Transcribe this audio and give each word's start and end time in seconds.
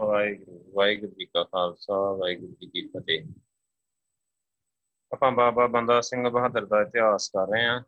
ਵਾਹਿਗੁਰੂ 0.00 0.72
ਵਾਹਿਗੁਰੂ 0.74 1.12
ਜੀ 1.12 1.24
ਕਾ 1.26 1.42
ਖਾਲਸਾ, 1.44 1.94
ਵਾਹਿਗੁਰੂ 2.12 2.52
ਜੀ 2.60 2.66
ਕੀ 2.66 2.86
ਫਤਿਹ। 2.88 3.24
ਆਪਾਂ 5.12 5.30
ਬਾਬਾ 5.32 5.66
ਬੰਦਾ 5.66 6.00
ਸਿੰਘ 6.00 6.28
ਬਹਾਦਰ 6.28 6.66
ਦਾ 6.66 6.80
ਇਤਿਹਾਸ 6.82 7.28
ਕਰ 7.28 7.46
ਰਹੇ 7.52 7.64
ਹਾਂ। 7.66 7.82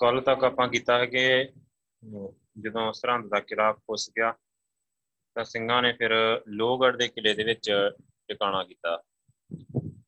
ਕੱਲ 0.00 0.20
ਤੱਕ 0.20 0.44
ਆਪਾਂ 0.44 0.68
ਕੀਤਾ 0.68 0.98
ਹੈ 0.98 1.06
ਕਿ 1.06 1.22
ਜਦੋਂ 2.58 2.92
ਸਰਹੰਦ 2.92 3.28
ਦਾ 3.30 3.40
ਕਿਲਾ 3.40 3.72
ਫੁੱਸ 3.72 4.08
ਗਿਆ, 4.10 4.32
ਤਾਂ 5.36 5.44
ਸਿੰਘਾਂ 5.44 5.82
ਨੇ 5.82 5.92
ਫਿਰ 5.92 6.12
ਲੋਹਗੜ੍ਹ 6.48 6.96
ਦੇ 6.96 7.08
ਕਿਲੇ 7.08 7.34
ਦੇ 7.34 7.44
ਵਿੱਚ 7.44 7.70
ਟਿਕਾਣਾ 8.28 8.62
ਕੀਤਾ। 8.64 9.02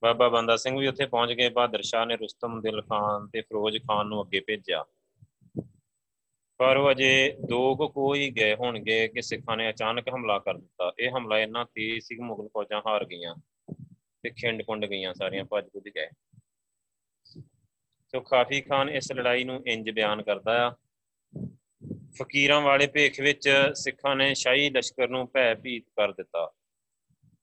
ਬਾਬਾ 0.02 0.28
ਬੰਦਾ 0.28 0.56
ਸਿੰਘ 0.56 0.78
ਵੀ 0.78 0.86
ਉੱਥੇ 0.88 1.06
ਪਹੁੰਚ 1.06 1.32
ਗਏ, 1.32 1.48
ਬਹਾਦਰ 1.48 1.82
ਸ਼ਾਹ 1.82 2.06
ਨੇ 2.06 2.16
ਰੁਸਤਮ 2.16 2.60
ਦਿਲ 2.60 2.80
ਖਾਨ 2.82 3.28
ਤੇ 3.28 3.40
ਫਿਰੋਜ਼ 3.40 3.78
ਖਾਨ 3.78 4.06
ਨੂੰ 4.06 4.22
ਅੱਗੇ 4.22 4.40
ਭੇਜਿਆ। 4.40 4.84
ਪਰ 6.58 6.76
ਉਹ 6.76 6.90
ਅਜੇ 6.90 7.36
ਦੋ 7.48 7.76
ਕੁ 7.76 7.88
ਕੋਈ 7.88 8.30
ਗਏ 8.30 8.54
ਹੋਣਗੇ 8.54 9.08
ਕਿ 9.08 9.22
ਸਿੱਖਾਂ 9.22 9.56
ਨੇ 9.56 9.70
ਅਚਾਨਕ 9.70 10.08
ਹਮਲਾ 10.08 10.38
ਕਰ 10.38 10.58
ਦਿੱਤਾ। 10.58 10.92
ਇਹ 10.98 11.10
ਹਮਲਾ 11.10 11.38
ਇੰਨਾ 11.38 11.64
ਤੇਜ਼ 11.64 12.04
ਸੀ 12.04 12.14
ਕਿ 12.14 12.22
ਮੁਗਲ 12.22 12.48
ਫੌਜਾਂ 12.48 12.80
ਹਾਰ 12.86 13.04
ਗਈਆਂ 13.04 13.34
ਤੇ 14.22 14.30
ਖਿੰਡ 14.30 14.62
ਪੁੰਡ 14.62 14.86
ਗਈਆਂ, 14.86 15.14
ਸਾਰੀਆਂ 15.14 15.44
ਭੱਜ 15.44 15.68
ਭੁੱਜ 15.72 15.88
ਗਏ। 15.88 16.08
ਸੋ 18.08 18.20
ਕਾਫੀ 18.20 18.60
ਖਾਨ 18.60 18.90
ਇਸ 18.90 19.12
ਲੜਾਈ 19.12 19.44
ਨੂੰ 19.44 19.62
ਇੰਜ 19.66 19.90
ਬਿਆਨ 19.90 20.22
ਕਰਦਾ 20.22 20.66
ਆ। 20.66 20.74
ਫਕੀਰਾਂ 22.18 22.60
ਵਾਲੇ 22.60 22.86
ਭੇਖ 22.86 23.20
ਵਿੱਚ 23.20 23.48
ਸਿੱਖਾਂ 23.74 24.16
ਨੇ 24.16 24.34
ਸ਼ਾਹੀ 24.34 24.70
ਲਸ਼ਕਰ 24.70 25.08
ਨੂੰ 25.08 25.28
ਭੈ 25.34 25.54
ਭੀਤ 25.54 25.84
ਕਰ 25.88 26.12
ਦਿੱਤਾ। 26.12 26.52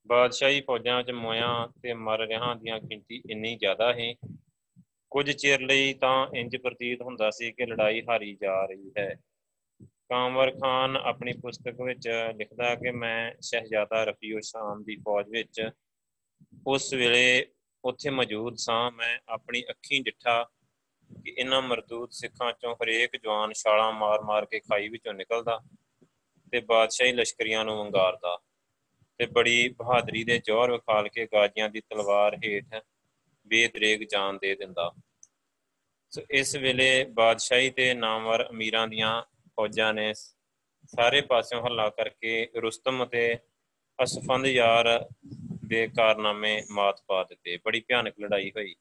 ਬਾਦਸ਼ਾਹੀ 0.07 0.61
ਫੌਜਾਂ 0.61 1.03
'ਚ 1.03 1.11
ਮੋਇਆਂ 1.11 1.67
ਤੇ 1.67 1.93
ਮਰ 1.93 2.19
ਰਿਆਂ 2.19 2.55
ਦੀਆਂ 2.55 2.79
ਗਿਣਤੀ 2.79 3.21
ਇੰਨੀ 3.29 3.55
ਜ਼ਿਆਦਾ 3.55 3.93
ਹੈ 3.93 4.13
ਕੁਝ 5.11 5.31
ਚਿਰ 5.31 5.61
ਲਈ 5.61 5.93
ਤਾਂ 5.93 6.27
ਇੰਜ 6.35 6.57
ਪ੍ਰਤੀਤ 6.57 7.01
ਹੁੰਦਾ 7.01 7.29
ਸੀ 7.29 7.51
ਕਿ 7.51 7.65
ਲੜਾਈ 7.65 8.01
ਹਾਰੀ 8.09 8.37
ਜਾ 8.41 8.65
ਰਹੀ 8.65 8.91
ਹੈ। 8.97 9.15
ਕਾਮਵਰ 10.09 10.51
ਖਾਨ 10.51 10.97
ਆਪਣੀ 10.97 11.33
ਪੁਸਤਕ 11.33 11.81
ਵਿੱਚ 11.81 12.07
ਲਿਖਦਾ 12.37 12.75
ਕਿ 12.75 12.91
ਮੈਂ 12.91 13.33
ਸ਼ਹਿਜ਼ਾਦਾ 13.41 14.03
ਰਫੀਉ 14.03 14.39
ਸ਼ਾਮ 14.39 14.83
ਦੀ 14.83 14.95
ਫੌਜ 14.95 15.29
ਵਿੱਚ 15.29 15.69
ਉਸ 16.67 16.93
ਵੇਲੇ 16.93 17.45
ਉੱਥੇ 17.83 18.09
ਮੌਜੂਦ 18.09 18.55
ਸਾਂ। 18.55 18.91
ਮੈਂ 18.91 19.19
ਆਪਣੀ 19.29 19.63
ਅੱਖੀਂ 19.69 20.01
ਡਿੱਠਾ 20.01 20.43
ਕਿ 21.23 21.33
ਇਹਨਾਂ 21.37 21.61
ਮਰਦੂਦ 21.61 22.09
ਸਿੱਖਾਂ 22.11 22.53
ਚੋਂ 22.53 22.75
ਹਰੇਕ 22.75 23.17
ਜਵਾਨ 23.23 23.53
ਛਾਲਾਂ 23.53 23.91
ਮਾਰ-ਮਾਰ 23.91 24.45
ਕੇ 24.45 24.59
ਖਾਈ 24.59 24.89
ਵਿੱਚੋਂ 24.89 25.13
ਨਿਕਲਦਾ 25.13 25.59
ਤੇ 26.51 26.59
ਬਾਦਸ਼ਾਹੀ 26.59 27.11
ਲਸ਼ਕਰੀਆਂ 27.11 27.65
ਨੂੰ 27.65 27.77
ਵੰਗਾਰਦਾ 27.77 28.37
ਤੇ 29.17 29.25
ਬੜੀ 29.25 29.69
ਬਹਾਦਰੀ 29.69 30.23
ਦੇ 30.23 30.37
ਜੋਹਰ 30.39 30.71
ਵਿਖਾਲ 30.71 31.07
ਕੇ 31.07 31.25
ਗਾਜੀਆਂ 31.25 31.69
ਦੀ 31.69 31.81
ਤਲਵਾਰ 31.81 32.35
ਹੇਠ 32.35 32.81
ਬੇਦਰੇਗ 33.51 34.01
ਜਾਨ 34.01 34.37
ਦੇ 34.37 34.55
ਦਿੰਦਾ। 34.55 34.91
ਸੋ 36.11 36.21
ਇਸ 36.31 36.55
ਵੇਲੇ 36.55 37.03
ਬਾਦਸ਼ਾਹੀ 37.03 37.69
ਤੇ 37.69 37.93
ਨਾਮਵਰ 37.93 38.49
ਅਮੀਰਾਂ 38.49 38.87
ਦੀਆਂ 38.87 39.23
ਫੌਜਾਂ 39.47 39.93
ਨੇ 39.93 40.13
ਸਾਰੇ 40.85 41.21
ਪਾਸਿਓਂ 41.21 41.61
ਹੱਲਾ 41.63 41.89
ਕਰਕੇ 41.89 42.49
ਰੁਸਤਮ 42.55 43.05
ਤੇ 43.05 43.37
ਅਸਫੰਦ 44.03 44.45
ਯਾਰ 44.45 45.09
ਦੇ 45.67 45.87
ਕਾਰਨਾਮੇ 45.87 46.61
ਮਾਤ 46.71 47.01
ਪਾ 47.07 47.23
ਦਿੱਤੇ। 47.23 47.57
ਬੜੀ 47.65 47.79
ਭਿਆਨਕ 47.79 48.15
ਲੜਾਈ 48.19 48.49
ਹੋਈ। 48.49 48.75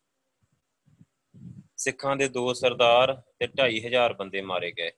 ਸਿੱਖਾਂ 1.76 2.16
ਦੇ 2.16 2.28
ਦੋ 2.28 2.52
ਸਰਦਾਰ 2.52 3.14
ਤੇ 3.38 3.46
2500 3.46 4.14
ਬੰਦੇ 4.14 4.42
ਮਾਰੇ 4.42 4.72
ਗਏ। 4.72 4.90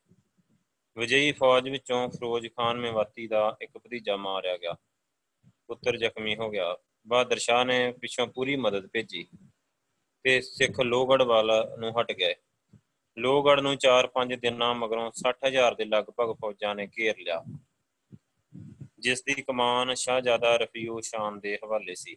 ਵਿਜੇਈ 0.96 1.32
ਫੌਜ 1.32 1.68
ਵਿੱਚੋਂ 1.68 2.08
ਫਿਰੋਜ਼ 2.08 2.46
ਖਾਨ 2.46 2.80
ਮੇਵਾਤੀ 2.80 3.26
ਦਾ 3.26 3.56
ਇੱਕ 3.62 3.78
ਭਤੀਜਾ 3.78 4.16
ਮਾਰਿਆ 4.16 4.56
ਗਿਆ। 4.56 4.74
ਪੁੱਤਰ 5.66 5.96
ਜ਼ਖਮੀ 5.96 6.36
ਹੋ 6.36 6.50
ਗਿਆ। 6.50 6.76
ਬਹਾਦਰ 7.06 7.38
ਸ਼ਾਹ 7.38 7.64
ਨੇ 7.64 7.92
ਪਿੱਛੋਂ 7.92 8.26
ਪੂਰੀ 8.26 8.56
ਮਦਦ 8.56 8.86
ਭੇਜੀ। 8.86 9.28
ਤੇ 10.24 10.40
ਸਿੱਖ 10.40 10.80
ਲੋਹਗੜ 10.80 11.22
ਵੱਲ 11.22 11.76
ਨੂੰ 11.78 12.00
ਹਟ 12.00 12.12
ਗਏ। 12.12 12.34
ਲੋਹਗੜ 13.18 13.60
ਨੂੰ 13.60 13.76
4-5 13.76 14.36
ਦਿਨਾਂ 14.36 14.74
ਮਗਰੋਂ 14.74 15.10
60000 15.14 15.74
ਦੇ 15.74 15.84
ਲਗਭਗ 15.84 16.36
ਫੌਜਾਂ 16.40 16.74
ਨੇ 16.74 16.86
ਘੇਰ 16.86 17.18
ਲਿਆ। 17.18 17.44
ਜਿਸ 18.98 19.22
ਦੀ 19.22 19.42
ਕਮਾਨ 19.42 19.94
ਸ਼ਾਹਜ਼ਾਦਾ 19.94 20.56
ਰਫੀਉ 20.56 21.00
ਸ਼ਾਨ 21.00 21.40
ਦੇ 21.40 21.58
ਹਵਾਲੇ 21.64 21.94
ਸੀ। 21.94 22.16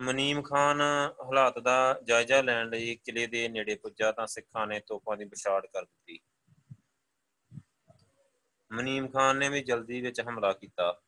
ਮਨੀਮ 0.00 0.42
ਖਾਨ 0.42 0.80
ਹਾਲਾਤ 1.20 1.58
ਦਾ 1.58 2.00
ਜਾਇਜ਼ਾ 2.04 2.40
ਲੈਣ 2.42 2.68
ਲਈ 2.68 2.94
ਕਿਲੇ 3.04 3.26
ਦੇ 3.26 3.48
ਨੇੜੇ 3.48 3.74
ਪੁੱਜਾ 3.74 4.12
ਤਾਂ 4.12 4.26
ਸਿੱਖਾਂ 4.26 4.66
ਨੇ 4.66 4.80
ਤੋਪਾਂ 4.80 5.16
ਦੀ 5.16 5.24
ਵਿਛਾੜ 5.24 5.66
ਕਰ 5.66 5.84
ਦਿੱਤੀ। 5.84 6.18
ਮਨੀਮ 8.72 9.08
ਖਾਨ 9.08 9.36
ਨੇ 9.36 9.48
ਵੀ 9.48 9.62
ਜਲਦੀ 9.62 10.00
ਵਿੱਚ 10.00 10.20
ਹਮਲਾ 10.20 10.52
ਕੀਤਾ। 10.52 11.02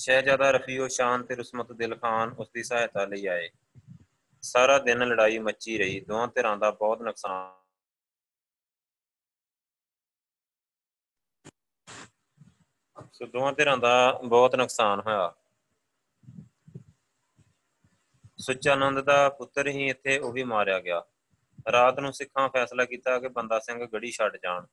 ਸ਼ਹਿਜ਼ਾਦਾ 0.00 0.50
ਰਫੀਉ 0.50 0.88
ਸ਼ਾਨ 0.88 1.22
ਤੇ 1.22 1.34
ਰਸਮਤ 1.34 1.72
ਦਿਲ 1.72 1.96
ਖਾਨ 1.96 2.30
ਉਸ 2.38 2.50
ਦੀ 2.50 2.62
ਸਹਾਇਤਾ 2.62 3.04
ਲਈ 3.04 3.26
ਆਏ। 3.26 3.50
ਸਾਰਾ 4.42 4.78
ਦਿਨ 4.78 4.98
ਲੜਾਈ 4.98 5.38
ਮੱਚੀ 5.38 5.78
ਰਹੀ 5.78 6.00
ਦੋਹਾਂ 6.00 6.28
ਧਿਰਾਂ 6.28 6.56
ਦਾ 6.56 6.70
ਬਹੁਤ 6.70 7.02
ਨੁਕਸਾਨ। 7.02 7.60
ਸੋ 13.12 13.26
ਦੋਹਾਂ 13.26 13.52
ਧਿਰਾਂ 13.52 13.76
ਦਾ 13.78 14.20
ਬਹੁਤ 14.24 14.56
ਨੁਕਸਾਨ 14.56 15.00
ਹੋਇਆ। 15.00 15.34
ਸੁਚਾਨੰਦ 18.36 19.00
ਦਾ 19.00 19.28
ਪੁੱਤਰ 19.28 19.68
ਹੀ 19.68 19.88
ਇੱਥੇ 19.88 20.18
ਉਹ 20.18 20.32
ਵੀ 20.32 20.44
ਮਾਰਿਆ 20.44 20.78
ਗਿਆ। 20.80 21.04
ਰਾਤ 21.72 22.00
ਨੂੰ 22.00 22.12
ਸਿੱਖਾਂ 22.12 22.48
ਫੈਸਲਾ 22.48 22.84
ਕੀਤਾ 22.84 23.18
ਕਿ 23.18 23.28
ਬੰਦਾ 23.28 23.58
ਸਿੰਘ 23.58 23.86
ਗੜੀ 23.86 24.10
ਛੱਡ 24.10 24.36
ਜਾਣ। 24.36 24.66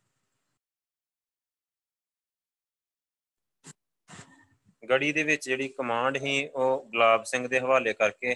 ਗੜੀ 4.90 5.12
ਦੇ 5.12 5.24
ਵਿੱਚ 5.24 5.46
ਜਿਹੜੀ 5.46 5.68
ਕਮਾਂਡ 5.68 6.18
ਸੀ, 6.18 6.48
ਉਹ 6.48 6.86
ਗੁਲਾਬ 6.86 7.24
ਸਿੰਘ 7.24 7.48
ਦੇ 7.48 7.60
ਹਵਾਲੇ 7.60 7.94
ਕਰਕੇ 7.94 8.36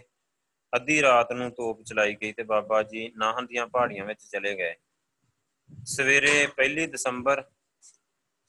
ਅੱਧੀ 0.76 1.02
ਰਾਤ 1.02 1.32
ਨੂੰ 1.32 1.52
ਤੋਪ 1.52 1.84
ਚਲਾਈ 1.84 2.16
ਗਈ 2.16 2.32
ਤੇ 2.32 2.44
ਬਾਬਾ 2.44 2.84
ਜੀ 2.84 3.12
ਨਾਹਨ 3.18 3.46
ਦੀਆਂ 3.46 3.68
ਪਹਾੜੀਆਂ 3.68 4.06
ਵਿੱਚ 4.06 4.22
ਚਲੇ 4.22 4.56
ਗਏ। 4.56 4.76
ਸਵੇਰੇ 5.86 6.48
1 6.48 6.88
ਦਸੰਬਰ 6.88 7.44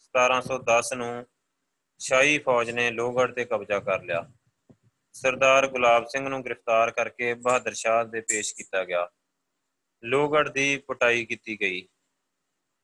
1710 0.00 0.92
ਨੂੰ 0.94 1.26
ਸ਼ਾਹੀ 1.98 2.38
ਫੌਜ 2.38 2.70
ਨੇ 2.70 2.90
ਲੋਹਗੜ੍ਹ 2.90 3.32
ਤੇ 3.32 3.44
ਕਬਜ਼ਾ 3.44 3.78
ਕਰ 3.80 4.02
ਲਿਆ। 4.02 4.30
ਸਰਦਾਰ 5.12 5.66
ਗੁਲਾਬ 5.66 6.06
ਸਿੰਘ 6.06 6.28
ਨੂੰ 6.28 6.44
ਗ੍ਰਿਫਤਾਰ 6.44 6.90
ਕਰਕੇ 6.90 7.34
ਬਹਾਦਰ 7.34 7.74
ਸ਼ਾਹ 7.74 8.04
ਦੇ 8.04 8.20
ਪੇਸ਼ 8.20 8.54
ਕੀਤਾ 8.54 8.84
ਗਿਆ। 8.84 9.10
ਲੋਹਗੜ੍ਹ 10.04 10.50
ਦੀ 10.50 10.76
ਪਟਾਈ 10.76 11.24
ਕੀਤੀ 11.24 11.60
ਗਈ। 11.60 11.88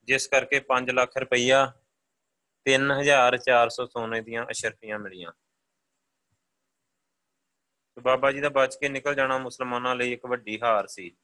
ਜਿਸ 0.04 0.28
ਕਰਕੇ 0.28 0.60
5 0.60 0.90
ਲੱਖ 0.90 1.16
ਰੁਪਈਆ 1.16 1.72
3400 2.64 3.86
ਸੋਨੇ 3.86 4.20
ਦੀਆਂ 4.20 4.46
ਅਸ਼ਰਫੀਆਂ 4.50 4.98
ਮਿਲੀਆਂ। 4.98 5.32
ਬਾਬਾ 8.02 8.32
ਜੀ 8.32 8.40
ਦਾ 8.40 8.48
ਬਚ 8.48 8.76
ਕੇ 8.76 8.88
ਨਿਕਲ 8.88 9.14
ਜਾਣਾ 9.14 9.38
ਮੁਸਲਮਾਨਾਂ 9.38 9.96
ਲਈ 9.96 10.12
ਇੱਕ 10.12 10.26
ਵੱਡੀ 10.26 10.60
ਹਾਰ 10.62 10.86
ਸੀ। 10.86 11.16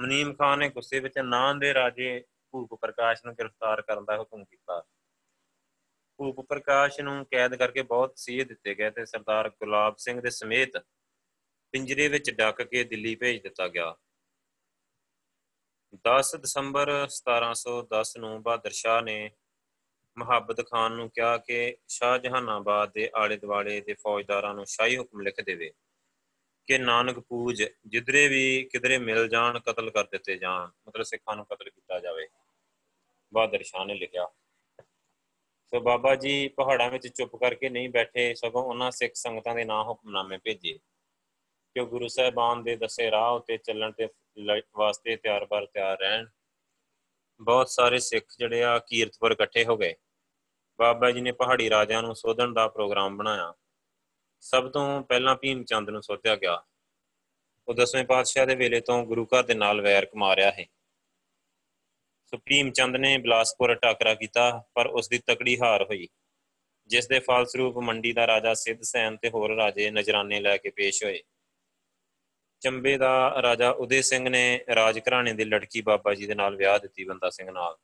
ਮਨੀਮ 0.00 0.34
ਖਾਨ 0.34 0.58
ਨੇ 0.58 0.68
ਗੁੱਸੇ 0.68 1.00
ਵਿੱਚ 1.00 1.18
ਨਾਂ 1.18 1.54
ਦੇ 1.54 1.74
ਰਾਜੇ 1.74 2.24
ਭੂਪ 2.50 2.74
ਪ੍ਰਕਾਸ਼ 2.74 3.20
ਨੂੰ 3.26 3.34
ਗ੍ਰਿਫਤਾਰ 3.34 3.82
ਕਰਨ 3.82 4.04
ਦਾ 4.04 4.18
ਹੁਕਮ 4.18 4.44
ਕੀਤਾ। 4.44 4.84
ਭੂਪ 6.18 6.40
ਪ੍ਰਕਾਸ਼ 6.40 7.00
ਨੂੰ 7.00 7.26
ਕੈਦ 7.30 7.54
ਕਰਕੇ 7.54 7.82
ਬਹੁਤ 7.82 8.12
ਸੀਹ 8.16 8.46
ਦਿੱਤੇ 8.46 8.74
ਗਏ 8.74 8.90
ਤੇ 8.90 9.06
ਸਰਦਾਰ 9.06 9.48
ਗੁਲਾਬ 9.48 9.96
ਸਿੰਘ 9.96 10.20
ਦੇ 10.20 10.30
ਸਮੇਤ 10.30 10.78
ਪਿੰਜਰੇ 11.72 12.08
ਵਿੱਚ 12.08 12.30
ਡੱਕ 12.30 12.62
ਕੇ 12.62 12.84
ਦਿੱਲੀ 12.84 13.14
ਭੇਜ 13.14 13.42
ਦਿੱਤਾ 13.42 13.68
ਗਿਆ। 13.68 13.96
10 16.06 16.36
ਦਸੰਬਰ 16.36 17.08
1710 17.08 18.16
ਨੂੰ 18.16 18.42
ਬਹਾਦਰ 18.42 18.70
ਸ਼ਾਹ 18.70 19.02
ਨੇ 19.02 19.30
ਮੁਹੱਬਤ 20.20 20.70
ਖਾਨ 20.70 20.92
ਨੂੰ 20.92 21.10
ਕਿਹਾ 21.10 21.38
ਕਿ 21.38 21.76
ਸ਼ਾਹ 21.88 22.18
ਜਹਾਨਾਬਾਦ 22.18 22.92
ਦੇ 22.92 23.10
ਆਲੇ 23.14 23.36
ਦੁਆਲੇ 23.36 23.80
ਦੇ 23.80 23.94
ਫੌਜਦਾਰਾਂ 23.94 24.54
ਨੂੰ 24.54 24.66
ਸ਼ਾਹੀ 24.66 24.98
ਹੁਕਮ 24.98 25.20
ਲਿਖ 25.20 25.40
ਦੇਵੇ 25.40 25.72
ਕਿ 26.66 26.78
ਨਾਨਕ 26.78 27.18
ਪੂਜ 27.18 27.64
ਜਿੱਧਰੇ 27.86 28.28
ਵੀ 28.28 28.68
ਕਿਧਰੇ 28.72 28.98
ਮਿਲ 28.98 29.28
ਜਾਣ, 29.28 29.58
ਕਤਲ 29.58 29.90
ਕਰ 29.90 30.04
ਦਿੱਤੇ 30.04 30.36
ਜਾਣ, 30.36 30.70
ਮਤਲਬ 30.88 31.02
ਸਿੱਖਾਂ 31.02 31.36
ਨੂੰ 31.36 31.44
ਕਤਲ 31.44 31.70
ਕੀਤਾ 31.70 31.98
ਜਾਵੇ। 31.98 32.28
ਬਹਾਦਰ 33.34 33.62
ਸ਼ਾਹ 33.62 33.84
ਨੇ 33.84 33.94
ਲਿਖਿਆ। 33.94 34.28
ਸੋ 35.66 35.80
ਬਾਬਾ 35.80 36.14
ਜੀ 36.14 36.48
ਪਹਾੜਾਂ 36.48 36.90
ਵਿੱਚ 36.90 37.08
ਚੁੱਪ 37.08 37.36
ਕਰਕੇ 37.36 37.68
ਨਹੀਂ 37.68 37.88
ਬੈਠੇ, 37.88 38.34
ਸਗੋਂ 38.34 38.62
ਉਹਨਾਂ 38.62 38.90
ਸਿੱਖ 38.90 39.14
ਸੰਗਤਾਂ 39.14 39.54
ਦੇ 39.54 39.64
ਨਾਂ 39.64 39.84
ਹੁਕਮਨਾਮੇ 39.84 40.38
ਭੇਜੇ। 40.38 40.78
ਕਿ 41.74 41.84
ਗੁਰੂ 41.84 42.08
ਸਾਹਿਬਾਨ 42.08 42.62
ਦੇ 42.62 42.76
ਦੱਸੇ 42.76 43.10
ਰਾਹ 43.10 43.32
ਉਤੇ 43.32 43.56
ਚੱਲਣ 43.56 43.92
ਤੇ 43.92 44.08
ਵਾਸਤੇ 44.76 45.16
ਤਿਆਰ 45.16 45.46
ਬਰ 45.46 45.66
ਤਿਆਰ 45.66 45.98
ਰਹਿਣ। 45.98 46.26
ਬਹੁਤ 47.40 47.68
ਸਾਰੇ 47.68 47.98
ਸਿੱਖ 47.98 48.24
ਜਿਹੜੇ 48.38 48.64
ਆ 48.64 48.78
ਕੀਰਤਪੁਰ 48.78 49.30
ਇਕੱਠੇ 49.30 49.64
ਹੋ 49.64 49.76
ਗਏ। 49.76 49.94
ਬਾਬਾ 50.80 51.10
ਜੀ 51.10 51.20
ਨੇ 51.20 51.32
ਪਹਾੜੀ 51.32 51.70
ਰਾਜਿਆਂ 51.70 52.02
ਨੂੰ 52.02 52.14
ਸੋਧਣ 52.16 52.52
ਦਾ 52.52 52.66
ਪ੍ਰੋਗਰਾਮ 52.68 53.16
ਬਣਾਇਆ। 53.16 53.52
ਸਭ 54.42 54.68
ਤੋਂ 54.70 55.02
ਪਹਿਲਾਂ 55.02 55.34
ਭੀਮ 55.36 55.64
ਚੰਦ 55.64 55.90
ਨੂੰ 55.90 56.02
ਸੋਧਿਆ 56.02 56.36
ਗਿਆ। 56.36 56.62
ਉਹ 57.68 57.74
ਦਸਵੇਂ 57.74 58.04
ਪਾਤਸ਼ਾਹ 58.04 58.46
ਦੇ 58.46 58.54
ਵੇਲੇ 58.54 58.80
ਤੋਂ 58.80 59.02
ਗੁਰੂ 59.06 59.24
ਘਰ 59.26 59.42
ਦੇ 59.42 59.54
ਨਾਲ 59.54 59.80
ਵੈਰ 59.80 60.04
ਕਮਾ 60.04 60.36
ਰਿਹਾ 60.36 60.50
ਹੈ 60.50 60.64
ਸੁਪਰੀਮ 62.32 62.70
ਚੰਦ 62.70 62.96
ਨੇ 62.96 63.18
ਬਲਾਸਪੁਰ 63.18 63.74
ਟਾਕਰਾ 63.74 64.14
ਕੀਤਾ, 64.14 64.62
ਪਰ 64.74 64.86
ਉਸ 64.86 65.08
ਦੀ 65.08 65.18
ਤਕੜੀ 65.18 65.58
ਹਾਰ 65.60 65.84
ਹੋਈ, 65.84 66.08
ਜਿਸ 66.86 67.08
ਦੇ 67.08 67.18
ਫਲਸਰੂਪ 67.20 67.78
ਮੰਡੀ 67.78 68.12
ਦਾ 68.12 68.26
ਰਾਜਾ 68.26 68.54
ਸਿੱਧ 68.54 68.82
ਸੈਨ 68.82 69.16
ਤੇ 69.16 69.30
ਹੋਰ 69.30 69.54
ਰਾਜੇ 69.56 69.90
ਨਜਰਾਨੇ 69.90 70.40
ਲੈ 70.40 70.56
ਕੇ 70.56 70.70
ਪੇਸ਼ 70.70 71.04
ਹੋਏ। 71.04 71.22
ਚੰਬੇ 72.62 72.96
ਦਾ 72.98 73.42
ਰਾਜਾ 73.42 73.70
ਉਦੇ 73.70 74.02
ਸਿੰਘ 74.02 74.28
ਨੇ 74.28 74.64
ਰਾਜ 74.74 74.98
ਘਰਾਣੇ 74.98 75.32
ਦੀ 75.32 75.44
ਲੜਕੀ 75.44 75.80
ਬਾਬਾ 75.80 76.14
ਜੀ 76.14 76.26
ਦੇ 76.26 76.34
ਨਾਲ 76.34 76.56
ਵਿਆਹ 76.56 76.78
ਦਿੱਤੀ 76.78 77.04
ਬੰਦਾ 77.04 77.30
ਸਿੰਘ 77.30 77.50
ਨਾਲ। 77.50 77.76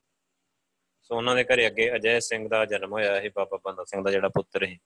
ਸੋ 1.10 1.16
ਉਹਨਾਂ 1.16 1.34
ਦੇ 1.36 1.44
ਘਰੇ 1.44 1.66
ਅੱਗੇ 1.66 1.94
ਅਜੈ 1.96 2.18
ਸਿੰਘ 2.18 2.48
ਦਾ 2.48 2.64
ਜਨਮ 2.64 2.92
ਹੋਇਆ 2.92 3.14
ਹੈ 3.20 3.30
ਬਾਬਾ 3.34 3.58
ਬੰਦਾ 3.64 3.84
ਸਿੰਘ 3.84 4.02
ਦਾ 4.04 4.10
ਜਿਹੜਾ 4.10 4.28
ਪੁੱਤਰ 4.28 4.64
ਹੈ 4.64 4.76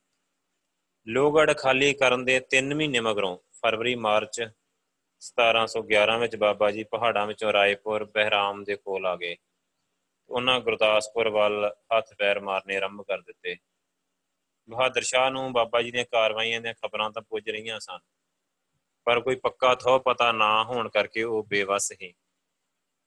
ਲੋਹਗੜ 1.07 1.57
ਖਾਲੀ 1.57 1.93
ਕਰਨ 1.95 2.25
ਦੇ 2.25 2.41
3 2.51 2.75
ਮਹੀਨੇ 2.75 3.01
ਮਗਰੋਂ 3.01 3.37
ਫਰਵਰੀ, 3.53 3.95
ਮਾਰਚ 3.95 4.41
1711 5.23 6.19
ਵਿੱਚ 6.19 6.37
ਬਾਬਾ 6.37 6.71
ਜੀ 6.71 6.85
ਪਹਾੜਾਂ 6.85 7.27
ਵਿੱਚੋਂ 7.27 7.53
ਰਾਏਪੁਰ, 7.53 8.05
ਬਹਿਰਾਮ 8.05 8.63
ਦੇ 8.65 8.77
ਕੋਲ 8.77 9.07
ਆ 9.07 9.17
ਗਏ। 9.17 9.37
ਉਹਨਾਂ 10.31 10.61
ਗੁਰਦਾਸਪੁਰ 10.61 11.29
ਵੱਲ 11.29 11.71
ਹੱਥ 11.95 12.15
ਪੈਰ 12.15 12.41
ਮਾਰਨੇ 12.41 12.77
ਆਰੰਭ 12.77 13.03
ਕਰ 13.03 13.21
ਦਿੱਤੇ। 13.21 13.57
ਬਹਾਦਰ 14.69 15.03
ਸ਼ਾਹ 15.03 15.31
ਨੂੰ 15.31 15.53
ਬਾਬਾ 15.53 15.83
ਜੀ 15.83 15.91
ਦੀਆਂ 15.91 16.05
ਕਾਰਵਾਈਆਂ 16.13 16.61
ਦੀਆਂ 16.61 16.75
ਖਬਰਾਂ 16.75 17.11
ਤਾਂ 17.11 17.23
ਪੁੱਜ 17.23 17.51
ਰਹੀਆਂ 17.51 17.79
ਸਨ, 17.81 17.99
ਪਰ 19.07 19.21
ਕੋਈ 19.21 19.37
ਪੱਕਾ 19.37 19.75
ਥੋ 19.75 19.99
ਪਤਾ 19.99 20.33
ਨਾ 20.33 20.65
ਹੋਣ 20.65 20.89
ਕਰਕੇ 20.89 21.23
ਉਹ 21.23 21.43
ਬੇਵਸ 21.45 21.93
ਸੀ। 21.93 22.13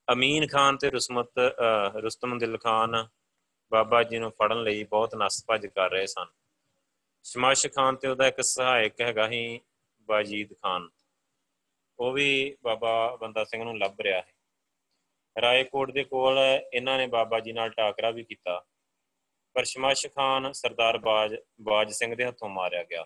ਅਮੀਨ 0.08 0.46
ਖਾਨ 0.48 0.78
ਤੇ 0.78 0.90
ਰਸਮਤ 0.90 1.40
ਰੁਸਤਮ 1.96 2.38
ਦਿਲ 2.38 2.58
ਖਾਨ 2.58 3.06
ਬਾਬਾ 3.72 4.02
ਜੀ 4.04 4.18
ਨੂੰ 4.20 4.32
ਫੜਨ 4.32 4.62
ਲਈ 4.64 4.84
ਬਹੁਤ 4.84 5.16
ਨਸ 5.16 5.44
ਭੱਜ 5.48 5.66
ਕਰ 5.68 5.90
ਰਹੇ 5.92 6.06
ਸਨ। 6.08 6.26
ਸ਼ਮਾਸ਼ 7.26 7.66
ਖਾਨ 7.68 7.96
ਤੇ 7.96 8.08
ਉਹਦਾ 8.08 8.28
ਇੱਕ 8.28 8.42
ਸਹਾਇਕ 8.42 9.02
ਹੈਗਾ 9.02 9.28
ਹੀ 9.28 9.60
ਬਾਜੀਦ 10.10 10.54
ਖਾਨ। 10.54 10.90
ਉਹ 12.00 12.12
ਵੀ 12.14 12.56
ਬਾਬਾ 12.64 13.16
ਬੰਦਾ 13.16 13.44
ਸਿੰਘ 13.44 13.64
ਨੂੰ 13.64 13.78
ਲੱਭ 13.80 14.02
ਰਿਹਾ 14.02 14.18
ਹੈ। 14.18 14.32
ਰਾਏਕੋਟ 15.36 15.92
ਦੇ 15.92 16.04
ਕੋਲ 16.04 16.40
ਇਹਨਾਂ 16.40 16.98
ਨੇ 16.98 17.08
ਬਾਬਾ 17.08 17.40
ਜੀ 17.40 17.54
ਨਾਲ 17.54 17.70
ਟਾਕਰਾ 17.72 18.12
ਵੀ 18.12 18.24
ਕੀਤਾ, 18.24 18.64
ਪਰ 19.56 19.64
ਸ਼ਮਾਸ਼ 19.64 20.06
ਖਾਨ 20.08 20.52
ਸਰਦਾਰ 20.54 20.98
ਬਾਜ 21.00 21.36
ਬਾਜ 21.62 21.92
ਸਿੰਘ 21.94 22.16
ਦੇ 22.16 22.26
ਹੱਥੋਂ 22.26 22.50
ਮਾਰਿਆ 22.50 22.84
ਗਿਆ। 22.84 23.06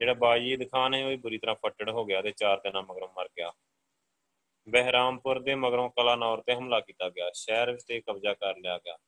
ਜਿਹੜਾ 0.00 0.14
ਬਾਜੀਦ 0.14 0.68
ਖਾਨ 0.70 0.94
ਹੈ, 0.94 1.04
ਉਹ 1.04 1.10
ਵੀ 1.10 1.16
ਬੁਰੀ 1.16 1.38
ਤਰ੍ਹਾਂ 1.38 1.56
ਫੱਟੜ 1.56 1.90
ਹੋ 1.90 2.04
ਗਿਆ 2.04 2.22
ਤੇ 2.22 2.30
ਚਾਰ 2.32 2.60
ਦਿਨਾਂ 2.60 2.82
ਮਗਰੋਂ 2.82 3.08
ਮਰ 3.16 3.28
ਗਿਆ। 3.28 3.52
ਬਹਿਰਾਮਪੁਰ 4.68 5.40
ਦੇ 5.40 5.54
ਮਗਰੋਂ 5.54 5.90
ਕਲਾਨੌਰ 5.90 6.42
ਤੇ 6.42 6.54
ਹਮਲਾ 6.54 6.80
ਕੀਤਾ 6.80 7.10
ਗਿਆ। 7.10 7.30
ਸ਼ਹਿਰ 7.34 7.72
ਵਿੱਚ 7.72 7.84
ਤੇ 7.84 8.00
ਕਬਜ਼ਾ 8.00 8.34
ਕਰ 8.34 8.56
ਲਿਆ 8.56 8.78
ਗਿਆ। 8.78 8.98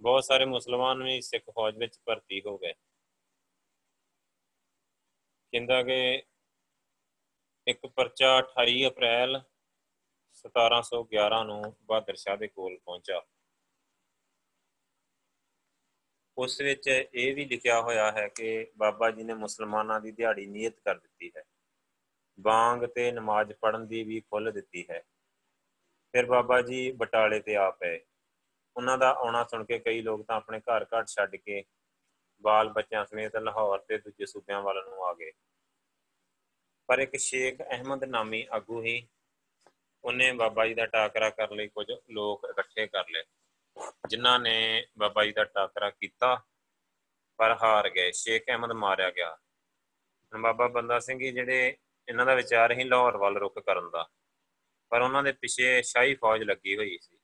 ਬਹੁਤ 0.00 0.24
ਸਾਰੇ 0.24 0.44
ਮੁਸਲਮਾਨ 0.44 1.02
ਵੀ 1.02 1.20
ਸਿੱਖ 1.20 1.44
ਫੌਜ 1.50 1.76
ਵਿੱਚ 1.76 2.00
ਭਰਤੀ 2.06 2.42
ਹੋ 2.46 2.58
ਗਏ। 2.58 2.72
ਕਹਿੰਦਾ 5.52 5.82
ਕਿ 5.82 6.22
ਇੱਕ 7.66 7.86
ਪਰਚਾ 7.86 8.38
28 8.38 8.86
ਅਪ੍ਰੈਲ 8.86 9.42
1711 10.32 11.44
ਨੂੰ 11.44 11.76
ਬਹਾਦਰ 11.82 12.16
ਸ਼ਾਹ 12.16 12.36
ਦੇ 12.36 12.48
ਕੋਲ 12.48 12.78
ਪਹੁੰਚਾ। 12.78 13.22
ਉਸ 16.38 16.60
ਵਿੱਚ 16.60 16.88
ਇਹ 17.14 17.34
ਵੀ 17.34 17.44
ਲਿਖਿਆ 17.44 17.80
ਹੋਇਆ 17.80 18.12
ਹੈ 18.12 18.28
ਕਿ 18.28 18.72
ਬਾਬਾ 18.76 19.10
ਜੀ 19.10 19.22
ਨੇ 19.22 19.34
ਮੁਸਲਮਾਨਾਂ 19.34 20.00
ਦੀ 20.00 20.12
ਦਿਹਾੜੀ 20.12 20.46
ਨਿਯਤ 20.46 20.80
ਕਰ 20.80 20.98
ਦਿੱਤੀ 20.98 21.32
ਹੈ। 21.36 21.42
ਬਾਂਗ 22.40 22.84
ਤੇ 22.86 23.12
ਨਮਾਜ਼ 23.12 23.52
ਪੜਨ 23.52 23.86
ਦੀ 23.86 24.02
ਵੀ 24.02 24.20
ਖੁੱਲ 24.20 24.52
ਦਿੱਤੀ 24.52 24.86
ਹੈ। 24.90 25.02
ਫਿਰ 26.12 26.26
ਬਾਬਾ 26.26 26.60
ਜੀ 26.62 26.92
ਬਟਾਲੇ 26.92 27.40
ਤੇ 27.40 27.56
ਆ 27.56 27.70
ਪਏ। 27.70 28.00
ਉਹਨਾਂ 28.76 28.98
ਦਾ 28.98 29.12
ਆਉਣਾ 29.12 29.44
ਸੁਣ 29.44 29.64
ਕੇ 29.64 29.78
ਕਈ 29.78 30.00
ਲੋਕ 30.02 30.26
ਤਾਂ 30.26 30.36
ਆਪਣੇ 30.36 30.60
ਘਰ 30.60 30.84
ਘਰ 30.84 31.04
ਛੱਡ 31.06 31.36
ਕੇ 31.36 31.64
ਬਾਲ 32.40 32.68
ਬੱਚਿਆਂ 32.68 33.04
ਸਮੇਤ 33.04 33.36
ਲਾਹੌਰ 33.36 33.78
ਤੇ 33.78 33.98
ਦੂਜੇ 33.98 34.26
ਸੂਬਿਆਂ 34.26 34.62
ਵੱਲ 34.62 34.84
ਨੂੰ 34.84 35.04
ਆ 35.04 35.14
ਗਏ। 35.14 35.32
ਪਰ 36.86 36.98
ਇੱਕ 36.98 37.16
ਸ਼ੇਖ 37.16 37.62
ਅਹਿਮਦ 37.62 38.04
ਨਾਮੀ 38.04 38.46
ਆਗੂ 38.50 38.82
ਹੀ 38.82 39.08
ਉਹਨੇ 40.04 40.32
ਬਾਬਾ 40.32 40.66
ਜੀ 40.66 40.74
ਦਾ 40.74 40.86
ਟਾਕਰਾ 40.86 41.30
ਕਰਨ 41.30 41.56
ਲਈ, 41.56 41.68
ਕੁਝ 41.68 41.92
ਲੋਕ 42.10 42.46
ਇਕੱਠੇ 42.50 42.86
ਕਰ 42.86 43.04
ਲਏ। 43.10 43.24
ਜਿਨ੍ਹਾਂ 44.08 44.40
ਨੇ 44.40 44.86
ਬਾਬਾ 44.98 45.24
ਜੀ 45.24 45.32
ਦਾ 45.32 45.44
ਟਾਕਰਾ 45.44 45.90
ਕੀਤਾ, 45.90 46.42
ਪਰ 47.36 47.56
ਹਾਰ 47.62 47.90
ਗਏ। 47.90 48.12
ਸ਼ੇਖ 48.12 48.44
ਅਹਿਮਦ 48.48 48.72
ਮਾਰਿਆ 48.72 49.10
ਗਿਆ। 49.10 49.36
ਬਾਬਾ 50.40 50.68
ਬੰਦਾ 50.68 50.98
ਸਿੰਘ 50.98 51.18
ਜੀ 51.18 51.32
ਜਿਹੜੇ 51.32 51.76
ਇਹਨਾਂ 52.08 52.26
ਦਾ 52.26 52.34
ਵਿਚਾਰ 52.34 52.72
ਹੀ 52.72 52.84
ਲਾਹੌਰ 52.84 53.16
ਵੱਲ 53.16 53.36
ਰੁਕ 53.36 53.58
ਕਰਨ 53.58 53.90
ਦਾ। 53.90 54.08
ਪਰ 54.90 55.00
ਉਹਨਾਂ 55.00 55.22
ਦੇ 55.22 55.32
ਪਿੱਛੇ 55.32 55.82
ਸ਼ਾਹੀ 55.82 56.14
ਫੌਜ 56.14 56.42
ਲੱਗੀ 56.42 56.76
ਹੋਈ 56.76 56.98
ਸੀ। 57.02 57.16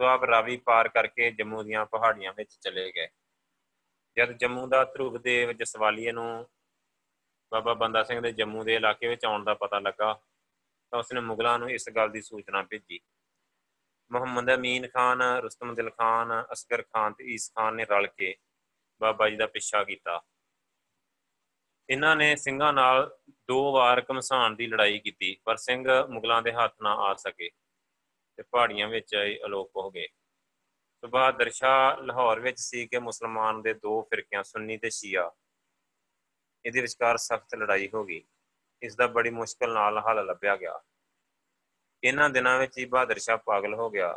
ਸੋ 0.00 0.04
ਆਪ 0.04 0.24
ਰਾਵੀ 0.24 0.56
ਪਾਰ 0.56 0.88
ਕਰਕੇ 0.88 1.30
ਜੰਮੂ 1.30 1.62
ਦੀਆਂ 1.62 1.86
ਪਹਾੜੀਆਂ 1.86 2.32
ਵਿੱਚ 2.36 2.58
ਚਲੇ 2.60 2.92
ਗਏ। 2.92 3.08
ਜਦ 4.16 4.32
ਜੰਮੂ 4.32 4.66
ਦਾ 4.66 4.84
ਧਰੁਵਦੇਵ 4.84 5.52
ਜਸਵਾਲੀਏ 5.52 6.12
ਨੂੰ 6.12 6.48
ਬਾਬਾ 7.52 7.74
ਬੰਦਾ 7.74 8.02
ਸਿੰਘ 8.02 8.20
ਦੇ 8.20 8.32
ਜੰਮੂ 8.32 8.64
ਦੇ 8.64 8.74
ਇਲਾਕੇ 8.74 9.08
ਵਿੱਚ 9.08 9.24
ਆਉਣ 9.24 9.44
ਦਾ 9.44 9.54
ਪਤਾ 9.54 9.78
ਲੱਗਾ, 9.78 10.20
ਤਾਂ 10.90 10.98
ਉਸਨੇ 10.98 11.20
ਮੁਗਲਾਂ 11.20 11.58
ਨੂੰ 11.58 11.70
ਇਸ 11.70 11.88
ਗੱਲ 11.88 12.10
ਦੀ 12.10 12.22
ਸੂਚਨਾ 12.22 12.62
ਭੇਜੀ। 12.62 13.00
ਮੁਹੰਮਦ 14.12 14.54
ਅਮੀਨ 14.54 14.88
ਖਾਨ, 14.88 15.22
ਰੁਸਤਮ 15.22 15.74
ਦਿਲ 15.74 15.90
ਖਾਨ, 15.90 16.44
ਅਸਗਰ 16.52 16.82
ਖਾਨ 16.82 17.12
ਤੇ 17.12 17.24
ਈਸ 17.24 17.50
ਖਾਨ 17.50 17.74
ਨੇ 17.74 17.84
ਰਲ 17.84 18.06
ਕੇ 18.06 18.36
ਬਾਬਾ 19.00 19.30
ਜੀ 19.30 19.36
ਦਾ 19.36 19.46
ਪਿੱਛਾ 19.46 19.84
ਕੀਤਾ। 19.84 20.22
ਇਹਨਾਂ 21.90 22.16
ਨੇ 22.16 22.36
ਸਿੰਘਾਂ 22.36 22.72
ਨਾਲ 22.72 23.18
ਦੋ 23.48 23.72
ਵਾਰ 23.72 24.00
ਕਮਸਾਨ 24.00 24.56
ਦੀ 24.56 24.66
ਲੜਾਈ 24.66 24.98
ਕੀਤੀ, 24.98 25.36
ਪਰ 25.44 25.56
ਸਿੰਘ 25.56 25.84
ਮੁਗਲਾਂ 26.10 26.42
ਦੇ 26.42 26.52
ਹੱਥ 26.52 26.74
ਨਾ 26.82 26.94
ਆ 26.94 27.14
ਸਕੇ 27.14 27.48
ਤੇ 28.36 28.42
ਪਹਾੜੀਆਂ 28.42 28.88
ਵਿੱਚ 28.88 29.14
ਆਏ 29.14 29.38
ਅਲੋਪ 29.44 29.76
ਹੋ 29.76 29.90
ਗਏ। 29.90 30.06
ਤੋਂ 31.02 31.08
ਬਹਾਦਰ 31.08 31.50
ਸ਼ਾਹ 31.50 32.02
ਲਾਹੌਰ 32.02 32.40
ਵਿੱਚ 32.40 32.60
ਸੀ 32.60 32.86
ਕਿ 32.86 32.98
ਮੁਸਲਮਾਨ 32.98 33.62
ਦੇ 33.62 33.74
ਦੋ 33.74 34.00
ਫਿਰਕਿਆਂ, 34.02 34.42
ਸੁੰਨੀ 34.42 34.76
ਤੇ 34.76 34.90
ਸ਼ੀਆ, 34.90 35.30
ਇਹਦੇ 36.64 36.80
ਵਿਚਕਾਰ 36.80 37.16
ਸਖਤ 37.16 37.54
ਲੜਾਈ 37.54 37.88
ਹੋ 37.94 38.04
ਗਈ। 38.04 38.24
ਇਸ 38.82 38.96
ਦਾ 38.96 39.06
ਬੜੀ 39.06 39.30
ਮੁਸ਼ਕਲ 39.30 39.72
ਨਾਲ 39.72 39.98
ਹੱਲ 39.98 40.24
ਲੱਭਿਆ 40.26 40.56
ਗਿਆ। 40.56 40.78
ਇਹਨਾਂ 42.02 42.30
ਦਿਨਾਂ 42.30 42.58
ਵਿੱਚ 42.58 42.78
ਹੀ 42.78 42.84
ਬਹਾਦਰ 42.84 43.18
ਸ਼ਾਹ 43.18 43.38
ਪਾਗਲ 43.38 43.74
ਹੋ 43.74 43.90
ਗਿਆ 43.90 44.12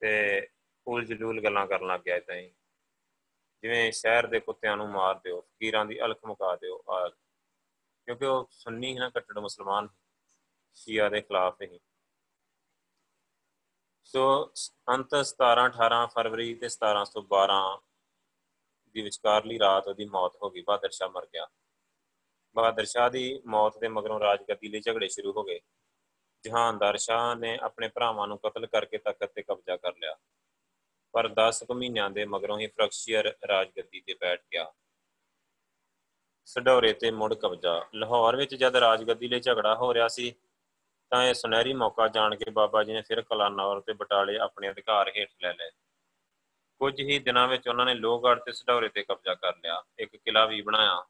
ਤੇ 0.00 0.40
ਫੂਲ 0.86 1.04
ਜਲੂਲ 1.04 1.42
ਗੱਲਾਂ 1.44 1.66
ਕਰਨ 1.66 1.86
ਲੱਗ 1.86 2.00
ਗਿਆ 2.00 2.16
ਇਦਾਂ 2.16 2.36
ਹੀ। 2.36 2.50
ਜਿਵੇਂ 3.62 3.90
ਸ਼ਹਿਰ 3.92 4.26
ਦੇ 4.26 4.40
ਕੁੱਤਿਆਂ 4.40 4.76
ਨੂੰ 4.76 4.88
ਮਾਰ 4.88 5.14
ਦਿਓ, 5.14 5.40
ਫਕੀਰਾਂ 5.40 5.84
ਦੀ 5.86 6.00
ਅਲਖ 6.00 6.24
ਮੁਕਾ 6.26 6.54
ਦਿਓ 6.56 6.82
ਆ 6.88 7.10
ਕਿਉਂਕਿ 8.06 8.24
ਉਹ 8.24 8.48
ਸੁੰਨੀ 8.50 8.94
ਨਾ 8.94 9.10
ਕੱਟੜ 9.10 9.38
ਮੁਸਲਮਾਨ 9.38 9.88
ਸ਼ੀਆ 10.74 11.08
ਦੇ 11.08 11.20
ਖਿਲਾਫ 11.20 11.62
ਹੀ 11.62 11.80
ਸੋ 14.04 14.52
ਅੰਤ 14.88 15.08
17 15.22 15.66
18 15.66 16.06
ਫਰਵਰੀ 16.06 16.54
ਤੇ 16.54 16.68
1712 16.68 17.80
ਦੀ 18.94 19.02
ਵਿਚਕਾਰਲੀ 19.02 19.58
ਰਾਤ 19.58 19.88
ਉਹਦੀ 19.88 20.04
ਮੌਤ 20.04 20.36
ਹੋ 20.42 20.50
ਗਈ, 20.50 20.60
ਬਹਾਦਰ 20.60 20.90
ਸ਼ਾਹ 20.90 21.08
ਮਰ 21.08 21.26
ਗਿਆ। 21.26 21.46
ਬਹਾਦਰ 22.54 22.84
ਸ਼ਾਹ 22.84 23.10
ਦੀ 23.10 23.42
ਮੌਤ 23.46 23.78
ਦੇ 23.78 23.88
ਮਗਰੋਂ 23.88 24.20
ਰਾਜਗੱਦੀ 24.20 24.68
ਲਈ 24.68 24.80
ਝਗੜੇ 24.80 25.08
ਸ਼ੁਰੂ 25.08 25.32
ਹੋ 25.32 25.42
ਗਏ। 25.42 25.60
ਜਹਾਨਦਾਰ 26.44 26.96
ਸ਼ਾਹ 26.96 27.36
ਨੇ 27.36 27.58
ਆਪਣੇ 27.62 27.88
ਭਰਾਵਾਂ 27.88 28.28
ਨੂੰ 28.28 28.38
ਕਤਲ 28.38 28.66
ਕਰਕੇ 28.66 28.98
ਤਖਤ 28.98 29.24
ਤੇ 29.24 29.42
ਕਬਜ਼ਾ 29.42 29.76
ਕਰ 29.76 29.96
ਲਿਆ। 29.96 30.16
ਪਰ 31.12 31.28
10 31.28 31.62
ਕੁ 31.62 31.74
ਮਹੀਨਿਆਂ 31.74 32.10
ਦੇ 32.10 32.24
ਮਗਰੋਂ 32.24 32.58
ਹੀ 32.58 32.66
ਫਰਕਸ਼ੀਅਰ 32.66 33.36
ਰਾਜਗੱਦੀ 33.48 34.00
ਤੇ 34.00 34.14
ਬੈਠ 34.14 34.42
ਗਿਆ। 34.52 34.72
ਸਡੌਰੇ 36.50 36.92
ਤੇ 36.92 37.10
ਮੁੜ 37.10 37.34
ਕਬਜ਼ਾ। 37.34 37.86
ਲਾਹੌਰ 37.94 38.36
ਵਿੱਚ 38.36 38.54
ਜਦ 38.54 38.76
ਰਾਜਗੱਦੀ 38.76 39.28
ਲਈ 39.28 39.40
ਝਗੜਾ 39.40 39.74
ਹੋ 39.74 39.94
ਰਿਹਾ 39.94 40.08
ਸੀ, 40.08 40.34
ਤਾਂ 41.10 41.24
ਇਹ 41.24 41.34
ਸੁਨਹਿਰੀ 41.34 41.72
ਮੌਕਾ 41.72 42.08
ਜਾਣ 42.08 42.36
ਕੇ 42.36 42.50
ਬਾਬਾ 42.50 42.84
ਜੀ 42.84 42.92
ਨੇ 42.92 43.02
ਫਿਰ 43.02 43.22
ਕਲਾਨੌਰ 43.22 43.80
ਤੇ 43.80 43.92
ਬਟਾਲੇ 43.92 44.38
ਆਪਣੇ 44.38 44.70
ਅਧਿਕਾਰ 44.70 45.12
ਹੇਠ 45.16 45.30
ਲੈ 45.42 45.52
ਲਏ। 45.52 45.70
ਕੁਝ 46.78 47.00
ਹੀ 47.00 47.18
ਦਿਨਾਂ 47.18 47.48
ਵਿੱਚ 47.48 47.68
ਉਹਨਾਂ 47.68 47.86
ਨੇ 47.86 47.94
ਲੋਹਗੜ੍ਹ 47.94 48.40
ਤੇ 48.40 48.52
ਸਡੌਰੇ 48.52 48.88
ਤੇ 48.88 49.02
ਕਬਜ਼ਾ 49.02 49.34
ਕਰ 49.34 49.56
ਲਿਆ। 49.56 49.82
ਇੱਕ 49.98 50.16
ਕਿਲਾ 50.16 50.46
ਵੀ 50.46 50.62
ਬਣਾਇਆ। 50.62 51.04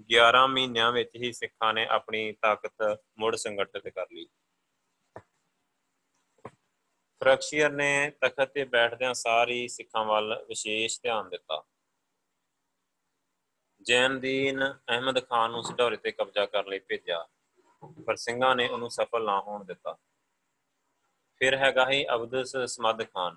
11 0.00 0.46
ਮਹੀਨਿਆਂ 0.46 0.92
ਵਿੱਚ 0.92 1.10
ਹੀ 1.16 1.32
ਸਿੱਖਾਂ 1.32 1.74
ਨੇ 1.74 1.86
ਆਪਣੀ 1.86 2.32
ਤਾਕਤ 2.32 3.00
ਮੁੜ 3.18 3.36
ਸੰਗਠਿਤ 3.36 3.88
ਕਰ 3.88 4.06
ਲਈ। 4.12 4.26
ਫਰਕਸ਼ੀਅਰ 7.20 7.70
ਨੇ 7.70 8.12
ਤਖਤ 8.20 8.44
ਤੇ 8.44 8.64
ਬੈਠਦਿਆਂ 8.64 9.14
ਸਾਰੀ 9.14 9.68
ਸਿੱਖਾਂ 9.68 10.04
ਵੱਲ 10.04 10.44
ਵਿਸ਼ੇਸ਼ 10.48 11.00
ਧਿਆਨ 11.02 11.28
ਦਿੱਤਾ। 11.28 11.64
ਜੈਨਦੀਨ 13.82 14.64
ਅਹਿਮਦ 14.64 15.18
ਖਾਨ 15.28 15.50
ਨੂੰ 15.50 15.62
ਸਡੌਰੇ 15.64 15.96
ਤੇ 15.96 16.12
ਕਬਜ਼ਾ 16.12 16.46
ਕਰਨ 16.46 16.68
ਲਈ 16.68 16.78
ਭੇਜਿਆ, 16.78 17.26
ਪਰ 18.06 18.16
ਸਿੰਘਾਂ 18.16 18.54
ਨੇ 18.56 18.68
ਉਹਨੂੰ 18.68 18.90
ਸਫਲ 18.90 19.24
ਨਾ 19.24 19.40
ਹੋਣ 19.40 19.64
ਦਿੱਤਾ। 19.64 19.96
ਫਿਰ 21.40 21.56
ਹੈਗਾ 21.56 21.88
ਹੀ 21.90 22.04
ਅਬਦਸ 22.14 22.56
ਸਮਦ 22.66 23.02
ਖਾਨ। 23.02 23.36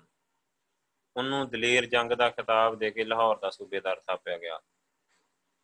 ਉਹਨੂੰ 1.16 1.48
ਦਲੇਰ 1.50 1.86
ਜੰਗ 1.86 2.12
ਦਾ 2.12 2.28
ਖਿਤਾਬ 2.30 2.78
ਦੇ 2.78 2.90
ਕੇ 2.90 3.04
ਲਾਹੌਰ 3.04 3.38
ਦਾ 3.38 3.50
ਸੂਬੇਦਾਰ 3.50 4.00
ਥਾਪਿਆ 4.00 4.38
ਗਿਆ। 4.38 4.60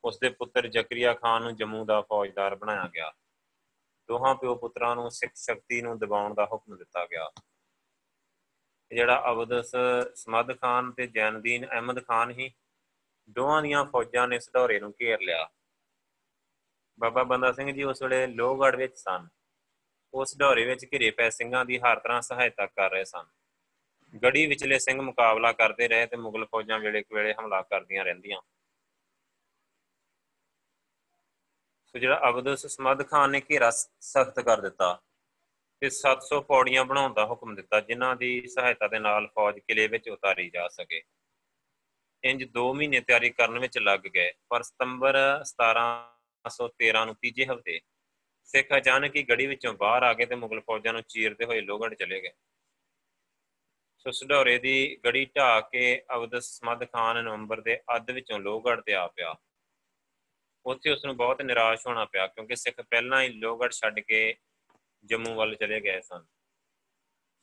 ਉਸ 0.04 0.18
ਦੇ 0.18 0.28
ਪੁੱਤਰ 0.28 0.66
ਜ਼ਕਰੀਆ 0.66 1.12
ਖਾਨ 1.14 1.42
ਨੂੰ 1.42 1.56
ਜੰਮੂ 1.56 1.84
ਦਾ 1.84 2.00
ਫੌਜਦਾਰ 2.00 2.54
ਬਣਾਇਆ 2.54 2.88
ਗਿਆ। 2.88 3.12
ਦੋਹਾਂ 4.08 4.34
ਪਿਓ 4.34 4.54
ਪੁੱਤਰਾਂ 4.54 4.94
ਨੂੰ 4.96 5.10
ਸਿੱਖ 5.10 5.32
ਸ਼ਕਤੀ 5.34 5.80
ਨੂੰ 5.82 5.98
ਦਬਾਉਣ 5.98 6.34
ਦਾ 6.34 6.46
ਹੁਕਮ 6.52 6.76
ਦਿੱਤਾ 6.76 7.06
ਗਿਆ। 7.06 7.30
ਜਿਹੜਾ 8.90 9.22
ਅਬਦਸ 9.30 9.72
ਸਮਦ 10.14 10.60
ਖਾਨ 10.60 10.92
ਤੇ 10.92 11.06
ਜੈਨਦੀਨ 11.06 11.66
ਅਹਿਮਦ 11.66 12.04
ਖਾਨ 12.06 12.30
ਹੀ 12.30 12.52
ਦੋਹਾਂ 13.30 13.62
ਦੀਆਂ 13.62 13.84
ਫੌਜਾਂ 13.84 14.28
ਨੇ 14.28 14.38
ਸਧੌਰੇ 14.38 14.80
ਨੂੰ 14.80 14.94
ਘੇਰ 15.00 15.20
ਲਿਆ। 15.20 15.50
ਬਾਬਾ 16.98 17.22
ਬੰਦਾ 17.22 17.52
ਸਿੰਘ 17.52 17.72
ਜੀ 17.72 17.82
ਉਸ 17.82 18.02
ਵੇਲੇ 18.02 18.26
ਲੋਹਗੜ੍ਹ 18.26 18.76
ਵਿੱਚ 18.76 18.96
ਸਨ। 18.96 19.28
ਉਸ 20.14 20.38
ਢੌਰੇ 20.40 20.64
ਵਿੱਚ 20.64 20.86
ਘਿਰੇ 20.92 21.10
ਪੈ 21.10 21.30
ਸਿੰਘਾਂ 21.30 21.64
ਦੀ 21.64 21.78
ਹਰ 21.78 22.00
ਤਰ੍ਹਾਂ 22.00 22.22
ਸਹਾਇਤਾ 22.22 22.66
ਕਰ 22.66 22.90
ਰਹੇ 22.90 23.04
ਸਨ। 23.04 23.24
ਗੜੀ 24.24 24.46
ਵਿਚਲੇ 24.46 24.78
ਸਿੰਘ 24.78 25.02
ਮੁਕਾਬਲਾ 25.02 25.52
ਕਰਦੇ 25.52 25.88
ਰਹੇ 25.88 26.06
ਤੇ 26.06 26.16
ਮੁਗਲ 26.16 26.44
ਫੌਜਾਂ 26.44 26.78
ਵੇਲੇ 26.78 27.02
ਕੁ 27.02 27.16
ਹਮਲਾ 27.40 27.62
ਕਰਦੀਆਂ 27.62 28.04
ਰਹਿੰਦੀਆਂ। 28.04 28.40
ਸੋ 31.86 31.98
ਜਿਹੜਾ 31.98 32.20
ਅਬਦੁਸ 32.28 32.66
ਸਮਦ 32.66 33.08
ਖਾਨ 33.08 33.30
ਨੇ 33.30 33.40
ਘੇਰਾ 33.40 33.70
ਸਖਤ 34.00 34.40
ਕਰ 34.40 34.60
ਦਿੱਤਾ 34.60 35.02
ਤੇ 35.80 35.90
700 35.90 36.40
ਪੌੜੀਆਂ 36.40 36.84
ਬਣਾਉਣ 36.84 37.12
ਦਾ 37.12 37.26
ਹੁਕਮ 37.26 37.54
ਦਿੱਤਾ, 37.54 37.80
ਜਿਨ੍ਹਾਂ 37.80 38.16
ਦੀ 38.16 38.46
ਸਹਾਇਤਾ 38.46 38.88
ਦੇ 38.88 38.98
ਨਾਲ 38.98 39.26
ਫੌਜ 39.26 39.58
ਕਿਲੇ 39.58 39.86
ਵਿੱਚ 39.86 40.08
ਉਤਾਰੀ 40.08 40.50
ਜਾ 40.50 40.68
ਸਕੇ। 40.68 41.02
ਇੰਜ 42.24 42.44
2 42.58 42.72
ਮਹੀਨੇ 42.74 43.00
ਤਿਆਰੀ 43.00 43.30
ਕਰਨ 43.30 43.58
ਵਿੱਚ 43.58 43.78
ਲੱਗ 43.78 44.00
ਗਏ, 44.00 44.32
ਪਰ 44.48 44.62
ਸਤੰਬਰ 44.62 45.16
1713 45.44 47.04
ਨੂੰ 47.06 47.14
ਤੀਜੇ 47.14 47.46
ਹਫ਼ਤੇ 47.46 47.80
ਸਿੱਖ 48.48 48.68
ਅਚਾਨਕ 48.76 49.16
ਹੀ 49.16 49.22
ਗੜੀ 49.22 49.46
ਵਿੱਚੋਂ 49.46 49.72
ਬਾਹਰ 49.74 50.02
ਆ 50.02 50.12
ਗਏ 50.14 50.26
ਤੇ 50.26 50.34
ਮੁਗਲ 50.34 50.60
ਫੌਜਾਂ 50.60 50.92
ਨੂੰ 50.92 51.02
ਚੀਰਦੇ 51.02 51.44
ਹੋਏ 51.44 51.60
ਲੋਹਗੜ੍ਹ 51.60 51.94
ਚਲੇ 51.94 52.20
ਗਏ। 52.22 52.32
ਸੋ 53.98 54.10
ਸਡੌਰੇ 54.10 54.58
ਦੀ 54.58 54.96
ਗੜੀ 55.04 55.24
ਢਾ 55.36 55.60
ਕੇ 55.62 56.02
ਅਬਦਸ 56.14 56.44
ਸਮਦ 56.58 56.84
ਖਾਨ 56.84 57.22
ਨਵੰਬਰ 57.24 57.60
ਦੇ 57.60 57.78
ਅੱਧ 57.96 58.10
ਵਿੱਚੋਂ 58.10 58.38
ਲੋਹਗੜ੍ਹ 58.40 58.80
ਤੇ 58.82 58.94
ਆ 58.94 59.06
ਪਿਆ। 59.06 59.34
ਉੱਥੇ 60.66 60.90
ਉਸ 60.90 61.04
ਨੂੰ 61.04 61.16
ਬਹੁਤ 61.16 61.42
ਨਿਰਾਸ਼ 61.42 61.86
ਹੋਣਾ 61.86 62.04
ਪਿਆ 62.04 62.26
ਕਿਉਂਕਿ 62.26 62.56
ਸਿੱਖ 62.56 62.80
ਪਹਿਲਾਂ 62.80 63.22
ਹੀ 63.22 63.28
ਲੋਹਗੜ੍ਹ 63.28 63.72
ਛੱਡ 63.72 64.00
ਕੇ 64.00 64.34
ਜੰਮੂ 65.04 65.34
ਵੱਲ 65.34 65.54
ਚਲੇ 65.54 65.80
ਗਏ 65.80 66.00
ਸਨ। 66.00 66.24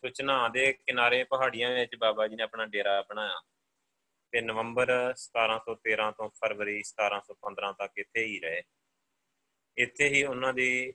ਸੁਚਨਾ 0.03 0.47
ਦੇ 0.47 0.71
ਕਿਨਾਰੇ 0.73 1.23
ਪਹਾੜੀਆਂ 1.23 1.71
ਵਿੱਚ 1.75 1.95
ਬਾਬਾ 1.95 2.27
ਜੀ 2.27 2.35
ਨੇ 2.35 2.43
ਆਪਣਾ 2.43 2.65
ਡੇਰਾ 2.65 3.01
ਬਣਾਇਆ। 3.09 3.39
ਤੇ 4.31 4.41
ਨਵੰਬਰ 4.41 5.13
1713 5.15 6.11
ਤੋਂ 6.11 6.29
ਫਰਵਰੀ 6.29 6.83
1715 6.83 7.73
ਤੱਕ 7.73 7.93
ਇੱਥੇ 7.97 8.25
ਹੀ 8.25 8.39
ਰਹੇ। 8.39 8.61
ਇੱਥੇ 9.77 10.09
ਹੀ 10.09 10.23
ਉਹਨਾਂ 10.23 10.53
ਦੀ, 10.53 10.93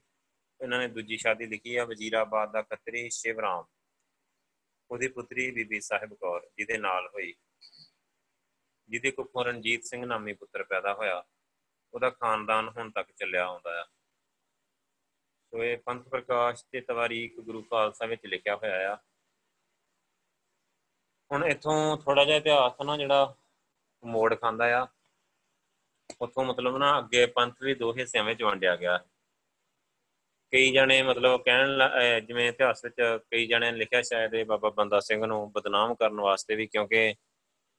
ਇਹਨਾਂ 0.61 0.79
ਨੇ 0.79 0.89
ਦੂਜੀ 0.89 1.17
ਸ਼ਾਦੀ 1.17 1.47
ਲਿਖੀ 1.47 1.77
ਆ, 1.77 1.85
ਵਜ਼ੀਰਾਬਾਦ 1.85 2.53
ਦਾ 2.53 2.63
ਖੱਤਰੀ 2.63 3.11
ਸ਼ਿਵਰਾਮ। 3.11 3.65
ਉਹਦੀ 4.91 5.09
ਪੁੱਤਰੀ 5.09 5.51
ਬੀਬੀ 5.51 5.81
ਸਾਹਿਬ 5.81 6.15
ਕੌਰ, 6.15 6.51
ਜਿਹਦੇ 6.59 6.79
ਨਾਲ 6.79 7.09
ਹੋਈ। 7.09 7.35
ਜਿਹਦੇ 8.89 9.11
ਕੋਲ 9.11 9.47
ਰਣਜੀਤ 9.47 9.85
ਸਿੰਘ 9.85 10.07
ਨਾਮੀ 10.07 10.33
ਪੁੱਤਰ 10.33 10.65
ਪੈਦਾ 10.65 10.95
ਹੋਇਆ। 10.95 11.25
ਉਹਦਾ 11.95 12.11
ਖਾਨਦਾਨ 12.11 12.69
ਹੁਣ 12.69 12.91
ਤੱਕ 12.91 13.13
ਚੱਲਿਆ 13.13 13.47
ਆਉਂਦਾ 13.47 13.83
ਆ। 13.83 13.85
ਸੋ 15.51 15.65
ਇਹ 15.65 15.79
ਪੰਥ 15.79 16.09
ਪ੍ਰਕਾਸ਼ 16.09 16.65
ਤੇ 16.73 16.81
ਤਵਾਰੀਖ 16.81 17.41
ਗੁਰੂ 17.41 17.63
ਖਾਲਸਾ 17.63 18.07
ਵਿੱਚ 18.07 18.27
ਲਿਖਿਆ 18.27 18.57
ਹੋਇਆ 18.57 18.95
ਆ। 18.95 18.99
ਹੁਣ 21.31 21.45
ਇੱਥੋਂ 21.45 21.97
ਥੋੜਾ 21.97 22.25
ਜਿਹਾ 22.25 22.37
ਇਤਿਹਾਸ 22.37 22.81
ਨਾ 22.87 22.97
ਜਿਹੜਾ 22.97 23.35
ਮੋੜ 24.03 24.35
ਖਾਂਦਾ 24.41 24.65
ਆ, 24.79 24.87
ਉੱਥੋਂ 26.21 26.45
ਮਤਲਬ 26.45 26.77
ਨਾ 26.79 26.99
ਅੱਗੇ 26.99 27.25
ਪੰਥ 27.27 27.63
ਵੀ 27.63 27.75
ਦੋ 27.75 27.93
ਹਿੱਸਿਆਂ 27.97 28.25
ਵਿੱਚ 28.25 28.43
ਵੰਡਿਆ 28.43 28.75
ਗਿਆ। 28.77 28.99
ਕਈ 30.53 30.71
ਜਣੇ 30.73 31.03
ਮਤਲਬ 31.03 31.43
ਕਹਿਣ 31.45 31.79
ਜਿਵੇਂ 32.27 32.49
ਇਤਿਹਾਸ 32.49 32.85
ਵਿੱਚ 32.85 33.01
ਕਈ 33.31 33.47
ਜਣੇ 33.47 33.71
ਨੇ 33.71 33.79
ਲਿਖਿਆ 33.79 34.03
ਸ਼ਾਇਦ 34.03 34.35
ਇਹ 34.35 34.45
ਬਾਬਾ 34.47 34.71
ਬੰਦਾ 34.71 35.01
ਸਿੰਘ 35.01 35.25
ਨੂੰ 35.27 35.51
ਬਦਨਾਮ 35.53 35.95
ਕਰਨ 35.95 36.21
ਵਾਸਤੇ 36.21 36.55
ਵੀ, 36.57 36.67
ਕਿਉਂਕਿ 36.67 37.15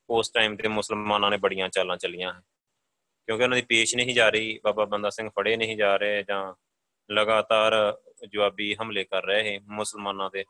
ਉਸ 0.10 0.30
ਟਾਈਮ 0.32 0.56
ਤੇ 0.58 0.68
ਮੁਸਲਮਾਨਾਂ 0.68 1.30
ਨੇ 1.32 1.38
ਬੜੀਆਂ 1.38 1.70
ਚਾਲਾਂ 1.70 1.98
ਚੱਲੀਆਂ। 1.98 2.34
ਕਿਉਂਕਿ 2.34 3.44
ਉਹਨਾਂ 3.44 3.58
ਦੀ 3.58 3.62
ਪੇਸ਼ 3.70 3.96
ਨਹੀਂ 3.96 4.16
ਜਾ 4.16 4.30
ਰਹੀ, 4.30 4.60
ਬਾਬਾ 4.64 4.86
ਬੰਦਾ 4.86 5.10
ਸਿੰਘ 5.10 5.30
ਫੜੇ 5.38 5.56
ਨਹੀਂ 5.58 5.78
ਜਾ 5.78 5.96
ਰਹੇ 5.98 6.24
ਜਾਂ 6.24 6.54
ਲਗਾਤਾਰ 7.10 7.74
ਜਵਾਬੀ 8.28 8.75
ਹਮਲੇ 8.82 9.04
ਕਰ 9.04 9.24
ਰਹੇ 9.25 9.50
ਹੈ 9.50 9.60
ਮੁਸਲਮਾਨਾਂ 9.68 10.30
ਤੇ 10.30 10.44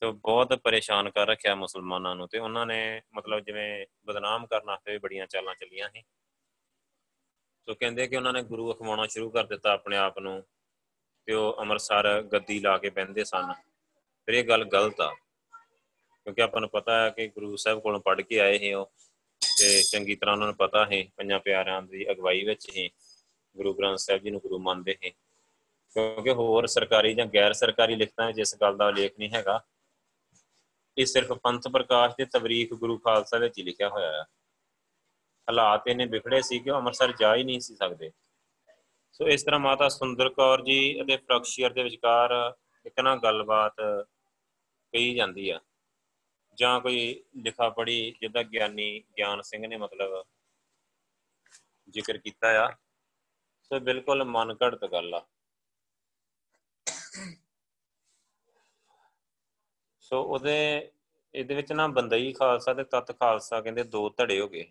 ਤੇ 0.00 0.10
ਬਹੁਤ 0.10 0.54
ਪਰੇਸ਼ਾਨ 0.54 1.10
ਕਰ 1.10 1.26
ਰੱਖਿਆ 1.26 1.54
ਮੁਸਲਮਾਨਾਂ 1.54 2.16
ਨੂੰ 2.16 2.28
ਤੇ 2.28 2.38
ਉਹਨਾਂ 2.38 2.66
ਨੇ 2.66 3.02
ਮਤਲਬ 3.14 3.40
ਜਿਵੇਂ 3.40 3.86
ਬਦਨਾਮ 4.06 4.46
ਕਰਨ 4.46 4.66
ਵਾਸਤੇ 4.66 4.92
ਵੀ 4.92 4.98
ਬੜੀਆਂ 4.98 5.26
ਚਾਲਾਂ 5.26 5.54
ਚੱਲੀਆਂ 5.54 5.88
ਸੀ। 5.88 6.02
ਸੋ 7.66 7.74
ਕਹਿੰਦੇ 7.74 8.06
ਕਿ 8.06 8.16
ਉਹਨਾਂ 8.16 8.32
ਨੇ 8.32 8.42
ਗੁਰੂ 8.42 8.72
ਅਖਵਾਉਣਾ 8.72 9.06
ਸ਼ੁਰੂ 9.06 9.30
ਕਰ 9.30 9.44
ਦਿੱਤਾ 9.44 9.72
ਆਪਣੇ 9.72 9.96
ਆਪ 9.96 10.18
ਨੂੰ 10.18 10.42
ਤੇ 11.26 11.32
ਉਹ 11.34 11.56
ਅੰਮ੍ਰਿਤਸਰ 11.58 12.22
ਗੱਦੀ 12.22 12.60
ਲਾ 12.60 12.78
ਕੇ 12.78 12.90
ਬੈੰਦੇ 12.90 13.24
ਸਨ। 13.24 13.52
ਫਿਰ 14.26 14.34
ਇਹ 14.34 14.44
ਗੱਲ 14.44 14.64
ਗਲਤ 14.64 15.00
ਆ, 15.00 15.14
ਕਿਉਂਕਿ 16.24 16.42
ਆਪਾਂ 16.42 16.60
ਨੂੰ 16.60 16.70
ਪਤਾ 16.70 17.04
ਹੈ 17.04 17.10
ਕਿ 17.10 17.28
ਗੁਰੂ 17.28 17.56
ਸਾਹਿਬ 17.56 17.80
ਕੋਲੋਂ 17.80 18.00
ਪੜ੍ਹ 18.00 18.22
ਕੇ 18.22 18.40
ਆਏ 18.40 18.58
ਸੀ 18.58 18.72
ਉਹ 18.72 18.92
ਤੇ 19.58 19.82
ਚੰਗੀ 19.82 20.16
ਤਰ੍ਹਾਂ 20.16 20.34
ਉਹਨਾਂ 20.34 20.46
ਨੂੰ 20.46 20.56
ਪਤਾ 20.56 20.84
ਹੈ 20.84 21.04
ਪੰਜਾਂ 21.16 21.40
ਪਿਆਰਿਆਂ 21.40 21.82
ਦੀ 21.82 22.10
ਅਗਵਾਈ 22.10 22.44
ਵਿੱਚ 22.44 22.76
ਹੀ 22.76 22.90
ਗੁਰੂ 23.56 23.74
ਗ੍ਰੰਥ 23.74 23.98
ਸਾਹਿਬ 23.98 24.22
ਜੀ 24.22 24.30
ਨੂੰ 24.30 24.40
ਗੁਰੂ 24.40 24.58
ਮੰਨਦੇ 24.58 24.96
ਹੈ 25.04 25.10
ਕਿਉਂਕਿ 25.94 26.32
ਹੋਰ 26.32 26.66
ਸਰਕਾਰੀ 26.66 27.14
ਜਾਂ 27.14 27.26
ਗੈਰ 27.26 27.52
ਸਰਕਾਰੀ 27.52 27.94
ਲਿਖਤਾਂ 27.94 28.26
ਵਿੱਚ 28.26 28.38
ਇਸ 28.38 28.56
ਗੱਲ 28.60 28.76
ਦਾ 28.76 28.90
ਲੇਖ 28.90 29.18
ਨਹੀਂ 29.18 29.30
ਹੈਗਾ। 29.34 29.64
ਇਹ 30.98 31.06
ਸਿਰਫ 31.06 31.32
ਪੰਥ 31.32 31.68
ਪ੍ਰਕਾਸ਼ 31.68 32.14
ਦੇ 32.18 32.24
ਤਵਰੀਖ 32.24 32.74
ਗੁਰੂ 32.74 32.98
ਖਾਲਸਾ 32.98 33.38
ਵਿੱਚ 33.38 33.58
ਹੀ 33.58 33.62
ਲਿਖਿਆ 33.62 33.88
ਹੋਇਆ 33.88 34.12
ਹੈ 34.12 34.22
ਹਾਲਾਤ 35.48 35.88
ਇਹਨੇ 35.88 36.06
ਵਿਖੜੇ 36.06 36.42
ਸੀ 36.42 36.58
ਕਿ 36.58 36.70
ਅੰਮ੍ਰਿਤਸਰ 36.70 37.12
ਜਾ 37.12 37.34
ਹੀ 37.36 37.44
ਨਹੀਂ 37.44 37.60
ਸੀ 37.60 37.76
ਸਕਦੇ। 37.76 38.10
ਸੋ 39.12 39.28
ਇਸ 39.28 39.42
ਤਰ੍ਹਾਂ 39.42 39.60
ਮਾਤਾ 39.60 39.88
ਸੁੰਦਰ 39.88 40.28
ਕੌਰ 40.28 40.64
ਜੀ 40.64 41.02
ਅਤੇ 41.02 41.16
ਫਰਕਸ਼ੀਅਰ 41.16 41.72
ਦੇ 41.72 41.82
ਵਿਚਕਾਰ 41.82 42.54
ਇੱਕ 42.86 43.00
ਨਾ 43.00 43.16
ਗੱਲਬਾਤ 43.16 43.74
ਕਹੀ 44.92 45.14
ਜਾਂਦੀ 45.14 45.50
ਆ। 45.50 45.60
ਜਾਂ 46.54 46.80
ਕੋਈ 46.80 47.24
ਲਿਖਾ 47.36 47.68
ਪੜੀ 47.68 48.14
ਜਿਹਦਾ 48.20 48.42
ਗਿਆਨੀ 48.42 49.04
ਗਿਆਨ 49.18 49.42
ਸਿੰਘ 49.42 49.66
ਨੇ 49.66 49.76
ਮਤਲਬ 49.76 50.24
ਜ਼ਿਕਰ 51.90 52.18
ਕੀਤਾ 52.18 52.66
ਆ। 52.66 52.70
ਸੋ 53.62 53.80
ਬਿਲਕੁਲ 53.80 54.24
ਮਨ 54.24 54.56
ਘੜਤ 54.64 54.84
ਗੱਲ 54.84 55.14
ਆ। 55.14 55.26
ਸੋ 60.10 60.22
ਉਹਦੇ, 60.22 60.90
ਇਹਦੇ 61.34 61.54
ਵਿੱਚ 61.54 61.72
ਨਾ 61.72 61.86
ਬੰਦਈ 61.86 62.32
ਖਾਲਸਾ 62.32 62.74
ਤੇ 62.74 62.84
ਤਤ 62.84 63.10
ਖਾਲਸਾ 63.12 63.60
ਕਹਿੰਦੇ 63.60 63.82
ਦੋ 63.84 64.08
ਧੜੇ 64.08 64.38
ਹੋ 64.40 64.48
ਗਏ। 64.48 64.64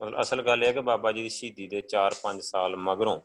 ਮਤਲਬ 0.00 0.20
ਅਸਲ 0.20 0.42
ਗੱਲ 0.42 0.62
ਇਹ 0.62 0.68
ਹੈ 0.68 0.72
ਕਿ 0.72 0.80
ਬਾਬਾ 0.80 1.12
ਜੀ 1.12 1.22
ਦੀ 1.22 1.28
ਸ਼ਹੀਦੀ 1.28 1.66
ਦੇ 1.66 1.80
4-5 1.88 2.40
ਸਾਲ 2.42 2.76
ਮਗਰੋਂ 2.76 3.20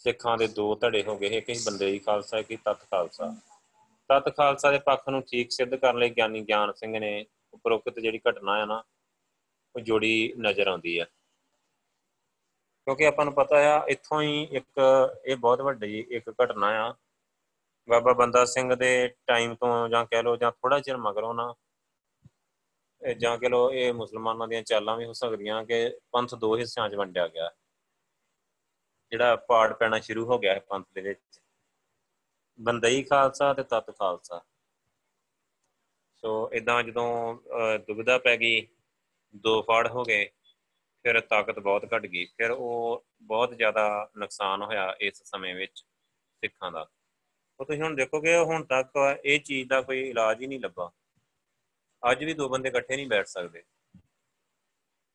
ਸਿੱਖਾਂ 0.00 0.36
ਦੇ 0.38 0.46
ਦੋ 0.48 0.74
ਧੜੇ 0.74 1.02
ਹੋ 1.02 1.16
ਗਏ। 1.18 1.28
ਇੱਕ 1.38 1.48
ਹੀ 1.48 1.54
ਬੰਦਈ 1.66 1.98
ਖਾਲਸਾ, 1.98 2.38
ਇੱਕ 2.38 2.50
ਹੀ 2.50 2.56
ਤਤ 2.56 2.84
ਖਾਲਸਾ। 2.90 3.34
ਤਤ 4.10 4.28
ਖਾਲਸਾ 4.36 4.70
ਦੇ 4.70 4.78
ਪੱਖ 4.78 5.08
ਨੂੰ 5.08 5.22
ਠੀਕ 5.22 5.52
ਸਿੱਧ 5.52 5.74
ਕਰਨ 5.74 5.98
ਲਈ 5.98 6.10
ਗਿਆਨੀ 6.10 6.40
ਗਿਆਨ 6.40 6.72
ਸਿੰਘ 6.72 6.98
ਨੇ 6.98 7.24
ਉਪਰੋਕਤ 7.54 7.98
ਜਿਹੜੀ 7.98 8.20
ਘਟਨਾ 8.28 8.58
ਹੈ 8.60 8.66
ਨਾ, 8.66 8.82
ਉਹ 9.74 9.80
ਜੋੜੀ 9.80 10.32
ਨਜ਼ਰ 10.38 10.68
ਆਉਂਦੀ 10.68 10.98
ਹੈ 11.00 11.04
ਕਿਉਂਕਿ 12.86 13.06
ਆਪਾਂ 13.06 13.24
ਨੂੰ 13.24 13.34
ਪਤਾ 13.34 13.56
ਆ, 13.70 13.84
ਇੱਥੋਂ 13.88 14.20
ਹੀ 14.22 14.42
ਇੱਕ, 14.42 14.80
ਇਹ 15.26 15.36
ਬਹੁਤ 15.36 15.60
ਵੱਡੀ 15.60 16.04
ਇੱਕ 16.10 16.30
ਘਟਨਾ 16.42 16.66
ਆ। 16.84 16.92
ਬਾਬਾ 17.88 18.12
ਬੰਦਾ 18.12 18.44
ਸਿੰਘ 18.44 18.74
ਦੇ 18.74 19.08
ਟਾਈਮ 19.26 19.54
ਤੋਂ 19.54 19.88
ਜਾਂ 19.88 20.04
ਕਹਿ 20.06 20.22
ਲਓ 20.22 20.36
ਜਾਂ 20.36 20.50
ਥੋੜਾ 20.52 20.78
ਚਿਰ 20.80 20.96
ਮਗਰੋਂ 20.96 21.34
ਨਾ 21.34 21.54
ਜਾਂ 23.18 23.36
ਕਹਿ 23.38 23.48
ਲਓ 23.50 23.70
ਇਹ 23.72 23.92
ਮੁਸਲਮਾਨਾਂ 23.94 24.48
ਦੀਆਂ 24.48 24.62
ਚਾਲਾਂ 24.62 24.96
ਵੀ 24.96 25.04
ਹੋ 25.04 25.12
ਸਕਦੀਆਂ 25.12 25.64
ਕਿ 25.64 25.76
ਪੰਥ 26.12 26.34
ਦੋ 26.34 26.56
ਹਿੱਸਿਆਂ 26.58 26.88
'ਚ 26.88 26.94
ਵੰਡਿਆ 26.94 27.26
ਗਿਆ। 27.28 27.50
ਜਿਹੜਾ 29.10 29.36
ਪਾੜ 29.48 29.72
ਪੈਣਾ 29.72 29.98
ਸ਼ੁਰੂ 30.00 30.24
ਹੋ 30.26 30.38
ਗਿਆ 30.38 30.54
ਹੈ 30.54 30.60
ਪੰਥ 30.60 30.86
ਦੇ 30.94 31.00
ਵਿੱਚ। 31.00 31.40
ਬੰਦਈ 32.58 33.02
ਖਾਲਸਾ 33.02 33.52
ਤੇ 33.54 33.62
ਤਤ 33.62 33.90
ਖਾਲਸਾ। 33.98 34.40
ਸੋ 36.16 36.50
ਇਦਾਂ 36.52 36.82
ਜਦੋਂ 36.82 37.08
ਦੁਬਿਧਾ 37.86 38.18
ਪੈ 38.18 38.36
ਗਈ, 38.36 38.66
ਦੋ 39.36 39.60
ਫਾੜ 39.62 39.86
ਹੋ 39.90 40.02
ਗਏ, 40.04 40.24
ਫਿਰ 41.04 41.20
ਤਾਕਤ 41.20 41.58
ਬਹੁਤ 41.58 41.84
ਘਟ 41.94 42.06
ਗਈ। 42.06 42.24
ਫਿਰ 42.36 42.50
ਉਹ 42.50 43.04
ਬਹੁਤ 43.22 43.54
ਜ਼ਿਆਦਾ 43.56 44.10
ਨੁਕਸਾਨ 44.16 44.62
ਹੋਇਆ 44.62 44.94
ਇਸ 45.00 45.22
ਸਮੇਂ 45.24 45.54
ਵਿੱਚ 45.54 45.78
ਸਿੱਖਾਂ 45.78 46.72
ਦਾ। 46.72 46.86
ਉਹ 47.60 47.66
ਤੁਸੀਂ 47.66 47.82
ਹੁਣ 47.82 47.94
ਦੇਖੋਗੇ 47.94 48.36
ਹੁਣ 48.36 48.64
ਤੱਕ 48.64 49.20
ਇਹ 49.24 49.40
ਚੀਜ਼ 49.40 49.68
ਦਾ 49.68 49.80
ਕੋਈ 49.82 50.08
ਇਲਾਜ 50.08 50.42
ਹੀ 50.42 50.46
ਨਹੀਂ 50.46 50.60
ਲੱਭਾ। 50.60 50.90
ਅੱਜ 52.10 52.24
ਵੀ 52.24 52.34
ਦੋ 52.34 52.48
ਬੰਦੇ 52.48 52.68
ਇਕੱਠੇ 52.68 52.96
ਨਹੀਂ 52.96 53.06
ਬੈਠ 53.06 53.26
ਸਕਦੇ। 53.26 53.62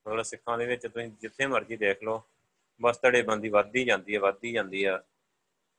ਮਤਲਬ 0.08 0.22
ਸਿੱਖਾਂ 0.22 0.58
ਦੇ 0.58 0.66
ਵਿੱਚ 0.66 0.88
ਤੁਸੀਂ 0.88 1.08
ਜਿੱਥੇ 1.08 1.46
ਮਰਜ਼ੀ 1.46 1.78
ਦੇਖ 1.78 2.04
ਲਓ, 2.04 2.24
ਬਸ 2.82 3.00
ਬੰਦੀ 3.26 3.50
ਵੱਧਦੀ 3.50 3.86
ਜਾਂਦੀ 3.86 4.16
ਹੈ, 4.16 4.20
ਵੱਧਦੀ 4.20 4.52
ਜਾਂਦੀ 4.52 4.84
ਆ 4.84 4.98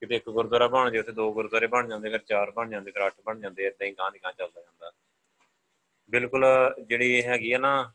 ਕਿਤੇ 0.01 0.17
ਇੱਕ 0.17 0.31
ਗੁਰਦੁਆਰਾ 0.31 0.69
ਬਣ 0.69 0.91
ਜੇ 0.91 0.99
ਉੱਥੇ 0.99 1.13
ਦੋ 1.13 1.33
ਗੁਰਦੁਆਰੇ 1.33 1.67
ਬਣ 1.67 1.89
ਜਾਂਦੇ, 1.89 2.11
ਫਿਰ 2.11 2.19
ਚਾਰ 2.19 2.51
ਬਣ 2.51 2.71
ਜਾਂਦੇ, 2.71 2.91
ਫਿਰ 2.91 3.07
ਅੱਠ 3.07 3.15
ਬਣ 3.25 3.41
ਜਾਂਦੇ 3.41 3.67
ਇਦਾਂ 3.67 3.87
ਹੀ 3.87 3.93
ਗਾਂ 3.93 4.11
ਦੀ 4.11 4.19
ਗਾਂ 4.25 4.33
ਚੱਲਦਾ 4.33 4.61
ਜਾਂਦਾ। 4.61 4.93
ਬਿਲਕੁਲ 6.11 6.45
ਜਿਹੜੀ 6.83 7.13
ਇਹ 7.15 7.23
ਹੈਗੀ 7.23 7.53
ਆ 7.53 7.59
ਨਾ, 7.59 7.93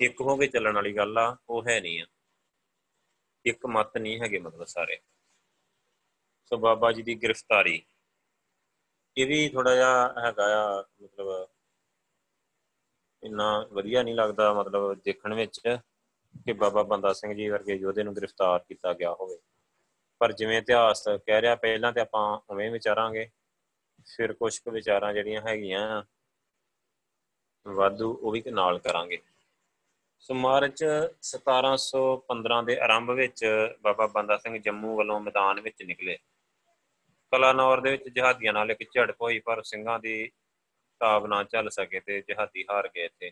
ਇੱਕ 0.00 0.20
ਹੋ 0.20 0.36
ਕੇ 0.36 0.46
ਚੱਲਣ 0.46 0.74
ਵਾਲੀ 0.74 0.96
ਗੱਲ 0.96 1.18
ਆ, 1.18 1.36
ਉਹ 1.48 1.64
ਹੈ 1.68 1.80
ਨਹੀਂ 1.80 2.02
ਆ। 2.02 2.06
ਇੱਕ 3.44 3.66
ਮਤ 3.66 3.96
ਨਹੀਂ 3.98 4.20
ਹੈਗੇ 4.20 4.38
ਮਤਲਬ 4.38 4.64
ਸਾਰੇ। 4.64 4.98
ਸੋ 6.50 6.56
ਬਾਬਾ 6.56 6.92
ਜੀ 6.92 7.02
ਦੀ 7.02 7.14
ਗ੍ਰਿਫਤਾਰੀ। 7.14 7.82
ਇਹ 9.16 9.26
ਵੀ 9.26 9.48
ਥੋੜਾ 9.48 9.74
ਜਿਹਾ 9.74 10.14
ਹੈਗਾ 10.18 10.44
ਆ, 10.64 10.84
ਮਤਲਬ 11.02 11.48
ਇੰਨਾ 13.22 13.68
ਵਧੀਆ 13.72 14.02
ਨਹੀਂ 14.02 14.14
ਲੱਗਦਾ, 14.14 14.52
ਮਤਲਬ 14.52 14.94
ਦੇਖਣ 14.94 15.34
ਵਿੱਚ 15.34 15.60
ਕਿ 16.44 16.52
ਬਾਬਾ 16.52 16.82
ਬੰਦਾ 16.82 17.12
ਸਿੰਘ 17.12 17.34
ਜੀ 17.34 17.48
ਵਰਗੇ 17.48 17.74
ਯੋਧੇ 17.74 18.02
ਨੂੰ 18.02 18.16
ਗ੍ਰਿਫਤਾਰ 18.16 18.58
ਕੀਤਾ 18.58 18.92
ਗਿਆ 18.92 19.12
ਹੋਵੇ। 19.12 19.38
ਪਰ 20.18 20.32
ਜਿਵੇਂ 20.32 20.58
ਇਤਿਹਾਸ 20.58 21.04
ਕਹਿ 21.26 21.42
ਰਿਹਾ, 21.42 21.54
ਪਹਿਲਾਂ 21.54 21.92
ਤੇ 21.92 22.00
ਆਪਾਂ 22.00 22.40
ਉਵੇਂ 22.50 22.70
ਵਿਚਾਰਾਂਗੇ। 22.70 23.30
ਫਿਰ 24.16 24.32
ਕੁਝ 24.32 24.58
ਕੁ 24.58 24.70
ਵਿਚਾਰਾਂ 24.70 25.12
ਜਿਹੜੀਆਂ 25.12 25.42
ਹੈਗੀਆਂ 25.42 26.02
ਵਾਧੂ 27.68 28.18
ਉਹ 28.22 28.32
ਵੀ 28.32 28.42
ਨਾਲ 28.50 28.78
ਕਰਾਂਗੇ। 28.78 29.22
ਸੋ 30.20 30.34
ਮਾਰਚ 30.34 30.84
1715 31.22 32.62
ਦੇ 32.62 32.78
ਆਰੰਭ 32.78 33.10
ਵਿੱਚ 33.10 33.46
ਬਾਬਾ 33.82 34.06
ਬੰਦਾ 34.06 34.36
ਸਿੰਘ 34.36 34.58
ਜੰਮੂ 34.58 34.96
ਵੱਲੋਂ 34.96 35.20
ਮੈਦਾਨ 35.20 35.60
ਵਿੱਚ 35.60 35.82
ਨਿਕਲੇ। 35.82 36.18
ਕਲਾਨੌਰ 37.32 37.80
ਦੇ 37.80 37.90
ਵਿੱਚ 37.90 38.08
ਜਹਾਦੀਆਂ 38.08 38.52
ਨਾਲ 38.52 38.70
ਇੱਕ 38.70 38.84
ਝੜਪ 38.84 39.16
ਹੋਈ, 39.22 39.38
ਪਰ 39.38 39.62
ਸਿੰਘਾਂ 39.62 39.98
ਦੀ 39.98 40.30
ਤਾਬ 41.00 41.26
ਨਾ 41.26 41.44
ਚੱਲ 41.44 41.70
ਸਕੇ 41.70 42.00
ਤੇ 42.00 42.20
ਜਹਾਦੀ 42.20 42.64
ਹਾਰ 42.70 42.88
ਗਏ 42.88 43.04
ਇੱਥੇ। 43.04 43.30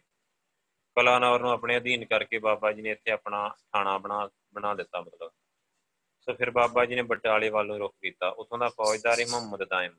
ਕਲਾਨੌਰ 0.94 1.40
ਨੂੰ 1.40 1.50
ਆਪਣੇ 1.50 1.76
ਅਧੀਨ 1.76 2.04
ਕਰਕੇ 2.04 2.38
ਬਾਬਾ 2.38 2.72
ਜੀ 2.72 2.82
ਨੇ 2.82 2.90
ਇੱਥੇ 2.90 3.10
ਆਪਣਾ 3.10 3.48
ਥਾਣਾ 3.48 3.98
ਬਣਾ 3.98 4.30
ਬਣਾ 4.54 4.74
ਦਿੱਤਾ 4.74 5.00
ਮਤਲਬ। 5.00 5.30
ਸੋ 6.20 6.34
ਫਿਰ 6.34 6.50
ਬਾਬਾ 6.50 6.84
ਜੀ 6.84 6.94
ਨੇ 6.94 7.02
ਬਟਾਲੇ 7.02 7.48
ਵੱਲ 7.48 7.66
ਨੂੰ 7.66 7.78
ਰੁਖ 7.78 7.94
ਕੀਤਾ। 8.00 8.28
ਉਥੋਂ 8.28 8.58
ਦਾ 8.58 8.68
ਫੌਜਦਾਰ 8.68 9.16
ਮੁਹੰਮਦ 9.30 9.64
ਦਾਇਮ। 9.64 9.96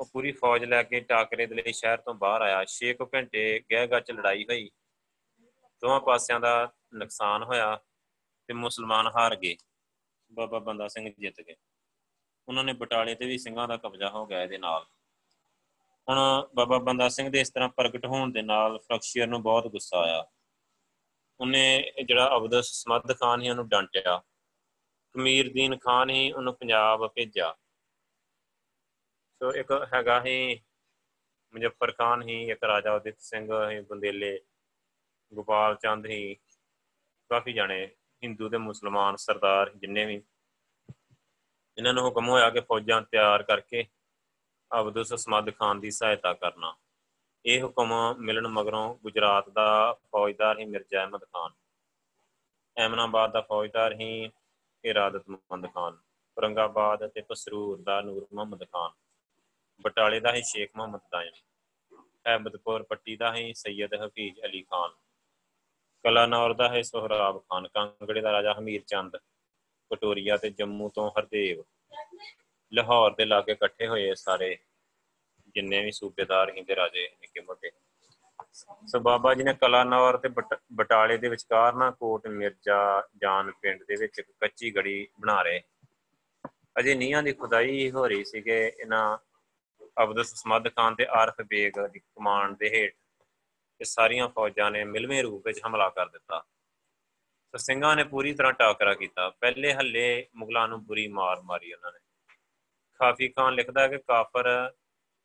ਉਹ 0.00 0.06
ਪੂਰੀ 0.12 0.32
ਫੌਜ 0.32 0.64
ਲੈ 0.64 0.82
ਕੇ 0.82 1.00
ਟਾਕਰੇ 1.00 1.46
ਦੇ 1.46 1.54
ਲਈ 1.54 1.72
ਸ਼ਹਿਰ 1.72 1.98
ਤੋਂ 1.98 2.14
ਬਾਹਰ 2.14 2.42
ਆਇਆ। 2.42 2.64
6 2.64 3.08
ਘੰਟੇ 3.14 3.60
ਗਹਿ 3.72 3.86
ਗੱਚ 3.86 4.10
ਲੜਾਈ 4.10 4.44
ਹੋਈ। 4.44 4.70
ਦੋਵਾਂ 5.82 6.00
ਪਾਸਿਆਂ 6.00 6.40
ਦਾ 6.40 6.72
ਨੁਕਸਾਨ 6.94 7.42
ਹੋਇਆ 7.42 7.80
ਤੇ 8.46 8.54
ਮੁਸਲਮਾਨ 8.54 9.06
ਹਾਰ 9.06 9.36
ਗਏ। 9.36 9.56
ਬਾਬਾ 10.32 10.58
ਬੰਦਾ 10.58 10.88
ਸਿੰਘ 10.88 11.12
ਜਿੱਤ 11.18 11.40
ਗਏ। 11.40 11.54
ਉਹਨਾਂ 12.48 12.64
ਨੇ 12.64 12.72
ਬਟਾਲੇ 12.72 13.14
ਤੇ 13.14 13.26
ਵੀ 13.26 13.38
ਸਿੰਘਾਂ 13.38 13.68
ਦਾ 13.68 13.76
ਕਬਜ਼ਾ 13.76 14.10
ਹੋ 14.10 14.26
ਗਿਆ 14.26 14.42
ਇਹਦੇ 14.42 14.58
ਨਾਲ। 14.58 14.86
ਹੁਣ 16.08 16.48
ਬਾਬਾ 16.54 16.78
ਬੰਦਾ 16.78 17.08
ਸਿੰਘ 17.08 17.28
ਦੇ 17.28 17.40
ਇਸ 17.40 17.50
ਤਰ੍ਹਾਂ 17.50 17.68
ਪ੍ਰਗਟ 17.68 18.06
ਹੋਣ 18.06 18.32
ਦੇ 18.32 18.42
ਨਾਲ 18.42 18.78
ਫਰਕਸ਼ੀਅਰ 18.78 19.26
ਨੂੰ 19.26 19.42
ਬਹੁਤ 19.42 19.66
ਗੁੱਸਾ 19.66 20.00
ਆਇਆ। 20.00 20.26
ਉਹਨੇ 21.40 21.92
ਜਿਹੜਾ 22.04 22.36
ਅਬਦਸ 22.36 22.66
ਸਮਦ 22.66 23.12
ਖਾਨ 23.12 23.42
ਹੀ 23.42 23.50
ਉਹਨੂੰ 23.50 23.68
ਡਾਂਟਿਆ। 23.68 24.22
ਕਮੀਰਦੀਨ 25.12 25.78
ਖਾਨ 25.78 26.10
ਹੀ 26.10 26.32
ਉਹਨੂੰ 26.32 26.54
ਪੰਜਾਬ 26.54 27.06
ਭੇਜਿਆ। 27.06 27.54
ਸੋ 29.42 29.52
ਇੱਕ 29.52 29.86
ਹੈਗਾ 29.94 30.24
ਹੀ 30.24 30.60
ਮੁਜ਼ੱਫਰ 31.54 31.92
ਖਾਨ 31.92 32.22
ਹੀ 32.22 32.50
ਇੱਕ 32.50 32.64
ਰਾਜਾ 32.64 32.92
ਉਦਿਤ 32.94 33.20
ਸਿੰਘ 33.20 33.70
ਹੀ 33.70 33.80
ਬੰਦੇਲੇ, 33.80 34.40
ਗੋਪਾਲ 35.34 35.76
ਚੰਦ 35.76 36.06
ਹੀ 36.06 36.34
ਕਾਫੀ 37.30 37.52
ਜਾਣੇ 37.52 37.86
ਹਿੰਦੂ 38.22 38.48
ਤੇ 38.48 38.56
ਮੁਸਲਮਾਨ 38.56 39.16
ਸਰਦਾਰ 39.16 39.70
ਜਿੰਨੇ 39.76 40.04
ਵੀ। 40.04 40.22
ਇਹਨਾਂ 41.78 41.94
ਨੂੰ 41.94 42.04
ਹੁਕਮ 42.04 42.28
ਹੋਇਆ 42.28 42.50
ਕਿ 42.50 42.60
ਫੌਜਾਂ 42.60 43.02
ਤਿਆਰ 43.02 43.42
ਕਰਕੇ 43.42 43.86
ਅਬਦੁਸ 44.80 45.14
ਸਮਦ 45.14 45.50
ਖਾਨ 45.50 45.80
ਦੀ 45.80 45.90
ਸਹਾਇਤਾ 45.90 46.32
ਕਰਨਾ। 46.32 46.76
ਇਹ 47.46 47.62
ਹੁਕਮ 47.62 48.14
ਮਿਲਣ 48.18 48.48
ਮਗਰੋਂ 48.48 48.94
ਗੁਜਰਾਤ 48.94 49.48
ਦਾ 49.48 49.92
ਫੌਜਦਾਰ 49.92 50.58
ਹੀ 50.58 50.64
ਮਿਰਜ਼ਾ 50.64 51.00
ਅਹਿਮਦ 51.00 51.24
ਖਾਨ। 51.24 51.50
ਐਮਨਾਬਾਦ 52.76 53.32
ਦਾ 53.32 53.40
ਫੌਜਦਾਰ 53.40 53.92
ਹੀ 53.92 54.30
ਇਰਾਦਤਮੰਦ 54.84 55.66
ਖਾਨ। 55.66 55.98
ਔਰੰਗਾਬਾਦ 56.38 57.06
ਅਤੇ 57.06 57.20
ਪਸਰੂਰ 57.20 57.82
ਦਾ 57.82 58.00
ਨੂਰ 58.00 58.26
ਮੁਹੰਮਦ 58.34 58.64
ਖਾਨ। 58.64 58.90
ਬਟਾਲੇ 59.82 60.20
ਦਾ 60.20 60.34
ਹੀ 60.34 60.42
ਸ਼ੇਖ 60.42 60.70
ਮੁਹੰਮਦ 60.76 61.00
ਦਾਇਮ 61.12 61.32
ਅਹਿਮਦਪੁਰ 62.26 62.82
ਪੱਟੀ 62.82 63.16
ਦਾ 63.16 63.34
ਹੀ 63.34 63.54
ਸੈਯਦ 63.54 63.94
ਹਫੀਜ਼ 63.94 64.40
ਅਲੀ 64.44 64.62
ਖਾਨ। 64.62 64.90
ਕਲਾਨੌਰ 66.02 66.54
ਦਾ 66.54 66.68
ਹੈ 66.68 66.82
ਸੋਹਰਾਬ 66.82 67.38
ਖਾਨ। 67.38 67.68
ਕਾਂਗੜੇ 67.68 68.20
ਦਾ 68.20 68.32
ਰਾਜਾ 68.32 68.54
ਹਮੀਰ 68.58 68.82
ਚੰਦ। 68.82 69.16
ਕਟੋਰੀਆ 69.92 70.36
ਤੇ 70.36 70.50
ਜੰਮੂ 70.50 70.88
ਤੋਂ 70.88 71.10
ਹਰਦੇਵ। 71.10 71.62
ਲਾਹੌਰ 72.72 73.14
ਦੇ 73.14 73.24
ਲਾਗੇ 73.24 73.52
ਇਕੱਠੇ 73.52 73.86
ਹੋਏ 73.86 74.14
ਸਾਰੇ, 74.14 74.56
ਜਿੰਨੇ 75.54 75.80
ਵੀ 75.84 75.92
ਸੂਬੇਦਾਰ 75.92 76.50
ਹਿੰਦੇ 76.50 76.76
ਰਾਜੇ 76.76 77.08
ਨਿੱਕੇ 77.10 77.40
ਮੋਟੇ। 77.40 77.70
ਸੋ 78.86 79.00
ਬਾਬਾ 79.00 79.32
ਜੀ 79.34 79.42
ਨੇ 79.42 79.52
ਕਲਾਨੌਰ 79.54 80.16
ਤੇ 80.16 80.28
ਬਟਾਲੇ 80.72 81.16
ਦੇ 81.16 81.28
ਵਿਚਕਾਰ 81.28 81.74
ਨਾ 81.74 81.90
ਕੋਟ, 81.90 82.26
ਮਿਰਜ਼ਾ, 82.28 83.08
ਜਾਨ 83.16 83.50
ਪਿੰਡ 83.52 83.82
ਦੇ 83.82 83.96
ਵਿੱਚ 83.96 84.18
ਇੱਕ 84.18 84.28
ਕੱਚੀ 84.40 84.74
ਗੜੀ 84.76 85.06
ਬਣਾ 85.20 85.42
ਰਹੇ। 85.42 85.60
ਅਜੇ 86.78 86.94
ਨੀਹਾਂ 86.94 87.22
ਦੀ 87.22 87.32
ਖੁਦਾਈ 87.32 87.90
ਹੋ 87.90 88.06
ਰਹੀ 88.06 88.24
ਸੀ 88.24 88.40
ਕਿ 88.40 88.56
ਇਹਨਾਂ 88.80 89.18
ਅਬਦੁਸ 89.96 90.34
ਸਮਦ 90.34 90.68
ਖਾਨ 90.68 90.94
ਤੇ 90.94 91.06
ਆਰਫ 91.10 91.40
ਬੇਗ 91.42 91.86
ਦੀ 91.86 91.98
ਕਮਾਂਡ 91.98 92.56
ਦੇ 92.56 92.70
ਹੇਠ। 92.70 92.94
ਇਹ 93.80 93.84
ਸਾਰੀਆਂ 93.84 94.28
ਫੌਜਾਂ 94.28 94.70
ਨੇ 94.70 94.84
ਮਿਲਵੇਂ 94.84 95.22
ਰੂਪ 95.22 95.46
ਵਿੱਚ 95.46 95.60
ਹਮਲਾ 95.66 95.88
ਕਰ 95.88 96.08
ਦਿੱਤਾ। 96.08 96.42
ਸੋ 97.52 97.58
ਸਿੰਘਾਂ 97.58 97.96
ਨੇ 97.96 98.04
ਪੂਰੀ 98.04 98.34
ਤਰ੍ਹਾਂ 98.34 98.52
ਟਾਕਰਾ 98.52 98.94
ਕੀਤਾ। 98.94 99.30
ਪਹਿਲੇ 99.30 99.74
ਹੱਲੇ 99.74 100.28
ਮੁਗਲਾਂ 100.34 100.68
ਨੂੰ 100.68 100.86
ਬੁਰੀ 100.86 101.08
ਮਾਰ 101.08 101.40
ਮਾਰੀ 101.40 101.72
ਉਹਨਾਂ 101.72 101.92
ਨੇ। 101.92 101.98
ਖਾਫੀ 102.98 103.28
ਖਾਨ 103.28 103.54
ਲਿਖਦਾ 103.54 103.88
ਕਿ 103.88 103.98
ਕਾਫਰ 103.98 104.72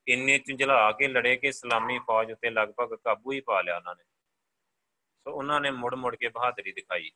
ਇੰਨੇ 0.07 0.39
ਝੰਜਲਾ 0.39 0.91
ਕੇ 0.91 1.07
ਲੜੇ 1.07 1.35
ਕਿ 1.35 1.47
ਇਸਲਾਮੀ 1.47 1.99
ਫੌਜ 1.99 2.31
ਉੱਤੇ 2.31 2.49
ਲਗਭਗ 2.49 2.95
ਕਾਬੂ 2.95 3.31
ਹੀ 3.31 3.41
ਪਾ 3.41 3.61
ਲਿਆ 3.61 3.77
ਉਹਨਾਂ 3.77 3.95
ਨੇ। 3.95 4.03
ਸੋ 5.23 5.31
ਉਹਨਾਂ 5.31 5.61
ਨੇ 5.61 5.71
ਮੁੜ 5.71 5.95
ਮੁੜ 5.95 6.15
ਕੇ 6.15 6.27
ਬਹਾਦਰੀ 6.27 6.71
ਦਿਖਾਈ। 6.71 7.11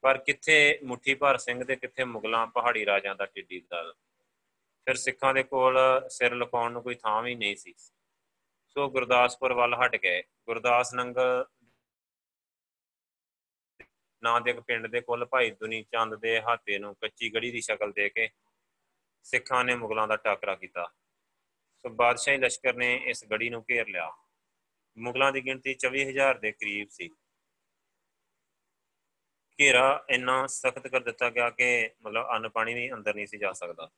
ਪਰ 0.00 0.18
ਕਿੱਥੇ 0.18 0.78
ਮੁੱਠੀ 0.84 1.14
ਭਰ 1.14 1.36
ਸਿੰਘ 1.36 1.64
ਤੇ 1.64 1.76
ਕਿੱਥੇ 1.76 2.04
ਮੁਗਲਾਂ 2.04 2.46
ਪਹਾੜੀ 2.46 2.86
ਰਾਜਾਂ 2.86 3.14
ਦਾ 3.14 3.26
ਟਿੱਡੀ 3.26 3.60
ਦਲ। 3.60 3.94
ਫਿਰ 4.84 4.94
ਸਿੱਖਾਂ 4.94 5.34
ਦੇ 5.34 5.42
ਕੋਲ 5.42 5.78
ਸਿਰ 6.08 6.34
ਲੁਕਾਉਣ 6.34 6.72
ਨੂੰ 6.72 6.82
ਕੋਈ 6.82 6.94
ਥਾਂ 6.94 7.22
ਵੀ 7.22 7.34
ਨਹੀਂ 7.34 7.56
ਸੀ। 7.56 7.74
ਸੋ 8.68 8.90
ਗੁਰਦਾਸਪੁਰ 8.90 9.52
ਵੱਲ 9.52 9.74
ਹਟ 9.74 9.96
ਗਏ। 9.96 10.22
ਗੁਰਦਾਸ 10.22 10.94
ਨੰਗਲ 10.94 11.44
ਨਾਂ 14.22 14.40
ਦੇ 14.40 14.50
ਇੱਕ 14.50 14.60
ਪਿੰਡ 14.60 14.86
ਦੇ 14.86 15.00
ਕੋਲ 15.00 15.24
ਭਾਈ 15.24 15.50
ਦੁਨੀ 15.50 15.82
ਚੰਦ 15.82 16.14
ਦੇ 16.14 16.40
ਹਾਤੇ 16.40 16.78
ਨੂੰ 16.78 16.94
ਕੱਚੀ 16.94 17.34
ਗੜੀ 17.34 17.50
ਦੀ 17.50 17.60
ਸ਼ਕਲ 17.60 17.92
ਦੇ 17.92 18.08
ਕੇ 18.08 18.28
ਸਿੱਖਾਂ 19.22 19.64
ਨੇ 19.64 19.74
ਮੁਗਲਾਂ 19.74 20.08
ਦਾ 20.08 20.16
ਟਾਕਰਾ 20.16 20.54
ਕੀਤਾ। 20.54 20.92
ਸੋ 21.78 21.88
ਬਾਦਸ਼ਾਹੀ 21.88 22.38
ਲਸ਼ਕਰ 22.38 22.74
ਨੇ 22.74 22.94
ਇਸ 22.96 23.24
ਗੜੀ 23.30 23.50
ਨੂੰ 23.50 23.64
ਘੇਰ 23.70 23.88
ਲਿਆ। 23.88 24.12
ਮੁਗਲਾਂ 24.98 25.32
ਦੀ 25.32 25.44
ਗਿਣਤੀ 25.44 25.74
24000 25.74 26.38
ਦੇ 26.38 26.52
ਕਰੀਬ 26.52 26.88
ਸੀ। 26.88 27.10
ਘੇਰਾ 29.60 30.04
ਇੰਨਾ 30.10 30.46
ਸਖਤ 30.46 30.86
ਕਰ 30.86 31.00
ਦਿੱਤਾ 31.00 31.30
ਗਿਆ 31.30 31.50
ਕਿ 31.50 31.90
ਮਤਲਬ 32.02 32.26
ਅੰਨ 32.30 32.48
ਪਾਣੀ 32.48 32.74
ਵੀ 32.74 32.92
ਅੰਦਰ 32.92 33.14
ਨਹੀਂ 33.14 33.26
ਸੀ 33.26 33.38
ਜਾ 33.38 33.52
ਸਕਦਾ। 33.52 33.90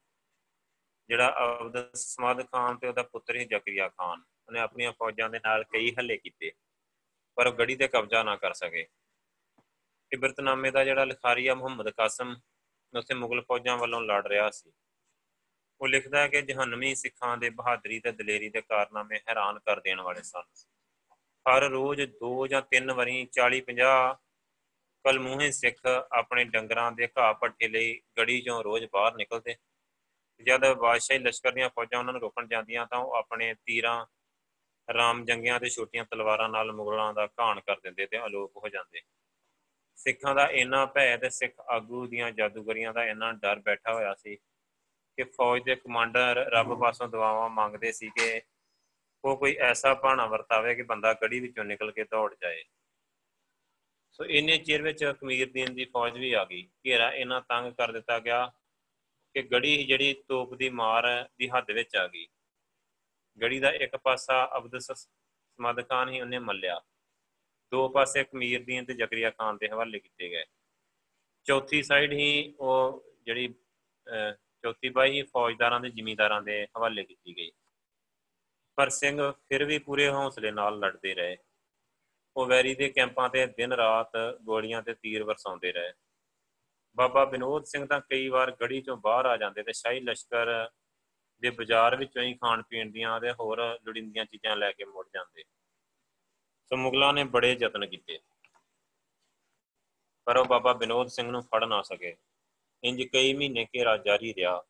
ਜਿਹੜਾ 1.09 1.59
ਅਬਦ 1.61 1.95
ਸਮਾਦ 1.95 2.43
ਖਾਨ 2.43 2.79
ਤੇ 2.79 2.89
ਉਹਦਾ 2.89 3.03
ਪੁੱਤਰ 3.03 3.37
ਹੀ 3.37 3.45
ਜ਼ਕਰੀਆ 3.45 3.89
ਖਾਨ, 3.89 4.23
ਉਹਨੇ 4.49 4.61
ਆਪਣੀਆਂ 4.61 4.93
ਫੌਜਾਂ 4.93 5.31
ਦੇ 5.31 5.39
ਨਾਲ 5.39 5.65
ਕਈ 5.65 5.91
ਹੱਲੇ 5.91 6.17
ਕੀਤੇ, 6.17 6.53
ਪਰ 7.35 7.47
ਉਹ 7.47 7.53
ਗੜੀ 7.53 7.77
ਤੇ 7.77 7.89
ਕਬਜ਼ਾ 7.89 8.23
ਨਾ 8.23 8.37
ਕਰ 8.37 8.53
ਸਕੇ। 8.53 8.87
ਇਬਰਤਨਾਮੇ 10.13 10.71
ਦਾ 10.71 10.85
ਜਿਹੜਾ 10.85 11.05
ਲਿਖਾਰੀਆ 11.05 11.55
ਮੁਹੰਮਦ 11.55 11.91
ਕਾਸਮ 11.91 12.37
ਉਸੇ 12.99 13.15
ਮੁਗਲ 13.15 13.43
ਫੌਜਾਂ 13.43 13.79
ਵੱਲੋਂ 13.79 14.01
ਲੜ 14.01 14.27
ਰਿਹਾ 14.27 14.51
ਸੀ। 14.51 14.73
ਉਹ 15.81 15.89
ਲਿਖਦਾ 15.89 16.19
ਹੈ 16.19 16.29
ਕਿ 16.29 16.43
ਜਹਨਮੀ 16.43 16.95
ਸਿੱਖਾਂ 16.95 17.37
ਦੇ 17.37 17.51
ਬਹਾਦਰੀ 17.51 18.01
ਤੇ 18.01 18.13
ਦਲੇਰੀ 18.13 18.49
ਦੇ 18.49 18.61
ਕਾਰਨਾਮੇ 18.61 19.21
ਹੈਰਾਨ 19.29 19.59
ਕਰ 19.59 19.81
ਦੇਣ 19.81 20.01
ਵਾਲੇ 20.01 20.23
ਸਨ। 20.23 20.43
ਹਰ 21.17 21.63
ਰੋਜ਼ 21.63 22.03
ਦੋ 22.03 22.47
ਜਾਂ 22.47 22.63
ਤਿੰਨ 22.63 22.93
ਵਾਰੀ 22.93 23.29
40 23.33 23.61
50 23.61 24.15
ਕਲਮੂਹੇ 25.05 25.51
ਸਿੱਖ 25.51 25.87
ਆਪਣੇ 26.13 26.45
ਡੰਗਰਾਂ 26.45 26.93
ਦੇ 26.93 27.09
ਘਾਹ 27.19 27.35
ਪੱਠੇ 27.35 27.69
ਲਈ 27.69 28.01
ਗੜੀ 28.19 28.43
ਚੋਂ 28.43 28.65
ਰੋਜ਼ 28.65 28.85
ਬਾਹਰ 28.93 29.15
ਨਿਕਲਦੇ। 29.15 29.57
ਜਦ 30.47 30.75
ਬਾਦਸ਼ਾਹੀ 30.75 31.19
ਲਸ਼ਕਰ 31.19 31.53
ਦੀਆਂ 31.53 31.69
ਫੌਜਾਂ 31.69 31.99
ਉਹਨਾਂ 31.99 32.13
ਨੂੰ 32.13 32.23
ਰੋਕਣ 32.23 32.47
ਜਾਂਦੀਆਂ 32.47 32.87
ਤਾਂ 32.87 32.99
ਉਹ 32.99 33.15
ਆਪਣੇ 33.15 33.55
ਤੀਰਾਂ, 33.55 34.07
ਰਾਮ 34.95 35.25
ਜੰਗੀਆਂ 35.25 35.61
ਤੇ 35.61 35.69
ਛੋਟੀਆਂ 35.69 36.05
ਤਲਵਾਰਾਂ 36.05 36.49
ਨਾਲ 36.49 36.73
ਮੁਗਲਾਂ 36.73 37.15
ਦਾ 37.15 37.29
ਘਾਣ 37.41 37.61
ਕਰ 37.61 37.81
ਦਿੰਦੇ 37.81 38.07
ਤੇ 38.07 38.27
ਅਲੋਪ 38.27 38.57
ਹੋ 38.57 38.69
ਜਾਂਦੇ। 38.69 39.01
ਸਿੱਖਾਂ 40.01 40.35
ਦਾ 40.35 40.47
ਇੰਨਾ 40.47 40.87
ਭੈ 40.87 41.17
ਤੇ 41.17 41.31
ਸਿੱਖ 41.31 41.53
ਆਗੂ 41.61 42.07
ਦੀਆਂ 42.07 42.31
ਜਾਦੂਗਰੀਆਂ 42.31 42.93
ਦਾ 42.93 43.05
ਇੰਨਾ 43.05 43.33
ਡਰ 43.33 43.59
ਬੈਠਾ 43.59 43.95
ਹੋਇਆ 43.95 44.15
ਸੀ 44.15 44.37
ਕਿ 45.17 45.23
ਫੌਜ 45.23 45.63
ਦੇ 45.63 45.75
ਕਮਾਂਡਰ 45.77 46.37
ਰੱਬ 46.37 46.81
ਪਾਸੋਂ 46.81 47.09
ਦੁਆਵਾਂ 47.09 47.49
ਮੰਗਦੇ 47.49 47.93
ਸੀ 47.93 48.09
ਕਿ 48.09 48.43
ਉਹ 49.25 49.37
ਕੋਈ 49.37 49.57
ਐਸਾ 49.57 49.95
ਬਾਣਾ 49.95 50.27
ਵਰਤਾਵੇ 50.27 50.75
ਕਿ 50.75 50.83
ਬੰਦਾ 50.83 51.13
ਗੜੀ 51.13 51.41
ਵਿੱਚੋਂ 51.41 51.65
ਨਿਕਲ 51.65 51.93
ਕੇ 51.93 52.05
ਦੌੜ 52.05 52.35
ਜਾਏ। 52.43 52.65
ਸੋ 54.13 54.25
ਇੰਨੇ 54.25 54.59
ਚਿਰ 54.59 54.83
ਵਿੱਚ 54.83 55.05
ਕਮੀਰ 55.05 55.53
ਦੀਨ 55.53 55.75
ਦੀ 55.75 55.85
ਫੌਜ 55.85 56.19
ਵੀ 56.19 56.33
ਆ 56.33 56.45
ਗਈ। 56.45 56.71
ਘੇਰਾ 56.87 57.13
ਇਹਨਾਂ 57.13 57.41
ਤੰਗ 57.41 57.73
ਕਰ 57.73 57.93
ਦਿੱਤਾ 57.93 58.19
ਗਿਆ 58.19 58.53
ਕਿ 59.35 59.43
ਗੜੀ 59.43 59.85
ਜਿਹੜੀ 59.85 60.15
ਤੋਪ 60.29 60.55
ਦੀ 60.55 60.71
ਮਾਰ 60.71 61.29
ਦੀ 61.39 61.49
ਹੱਦ 61.49 61.71
ਵਿੱਚ 61.71 61.97
ਆ 61.97 62.07
ਗਈ। 62.07 62.27
ਗੜੀ 63.43 63.61
ਦਾ 63.61 63.71
ਇੱਕ 63.71 63.97
ਪਾਸਾ 63.97 64.51
ਅਬਦਸ 64.57 64.93
ਸਮਦ 64.93 65.89
ਖਾਨ 65.89 66.09
ਹੀ 66.09 66.21
ਉਹਨੇ 66.21 66.39
ਮੱਲਿਆ। 66.39 66.81
ਦੋ 67.73 67.89
ਪਾਸੇ 67.89 68.25
ਕਮੀਰ 68.25 68.65
ਦੀਨ 68.65 68.85
ਤੇ 68.85 68.95
ਜ਼ਕਰੀਆ 68.95 69.31
ਖਾਨ 69.31 69.57
ਦੇ 69.57 69.69
ਹਵਾਲੇ 69.69 69.99
ਕੀਤੇ 69.99 70.29
ਗਏ। 70.31 70.45
ਚੌਥੀ 71.47 71.83
ਸਾਈਡ 71.83 72.13
ਹੀ 72.13 72.55
ਉਹ 72.61 73.05
ਜਿਹੜੀ 73.27 73.49
ਚੌਥੀ 74.65 74.89
ਬਾਈ 74.89 75.23
ਫੌਜਦਾਰਾਂ 75.23 75.81
ਦੇ 75.81 75.91
ਜ਼ਿਮੀਂਦਾਰਾਂ 75.91 76.41
ਦੇ 76.43 76.67
ਹਵਾਲੇ 76.79 77.05
ਕੀਤੀ 77.05 77.37
ਗਈ। 77.37 77.51
ਪਰ 78.79 78.89
ਸਿੰਘ 78.89 79.31
ਫਿਰ 79.49 79.65
ਵੀ 79.65 79.79
ਪੂਰੇ 79.79 80.09
ਹੌਸਲੇ 80.09 80.51
ਨਾਲ 80.51 80.79
ਲੜਦੇ 80.79 81.15
ਰਹੇ। 81.15 81.37
ਉਹ 82.37 82.47
ਵੈਰੀ 82.47 82.75
ਦੇ 82.75 82.89
ਕੈਂਪਾਂ 82.89 83.29
ਤੇ 83.29 83.47
ਦਿਨ 83.47 83.73
ਰਾਤ 83.73 84.13
ਗੋਲੀਆਂ 84.43 84.83
ਤੇ 84.83 84.95
ਤੀਰ 84.95 85.25
ਵਰਸਾਉਂਦੇ 85.25 85.73
ਰਹੇ। 85.73 85.93
ਬਾਬਾ 86.97 87.25
ਬਿਨੋਦ 87.25 87.65
ਸਿੰਘ 87.65 87.87
ਤਾਂ 87.87 88.01
ਕਈ 88.01 88.29
ਵਾਰ 88.29 88.51
ਗੜੀ 88.61 88.81
ਚੋਂ 88.83 88.97
ਬਾਹਰ 88.97 89.27
ਆ 89.27 89.37
ਜਾਂਦੇ 89.37 89.63
ਤੇ 89.63 89.73
ਸ਼ਾਹੀ 89.73 90.01
ਲਸ਼ਕਰ 90.01 90.69
ਦੇ 91.43 91.51
ਬਾਜ਼ਾਰ 91.51 91.97
ਵਿੱਚੋਂ 91.97 92.23
ਹੀ 92.23 92.35
ਖਾਣ 92.35 92.63
ਪੀਣ 92.63 92.91
ਦੀਆਂ 92.91 93.21
ਤੇ 93.21 93.33
ਹੋਰ 93.33 93.63
ਲੋੜੀਂਦੀਆਂ 93.85 94.25
ਚੀਜ਼ਾਂ 94.25 94.57
ਲੈ 94.57 94.71
ਕੇ 94.73 94.85
ਮੁੜ 94.85 95.07
ਜਾਂਦੇ। 95.15 95.43
ਸੋ 96.71 96.77
ਮੁਗਲਾਂ 96.77 97.13
ਨੇ 97.13 97.25
ਬੜੇ 97.25 97.57
ਯਤਨ 97.61 97.87
ਕੀਤੇ। 97.87 98.19
ਪਰ 100.25 100.37
ਉਹ 100.37 100.45
ਬਾਬਾ 100.45 100.73
ਬਿਨੋਦ 100.73 101.07
ਸਿੰਘ 101.07 101.31
ਨੂੰ 101.31 101.43
ਫੜ 101.43 101.65
ਨਾ 101.65 101.83
ਸਕੇ। 101.83 102.17
ਇੰਜ 102.85 103.03
ਕਈ 103.03 103.35
ਮਹੀਨੇ 103.35 103.65
ਘੇਰਾ 103.65 103.97
ਜਾਰੀ 103.97 104.35
ਰਿਹਾ। 104.35 104.65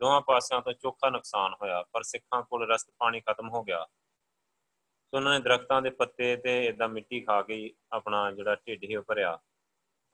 ਦੋਹਾਂ 0.00 0.20
ਪਾਸਿਆਂ 0.20 0.60
ਤੋਂ 0.60 0.72
ਚੋਖਾ 0.72 1.10
ਨੁਕਸਾਨ 1.10 1.54
ਹੋਇਆ, 1.62 1.82
ਪਰ 1.92 2.02
ਸਿੱਖਾਂ 2.02 2.42
ਕੋਲ 2.42 2.70
ਰਸਤ 2.70 2.90
ਪਾਣੀ 2.98 3.20
ਖਤਮ 3.20 3.48
ਹੋ 3.48 3.62
ਗਿਆ। 3.62 3.84
ਸੋ 3.84 5.16
ਉਹਨਾਂ 5.16 5.32
ਨੇ 5.32 5.44
ਦਰਖਤਾਂ 5.44 5.82
ਦੇ 5.82 5.90
ਪੱਤੇ 5.90 6.36
ਤੇ 6.36 6.66
ਇਦਾਂ 6.66 6.88
ਮਿੱਟੀ 6.88 7.20
ਖਾ 7.20 7.42
ਕੇ 7.42 7.74
ਆਪਣਾ 7.92 8.32
ਜਿਹੜਾ 8.32 8.54
ਢਿੱਡ 8.54 8.84
ਹੀ 8.84 8.96
ਭਰਿਆ। 8.96 9.38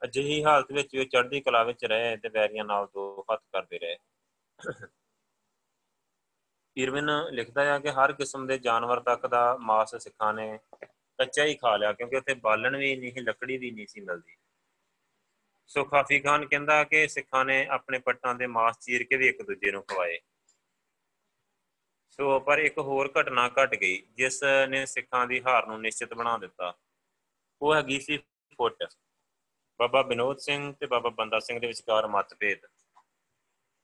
ਅਜਿਹੀ 0.03 0.43
ਹਾਲਤ 0.43 0.71
ਵਿੱਚ 0.71 0.95
ਉਹ 0.95 1.05
ਚੜ੍ਹਦੀ 1.05 1.41
ਕਲਾ 1.41 1.63
ਵਿੱਚ 1.63 1.85
ਰਹੇ 1.85 2.17
ਤੇ 2.17 2.29
ਵੈਰੀਆਂ 2.29 2.65
ਨਾਲ 2.65 2.87
ਦੋ 2.87 3.25
ਹੱਥ 3.33 3.41
ਕਰਦੇ 3.51 3.79
ਰਹੇ। 3.79 3.97
ਇਰਵਿਨ 6.83 7.09
ਲਿਖਦਾ 7.31 7.63
ਹੈ 7.65 7.79
ਕਿ 7.79 7.91
ਹਰ 7.91 8.13
ਕਿਸਮ 8.13 8.47
ਦੇ 8.47 8.57
ਜਾਨਵਰ 8.57 8.99
ਤੱਕ 8.99 9.27
ਦਾ 9.27 9.57
ਮਾਸ 9.61 9.95
ਸਿੱਖਾਂ 9.95 10.33
ਨੇ 10.33 10.59
ਕੱਚਾ 11.17 11.45
ਹੀ 11.45 11.55
ਖਾ 11.55 11.77
ਲਿਆ 11.77 11.93
ਕਿਉਂਕਿ 11.93 12.15
ਉੱਥੇ 12.15 12.33
ਬਾਲਣ 12.33 12.77
ਵੀ 12.77 12.95
ਨਹੀਂ, 12.95 13.13
ਲੱਕੜੀ 13.21 13.57
ਵੀ 13.57 13.71
ਨਹੀਂ 13.71 13.87
ਸੀ 13.87 14.01
ਮਿਲਦੀ। 14.01 14.35
ਸੋ 15.67 15.83
ਖਾਫੀ 15.83 16.19
ਖਾਨ 16.19 16.45
ਕਹਿੰਦਾ 16.45 16.83
ਕਿ 16.83 17.07
ਸਿੱਖਾਂ 17.07 17.45
ਨੇ 17.45 17.65
ਆਪਣੇ 17.65 17.99
ਪੱਟਾਂ 17.99 18.35
ਦੇ 18.35 18.47
ਮਾਸ 18.47 18.79
ਚੀਰ 18.79 19.03
ਕੇ 19.03 19.17
ਵੀ 19.17 19.27
ਇੱਕ 19.27 19.41
ਦੂਜੇ 19.41 19.71
ਨੂੰ 19.71 19.83
ਖਵਾਏ। 19.83 20.19
ਸੋ 22.09 22.39
ਪਰ 22.39 22.57
ਇੱਕ 22.59 22.77
ਹੋਰ 22.77 23.11
ਘਟਨਾ 23.21 23.49
ਘਟ 23.49 23.75
ਗਈ, 23.75 24.01
ਜਿਸ 24.11 24.43
ਨੇ 24.69 24.85
ਸਿੱਖਾਂ 24.85 25.27
ਦੀ 25.27 25.41
ਹਾਰ 25.41 25.67
ਨੂੰ 25.67 25.81
ਨਿਸ਼ਚਿਤ 25.81 26.13
ਬਣਾ 26.13 26.37
ਦਿੱਤਾ। 26.37 26.73
ਉਹ 27.61 27.75
ਹੈਗੀ 27.75 27.99
ਸੀ 27.99 28.17
ਫੁੱਟ। 28.57 28.83
ਬਾਬਾ 29.79 30.01
ਬਿਨੋਦ 30.01 30.37
ਸਿੰਘ 30.37 30.73
ਤੇ 30.73 30.85
ਬਾਬਾ 30.85 31.09
ਬੰਦਾ 31.09 31.39
ਸਿੰਘ 31.39 31.59
ਦੇ 31.59 31.67
ਵਿਚਕਾਰ 31.67 32.07
ਮਤਭੇਦ। 32.07 32.59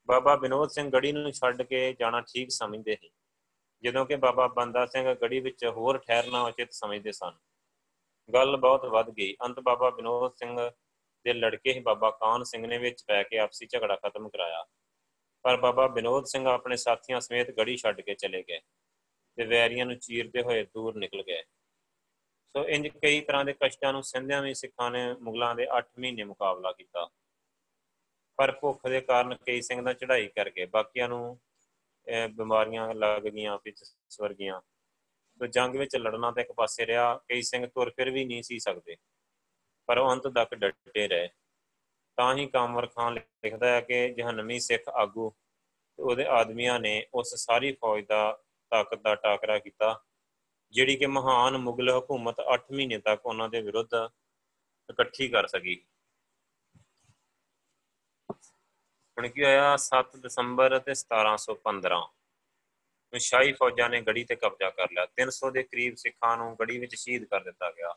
ਬਾਬਾ 0.07 0.35
ਬਿਨੋਦ 0.35 0.69
ਸਿੰਘ 0.69 0.91
ਗੜੀ 0.91 1.11
ਨੂੰ 1.11 1.31
ਛੱਡ 1.31 1.61
ਕੇ 1.61 1.95
ਜਾਣਾ 1.99 2.21
ਠੀਕ 2.21 2.51
ਸਮਝਦੇ 2.51 2.97
ਸੀ। 3.01 3.09
ਜਦੋਂ 3.83 4.05
ਕਿ 4.05 4.15
ਬਾਬਾ 4.15 4.47
ਬੰਦਾ 4.47 4.85
ਸਿੰਘ 4.85 5.13
ਗੜੀ 5.13 5.39
ਵਿੱਚ 5.39 5.65
ਹੋਰ 5.65 5.97
ਠਹਿਰਨਾ 5.97 6.43
ਉਚਿਤ 6.43 6.73
ਸਮਝਦੇ 6.73 7.11
ਸਨ। 7.11 7.31
ਗੱਲ 8.33 8.57
ਬਹੁਤ 8.57 8.85
ਵੱਧ 8.85 9.09
ਗਈ। 9.09 9.35
ਅੰਤ 9.45 9.59
ਬਾਬਾ 9.59 9.89
ਬਿਨੋਦ 9.89 10.33
ਸਿੰਘ 10.35 10.69
ਦੇ 11.23 11.33
ਲੜਕੇ 11.33 11.73
ਹੀ 11.73 11.79
ਬਾਬਾ 11.79 12.11
ਕਾਨ 12.11 12.43
ਸਿੰਘ 12.43 12.67
ਨੇ 12.67 12.77
ਵਿੱਚ 12.77 13.03
ਪੈ 13.07 13.23
ਕੇ 13.23 13.37
ਆਪਸੀ 13.37 13.65
ਝਗੜਾ 13.65 13.95
ਖਤਮ 13.95 14.29
ਕਰਾਇਆ। 14.29 14.65
ਪਰ 15.43 15.57
ਬਾਬਾ 15.57 15.87
ਬਿਨੋਦ 15.87 16.25
ਸਿੰਘ 16.25 16.47
ਆਪਣੇ 16.47 16.77
ਸਾਥੀਆਂ 16.77 17.21
ਸਮੇਤ 17.21 17.51
ਗੜੀ 17.51 17.77
ਛੱਡ 17.77 18.01
ਕੇ 18.01 18.15
ਚਲੇ 18.15 18.43
ਗਏ 18.43 18.59
ਤੇ 19.35 19.45
ਵੈਰੀਆਂ 19.45 19.85
ਨੂੰ 19.85 19.99
ਚੀਰਦੇ 19.99 20.41
ਹੋਏ 20.41 20.63
ਦੂਰ 20.63 20.95
ਨਿਕਲ 20.95 21.23
ਗਏ। 21.23 21.43
ਸੋ 22.47 22.67
ਇੰਜ 22.67 22.87
ਕਈ 22.87 23.21
ਤਰ੍ਹਾਂ 23.21 23.45
ਦੇ 23.45 23.53
ਕਸ਼ਟਾਂ 23.53 23.93
ਨੂੰ 23.93 24.03
ਸਿੰਧਿਆਂ 24.03 24.41
ਵੀ 24.41 24.53
ਸਿੱਖਾਂ 24.53 24.91
ਨੇ 24.91 25.13
ਮੁਗਲਾਂ 25.13 25.55
ਦੇ 25.55 25.67
8 25.77 25.99
ਮਹੀਨੇ 25.99 26.23
ਮੁਕਾਬਲਾ 26.23 26.71
ਕੀਤਾ। 26.71 27.09
ਪਰ 28.37 28.51
ਭੁੱਖ 28.51 28.87
ਦੇ 28.87 29.01
ਕਾਰਨ 29.01 29.35
ਕਈ 29.45 29.61
ਸਿੰਘ 29.61 29.81
ਦਾ 29.81 29.93
ਚੜ੍ਹਾਈ 29.93 30.27
ਕਰਕੇ 30.27 30.65
ਬਾਕੀਆਂ 30.65 31.07
ਨੂੰ 31.09 31.39
ਬਿਮਾਰੀਆਂ 32.35 32.93
ਲੱਗ 32.93 33.23
ਗਈਆਂ 33.23 33.57
ਵਿੱਚ 33.65 33.83
ਸਵਰ 33.83 34.33
ਗਈਆਂ 34.33 34.59
ਸੋ 35.39 35.45
ਜੰਗ 35.47 35.75
ਵਿੱਚ 35.75 35.95
ਲੜਨਾ 35.95 36.31
ਤਾਂ 36.31 36.43
ਇੱਕ 36.43 36.51
ਪਾਸੇ 36.51 36.85
ਰਿਹਾ, 36.85 37.13
ਕਈ 37.29 37.41
ਸਿੰਘ 37.41 37.65
ਤੁਰ 37.65 37.89
ਫਿਰ 37.95 38.09
ਵੀ 38.11 38.23
ਨਹੀਂ 38.25 38.43
ਸੀ 38.43 38.59
ਸਕਦੇ। 38.59 38.95
ਪਰ 39.89 39.97
ਉਹ 39.97 40.11
ਅੰਤ 40.11 40.27
ਤੱਕ 40.27 40.53
ਡਟੇ 40.55 41.07
ਰਹੇ। 41.07 41.27
ਤਾਂ 42.17 42.33
ਹੀ 42.35 42.45
ਕਾਮਰ 42.45 42.87
ਖਾਨ 42.87 43.13
ਲਿਖਦਾ 43.13 43.67
ਹੈ 43.67 43.81
ਕਿ 43.81 44.07
ਜਹਨਮੀ 44.13 44.59
ਸਿੱਖ 44.59 44.89
ਆਗੂ 44.89 45.31
ਉਹਦੇ 45.99 46.25
ਆਦਮੀਆਂ 46.29 46.79
ਨੇ 46.79 47.05
ਉਸ 47.13 47.35
ਸਾਰੀ 47.35 47.71
ਫੌਜ 47.71 48.05
ਦਾ 48.05 48.39
ਤਾਕਤ 48.71 49.01
ਦਾ 49.01 49.13
ਟਾਕਰਾ 49.15 49.57
ਕੀਤਾ, 49.59 49.99
ਜਿਹੜੀ 50.73 50.95
ਕਿ 50.95 51.05
ਮਹਾਨ 51.07 51.57
ਮੁਗਲ 51.57 51.89
ਹਕੂਮਤ 51.97 52.41
8 52.55 52.73
ਮਹੀਨੇ 52.73 52.97
ਤੱਕ 52.97 53.25
ਉਹਨਾਂ 53.25 53.49
ਦੇ 53.49 53.61
ਵਿਰੁੱਧ 53.61 53.93
ਇਕੱਠੀ 54.89 55.27
ਕਰ 55.27 55.47
ਸਕੀ। 55.47 55.81
ਹੁਣ 59.17 59.27
ਕੀ 59.27 59.43
ਹੋਇਆ? 59.43 59.77
7 59.77 60.17
ਦਸੰਬਰ 60.17 60.79
ਤੇ 60.79 60.93
1715 60.95 62.07
ਨੂੰ 63.13 63.19
ਸ਼ਾਹੀ 63.19 63.53
ਫੌਜਾਂ 63.53 63.89
ਨੇ 63.89 64.01
ਗੜੀ 64.01 64.23
ਤੇ 64.23 64.35
ਕਬਜ਼ਾ 64.35 64.69
ਕਰ 64.69 64.91
ਲਿਆ। 64.91 65.05
300 65.05 65.51
ਦੇ 65.51 65.63
ਕਰੀਬ 65.63 65.95
ਸਿੱਖਾਂ 65.95 66.37
ਨੂੰ 66.37 66.55
ਗੜੀ 66.59 66.77
ਵਿੱਚ 66.77 66.95
ਸ਼ਹੀਦ 66.95 67.25
ਕਰ 67.25 67.43
ਦਿੱਤਾ 67.43 67.71
ਗਿਆ। 67.71 67.95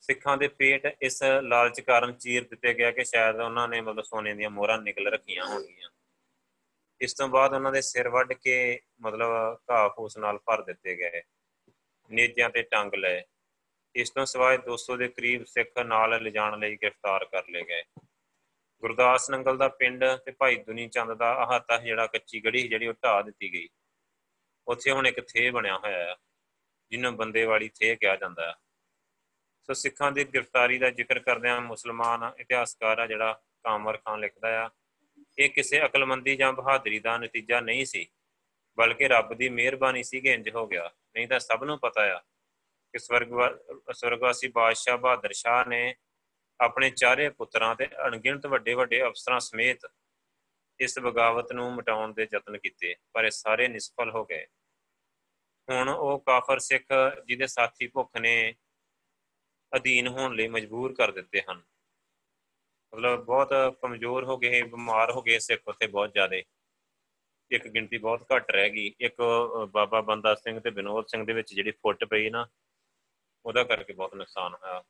ਸਿੱਖਾਂ 0.00 0.36
ਦੇ 0.36 0.48
ਪੇਟ 0.48 0.96
ਇਸ 1.02 1.22
ਲਾਲਚ 1.22 1.80
ਕਾਰਨ 1.80 2.12
ਚੀਰ 2.12 2.44
ਦਿੱਤੇ 2.44 2.74
ਗਿਆ 2.74 2.90
ਕਿ 2.90 3.04
ਸ਼ਾਇਦ 3.04 3.36
ਉਹਨਾਂ 3.36 3.68
ਨੇ 3.68 3.80
ਮਤਲਬ 3.80 4.04
ਸੋਨੇ 4.04 4.34
ਦੀਆਂ 4.34 4.50
ਮੋਹਰਾਂ 4.50 4.78
ਨਿਕਲ 4.78 5.06
ਰੱਖੀਆਂ 5.06 5.46
ਹੋਣਗੀਆਂ। 5.46 5.90
ਇਸ 7.00 7.14
ਤੋਂ 7.14 7.28
ਬਾਅਦ 7.28 7.52
ਉਹਨਾਂ 7.52 7.72
ਦੇ 7.72 7.82
ਸਿਰ 7.82 8.08
ਵੱਢ 8.08 8.32
ਕੇ 8.32 8.80
ਮਤਲਬ 9.00 9.58
ਘਾਹ 9.70 9.88
ਫੂਸ 9.88 10.18
ਨਾਲ 10.18 10.38
ਭਰ 10.38 10.62
ਦਿੱਤੇ 10.62 10.96
ਗਏ। 10.96 11.22
ਨੇਜਿਆਂ 12.10 12.50
ਤੇ 12.50 12.62
ਟੰਗ 12.62 12.94
ਲਏ। 12.94 13.22
ਇਸ 13.94 14.10
ਤੋਂ 14.10 14.26
ਸਿਵਾਏ 14.26 14.58
200 14.58 14.96
ਦੇ 14.96 15.08
ਕਰੀਬ 15.08 15.44
ਸਿੱਖ 15.44 15.78
ਨਾਲ 15.78 16.22
ਲਿਜਾਣ 16.22 16.58
ਲਈ 16.58 16.76
ਗ੍ਰਿਫਤਾਰ 16.76 17.24
ਕਰ 17.24 17.48
ਲਏ 17.48 17.62
ਗਏ। 17.62 17.82
ਗੁਰਦਾਸ 18.82 19.30
ਨੰਗਲ 19.30 19.56
ਦਾ 19.56 19.68
ਪਿੰਡ 19.68 20.04
ਤੇ 20.24 20.30
ਭਾਈ 20.30 20.56
ਦੁਨੀ 20.56 20.88
ਚੰਦ 20.88 21.12
ਦਾ 21.12 21.32
ਆਹਤਾ 21.34 21.76
ਜਿਹੜਾ 21.76 22.06
ਕੱਚੀ 22.06 22.44
ਗੜੀ 22.44 22.68
ਜਿਹੜੀ 22.68 22.86
ਉਹ 22.86 22.94
ਢਾ 23.04 23.20
ਦਿੱਤੀ 23.22 23.52
ਗਈ। 23.52 23.68
ਉੱਥੇ 24.68 24.90
ਹੁਣ 24.90 25.06
ਇੱਕ 25.06 25.20
ਥੇ 25.20 25.50
ਬਣਿਆ 25.50 25.78
ਹੋਇਆ 25.78 25.98
ਹੈ 25.98 26.16
ਜਿਹਨੂੰ 26.90 27.16
ਬੰਦੇ 27.16 27.44
ਵਾਲੀ 27.44 27.68
ਥੇ 27.68 27.96
ਕਿਹਾ 27.96 28.16
ਜਾਂਦਾ 28.16 28.46
ਹੈ 28.48 28.54
ਸੋ 29.62 29.72
ਸਿੱਖਾਂ 29.72 30.12
ਦੀ 30.12 30.24
ਗ੍ਰਿਫਤਾਰੀ 30.24 30.78
ਦਾ 30.78 30.90
ਜ਼ਿਕਰ 30.90 31.18
ਕਰਦਿਆਂ 31.18 31.60
ਮੁਸਲਮਾਨ 31.60 32.30
ਇਤਿਹਾਸਕਾਰ 32.38 32.98
ਆ 32.98 33.06
ਜਿਹੜਾ 33.06 33.32
ਕਾਮਰ 33.62 33.96
ਖਾਨ 33.96 34.20
ਲਿਖਦਾ 34.20 34.64
ਆ, 34.64 34.70
ਇਹ 35.38 35.50
ਕਿਸੇ 35.50 35.84
ਅਕਲਮੰਦੀ 35.84 36.36
ਜਾਂ 36.36 36.52
ਬਹਾਦਰੀ 36.52 36.98
ਦਾ 36.98 37.16
ਨਤੀਜਾ 37.18 37.60
ਨਹੀਂ 37.60 37.84
ਸੀ, 37.84 38.06
ਬਲਕਿ 38.78 39.08
ਰੱਬ 39.08 39.34
ਦੀ 39.34 39.48
ਮਿਹਰਬਾਨੀ 39.48 40.02
ਸੀ 40.02 40.20
ਕਿ 40.20 40.32
ਇੰਜ 40.32 40.50
ਹੋ 40.50 40.66
ਗਿਆ। 40.66 40.90
ਨਹੀਂ 41.16 41.28
ਤਾਂ 41.28 41.40
ਸਭ 41.40 41.64
ਨੂੰ 41.64 41.78
ਪਤਾ 41.78 42.02
ਆ 42.16 42.18
ਕਿ 42.94 42.98
ਸਵਰਗ 42.98 43.28
ਸਵਰਗਵਾਸੀ 43.92 44.48
ਬਾਦਸ਼ਾਹ 44.48 44.98
ਬਹਾਦਰ 44.98 45.32
ਸ਼ਾਹ 45.32 45.64
ਨੇ 45.66 45.94
ਆਪਣੇ 46.60 46.90
ਚਾਰੇ 46.90 47.28
ਪੁੱਤਰਾਂ 47.28 47.74
ਤੇ 47.74 47.88
ਅਣਗਿਣਤ 48.06 48.46
ਵੱਡੇ 48.46 48.74
ਵੱਡੇ 48.74 49.02
ਅਫਸਰਾਂ 49.02 49.40
ਸਮੇਤ 49.40 49.86
ਇਸ 50.80 50.98
ਬਗਾਵਤ 50.98 51.52
ਨੂੰ 51.52 51.74
ਮਿਟਾਉਣ 51.74 52.12
ਦੇ 52.14 52.26
ਯਤਨ 52.34 52.58
ਕੀਤੇ, 52.58 52.94
ਪਰ 53.12 53.24
ਇਹ 53.24 53.30
ਸਾਰੇ 53.30 53.68
ਨਿਸਫਲ 53.68 54.10
ਹੋ 54.10 54.24
ਗਏ। 54.24 54.46
ਹੁਣ 55.68 55.88
ਉਹ 55.88 56.18
ਕਾਫਰ 56.20 56.58
ਸਿੱਖ 56.58 56.84
ਜਿਹਦੇ 57.26 57.46
ਸਾਥੀ 57.46 57.86
ਭੁੱਖ 57.86 58.16
ਨੇ 58.20 58.54
ਅਧੀਨ 59.72 60.08
ਹੋਣ 60.08 60.34
ਲਈ 60.34 60.48
ਮਜਬੂਰ 60.48 60.94
ਕਰ 60.94 61.12
ਦਿੱਤੇ 61.12 61.42
ਹਨ। 61.50 61.62
ਮਤਲਬ 62.92 63.24
ਬਹੁਤ 63.24 63.52
ਕਮਜ਼ੋਰ 63.82 64.24
ਹੋ 64.24 64.36
ਗਏ, 64.38 64.62
ਬਿਮਾਰ 64.62 65.10
ਹੋ 65.10 65.22
ਗਏ 65.22 65.38
ਸਿੱਖ 65.38 65.68
ਉੱਥੇ 65.68 65.86
ਬਹੁਤ 65.86 66.12
ਜ਼ਿਆਦੇ। 66.12 66.44
ਇੱਕ 67.50 67.66
ਗਿਣਤੀ 67.68 67.98
ਬਹੁਤ 67.98 68.26
ਘੱਟ 68.32 68.50
ਰਹਿ 68.50 68.70
ਗਈ। 68.70 68.94
ਇੱਕ 69.00 69.14
ਬਾਬਾ 69.70 70.00
ਬੰਦਾ 70.00 70.34
ਸਿੰਘ 70.34 70.58
ਤੇ 70.60 70.70
ਬਿਨੋਦ 70.70 71.06
ਸਿੰਘ 71.06 71.24
ਦੇ 71.26 71.32
ਵਿੱਚ 71.32 71.54
ਜਿਹੜੀ 71.54 71.70
ਫੁੱਟ 71.70 72.04
ਪਈ 72.04 72.30
ਨਾ, 72.30 72.46
ਉਹਦਾ 73.44 73.64
ਕਰਕੇ 73.64 73.92
ਬਹੁਤ 73.92 74.14
ਨੁਕਸਾਨ 74.14 74.54
ਹੋਇਆ। 74.54 74.82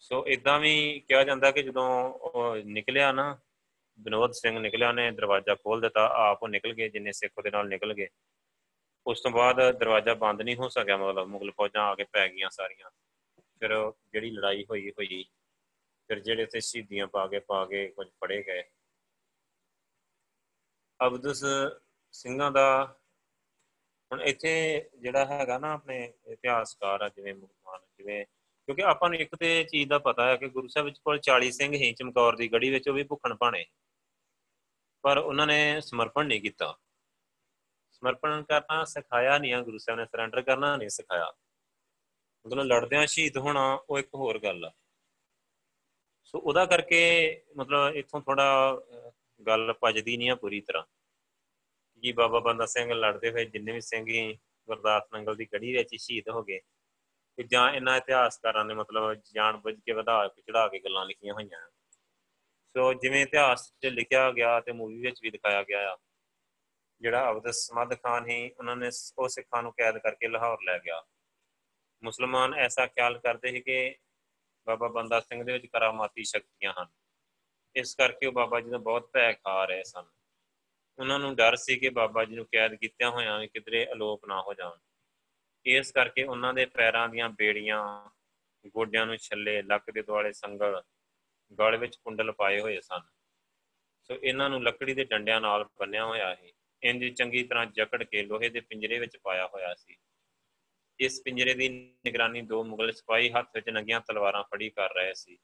ਸੋ 0.00 0.24
ਇਦਾਂ 0.26 0.58
ਵੀ 0.60 1.00
ਕਿਹਾ 1.08 1.22
ਜਾਂਦਾ 1.24 1.50
ਕਿ 1.50 1.62
ਜਦੋਂ 1.62 2.56
ਨਿਕਲਿਆ 2.64 3.10
ਨਾ 3.12 3.38
ਬਿਨੋਦ 3.98 4.32
ਸਿੰਘ 4.32 4.58
ਨਿਕਲਿਆ 4.58 4.92
ਨੇ 4.92 5.10
ਦਰਵਾਜ਼ਾ 5.10 5.54
ਖੋਲ 5.54 5.80
ਦਿੱਤਾ, 5.80 6.06
ਆਪ 6.14 6.42
ਉਹ 6.42 6.48
ਨਿਕਲ 6.48 6.72
ਗਏ, 6.74 6.88
ਜਿੰਨੇ 6.88 7.12
ਸਿੱਖ 7.12 7.32
ਉਹਦੇ 7.38 7.50
ਨਾਲ 7.50 7.68
ਨਿਕਲ 7.68 7.94
ਗਏ। 7.94 8.08
ਉਸ 9.06 9.20
ਤੋਂ 9.20 9.30
ਬਾਅਦ 9.30 9.60
ਦਰਵਾਜ਼ਾ 9.78 10.14
ਬੰਦ 10.14 10.42
ਨਹੀਂ 10.42 10.56
ਹੋ 10.56 10.68
ਸਕਿਆ, 10.68 10.96
ਮਤਲਬ 10.96 11.28
ਮੁਗਲ 11.28 11.50
ਫੌਜਾਂ 11.50 11.82
ਆ 11.82 11.94
ਕੇ 11.94 12.04
ਪੈ 12.04 12.28
ਗਈਆਂ 12.28 12.50
ਸਾਰੀਆਂ। 12.50 12.90
ਫਿਰ 13.60 13.74
ਜਿਹੜੀ 14.12 14.30
ਲੜਾਈ 14.30 14.64
ਹੋਈ 14.70 14.90
ਹੋਈ, 14.90 15.24
ਫਿਰ 16.08 16.20
ਜਿਹੜੇ 16.20 16.46
ਤੇ 16.46 16.60
ਸ਼ਹੀਦੀਆਂ 16.60 17.06
ਪਾ 17.06 17.26
ਕੇ 17.26 17.38
ਪਾ 17.38 17.64
ਕੇ 17.66 17.86
ਕੁਝ 17.88 18.08
ਫੜੇ 18.20 18.42
ਗਏ। 18.42 18.62
ਅਬਦੁਸ 21.00 21.44
ਸਿੰਘਾਂ 22.12 22.50
ਦਾ 22.52 22.96
ਹੁਣ 24.10 24.20
ਇੱਥੇ 24.22 24.52
ਜਿਹੜਾ 24.98 25.24
ਹੈਗਾ 25.26 25.58
ਨਾ 25.58 25.72
ਆਪਣੇ 25.72 26.12
ਇਤਿਹਾਸਕਾਰ 26.26 27.00
ਆ, 27.00 27.08
ਜਿਵੇਂ 27.08 27.34
ਮੁਸਲਮਾਨ, 27.34 27.80
ਜਿਵੇਂ 27.98 28.24
ਕਿਉਂਕਿ 28.68 28.82
ਆਪਾਂ 28.82 29.10
ਨੂੰ 29.10 29.18
ਇੱਕ 29.18 29.36
ਤੇ 29.36 29.64
ਚੀਜ਼ 29.64 29.88
ਦਾ 29.88 29.98
ਪਤਾ 29.98 30.26
ਹੈ 30.26 30.36
ਕਿ 30.36 30.48
ਗੁਰੂ 30.48 30.68
ਸਾਹਿਬ 30.68 30.86
ਵਿੱਚ 30.86 30.98
ਕੋਲ 30.98 31.18
40 31.18 31.50
ਸਿੰਘ 31.50 31.74
ਹੀ 31.74 31.92
ਚਮਕੌਰ 31.92 32.36
ਦੀ 32.36 32.52
ਗੜੀ 32.52 32.70
ਵਿੱਚ 32.70 32.88
ਉਹ 32.88 32.94
ਵੀ 32.94 33.02
ਭੁੱਖਣ 33.02 33.34
ਭਾਣੇ। 33.34 33.66
ਪਰ 35.02 35.18
ਉਹਨਾਂ 35.18 35.46
ਨੇ 35.46 35.80
ਸਮਰਪਣ 35.80 36.26
ਨਹੀਂ 36.26 36.40
ਕੀਤਾ। 36.40 36.78
ਸਮਰਪਣ 37.90 38.42
ਕਰਨਾ 38.42 38.84
ਸਿਖਾਇਆ 38.84 39.38
ਨਹੀਂ 39.38 39.54
ਆ, 39.54 39.62
ਗੁਰੂ 39.62 39.78
ਸਾਹਿਬ 39.78 40.00
ਨੇ 40.00 40.06
ਸਰੈਂਡਰ 40.06 40.42
ਕਰਨਾ 40.42 40.76
ਨਹੀਂ 40.76 40.88
ਸਿਖਾਇਆ। 40.88 41.32
ਮਤਲਬ 42.46 42.64
ਲੜਦਿਆਂ 42.64 43.06
ਸ਼ਹੀਦ 43.06 43.36
ਹੋਣਾ 43.36 43.78
ਉਹ 43.90 43.98
ਇੱਕ 43.98 44.08
ਹੋਰ 44.14 44.38
ਗੱਲ 44.38 44.64
ਆ। 44.64 44.72
ਸੋ 46.24 46.38
ਉਹਦਾ 46.38 46.66
ਕਰਕੇ 46.66 47.42
ਮਤਲਬ 47.56 47.94
ਇੱਥੋਂ 47.94 48.20
ਥੋੜਾ 48.20 48.80
ਗੱਲ 49.46 49.74
ਪਜਦੀ 49.80 50.16
ਨਹੀਂ 50.16 50.30
ਆ 50.30 50.34
ਪੂਰੀ 50.34 50.60
ਤਰ੍ਹਾਂ। 50.60 50.84
ਜੀ 52.00 52.12
ਬਾਬਾ 52.12 52.40
ਬੰਦਾ 52.40 52.66
ਸਿੰਘ 52.66 52.92
ਲੜਦੇ 52.94 53.30
ਹੋਏ 53.30 53.44
ਜਿੰਨੇ 53.44 53.72
ਵੀ 53.72 53.80
ਸਿੰਘ 53.80 54.06
ਹੀ 54.06 54.38
ਗੁਰਦਾਸ 54.66 55.02
ਨੰਗਲ 55.12 55.36
ਦੀ 55.36 55.46
ਗੜੀ 55.52 55.72
ਵਿੱਚ 55.72 55.96
ਸ਼ਹੀਦ 55.96 56.28
ਹੋ 56.28 56.42
ਗਏ। 56.42 56.60
ਕਿ 57.38 57.44
ਜਾਂ 57.44 57.72
ਇਹਨਾਂ 57.72 57.96
ਇਤਿਹਾਸਕਾਰਾਂ 57.96 58.64
ਨੇ 58.64 58.74
ਮਤਲਬ 58.74 59.14
ਜਾਣ 59.14 59.56
ਬੁੱਝ 59.56 59.74
ਕੇ 59.80 59.92
ਵਧਾ 59.92 60.28
ਕੇ 60.28 60.42
ਚੜਾ 60.42 60.68
ਕੇ 60.68 60.78
ਗੱਲਾਂ 60.78 61.06
ਲਿਖੀਆਂ 61.06 61.34
ਹੋਈਆਂ। 61.34 61.70
ਸੋ 62.76 62.94
ਜਿਵੇਂ 62.94 63.22
ਇਤਿਹਾਸ 63.22 63.72
'ਚ 63.82 63.86
ਲਿਖਿਆ 63.86 64.30
ਗਿਆ 64.30 64.60
ਤੇ 64.60 64.72
ਮੂਵੀ 64.72 65.00
ਵਿੱਚ 65.00 65.20
ਵੀ 65.22 65.30
ਦਿਖਾਇਆ 65.30 65.62
ਗਿਆ 65.62 65.92
ਆ, 65.92 65.96
ਜਿਹੜਾ 67.00 67.30
ਅਬਦ 67.30 67.50
ਸਮਦ 67.50 67.94
ਖਾਨ 67.94 68.30
ਹੀ 68.30 68.50
ਉਹਨਾਂ 68.58 68.76
ਨੇ 68.76 68.90
ਉਹ 69.18 69.28
ਸਿੱਖਾਂ 69.28 69.62
ਨੂੰ 69.62 69.72
ਕੈਦ 69.72 69.98
ਕਰਕੇ 69.98 70.28
ਲਾਹੌਰ 70.28 70.58
ਲੈ 70.62 70.78
ਗਿਆ। 70.78 71.02
ਮੁਸਲਮਾਨ 72.02 72.54
ਐਸਾ 72.54 72.86
ਖਿਆਲ 72.86 73.18
ਕਰਦੇ 73.18 73.50
ਸੀ 73.50 73.60
ਕਿ 73.60 73.96
ਬਾਬਾ 74.66 74.88
ਬੰਦਾ 74.88 75.20
ਸਿੰਘ 75.20 75.44
ਦੇ 75.44 75.52
ਵਿੱਚ 75.52 75.66
ਕਰਾਮਾਤੀ 75.66 76.24
ਸ਼ਕਤੀਆਂ 76.24 76.74
ਹਨ। 76.82 76.86
ਇਸ 77.76 77.94
ਕਰਕੇ 77.94 78.26
ਉਹ 78.26 78.32
ਬਾਬਾ 78.32 78.60
ਜੀ 78.60 78.70
ਦਾ 78.70 78.78
ਬਹੁਤ 78.78 79.10
ਭੈ 79.12 79.32
ਖਾ 79.32 79.64
ਰਹੇ 79.64 79.84
ਸਨ। 79.84 80.04
ਉਹਨਾਂ 80.98 81.18
ਨੂੰ 81.18 81.36
ਡਰ 81.36 81.56
ਸੀ 81.56 81.78
ਕਿ 81.78 81.88
ਬਾਬਾ 81.88 82.24
ਜੀ 82.24 82.34
ਨੂੰ 82.34 82.46
ਕੈਦ 82.52 82.74
ਕੀਤਿਆਂ 82.74 83.10
ਹੋਇਆਂ 83.10 83.38
ਵੀ 83.38 83.46
ਕਿਧਰੇ 83.46 83.92
ਅਲੋਪ 83.92 84.24
ਨਾ 84.26 84.42
ਹੋ 84.42 84.54
ਜਾਣ। 84.54 84.87
ਇਸ 85.66 85.92
ਕਰਕੇ 85.92 86.24
ਉਹਨਾਂ 86.24 86.54
ਦੇ 86.54 86.66
ਪੈਰਾਂ 86.66 87.08
ਦੀਆਂ 87.08 87.28
ਬੇੜੀਆਂ, 87.28 88.10
ਗੋਡਿਆਂ 88.68 89.06
ਨੂੰ 89.06 89.16
ਛੱਲੇ, 89.16 89.62
ਲੱਕ 89.62 89.90
ਦੇ 89.90 90.02
ਦੁਆਲੇ 90.02 90.32
ਸੰਗਲ, 90.32 90.82
ਗਲ 91.58 91.76
ਵਿੱਚ 91.76 91.96
ਕੁੰਡਲ 91.96 92.32
ਪਾਏ 92.32 92.60
ਹੋਏ 92.60 92.80
ਸਨ। 92.80 93.00
ਸੋ 94.02 94.14
ਇਹਨਾਂ 94.14 94.50
ਨੂੰ 94.50 94.62
ਲੱਕੜੀ 94.62 94.94
ਦੇ 94.94 95.04
ਡੰਡਿਆਂ 95.04 95.40
ਨਾਲ 95.40 95.64
ਬੰਨਿਆ 95.64 96.04
ਹੋਇਆ 96.04 96.34
ਸੀ। 96.34 96.52
ਇੰਜ 96.82 97.06
ਚੰਗੀ 97.06 97.42
ਤਰ੍ਹਾਂ 97.42 97.66
ਜਕੜ 97.66 98.04
ਕੇ 98.04 98.22
ਲੋਹੇ 98.22 98.48
ਦੇ 98.48 98.60
ਪਿੰਜਰੇ 98.60 98.98
ਵਿੱਚ 98.98 99.16
ਪਾਇਆ 99.16 99.46
ਹੋਇਆ 99.46 99.74
ਸੀ। 99.74 99.96
ਇਸ 101.00 101.22
ਪਿੰਜਰੇ 101.24 101.54
ਦੀ 101.54 101.68
ਨਿਗਰਾਨੀ 102.04 102.42
ਦੋ 102.42 102.64
ਮੁਗਲ 102.64 102.92
ਸਿਪਾਹੀ 102.92 103.30
ਹੱਥ 103.30 103.48
ਵਿੱਚ 103.54 103.68
ਨੰਗੀਆਂ 103.68 104.00
ਤਲਵਾਰਾਂ 104.00 104.42
ਫੜੀ 104.42 104.70
ਕਰ 104.70 104.94
ਰਹੇ 104.94 105.14
ਸੀ। 105.14 105.38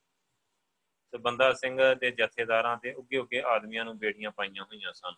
ਤੇ 1.11 1.17
ਬੰਦਾ 1.17 1.53
ਸਿੰਘ 1.53 1.93
ਦੇ 1.93 2.11
ਜਥੇਦਾਰਾਂ 2.11 2.77
ਤੇ 2.77 2.93
ਉੱਗੇ 2.93 3.17
ਉੱਗੇ 3.17 3.41
ਆਦਮੀਆਂ 3.41 3.85
ਨੂੰ 3.85 3.97
ਬੇੜੀਆਂ 3.97 4.31
ਪਾਈਆਂ 4.31 4.63
ਹੋਈਆਂ 4.63 4.93
ਸਨ। 4.93 5.13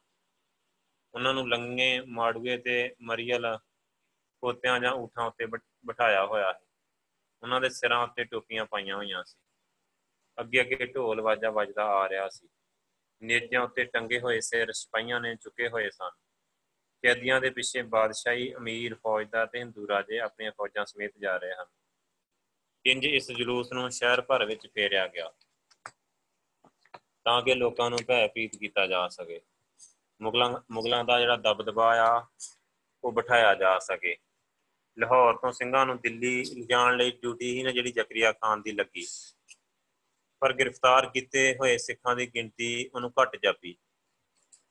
ਉਹਨਾਂ 1.14 1.34
ਨੂੰ 1.34 1.50
ਲੰਗੇ 1.50 2.02
ਮਾੜੂਏ 2.02 2.58
ਤੇ 2.58 2.96
ਮਰੀਅਲ 3.02 3.60
ਪੋਤਿਆਂ 4.42 4.80
ਜਾਂ 4.80 4.94
ਊਠਾਂ 4.94 5.26
ਉੱਤੇ 5.26 5.46
ਬਿਠਾਇਆ 5.86 6.26
ਹੋਇਆ 6.26 6.54
ਹੈ 6.54 6.60
ਉਹਨਾਂ 7.44 7.62
ਦੇ 7.62 7.70
ਸਿਰਾਂ 7.70 8.04
ਉੱਤੇ 8.04 8.24
ਟੋਪੀਆਂ 8.24 8.66
ਪਾਈਆਂ 8.66 8.96
ਹੋਈਆਂ 8.96 9.24
ਸੀ। 9.24 9.38
ਅੱਗੇ 10.40 10.62
ਅੱਗੇ 10.62 10.76
ਢੋਲ 10.76 11.22
ਵਾਜਾ 11.22 11.50
ਵੱਜਦਾ 11.50 11.86
ਆ 11.86 12.10
ਰਿਹਾ 12.10 12.30
ਸੀ। 12.30 12.50
ਨੇਜਾਂ 13.24 13.62
ਉੱਤੇ 13.62 13.84
ਟੰਗੇ 13.84 14.20
ਹੋਏ 14.20 14.40
ਸਿਰ 14.40 14.72
ਸਿਪਾਹੀਆਂ 14.72 15.22
ਨੇ 15.22 15.36
ਚੁੱਕੇ 15.36 15.70
ਹੋਏ 15.70 15.90
ਸਨ। 15.90 16.10
ਕੈਦੀਆਂ 17.04 17.42
ਦੇ 17.42 17.50
ਪਿੱਛੇ 17.50 17.82
ਬਾਦਸ਼ਾਹੀ, 17.82 18.54
ਅਮੀਰ, 18.54 18.96
ਫੌਜਦਾਰ 18.96 19.48
ਤੇ 19.48 19.60
ਹਿੰਦੂ 19.60 19.88
ਰਾਜੇ 19.88 20.20
ਆਪਣੀਆਂ 20.20 20.52
ਫੌਜਾਂ 20.52 20.86
ਸਮੇਤ 20.86 21.18
ਜਾ 21.18 21.38
ਰਹੇ 21.38 21.54
ਹਨ। 21.54 21.66
ਇੰਜ 22.86 23.06
ਇਸ 23.06 23.32
ਜਲੂਸ 23.32 23.72
ਨੂੰ 23.72 23.92
ਸ਼ਹਿਰ 23.92 24.22
ਭਰ 24.22 24.46
ਵਿੱਚ 24.46 24.68
ਫੇਰਿਆ 24.68 25.08
ਗਿਆ। 25.08 25.34
ਤਾਂ 27.24 27.42
ਕਿ 27.42 27.56
ਲੋਕਾਂ 27.56 27.90
ਨੂੰ 27.90 28.00
ਭੈ 28.08 28.28
ਪੀਤ 28.28 28.56
ਕੀਤਾ 28.56 28.88
ਜਾ 28.88 29.08
ਸਕੇ। 29.08 29.42
ਮੁਗਲਾਂ 30.22 30.62
ਮੁਗਲਾਂ 30.72 31.04
ਦਾ 31.04 31.20
ਜਿਹੜਾ 31.20 31.36
ਦਬਦਬਾ 31.36 31.96
ਆ, 31.98 32.28
ਉਹ 33.04 33.12
ਬਿਠਾਇਆ 33.12 33.56
ਜਾ 33.56 33.80
ਸਕੇ। 33.80 34.18
ਲਾਹੌਰ 35.00 35.34
ਤੋਂ 35.34 35.52
ਸਿੰਘਾਂ 35.52 35.86
ਨੂੰ 35.86 35.98
ਦਿੱਲੀ 35.98 36.44
ਲਿਜਾਣ 36.44 36.98
ਲਈ 36.98 37.12
ਡਿਊਟੀ 37.12 37.58
ਹੀ 37.58 37.64
ਨਾ, 37.64 37.72
ਜਿਹੜੀ 37.72 37.92
ਜ਼ਕਰੀਆ 37.92 38.32
ਖਾਨ 38.32 38.62
ਦੀ 38.62 38.72
ਲੱਗੀ। 38.72 39.08
ਪਰ 40.40 40.54
ਗ੍ਰਿਫਤਾਰ 40.54 41.10
ਕੀਤੇ 41.10 41.56
ਹੋਏ 41.56 41.78
ਸਿੱਖਾਂ 41.78 42.16
ਦੀ 42.16 42.28
ਗਿਣਤੀ 42.28 42.90
ਉਹਨੂੰ 42.96 43.14
ਘਟ 43.24 43.38
ਜਾਪੀ। 43.44 43.78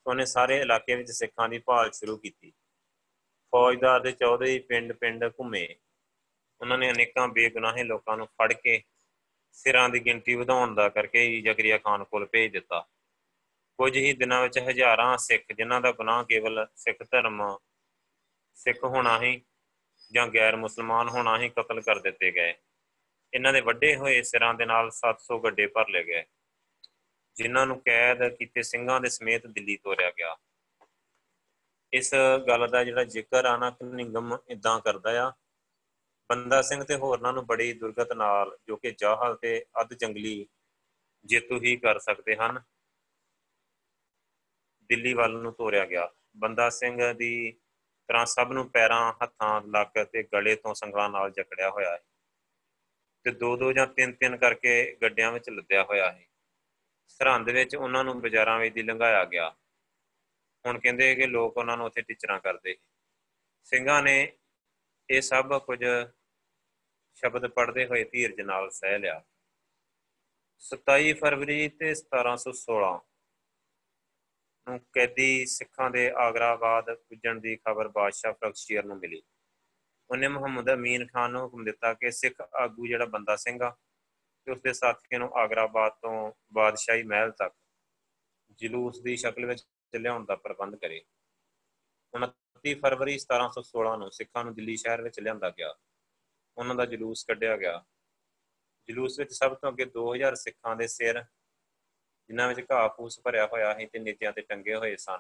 ਉਹਨੇ 0.06 0.24
ਸਾਰੇ 0.24 0.60
ਇਲਾਕੇ 0.60 0.94
ਵਿੱਚ 0.94 1.10
ਸਿੱਖਾਂ 1.10 1.48
ਦੀ 1.48 1.58
ਭਾਲ 1.58 1.90
ਸ਼ੁਰੂ 1.90 2.16
ਕੀਤੀ। 2.16 2.52
ਫੌਜਦਾਰ 3.52 4.00
ਦੇ 4.00 4.12
ਚੌਧਰੀ 4.12 4.58
ਪਿੰਡ-ਪਿੰਡ 4.58 5.24
ਘੁੰਮੇ। 5.24 5.76
ਉਹਨਾਂ 6.60 6.78
ਨੇ 6.78 6.90
ਅਨੇਕਾਂ 6.90 7.28
ਬੇਗੁਨਾਹੇ 7.28 7.84
ਲੋਕਾਂ 7.84 8.16
ਨੂੰ 8.16 8.26
ਫੜ 8.26 8.52
ਕੇ 8.52 8.82
ਸਿਰਾਂ 9.52 9.88
ਦੀ 9.88 10.00
ਗਿਣਤੀ 10.00 10.34
ਵਧਾਉਣ 10.34 10.74
ਦਾ 10.74 10.88
ਕਰਕੇ 10.88 11.40
ਜ਼ਕਰੀਆ 11.40 11.78
ਖਾਨ 11.78 12.04
ਕੋਲ 12.04 12.26
ਭੇਜ 12.26 12.52
ਦਿੱਤਾ। 12.52 12.80
ਕੁਝ 13.78 13.96
ਹੀ 13.96 14.12
ਦਿਨਾਂ 14.12 14.42
ਵਿੱਚ 14.42 14.58
ਹਜ਼ਾਰਾਂ 14.58 15.18
ਸਿੱਖ, 15.18 15.52
ਜਿਨ੍ਹਾਂ 15.52 15.80
ਦਾ 15.80 15.92
ਗੁਨਾਹ 15.92 16.24
ਕੇਵਲ 16.24 16.66
ਸਿੱਖ 16.76 17.02
ਧਰਮ, 17.10 17.58
ਸਿੱਖ 18.54 18.84
ਹੋਣਾ 18.84 19.22
ਹੀ 19.22 19.42
ਜਾਂ 20.12 20.26
ਗੈਰ 20.28 20.56
ਮੁਸਲਮਾਨ 20.56 21.08
ਹੋਣਾ 21.08 21.38
ਹੀ 21.38 21.48
ਕਤਲ 21.48 21.80
ਕਰ 21.80 21.98
ਦਿੱਤੇ 22.00 22.30
ਗਏ। 22.32 22.54
ਇਹਨਾਂ 23.32 23.52
ਦੇ 23.52 23.60
ਵੱਡੇ 23.60 23.94
ਹੋਏ 23.96 24.22
ਸਿਰਾਂ 24.22 24.52
ਦੇ 24.54 24.66
ਨਾਲ 24.66 24.90
700 24.90 25.38
ਗੱਡੇ 25.38 25.66
ਭਰ 25.66 25.88
ਲਏ 25.88 26.02
ਗਏ। 26.04 26.24
ਜਿਨ੍ਹਾਂ 27.36 27.66
ਨੂੰ 27.66 27.80
ਕੈਦ 27.80 28.22
ਕੀਤੇ 28.28 28.62
ਸਿੰਘਾਂ 28.62 29.00
ਦੇ 29.00 29.08
ਸਮੇਤ 29.08 29.46
ਦਿੱਲੀ 29.46 29.76
ਤੋਰਿਆ 29.76 30.10
ਗਿਆ। 30.10 30.36
ਇਸ 31.92 32.14
ਗੱਲ 32.48 32.66
ਦਾ 32.68 32.84
ਜਿਹੜਾ 32.84 33.04
ਜ਼ਿਕਰ 33.04 33.44
ਆ 33.44 33.56
ਨਾ 33.56 33.72
ਨਿੰਗਮ 33.84 34.36
ਇਦਾਂ 34.48 34.78
ਕਰਦਾ 34.80 35.10
ਆ, 35.26 35.32
ਬੰਦਾ 36.30 36.60
ਸਿੰਘ 36.62 36.82
ਤੇ 36.84 36.94
ਹੋਰਨਾਂ 36.94 37.32
ਨੂੰ 37.32 37.44
ਬੜੀ 37.46 37.72
ਦੁਰਗਤ 37.72 38.12
ਨਾਲ, 38.12 38.56
ਜੋ 38.68 38.76
ਕਿ 38.76 38.90
ਜਾਹਲ 38.92 39.36
ਤੇ 39.36 39.64
ਅਧ 39.80 39.94
ਜੰਗਲੀ 39.94 40.46
ਜੇਤੂ 41.24 41.60
ਹੀ 41.60 41.76
ਕਰ 41.76 41.98
ਸਕਦੇ 41.98 42.36
ਹਨ, 42.36 42.60
ਦਿੱਲੀ 44.90 45.12
ਵੱਲ 45.14 45.38
ਨੂੰ 45.42 45.52
ਤੋਰਿਆ 45.52 45.84
ਗਿਆ। 45.86 46.08
ਬੰਦਾ 46.36 46.68
ਸਿੰਘ 46.70 47.12
ਦੀ 47.12 47.56
ਤਰ੍ਹਾਂ 48.08 48.26
ਸਭ 48.26 48.52
ਨੂੰ 48.52 48.70
ਪੈਰਾਂ, 48.70 49.12
ਹੱਥਾਂ, 49.22 49.60
ਲੱਕ 49.66 50.04
ਤੇ 50.12 50.22
ਗਲੇ 50.22 50.56
ਤੋਂ 50.56 50.74
ਸੰਗਲਾਂ 50.74 51.08
ਨਾਲ 51.10 51.30
ਜਕੜਿਆ 51.30 51.70
ਹੋਇਆ 51.70 51.92
ਹੈ 51.92 52.04
ਤੇ 53.24 53.30
ਦੋ 53.30 53.56
ਦੋ 53.56 53.72
ਜਾਂ 53.72 53.86
ਤਿੰਨ 53.86 54.12
ਤਿੰਨ 54.12 54.36
ਕਰਕੇ 54.36 54.96
ਗੱਡਿਆਂ 55.02 55.32
ਵਿੱਚ 55.32 55.50
ਲੱਦਿਆ 55.50 55.82
ਹੋਇਆ 55.82 56.12
ਹੈ 56.12 56.26
ਸਰਹੰਦ 57.08 57.50
ਵਿੱਚ 57.50 57.76
ਉਹਨਾਂ 57.76 58.04
ਨੂੰ 58.04 58.20
ਬਾਜ਼ਾਰਾਂ 58.20 58.58
ਵਿੱਚ 58.58 58.74
ਦੀ 58.74 58.82
ਲੰਘਾਇਆ 58.82 59.24
ਗਿਆ। 59.24 59.56
ਹੁਣ 60.64 60.78
ਕਹਿੰਦੇ 60.78 61.14
ਕਿ 61.14 61.26
ਲੋਕ 61.26 61.56
ਉਹਨਾਂ 61.56 61.76
ਨੂੰ 61.76 61.86
ਉੱਥੇ 61.86 62.02
ਟੀਚਰਾਂ 62.02 62.40
ਕਰਦੇ 62.40 62.76
ਸਿੰਘਾਂ 63.64 64.02
ਨੇ 64.02 64.32
ਇਹ 65.10 65.20
ਸਭ 65.20 65.58
ਕੁਝ 65.58 65.84
ਸ਼ਬਦ 67.14 67.46
ਪੜ੍ਹਦੇ 67.46 67.86
ਹੋਏ 67.86 68.04
ਧੀਰਜ 68.04 68.40
ਨਾਲ 68.40 68.70
ਸਹਿ 68.70 68.98
ਲਿਆ। 68.98 69.22
27 70.62 71.12
ਫਰਵਰੀ 71.12 71.68
ਤੇ 71.68 71.94
1716 71.94 72.90
ਨੂੰ 74.68 74.80
ਕੈਦੀ 74.92 75.46
ਸਿੱਖਾਂ 75.46 75.90
ਦੇ 75.90 76.10
ਆਗਰਾਬਾਦ 76.10 76.94
ਪੁੱਜਣ 76.94 77.40
ਦੀ 77.40 77.56
ਖਬਰ 77.56 77.88
ਬਾਦਸ਼ਾਹ 77.88 78.32
ਫਰਖਸ਼ੀਰ 78.32 78.84
ਨੂੰ 78.84 78.98
ਮਿਲੀ। 78.98 79.22
ਉਹਨੇ 80.10 80.28
ਮੁਹੰਮਦ 80.28 80.72
ਅਮੀਨ 80.72 81.06
ਖਾਨ 81.06 81.30
ਨੂੰ 81.30 81.42
ਹੁਕਮ 81.42 81.64
ਦਿੱਤਾ 81.64 81.94
ਕਿ 81.94 82.10
ਸਿੱਖ 82.10 82.34
ਆਗੂ 82.54 82.86
ਜਿਹੜਾ 82.86 83.04
ਬੰਦਾ 83.04 83.36
ਸਿੰਘ 83.36 83.62
ਆ, 83.62 83.76
ਤੇ 84.44 84.52
ਉਸਦੇ 84.52 84.72
ਸਾਥੀਆਂ 84.72 85.18
ਨੂੰ 85.18 85.30
ਆਗਰਾਬਾਦ 85.34 85.92
ਤੋਂ 85.92 86.32
ਬਾਦਸ਼ਾਹੀ 86.52 87.02
ਮਹਿਲ 87.02 87.30
ਤੱਕ 87.30 87.54
ਜਲੂਸ 88.50 89.00
ਦੀ 89.00 89.16
ਸ਼ਕਲ 89.16 89.46
ਵਿੱਚ 89.46 89.64
ਲਿਆਉਣ 89.94 90.24
ਦਾ 90.24 90.36
ਪ੍ਰਬੰਧ 90.36 90.76
ਕਰੇ। 90.76 91.04
29 92.14 92.74
ਫਰਵਰੀ 92.74 93.18
1716 93.18 93.96
ਨੂੰ 93.96 94.10
ਸਿੱਖਾਂ 94.10 94.44
ਨੂੰ 94.44 94.54
ਦਿੱਲੀ 94.54 94.76
ਸ਼ਹਿਰ 94.76 95.02
ਵਿੱਚ 95.02 95.20
ਲਿਆਂਦਾ 95.20 95.50
ਗਿਆ। 95.50 95.74
ਉਹਨਾਂ 96.58 96.74
ਦਾ 96.74 96.86
ਜਲੂਸ 96.86 97.24
ਕੱਢਿਆ 97.24 97.56
ਗਿਆ। 97.56 97.84
ਜਲੂਸ 98.88 99.18
ਵਿੱਚ 99.18 99.32
ਸਭ 99.32 99.54
ਤੋਂ 99.54 99.68
ਅੱਗੇ 99.68 99.84
2000 99.84 100.34
ਸਿੱਖਾਂ 100.34 100.76
ਦੇ 100.76 100.86
ਸਿਰ 100.86 101.24
ਜਿਨ੍ਹਾਂ 102.28 102.48
ਵਿੱਚ 102.48 102.66
ਘਾਹ 102.72 102.88
ਫੂਸ 102.88 103.20
ਭਰਿਆ 103.20 103.46
ਹੋਇਆ 103.46 103.74
ਸੀ 103.78 103.86
ਤੇ 103.86 103.98
ਨੀਚਿਆਂ 103.98 104.32
ਤੇ 104.32 104.40
ਟੰਗੇ 104.40 104.74
ਹੋਏ 104.74 104.96
ਸਨ 104.96 105.18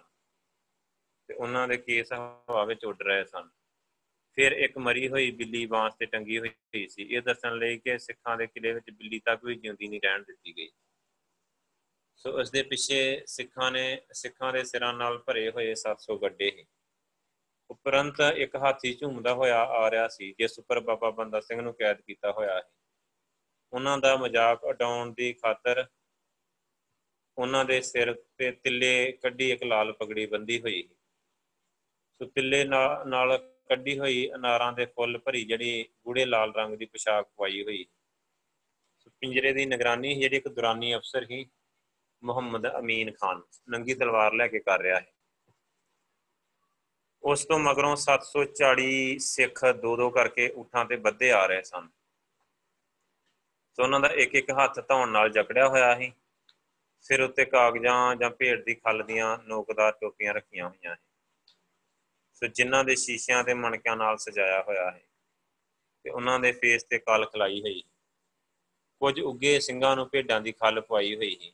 ਤੇ 1.28 1.34
ਉਹਨਾਂ 1.34 1.68
ਦੇ 1.68 1.76
ਕੇਸ 1.76 2.12
ਹਵਾ 2.12 2.64
ਵਿੱਚ 2.64 2.84
ਉੱਡ 2.84 3.02
ਰਹੇ 3.02 3.24
ਸਨ। 3.24 3.48
ਫਿਰ 4.32 4.52
ਇੱਕ 4.52 4.78
ਮਰੀ 4.78 5.08
ਹੋਈ 5.08 5.30
ਬਿੱਲੀ 5.30 5.66
ਬਾਂਸ 5.66 5.94
ਤੇ 5.94 6.06
ਟੰਗੀ 6.06 6.38
ਹੋਈ 6.38 6.88
ਸੀ। 6.88 7.02
ਇਹ 7.02 7.22
ਦੱਸਣ 7.22 7.58
ਲਈ 7.58 7.78
ਕਿ 7.78 7.98
ਸਿੱਖਾਂ 7.98 8.36
ਦੇ 8.36 8.46
ਕਿਲੇ 8.46 8.72
ਵਿੱਚ 8.72 8.90
ਬਿੱਲੀ 8.90 9.18
ਤੱਕ 9.18 9.44
ਵੀ 9.44 9.54
ਜਿਉਂਦੀ 9.54 9.88
ਨਹੀਂ 9.88 10.00
ਰਹਿਣ 10.04 10.22
ਦਿੱਤੀ 10.22 10.56
ਗਈ। 10.56 10.70
ਸੋ 12.16 12.40
ਇਸ 12.40 12.50
ਦੇ 12.50 12.62
ਪਿੱਛੇ 12.62 13.22
ਸਿੱਖਾਂ 13.26 13.72
ਨੇ 13.72 14.02
ਸਿੱਖਾਂ 14.12 14.52
ਦੇ 14.52 14.64
ਸਿਰਾਂ 14.64 14.94
ਨਾਲ 14.94 15.18
ਭਰੇ 15.18 15.50
ਹੋਏ 15.50 15.74
700 15.74 16.18
ਗੱਡੇ 16.18 16.50
ਸੀ। 16.50 16.66
ਉਪਰੰਤ 17.70 18.20
ਇੱਕ 18.20 18.56
ਹਾਥੀ 18.56 18.94
ਝੂਮਦਾ 18.94 19.34
ਹੋਇਆ 19.34 19.64
ਆ 19.64 19.90
ਰਿਹਾ 19.90 20.08
ਸੀ, 20.08 20.34
ਜਿਸ 20.38 20.58
ਉੱਪਰ 20.58 20.80
ਬਾਬਾ 20.80 21.10
ਬੰਦਾ 21.10 21.40
ਸਿੰਘ 21.40 21.60
ਨੂੰ 21.60 21.74
ਕੈਦ 21.74 22.00
ਕੀਤਾ 22.00 22.32
ਹੋਇਆ 22.32 22.60
ਸੀ। 22.60 22.78
ਉਹਨਾਂ 23.72 23.98
ਦਾ 23.98 24.16
ਮਜ਼ਾਕ 24.16 24.64
ਉਡਾਉਣ 24.64 25.12
ਦੀ 25.12 25.32
ਖਾਤਰ 25.32 25.86
ਉਹਨਾਂ 27.38 27.64
ਦੇ 27.64 27.80
ਸਿਰ 27.80 28.12
ਤੇ 28.38 28.50
ਤਿੱਲੇ 28.52 29.12
ਕੱਢੀ 29.12 29.50
ਇੱਕ 29.52 29.62
ਲਾਲ 29.62 29.92
ਪਗੜੀ 29.92 30.26
ਬੰਦੀ 30.26 30.60
ਹੋਈ 30.60 30.82
ਸੋ। 32.20 32.26
ਤਿੱਲੇ 32.26 32.64
ਨਾਲ 32.64 33.36
ਕੱਢੀ 33.68 33.98
ਹੋਈ 33.98 34.28
ਅਨਾਰਾਂ 34.34 34.72
ਦੇ 34.72 34.86
ਫੁੱਲ 34.86 35.18
ਭਰੀ 35.18 35.44
ਜਿਹੜੀ 35.44 35.84
ਗੂੜੇ 36.04 36.24
ਲਾਲ 36.24 36.52
ਰੰਗ 36.54 36.76
ਦੀ 36.76 36.86
ਪੋਸ਼ਾਕ 36.86 37.28
ਪਾਈ 37.36 37.62
ਹੋਈ। 37.62 37.84
ਸੋ 38.98 39.10
ਪਿੰਜਰੇ 39.20 39.52
ਦੀ 39.52 39.66
ਨਿਗਰਾਨੀ 39.66 40.14
ਜਿਹੜੀ 40.14 40.36
ਇੱਕ 40.36 40.48
ਦੁਰਾਨੀ 40.48 40.94
ਅਫਸਰ 40.94 41.26
ਹੀ 41.30 41.44
ਮੁਹੰਮਦ 42.22 42.66
ਅਮੀਨ 42.78 43.12
ਖਾਨ, 43.12 43.42
ਨੰਗੀ 43.68 43.94
ਤਲਵਾਰ 43.94 44.32
ਲੈ 44.32 44.46
ਕੇ 44.48 44.58
ਕਰ 44.58 44.80
ਰਿਹਾ 44.80 45.00
ਹੈ 45.00 45.12
ਉਸ 47.22 47.44
ਤੋਂ 47.44 47.58
ਮਗਰੋਂ 47.58 47.94
740 47.96 49.18
ਸਿੱਖ 49.18 49.64
ਦੋ 49.82 49.96
ਦੋ 49.96 50.10
ਕਰਕੇ 50.10 50.48
ਉਠਾਂ 50.48 50.84
ਤੇ 50.84 50.96
ਬੱਧੇ 50.96 51.30
ਆ 51.30 51.46
ਰਹੇ 51.46 51.62
ਸਨ। 51.62 51.88
ਸੋ 53.78 53.82
ਉਹਨਾਂ 53.82 54.00
ਦਾ 54.00 54.08
ਇੱਕ 54.14 54.34
ਇੱਕ 54.34 54.50
ਹੱਥ 54.50 54.78
ਧੌਣ 54.88 55.08
ਨਾਲ 55.08 55.30
ਜਕੜਿਆ 55.30 55.68
ਹੋਇਆ 55.68 55.94
ਸੀ। 55.98 56.12
ਸਿਰ 57.00 57.20
ਉੱਤੇ 57.20 57.44
ਕਾਗਜ਼ਾਂ 57.44 58.16
ਜਾਂ 58.16 58.30
ਭੇਡ 58.30 58.64
ਦੀ 58.64 58.74
ਖੱਲ 58.74 59.02
ਦੀਆਂ 59.02 59.38
ਨੋਕਦਾਰ 59.38 59.92
ਟੋਪੀਆਂ 59.92 60.34
ਰੱਖੀਆਂ 60.34 60.68
ਹੋਈਆਂ 60.68 60.90
ਹੈ 60.90 60.98
ਸੋ 62.34 62.46
ਜਿਨ੍ਹਾਂ 62.46 62.84
ਦੇ 62.84 62.96
ਸ਼ੀਸ਼ਿਆਂ 62.96 63.44
ਤੇ 63.44 63.54
ਮਣਕਿਆਂ 63.54 63.96
ਨਾਲ 63.96 64.16
ਸਜਾਇਆ 64.16 64.62
ਹੋਇਆ 64.62 64.90
ਹੈ 64.90 65.02
ਤੇ 66.02 66.10
ਉਹਨਾਂ 66.10 66.40
ਦੇ 66.40 66.52
ਫੇਸ 66.52 66.84
ਤੇ 66.84 66.98
ਕਾਲ 66.98 67.26
ਖਲਾਈ 67.26 67.60
ਹੋਈ 67.60 67.82
ਕੁਝ 69.00 69.20
ਉੱਗੇ 69.20 69.60
ਸਿੰਘਾਂ 69.60 69.96
ਨੂੰ 69.96 70.08
ਭੇਡਾਂ 70.08 70.40
ਦੀ 70.40 70.52
ਖੱਲ 70.52 70.80
ਪਵਾਈ 70.80 71.16
ਹੋਈ 71.16 71.36
ਹੈ 71.46 71.52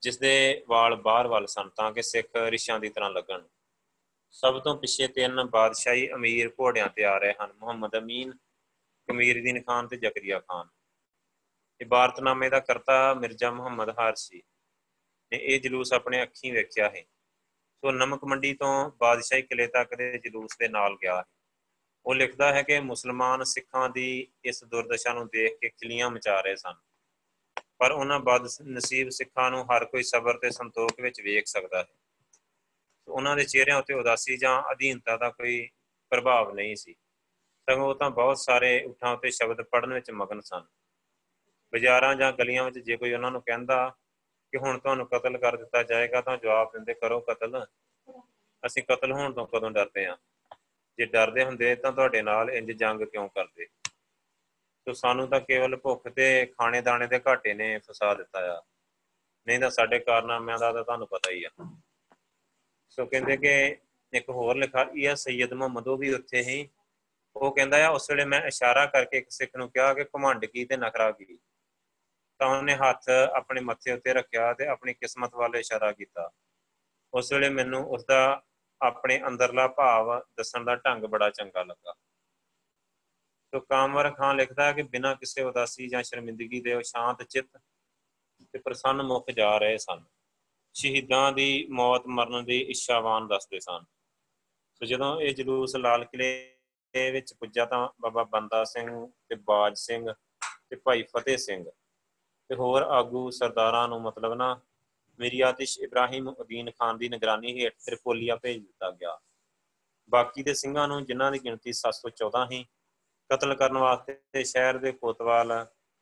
ਜਿਸ 0.00 0.18
ਦੇ 0.18 0.64
ਵਾਲ 0.68 0.96
ਬਾਹਰ 0.96 1.26
ਵੱਲ 1.26 1.46
ਸਨ 1.46 1.68
ਤਾਂ 1.68 1.92
ਕਿ 1.92 2.02
ਸਿੱਖ 2.02 2.28
ਰਿਸ਼ਾਂ 2.36 2.80
ਦੀ 2.80 2.88
ਤਰ੍ਹਾਂ 2.88 3.10
ਲੱਗਣ। 3.10 3.42
ਸਭ 4.30 4.60
ਤੋਂ 4.60 4.76
ਪਿੱਛੇ 4.76 5.06
ਤਿੰਨ 5.06 5.44
ਬਾਦਸ਼ਾਹੀ 5.44 6.12
ਅਮੀਰ 6.12 6.48
ਘੋੜਿਆਂ 6.48 6.88
ਤੇ 6.88 7.04
ਆ 7.04 7.18
ਰਹੇ 7.18 7.32
ਹਨ, 7.32 7.52
ਮੁਹੰਮਦ 7.52 7.98
ਅਮੀਨ, 7.98 8.32
ਕਮੀਰਦੀਨ 9.08 9.62
ਖਾਨ 9.62 9.88
ਤੇ 9.88 9.96
ਜ਼ਕਰੀਆ 9.96 10.40
ਖਾਨ। 10.40 10.68
ਇਬਾਰਤਨਾਮੇ 11.82 12.48
ਦਾ 12.48 12.60
ਕਰਤਾ 12.60 13.14
ਮਿਰਜ਼ਾ 13.14 13.50
ਮੁਹੰਮਦ 13.50 13.98
ਹਾਰਸੀ 13.98 14.42
ਨੇ 15.32 15.38
ਇਹ 15.38 15.60
ਜਲੂਸ 15.60 15.92
ਆਪਣੇ 15.92 16.22
ਅੱਖੀਂ 16.22 16.52
ਵੇਖਿਆ 16.52 16.88
ਹੈ। 16.88 17.02
ਸੋ 17.74 17.90
ਨਮਕ 17.90 18.24
ਮੰਡੀ 18.24 18.54
ਤੋਂ 18.54 18.90
ਬਾਦਸ਼ਾਹੀ 18.90 19.42
ਕਿਲੇ 19.42 19.66
ਤੱਕ 19.66 19.94
ਦੇ 19.94 20.18
ਜਲੂਸ 20.18 20.56
ਦੇ 20.58 20.68
ਨਾਲ 20.68 20.96
ਗਿਆ 21.02 21.18
ਹੈ। 21.18 21.24
ਉਹ 22.06 22.14
ਲਿਖਦਾ 22.14 22.52
ਹੈ 22.52 22.62
ਕਿ 22.62 22.80
ਮੁਸਲਮਾਨ 22.80 23.44
ਸਿੱਖਾਂ 23.44 23.88
ਦੀ 23.88 24.28
ਇਸ 24.44 24.64
ਦੁਰਦਸ਼ਾ 24.64 25.12
ਨੂੰ 25.12 25.26
ਦੇਖ 25.26 25.58
ਕੇ 25.58 25.68
ਖਿਲੀਆਂ 25.68 26.10
ਮਚਾ 26.10 26.40
ਰਹੇ 26.40 26.56
ਸਨ। 26.56 26.74
ਪਰ 27.78 27.92
ਉਹਨਾਂ 27.92 28.20
ਬਦ 28.20 28.42
ਨਸੀਬ 28.62 29.08
ਸਿੱਖਾਂ 29.08 29.50
ਨੂੰ 29.50 29.64
ਹਰ 29.64 29.84
ਕੋਈ 29.84 30.02
ਸਬਰ 30.02 30.38
ਤੇ 30.38 30.50
ਸੰਤੋਖ 30.50 30.92
ਵਿੱਚ 31.00 31.20
ਵੇਖ 31.20 31.46
ਸਕਦਾ 31.46 31.78
ਹੈ। 31.78 31.88
ਉਹਨਾਂ 33.08 33.36
ਦੇ 33.36 33.44
ਚਿਹਰਿਆਂ 33.44 33.76
ਉੱਤੇ 33.76 33.94
ਉਦਾਸੀ 33.94 34.36
ਜਾਂ 34.36 34.62
ਅਧੀਨਤਾ 34.72 35.16
ਦਾ 35.16 35.30
ਕੋਈ 35.30 35.68
ਪ੍ਰਭਾਵ 36.10 36.52
ਨਹੀਂ 36.52 36.76
ਸੀ। 36.76 36.94
ਸਗੋਂ 37.70 37.94
ਤਾਂ 37.94 38.10
ਬਹੁਤ 38.10 38.38
ਸਾਰੇ 38.38 38.84
ਉਠਾਂ 38.84 39.12
ਉੱਤੇ 39.12 39.30
ਸ਼ਬਦ 39.30 39.62
ਪੜਨ 39.62 39.94
ਵਿੱਚ 39.94 40.10
ਮਗਨ 40.10 40.40
ਸਨ। 40.40 40.64
ਬਾਜ਼ਾਰਾਂ 41.72 42.14
ਜਾਂ 42.14 42.32
ਗਲੀਆਂ 42.32 42.64
ਵਿੱਚ 42.64 42.78
ਜੇ 42.78 42.96
ਕੋਈ 42.96 43.12
ਉਹਨਾਂ 43.12 43.30
ਨੂੰ 43.30 43.42
ਕਹਿੰਦਾ 43.42 43.96
ਕਿ 44.52 44.58
ਹੁਣ 44.58 44.78
ਤੁਹਾਨੂੰ 44.78 45.06
ਕਤਲ 45.06 45.38
ਕਰ 45.38 45.56
ਦਿੱਤਾ 45.56 45.82
ਜਾਏਗਾ 45.82 46.20
ਤਾਂ 46.20 46.36
ਜਵਾਬ 46.36 46.72
ਦਿੰਦੇ, 46.72 46.94
ਕਰੋ 46.94 47.20
ਕਤਲ। 47.20 47.66
ਅਸੀਂ 48.66 48.82
ਕਤਲ 48.82 49.12
ਹੋਣ 49.12 49.32
ਤੋਂ 49.32 49.46
ਕਦੋਂ 49.46 49.70
ਡਰਦੇ 49.70 50.06
ਆ 50.06 50.18
ਜੇ 50.98 51.06
ਡਰਦੇ 51.06 51.44
ਹੁੰਦੇ 51.44 51.74
ਤਾਂ 51.74 51.92
ਤੁਹਾਡੇ 51.92 52.22
ਨਾਲ 52.22 52.50
ਇੰਜ 52.50 52.72
ਜੰਗ 52.72 53.02
ਕਿਉਂ 53.02 53.28
ਕਰਦੇ? 53.28 53.66
ਸੋ 54.84 54.92
ਸਾਨੂੰ 54.92 55.28
ਤਾਂ 55.28 55.40
ਕੇਵਲ 55.40 55.76
ਭੁੱਖ 55.76 56.08
ਤੇ 56.08 56.46
ਖਾਣੇ 56.46 56.80
ਦਾਣੇ 56.80 57.06
ਦੇ 57.06 57.20
ਘਾਟੇ 57.28 57.54
ਨੇ 57.54 57.78
ਫਸਾ 57.78 58.14
ਦਿੱਤਾ 58.14 58.58
ਆ। 58.58 58.62
ਨਹੀਂ 59.46 59.60
ਤਾਂ 59.60 59.70
ਸਾਡੇ 59.70 59.98
ਕਾਰਨਾਮਿਆਂ 59.98 60.58
ਦਾ 60.58 60.72
ਤਾਂ 60.72 60.84
ਤੁਹਾਨੂੰ 60.84 61.08
ਪਤਾ 61.08 61.30
ਹੀ 61.30 61.44
ਆ। 61.44 61.50
ਸੋ 62.88 63.06
ਕਹਿੰਦੇ 63.06 63.36
ਕਿ 63.36 63.76
ਇੱਕ 64.12 64.28
ਹੋਰ 64.28 64.56
ਲਿਖਾ 64.56 64.86
ਇਹ 64.96 65.14
ਸੈਯਦ 65.14 65.52
ਮੁਹੰਮਦ 65.52 65.88
ਉਹ 65.88 65.98
ਵੀ 65.98 66.14
ਉੱਥੇ 66.14 66.42
ਹੀ। 66.42 66.68
ਉਹ 67.36 67.56
ਕਹਿੰਦਾ 67.56 67.86
ਆ 67.86 67.88
ਉਸ 67.88 68.10
ਵੇਲੇ 68.10 68.24
ਮੈਂ 68.24 68.42
ਇਸ਼ਾਰਾ 68.42 68.86
ਕਰਕੇ 68.86 69.18
ਇੱਕ 69.18 69.30
ਸਿੱਖ 69.30 69.56
ਨੂੰ 69.56 69.70
ਕਿਹਾ 69.70 69.94
ਕਿ 69.94 70.04
ਘਮੰਡ 70.04 70.44
ਕੀ 70.44 70.64
ਤੇ 70.64 70.76
ਨਖਰਾ 70.76 71.10
ਕੀ? 71.10 71.38
ਤਾਂ 72.38 72.58
ਉਹਨੇ 72.58 72.76
ਹੱਥ 72.76 73.08
ਆਪਣੇ 73.36 73.60
ਮੱਥੇ 73.60 73.92
ਉੱਤੇ 73.92 74.12
ਰੱਖਿਆ 74.12 74.54
ਤੇ 74.54 74.66
ਆਪਣੀ 74.66 74.94
ਕਿਸਮਤ 74.94 75.34
ਵੱਲ 75.34 75.56
ਇਸ਼ਾਰਾ 75.56 75.92
ਕੀਤਾ। 75.92 76.30
ਉਸ 77.14 77.32
ਵੇਲੇ 77.32 77.48
ਮੈਨੂੰ 77.48 77.86
ਉਸ 77.86 78.04
ਦਾ 78.04 78.42
ਆਪਣੇ 78.82 79.20
ਅੰਦਰਲਾ 79.26 79.68
ਭਾਵ 79.68 80.20
ਦੱਸਣ 80.20 80.64
ਦਾ 80.64 80.76
ਢੰਗ 80.76 81.04
ਬੜਾ 81.04 81.30
ਚੰਗਾ 81.30 81.62
ਲੱਗਾ। 81.62 81.94
ਸੋ 83.54 83.60
ਕਾਮਵਰ 83.60 84.10
ਖਾਨ 84.10 84.36
ਲਿਖਦਾ 84.36 84.64
ਹੈ 84.64 84.72
ਕਿ 84.72 84.82
ਬਿਨਾਂ 84.82 85.16
ਕਿਸੇ 85.16 85.42
ਉਦਾਸੀ 85.42 85.88
ਜਾਂ 85.88 86.02
ਸ਼ਰਮਿੰਦਗੀ 86.02 86.60
ਦੇ 86.60 86.74
ਉਹ 86.74 86.82
ਸ਼ਾਂਤ 86.82 87.22
ਚਿੱਤ 87.22 87.60
ਤੇ 88.52 88.58
ਪ੍ਰਸੰਨ 88.58 89.02
ਮੁਖ 89.02 89.30
ਜਾ 89.30 89.58
ਰਹੇ 89.58 89.78
ਸਨ। 89.78 90.04
ਸ਼ਹੀਦਾਂ 90.74 91.32
ਦੀ 91.32 91.66
ਮੌਤ 91.70 92.06
ਮਰਨ 92.06 92.44
ਦੀ 92.44 92.60
ਇੱਛਾਵਾਨ 92.60 93.28
ਦੱਸਦੇ 93.28 93.60
ਸਨ। 93.60 93.84
ਸੋ 94.74 94.86
ਜਦੋਂ 94.86 95.20
ਇਹ 95.20 95.34
ਜਲੂਸ 95.34 95.76
ਲਾਲ 95.76 96.04
ਕਿਲੇ 96.04 96.56
ਵਿੱਚ 97.12 97.34
ਪੁੱਜਾ 97.34 97.64
ਤਾਂ 97.64 97.88
ਬਾਬਾ 98.00 98.24
ਬੰਦਾ 98.24 98.64
ਸਿੰਘ 98.64 99.06
ਤੇ 99.28 99.34
ਬਾਜ 99.34 99.78
ਸਿੰਘ 99.78 100.12
ਤੇ 100.70 100.76
ਭਾਈ 100.76 101.02
ਫਤਿਹ 101.02 101.36
ਸਿੰਘ 101.36 101.64
ਤੇ 102.52 102.56
ਹੋਰ 102.56 102.82
ਆਗੂ 102.82 103.30
ਸਰਦਾਰਾਂ 103.30 103.88
ਨੂੰ 103.88 104.00
ਮਤਲਬ 104.02 104.32
ਨਾ 104.34 104.46
ਮੇਰੀ 105.18 105.40
ਆਤਿਸ਼ 105.40 105.78
ਇਬਰਾਹਿਮ 105.78 106.26
ਉਦੀਨ 106.28 106.70
ਖਾਨ 106.70 106.98
ਦੀ 106.98 107.08
ਨਿਗਰਾਨੀ 107.08 107.52
ਹੇਠ 107.60 107.74
ਤ੍ਰਿਪੋਲੀਆ 107.84 108.36
ਭੇਜ 108.36 108.58
ਦਿੱਤਾ 108.58 108.90
ਗਿਆ। 108.90 109.16
ਬਾਕੀ 110.08 110.42
ਦੇ 110.42 110.54
ਸਿੰਘਾਂ 110.54 110.88
ਨੂੰ 110.88 111.04
ਜਿਨ੍ਹਾਂ 111.04 111.30
ਦੀ 111.32 111.38
ਗਿਣਤੀ 111.38 111.72
714 111.72 112.46
ਸੀ 112.48 112.64
ਕਤਲ 113.30 113.54
ਕਰਨ 113.54 113.78
ਵਾਸਤੇ 113.78 114.44
ਸ਼ਹਿਰ 114.44 114.78
ਦੇ 114.78 114.92
ਕੋਤਵਾਲ 114.92 115.54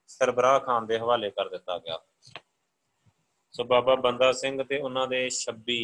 ਸਰਬਰਾਹ 0.08 0.58
ਖਾਨ 0.60 0.86
ਦੇ 0.86 0.98
ਹਵਾਲੇ 0.98 1.30
ਕਰ 1.30 1.48
ਦਿੱਤਾ 1.48 1.78
ਗਿਆ। 1.78 1.98
ਸੋ 3.54 3.64
ਬਾਬਾ 3.64 3.94
ਬੰਦਾ 3.94 4.32
ਸਿੰਘ 4.32 4.62
ਤੇ 4.62 4.78
ਉਹਨਾਂ 4.78 5.06
ਦੇ 5.06 5.22
26 5.36 5.78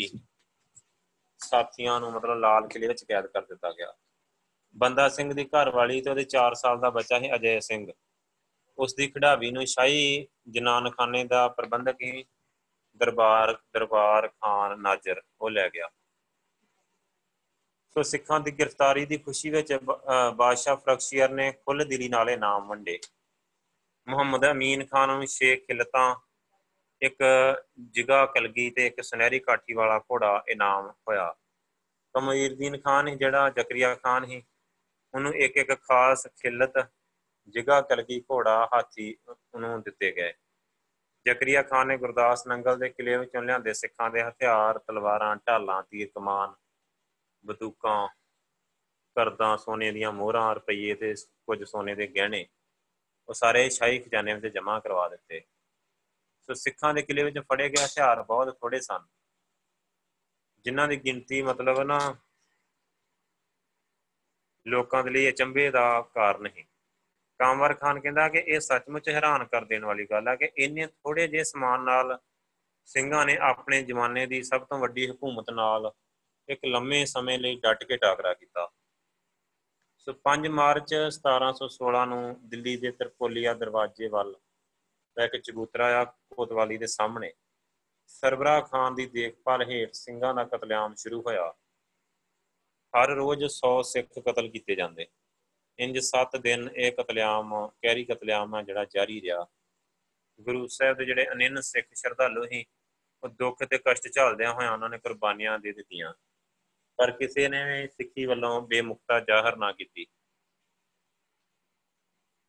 ਸਾਥੀਆਂ 1.40 2.00
ਨੂੰ 2.00 2.12
ਮਤਲਬ 2.12 2.38
ਲਾਲ 2.38 2.66
ਕਿਲੇ 2.66 2.88
ਵਿੱਚ 2.88 3.04
ਕੈਦ 3.04 3.26
ਕਰ 3.26 3.46
ਦਿੱਤਾ 3.46 3.72
ਗਿਆ। 3.72 3.92
ਬੰਦਾ 4.76 5.08
ਸਿੰਘ 5.08 5.32
ਦੀ 5.34 5.44
ਘਰ 5.44 5.70
ਵਾਲੀ 5.70 6.00
ਤੇ 6.00 6.10
ਉਹਦੇ 6.10 6.24
4 6.24 6.54
ਸਾਲ 6.54 6.80
ਦਾ 6.80 6.90
ਬੱਚਾ 6.90 7.18
ਸੀ 7.18 7.34
ਅਜੇ 7.34 7.60
ਸਿੰਘ। 7.60 7.86
ਉਸ 8.78 8.94
ਦੀ 8.94 9.06
ਖਿਡਾਵੀ 9.08 9.50
ਨੂੰ 9.50 9.66
ਸ਼ਾਹੀ 9.66 10.26
ਜਨਾਨਖਾਨੇ 10.48 11.24
ਦਾ 11.24 11.46
ਪ੍ਰਬੰਧਕ 11.48 12.02
ਹੀ 12.02 12.24
ਦਰਬਾਰ 13.00 13.52
ਦਰਬਾਰ 13.74 14.28
ਖਾਨ 14.28 14.80
ਨਾਜ਼ਰ 14.80 15.22
ਉਹ 15.40 15.50
ਲੈ 15.50 15.68
ਗਿਆ। 15.68 15.88
ਸੋ 17.96 18.02
ਸਿੱਖਾਂ 18.02 18.40
ਦੀ 18.40 18.50
ਗ੍ਰਿਫਤਾਰੀ 18.50 19.04
ਦੀ 19.06 19.16
ਖੁਸ਼ੀ 19.18 19.50
ਵਿੱਚ 19.50 19.72
ਬਾਦਸ਼ਾਹ 20.36 20.76
ਫਰਖਸ਼ੀਰ 20.76 21.30
ਨੇ 21.30 21.50
ਖੁੱਲ 21.52 21.84
ਦਿਲੀ 21.84 22.08
ਨਾਲ 22.08 22.30
ਇਨਾਮ 22.30 22.68
ਵੰਡੇ। 22.68 22.98
ਮੁਹੰਮਦ 24.06 24.50
ਅਮੀਨ 24.50 24.84
ਖਾਨ 24.86 25.08
ਨੂੰ 25.08 25.26
ਛੇ 25.26 25.56
ਖਿਲਤਾਂ, 25.56 26.14
ਇੱਕ 27.02 27.22
ਜਿਗਾ 27.78 28.24
ਕਲਗੀ 28.26 28.70
ਤੇ 28.70 28.86
ਇੱਕ 28.86 29.00
ਸੁਨਹਿਰੀ 29.02 29.38
ਕਾਠੀ 29.38 29.74
ਵਾਲਾ 29.74 29.98
ਘੋੜਾ 30.00 30.42
ਇਨਾਮ 30.48 30.90
ਹੋਇਆ। 31.08 31.34
ਕਮੀਰਦੀਨ 32.14 32.78
ਖਾਨ 32.78 33.16
ਜਿਹੜਾ 33.18 33.48
ਜ਼ਕਰੀਆ 33.50 33.94
ਖਾਨ 33.94 34.26
ਸੀ 34.26 34.42
ਉਹਨੂੰ 35.14 35.34
ਇੱਕ 35.34 35.56
ਇੱਕ 35.56 35.72
ਖਾਸ 35.80 36.26
ਖਿਲਤ 36.26 36.78
ਜਿਗਾ 37.48 37.80
ਕਲਗੀ 37.80 38.20
ਘੋੜਾ 38.20 38.68
ਹਾਥੀ 38.74 39.16
ਉਹਨੂੰ 39.28 39.82
ਦਿੱਤੇ 39.82 40.12
ਗਏ। 40.12 40.32
ਜ਼ਕਰੀਆ 41.26 41.62
ਖਾਨ 41.62 41.88
ਨੇ 41.88 41.96
ਗੁਰਦਾਸ 41.96 42.46
ਨੰਗਲ 42.46 42.78
ਦੇ 42.78 42.88
ਕਿਲੇ 42.88 43.16
ਵਿੱਚੋਂ 43.16 43.42
ਲਿਆਂਦੇ 43.42 43.74
ਸਿੱਖਾਂ 43.74 44.10
ਦੇ 44.10 44.22
ਹਥਿਆਰ, 44.22 44.78
ਤਲਵਾਰਾਂ, 44.78 45.36
ਢਾਲਾਂ 45.36 45.82
ਤੀਰ 45.82 46.08
ਕਮਾਨ 46.14 46.54
ਬੰਦੂਕਾਂ, 47.44 48.08
ਕਰਦਾਂ, 49.16 49.56
ਸੋਨੇ 49.56 49.92
ਦੀਆਂ 49.92 50.12
ਮੋਹਰਾਂ, 50.12 50.54
ਰੁਪਈਏ 50.54 50.94
ਤੇ 50.94 51.14
ਕੁਝ 51.46 51.64
ਸੋਨੇ 51.64 51.94
ਦੇ 51.94 52.06
ਗਹਿਣੇ, 52.06 52.46
ਉਹ 53.28 53.34
ਸਾਰੇ 53.34 53.68
ਸ਼ਾਹੀ 53.68 53.98
ਖਜ਼ਾਨੇ 53.98 54.34
ਵਿੱਚ 54.34 54.54
ਜਮ੍ਹਾਂ 54.54 54.80
ਕਰਵਾ 54.80 55.08
ਦਿੱਤੇ। 55.08 55.40
ਸੋ 56.40 56.54
ਸਿੱਖਾਂ 56.54 56.94
ਦੇ 56.94 57.02
ਕਿਲੇ 57.02 57.22
ਵਿੱਚ 57.24 57.38
ਫੜੇ 57.38 57.68
ਗਏ 57.68 57.84
ਹਥਿਆਰ 57.84 58.22
ਬਹੁਤ 58.22 58.58
ਥੋੜੇ 58.60 58.80
ਸਨ। 58.80 59.06
ਜਿਨ੍ਹਾਂ 60.64 60.88
ਦੀ 60.88 60.96
ਗਿਣਤੀ 60.96 61.42
ਮਤਲਬ 61.42 61.80
ਨਾ 61.80 62.16
ਲੋਕਾਂ 64.66 65.04
ਦੇ 65.04 65.10
ਲਈ 65.10 65.28
ਅਚੰਭੇ 65.28 65.70
ਦਾ 65.70 66.00
ਕਾਰਨ 66.14 66.46
ਹੈ 66.46 66.64
ਕਾਮਵਰ 67.38 67.74
ਖਾਨ 67.74 68.00
ਕਹਿੰਦਾ 68.00 68.28
ਕਿ 68.28 68.38
ਇਹ 68.38 68.60
ਸੱਚਮੁੱਚ 68.60 69.08
ਹੈਰਾਨ 69.08 69.44
ਕਰ 69.44 69.64
ਦੇਣ 69.64 69.84
ਵਾਲੀ 69.84 70.06
ਗੱਲ 70.10 70.28
ਹੈ 70.28 70.36
ਕਿ 70.36 70.50
ਇੰਨੇ 70.56 70.86
ਥੋੜੇ 70.86 71.28
ਜਿਹੇ 71.28 71.44
ਸਮਾਨ 71.44 71.80
ਨਾਲ 71.80 72.18
ਸਿੰਘਾਂ 72.84 73.26
ਨੇ 73.26 73.36
ਆਪਣੇ 73.36 73.82
ਜਮਾਨੇ 73.82 74.26
ਦੀ 74.26 74.42
ਸਭ 74.42 74.64
ਤੋਂ 74.64 74.78
ਵੱਡੀ 74.78 75.10
ਹਕੂਮਤ 75.10 75.50
ਨਾਲ 75.50 75.92
ਇੱਕ 76.48 76.64
ਲੰਮੇ 76.64 77.04
ਸਮੇਂ 77.04 77.38
ਲਈ 77.38 77.56
ਡਟ 77.56 77.84
ਕੇ 77.84 77.96
ਟਾਕਰਾ 77.96 78.34
ਕੀਤਾ। 78.34 78.70
ਸੋ 79.98 80.12
5 80.24 80.48
ਮਾਰਚ 80.48 80.94
1716 81.10 82.06
ਨੂੰ 82.06 82.48
ਦਿੱਲੀ 82.48 82.76
ਦੇ 82.76 82.90
ਤਰਪੋਲੀਆ 82.90 83.54
ਦਰਵਾਜ਼ੇ 83.54 84.08
ਵੱਲ 84.08 84.36
ਇੱਕ 85.24 85.36
ਚਬੂਤਰਾ 85.36 86.00
ਆ 86.00 86.04
ਕੋਤਵਾਲੀ 86.04 86.78
ਦੇ 86.78 86.86
ਸਾਹਮਣੇ। 86.86 87.32
ਸਰਬਰਾ 88.06 88.60
ਖਾਨ 88.60 88.94
ਦੀ 88.94 89.06
ਦੇਖਭਾਲ 89.06 89.70
ਹੇਠ 89.70 89.90
ਸਿੰਘਾਂ 89.92 90.34
ਦਾ 90.34 90.44
ਕਤਲੇਆਮ 90.44 90.94
ਸ਼ੁਰੂ 90.94 91.22
ਹੋਇਆ। 91.22 91.54
ਹਰ 92.94 93.08
ਰੋਜ਼ 93.08 93.44
100 93.44 93.82
ਸਿੱਖ 93.82 94.18
ਕਤਲ 94.18 94.48
ਕੀਤੇ 94.48 94.74
ਜਾਂਦੇ। 94.74 95.06
ਇੰਜ 95.78 95.98
7 95.98 96.36
ਦਿਨ 96.36 96.70
ਇਹ 96.76 96.92
ਕਤਲੇਆਮ, 96.92 97.68
ਕੈਰੀ 97.82 98.04
ਕਤਲੇਆਮ 98.04 98.54
ਆ 98.54 98.62
ਜਿਹੜਾ 98.62 98.84
ਜਾਰੀ 98.84 99.20
ਰਿਹਾ। 99.20 99.46
ਗੁਰੂ 100.40 100.66
ਸਾਹਿਬ 100.66 100.96
ਦੇ 100.96 101.04
ਜਿਹੜੇ 101.04 101.26
ਅਨਿੰਨ 101.32 101.60
ਸਿੱਖ 101.60 101.86
ਸ਼ਰਧਾਲੂ 101.94 102.46
ਸੀ, 102.46 102.64
ਉਹ 103.24 103.28
ਦੁੱਖ 103.28 103.64
ਤੇ 103.64 103.78
ਕਸ਼ਟ 103.78 104.08
ਝੱਲਦਿਆਂ 104.08 104.52
ਹੋਇਆਂ 104.52 104.72
ਉਹਨਾਂ 104.72 104.88
ਨੇ 104.88 104.98
ਕੁਰਬਾਨੀਆਂ 104.98 105.58
ਦੇ 105.58 105.72
ਦਿੱਤੀਆਂ। 105.72 106.14
ਪਰ 106.96 107.10
ਕਿਸੇ 107.10 107.48
ਨੇ 107.48 107.64
ਵੀ 107.64 107.88
ਸਿੱਖੀ 107.88 108.26
ਵੱਲੋਂ 108.26 108.62
ਬੇਮੁਖਤਾ 108.62 109.20
ਜ਼ਾਹਰ 109.20 109.56
ਨਾ 109.56 109.72
ਕੀਤੀ। 109.72 110.06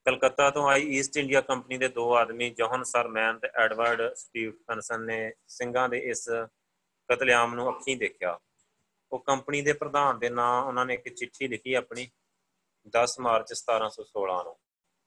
ਕਲਕੱਤਾ 0.06 0.50
ਤੋਂ 0.50 0.70
ਆਈ 0.70 0.82
ਈਸਟ 0.82 1.18
ਇੰਡੀਆ 1.18 1.42
ਕੰਪਨੀ 1.42 1.78
ਦੇ 1.78 1.88
ਦੋ 1.88 2.16
ਆਦਮੀ, 2.16 2.50
ਜੋਹਨ 2.50 2.84
ਸਰਮੈਨ 2.84 3.40
ਤੇ 3.40 3.48
ਐਡਵਰਡ 3.56 4.14
ਸਟੀਵਨਸਨ 4.14 5.02
ਨੇ 5.02 5.34
ਸਿੰਘਾਂ 5.48 5.90
ਦੇ 5.90 5.98
ਇਸ 5.98 6.30
ਕਤਲੇਆਮ 7.10 7.56
ਨੂੰ 7.56 7.70
ਅੱਖੀਂ 7.70 7.98
ਦੇਖਿਆ। 7.98 8.40
ਉਹ 9.12 9.20
ਕੰਪਨੀ 9.20 9.62
ਦੇ 9.62 9.74
ਪ੍ਰਧਾਨ 9.74 10.20
ਦੇ 10.20 10.30
ਨਾਂ 10.30 10.62
ਉਹਨਾਂ 10.62 10.86
ਨੇ 10.86 10.94
ਇੱਕ 10.94 11.10
ਚਿੱਠੀ 11.10 11.48
ਲਿਖੀ 11.48 11.74
ਆਪਣੀ। 11.74 12.10
10 12.90 13.20
ਮਾਰਚ 13.20 13.54
1716 13.54 14.44
ਨੂੰ। 14.44 14.56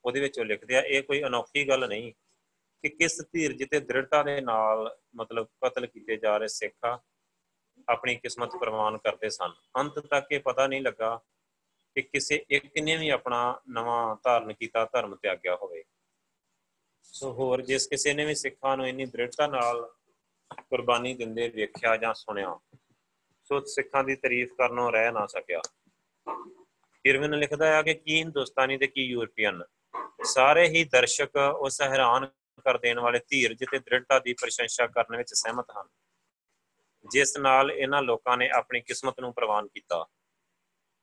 ਉਹਦੇ 0.05 0.21
ਵਿੱਚ 0.21 0.39
ਉਹ 0.39 0.45
ਲਿਖਦੇ 0.45 0.77
ਆ, 0.77 0.81
ਇਹ 0.81 1.03
ਕੋਈ 1.03 1.23
ਅਨੋਖੀ 1.23 1.69
ਗੱਲ 1.69 1.89
ਨਹੀਂ 1.89 2.13
ਕਿ 2.85 2.89
ਕਿਸ 2.89 3.21
ਧੀਰਜ 3.33 3.65
ਤੇ 3.71 3.81
ਦ੍ਰਿੜਤਾ 3.81 4.23
ਦੇ 4.23 4.41
ਨਾਲ 4.41 4.99
ਮਤਲਬ 5.15 5.47
ਕਤਲ 5.65 5.87
ਕੀਤੇ 5.87 6.17
ਜਾ 6.17 6.37
ਰਹੇ 6.37 6.49
ਸਿੱਖ 6.49 6.75
ਆ 6.85 6.99
ਆਪਣੀ 7.89 8.15
ਕਿਸਮਤ 8.17 8.57
ਪ੍ਰਵਾਨ 8.57 8.99
ਕਰਦੇ 8.99 9.31
ਸਨ। 9.31 9.53
ਅੰਤ 9.77 9.99
ਤੱਕ 9.99 10.33
ਇਹ 10.33 10.41
ਪਤਾ 10.41 10.67
ਨਹੀਂ 10.67 10.83
ਲੱਗਾ 10.83 11.21
ਕਿ 11.95 12.03
ਕਿਸੇ 12.03 12.45
ਇੱਕ 12.51 12.79
ਨੇ 12.79 12.97
ਵੀ 12.97 13.09
ਆਪਣਾ 13.09 13.61
ਨਵਾਂ 13.69 14.17
ਧਾਰਨ 14.23 14.53
ਕੀਤਾ, 14.53 14.85
ਧਰਮ 14.85 15.17
ਤਿਆਗਿਆ 15.17 15.57
ਹੋਵੇ। 15.57 15.85
ਸੋ 17.03 17.33
ਹੋਰ 17.33 17.63
ਜਿਸ 17.63 17.87
ਕਿਸੇ 17.87 18.15
ਨੇ 18.15 18.25
ਵੀ 18.25 18.35
ਸਿੱਖਾਂ 18.35 18.77
ਨੂੰ 18.77 18.89
ਇੰਨੀ 18.89 19.07
ਦ੍ਰਿੜਤਾ 19.07 19.47
ਨਾਲ 19.47 19.93
ਕੁਰਬਾਨੀ 20.69 21.15
ਦਿੰਦੇ 21.15 21.49
ਵੇਖਿਆ 21.49 21.97
ਜਾਂ 21.97 22.15
ਸੁਣਿਆ, 22.15 22.59
ਸੋ 23.45 23.61
ਸਿੱਖਾਂ 23.61 24.05
ਦੀ 24.05 24.17
ਤਾਰੀਫ 24.17 24.53
ਕਰਨੋਂ 24.53 24.93
ਰਹਿ 24.93 25.13
ਨਾ 25.13 25.27
ਸਕਿਆ। 25.27 25.61
ਇਰਵਿਨ 27.07 27.35
ਲਿਖਦਾ 27.35 27.77
ਹੈ 27.77 27.83
ਕਿ 27.83 27.95
ਕੀ 27.95 28.19
ਹਿੰਦੁਸਤਾਨੀ 28.19 28.79
ਤੇ 28.79 28.87
ਕੀ 28.87 29.05
ਯੂਰਪੀਅਨ। 29.05 29.63
ਸਾਰੇ 30.25 30.69
ਹੀ 30.69 30.85
ਦਰਸ਼ਕ 30.85 31.37
ਉਸ 31.37 31.83
ਹੈਰਾਨ 31.83 32.27
ਕਰ 32.65 32.79
ਦੇਣ 32.79 33.01
ਵਾਲੇ 33.01 33.21
ਧੀਰਜ 33.29 33.65
ਤੇ 33.71 33.79
ਦ੍ਰਿੜਤਾ 33.79 34.19
ਦੀ 34.19 34.33
ਪ੍ਰਸ਼ੰਸਾ 34.33 34.87
ਕਰਨ 34.87 35.17
ਵਿੱਚ 35.17 35.35
ਸਹਿਮਤ 35.35 35.67
ਹਨ। 35.81 35.89
ਜਿਸ 37.11 37.37
ਨਾਲ 37.37 37.73
ਇਹਨਾਂ 37.73 38.03
ਲੋਕਾਂ 38.03 38.37
ਨੇ 38.37 38.51
ਆਪਣੀ 38.51 38.81
ਕਿਸਮਤ 38.81 39.21
ਨੂੰ 39.21 39.35
ਪ੍ਰਵਾਨ 39.35 39.67
ਕੀਤਾ। 39.67 40.07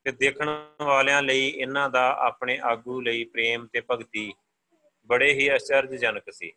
ਤੇ 0.03 0.11
ਦੇਖਣ 0.11 0.67
ਵਾਲਿਆਂ 0.81 1.21
ਲਈ 1.21 1.47
ਇਹਨਾਂ 1.47 1.89
ਦਾ 1.89 2.15
ਆਪਣੇ 2.19 2.59
ਆਗੂ 2.63 3.01
ਲਈ 3.01 3.23
ਪ੍ਰੇਮ 3.23 3.67
ਤੇ 3.67 3.81
ਭਗਤੀ 3.91 4.33
ਬੜੇ 5.05 5.33
ਹੀ 5.33 5.55
ਅਚਰਜਜਨਕ 5.55 6.23
ਸੀ। 6.31 6.53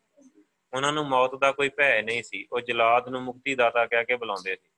ਉਹਨਾਂ 0.74 0.92
ਨੂੰ 0.92 1.09
ਮੌਤ 1.09 1.35
ਦਾ 1.35 1.53
ਕੋਈ 1.53 1.68
ਭੈ 1.68 2.03
ਨਹੀਂ 2.03 2.22
ਸੀ। 2.22 2.46
ਉਹ 2.53 2.61
ਜਲਾਦ 2.61 3.09
ਨੂੰ 3.09 3.22
ਮੁਕਤੀ 3.22 3.55
ਦਾਤਾ 3.55 3.87
ਕਹਿ 3.87 4.05
ਕੇ 4.05 4.16
ਬੁਲਾਉਂਦੇ 4.16 4.57
ਸੀ। 4.57 4.68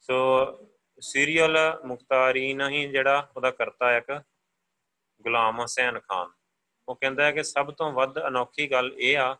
ਸੋ 0.00 0.46
ਸੀਰੀਅਲ 1.00 1.80
ਮੁਖਤਾਰੀਨ 1.84 2.68
ਹੀ 2.68 2.88
ਜਿਹੜਾ 2.88 3.30
ਉਹਦਾ 3.36 3.50
ਕਰਤਾ 3.50 3.96
ਇੱਕ 3.96 4.22
ਗੁਲਾਮ 5.22 5.58
ਹੁਸੈਨ 5.58 6.00
ਖਾਨ। 6.00 6.30
ਉਹ 6.88 6.96
ਕਹਿੰਦਾ 6.96 7.24
ਹੈ 7.24 7.32
ਕਿ 7.32 7.42
ਸਭ 7.42 7.72
ਤੋਂ 7.72 7.92
ਵੱਧ 7.92 8.18
ਅਨੋਖੀ 8.18 8.70
ਗੱਲ 8.70 8.94
ਇਹ 8.98 9.18
ਆ 9.18 9.34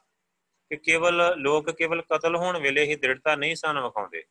ਕਿ 0.71 0.77
ਕੇਵਲ 0.77 1.35
ਲੋਕ 1.37 1.71
ਕੇਵਲ 1.71 2.03
ਕਤਲ 2.03 2.37
ਹੋਣ 2.37 2.59
ਵੇਲੇ 2.59 2.85
ਹੀ 2.85 2.97
ਦ੍ਰਿੜਤਾ 2.97 3.37
ਨਹੀਂ 3.37 3.57
ਸਨ 3.57 3.81
ਵਿਖਾਉਂਦੇ। 3.81 4.25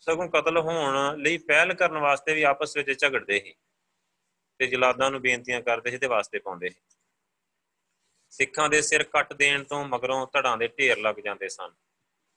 ਸਗੋਂ 0.00 0.28
ਕਤਲ 0.28 0.58
ਹੋਣ 0.58 1.18
ਲਈ 1.18 1.38
ਪਹਿਲ 1.38 1.74
ਕਰਨ 1.74 1.98
ਵਾਸਤੇ 1.98 2.34
ਵੀ 2.34 2.42
ਆਪਸ 2.42 2.76
ਵਿੱਚ 2.76 3.00
ਝਗੜਦੇ 3.00 3.40
ਸੀ 3.40 3.54
ਤੇ 4.58 4.66
ਜਲਾਦਾਂ 4.66 5.10
ਨੂੰ 5.10 5.20
ਬੇਨਤੀਆਂ 5.20 5.60
ਕਰਦੇ 5.60 5.90
ਸੀ 5.90 5.98
ਤੇ 5.98 6.06
ਵਾਸਤੇ 6.06 6.38
ਪਾਉਂਦੇ 6.38 6.68
ਸੀ। 6.70 6.80
ਸਿੱਖਾਂ 8.30 8.68
ਦੇ 8.68 8.82
ਸਿਰ 8.82 9.02
ਕੱਟ 9.02 9.32
ਦੇਣ 9.32 9.64
ਤੋਂ 9.64 9.84
ਮਗਰੋਂ 9.84 10.26
ਧੜਾਂ 10.26 10.56
ਦੇ 10.56 10.68
ਢੇਰ 10.68 10.98
ਲੱਗ 10.98 11.16
ਜਾਂਦੇ 11.16 11.48
ਸਨ। 11.48 11.72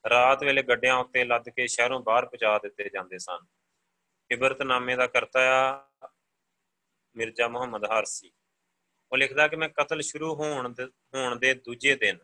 ਰਾਤ 0.10 0.44
ਵੇਲੇ 0.44 0.64
ਗੱਡਿਆਂ 0.64 0.96
ਉੱਤੇ 0.96 1.26
ਲੱਦ 1.26 1.50
ਕੇ 1.50 1.68
ਸ਼ਹਿਰੋਂ 1.68 2.00
ਬਾਹਰ 2.00 2.26
ਪਹੁੰਚਾ 2.26 2.58
ਦਿੱਤੇ 2.58 2.90
ਜਾਂਦੇ 2.94 3.18
ਸਨ। 3.18 3.46
ਇਬਰਤਨਾਮੇ 4.32 4.96
ਦਾ 4.96 5.08
ਕਰਤਾ 5.08 5.40
ਆ 5.42 6.10
ਮਿਰਜ਼ਾ 7.16 7.48
ਮੁਹੰਮਦ 7.48 7.86
ਹਰਸੀ। 7.86 8.32
ਉਹ 9.12 9.18
ਲਿਖਦਾ 9.18 9.48
ਕਿ 9.48 9.56
ਮੈਂ 9.56 9.70
ਕਤਲ 9.70 10.02
ਸ਼ੁਰੂ 10.02 10.36
ਹੋਣ 10.36 10.70
ਦੇ 10.70 10.86
ਹੋਣ 10.86 11.36
ਦੇ 11.36 11.54
ਦੂਜੇ 11.54 11.96
ਦਿਨ 11.96 12.18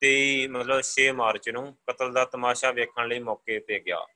ਤੇ 0.00 0.48
ਮਤਲਬ 0.48 0.80
6 0.82 1.12
ਮਾਰਚ 1.12 1.50
ਨੂੰ 1.50 1.78
ਕਤਲ 1.90 2.12
ਦਾ 2.12 2.24
ਤਮਾਸ਼ਾ 2.24 2.70
ਵੇਖਣ 2.70 3.08
ਲਈ 3.08 3.18
ਮੌਕੇ 3.18 3.60
ਤੇ 3.60 3.80
ਗਿਆ। 3.80 4.06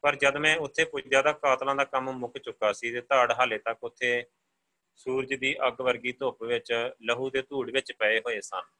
ਪਰ 0.00 0.16
ਜਦ 0.16 0.36
ਮੈਂ 0.36 0.56
ਉੱਥੇ 0.56 0.84
ਪੁੱਜਿਆ 0.84 1.22
ਤਾਂ 1.22 1.32
ਕਾਤਲਾਂ 1.32 1.74
ਦਾ 1.74 1.84
ਕੰਮ 1.84 2.12
ਮੁੱਕ 2.12 2.38
ਚੁੱਕਾ 2.38 2.72
ਸੀ 2.72 2.92
ਤੇ 2.92 3.00
ਧਾੜ 3.00 3.32
ਹਾਲੇ 3.32 3.58
ਤੱਕ 3.58 3.78
ਉੱਥੇ 3.82 4.24
ਸੂਰਜ 4.96 5.34
ਦੀ 5.34 5.56
ਅੱਗ 5.66 5.80
ਵਰਗੀ 5.80 6.12
ਧੁੱਪ 6.12 6.42
ਵਿੱਚ 6.42 6.90
ਲਹੂ 7.02 7.30
ਦੇ 7.30 7.42
ਧੂੜ 7.42 7.70
ਵਿੱਚ 7.70 7.92
ਪਏ 7.92 8.20
ਹੋਏ 8.20 8.40
ਸਨ। 8.40 8.79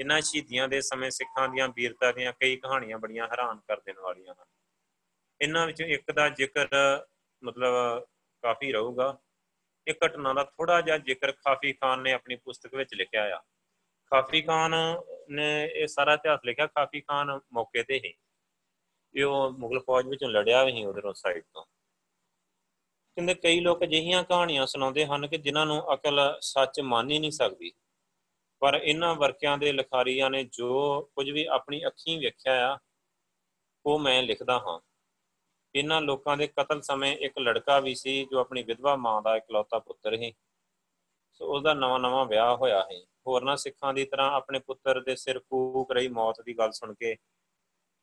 ਇਹਨਾਂ 0.00 0.20
ਸ਼ਹੀਦੀਆਂ 0.20 0.68
ਦੇ 0.68 0.80
ਸਮੇਂ 0.80 1.10
ਸਿੱਖਾਂ 1.10 1.48
ਦੀਆਂ 1.48 1.68
ਵੀਰਤਾ 1.68 2.12
ਦੀਆਂ 2.12 2.32
ਕਈ 2.32 2.56
ਕਹਾਣੀਆਂ 2.56 2.98
ਬੜੀਆਂ 2.98 3.28
ਹੈਰਾਨ 3.28 3.56
ਕਰ 3.56 3.80
ਦੇਣ 3.80 3.98
ਵਾਲੀਆਂ 4.00 4.34
ਹਨ। 4.34 4.44
ਇਹਨਾਂ 5.40 5.66
ਵਿੱਚੋਂ 5.66 5.86
ਇੱਕ 5.86 6.12
ਦਾ 6.12 6.28
ਜ਼ਿਕਰ 6.28 6.68
ਮਤਲਬ 7.44 8.00
ਕਾਫੀ 8.42 8.72
ਰਹੂਗਾ। 8.72 9.18
ਇਹ 9.88 9.94
ਘਟਨਾ 10.06 10.32
ਦਾ 10.32 10.44
ਥੋੜਾ 10.44 10.80
ਜਿਹਾ 10.80 10.98
ਜ਼ਿਕਰ 10.98 11.32
ਖਾਫੀ 11.32 11.72
ਖਾਨ 11.72 12.02
ਨੇ 12.02 12.12
ਆਪਣੀ 12.12 12.36
ਪੁਸਤਕ 12.36 12.74
ਵਿੱਚ 12.74 12.94
ਲਿਖਿਆ 12.94 13.36
ਆ। 13.36 13.40
ਖਾਫੀ 14.10 14.42
ਖਾਨ 14.42 14.74
ਨੇ 15.30 15.70
ਇਹ 15.74 15.86
ਸਾਰਾ 15.86 16.14
ਇਤਿਹਾਸ 16.14 16.40
ਲਿਖਿਆ 16.46 16.66
ਖਾਫੀ 16.66 17.00
ਖਾਨ 17.00 17.40
ਮੌਕੇ 17.52 17.82
ਤੇ 17.82 18.00
ਹੀ। 18.04 18.14
ਇਹ 19.14 19.24
ਉਹ 19.24 19.52
ਮੁਗਲ 19.52 19.80
ਫੌਜ 19.80 20.06
ਵਿੱਚੋਂ 20.06 20.28
ਲੜਿਆ 20.28 20.64
ਵੀ 20.64 20.72
ਸੀ 20.72 20.84
ਉਧਰੋਂ 20.84 21.14
ਸਾਈਡ 21.14 21.42
ਤੋਂ। 21.54 21.64
ਕਹਿੰਦੇ 23.16 23.34
ਕਈ 23.34 23.60
ਲੋਕ 23.60 23.82
ਅਜਿਹੀਆਂ 23.82 24.24
ਕਹਾਣੀਆਂ 24.24 24.66
ਸੁਣਾਉਂਦੇ 24.66 25.06
ਹਨ 25.06 25.26
ਕਿ 25.26 25.38
ਜਿਨ੍ਹਾਂ 25.38 25.66
ਨੂੰ 25.66 25.94
ਅਕਲ 25.94 26.38
ਸੱਚ 26.40 26.80
ਮੰਨ 26.80 27.10
ਹੀ 27.10 27.18
ਨਹੀਂ 27.18 27.30
ਸਕਦੀ। 27.30 27.72
ਪਰ 28.60 28.80
ਇਹਨਾਂ 28.84 29.14
ਵਰਕਿਆਂ 29.14 29.58
ਦੇ 29.58 29.72
ਲਿਖਾਰੀਆਂ 29.72 30.30
ਨੇ 30.30 30.44
ਜੋ 30.44 31.00
ਕੁਝ 31.02 31.30
ਵੀ 31.30 31.44
ਆਪਣੀ 31.44 31.86
ਅੱਖੀਂ 31.86 32.18
ਵੇਖਿਆ 32.18 32.74
ਆ, 32.74 32.78
ਉਹ 33.86 33.98
ਮੈਂ 33.98 34.22
ਲਿਖਦਾ 34.22 34.58
ਹਾਂ। 34.58 34.80
ਇਹਨਾਂ 35.74 36.00
ਲੋਕਾਂ 36.02 36.36
ਦੇ 36.36 36.46
ਕਤਲ 36.46 36.80
ਸਮੇਂ 36.80 37.16
ਇੱਕ 37.16 37.38
ਲੜਕਾ 37.38 37.80
ਵੀ 37.80 37.94
ਸੀ 37.94 38.24
ਜੋ 38.24 38.38
ਆਪਣੀ 38.38 38.62
ਵਿਧਵਾ 38.62 38.96
ਮਾਂ 38.96 39.22
ਦਾ 39.22 39.36
ਇਕਲੌਤਾ 39.36 39.78
ਪੁੱਤਰ 39.78 40.16
ਸੀ। 40.16 40.32
ਸੋ 41.32 41.56
ਉਸ 41.56 41.62
ਦਾ 41.62 41.74
ਨਵਾਂ 41.74 41.98
ਨਵਾਂ 41.98 42.26
ਵਿਆਹ 42.26 42.56
ਹੋਇਆ 42.56 42.82
ਹੈ 42.92 43.00
ਹੋਰਨਾਂ 43.26 43.56
ਸਿੱਖਾਂ 43.56 43.94
ਦੀ 43.94 44.04
ਤਰ੍ਹਾਂ 44.04 44.30
ਆਪਣੇ 44.30 44.58
ਪੁੱਤਰ 44.58 45.00
ਦੇ 45.00 45.16
ਸਿਰ 45.16 45.38
ਫੂਕ 45.38 45.92
ਰਹੀ 45.92 46.08
ਮੌਤ 46.08 46.40
ਦੀ 46.40 46.58
ਗੱਲ 46.58 46.72
ਸੁਣ 46.72 46.94
ਕੇ 46.94 47.16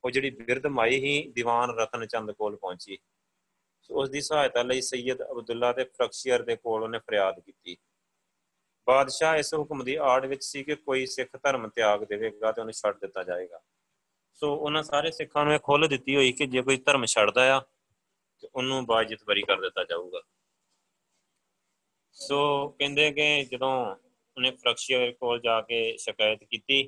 ਉਹ 0.03 0.11
ਜਿਹੜੀ 0.11 0.29
ਬਿਰਧ 0.29 0.67
ਮਾਈ 0.67 0.99
ਹੀ 0.99 1.31
ਦੀਵਾਨ 1.31 1.69
ਰਤਨ 1.69 2.07
ਚੰਦ 2.07 2.31
ਕੋਲ 2.31 2.55
ਪਹੁੰਚੀ। 2.55 2.97
ਸੋ 3.81 4.01
ਉਸ 4.01 4.09
ਦੀ 4.09 4.21
ਸਹਾਇਤਾ 4.21 4.63
ਲਈ 4.63 4.81
ਸੈਯਦ 4.81 5.23
ਅਬਦੁੱਲਾ 5.23 5.73
ਤੇ 5.73 5.83
ਫਰਕਸ਼ੀਅਰ 5.83 6.41
ਦੇ 6.41 6.55
ਕੋਲ 6.55 6.83
ਉਹਨੇ 6.83 6.99
ਫਰਿਆਦ 6.99 7.39
ਕੀਤੀ। 7.39 7.77
ਬਾਦਸ਼ਾਹ 8.87 9.35
ਇਸ 9.37 9.53
ਹੁਕਮ 9.53 9.83
ਦੀ 9.83 9.95
ਆੜ 9.95 10.25
ਵਿੱਚ 10.25 10.43
ਸੀ 10.43 10.63
ਕਿ 10.63 10.75
ਕੋਈ 10.75 11.05
ਸਿੱਖ 11.05 11.29
ਧਰਮ 11.43 11.67
ਤਿਆਗ 11.69 12.03
ਦੇਵੇਗਾ 12.03 12.51
ਤੇ 12.51 12.61
ਉਹਨੂੰ 12.61 12.73
ਛੱਡ 12.73 12.99
ਦਿੱਤਾ 12.99 13.23
ਜਾਏਗਾ। 13.23 13.59
ਸੋ 14.33 14.53
ਉਹਨਾਂ 14.55 14.83
ਸਾਰੇ 14.83 15.11
ਸਿੱਖਾਂ 15.11 15.43
ਨੂੰ 15.45 15.53
ਇਹ 15.53 15.59
ਖੁੱਲ੍ਹ 15.59 15.87
ਦਿੱਤੀ 15.87 16.15
ਹੋਈ 16.15 16.31
ਕਿ 16.31 16.45
ਜੇ 16.45 16.61
ਕੋਈ 16.61 16.77
ਧਰਮ 16.77 17.05
ਛੱਡਦਾ 17.05 17.55
ਆ 17.55 17.59
ਤੇ 18.43 18.47
ਉਹਨੂੰ 18.55 18.85
ਬਾਜਿਤ 18.85 19.23
ਬਰੀ 19.23 19.41
ਕਰ 19.41 19.61
ਦਿੱਤਾ 19.61 19.83
ਜਾਊਗਾ। 19.83 20.21
ਸੋ 22.15 22.67
ਕਹਿੰਦੇ 22.69 23.11
ਕਿ 23.11 23.43
ਜਦੋਂ 23.43 23.71
ਉਹਨੇ 23.85 24.51
ਫਰਕਸ਼ੀਅਰ 24.51 25.11
ਕੋਲ 25.11 25.39
ਜਾ 25.39 25.59
ਕੇ 25.61 25.97
ਸ਼ਿਕਾਇਤ 25.97 26.43
ਕੀਤੀ 26.43 26.79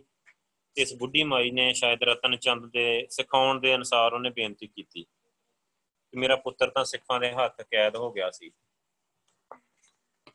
ਇਸ 0.75 0.93
ਬੁੱਢੀ 0.93 1.23
ਮਾਈ 1.23 1.51
ਨੇ 1.51 1.71
ਸ਼ਾਇਦ 1.73 2.03
ਰਤਨ 2.03 2.35
ਚੰਦ 2.37 2.65
ਦੇ 2.65 3.07
ਸਿਖਾਉਣ 3.09 3.59
ਦੇ 3.59 3.75
ਅਨਸਾਰ 3.75 4.13
ਉਹਨੇ 4.13 4.29
ਬੇਨਤੀ 4.29 4.67
ਕੀਤੀ 4.67 5.03
ਕਿ 5.03 6.17
ਮੇਰਾ 6.17 6.35
ਪੁੱਤਰ 6.35 6.69
ਤਾਂ 6.69 6.83
ਸਿੱਖਾਂ 6.85 7.19
ਦੇ 7.19 7.31
ਹੱਥ 7.31 7.61
ਕੈਦ 7.61 7.95
ਹੋ 7.95 8.11
ਗਿਆ 8.11 8.29
ਸੀ। 8.31 8.51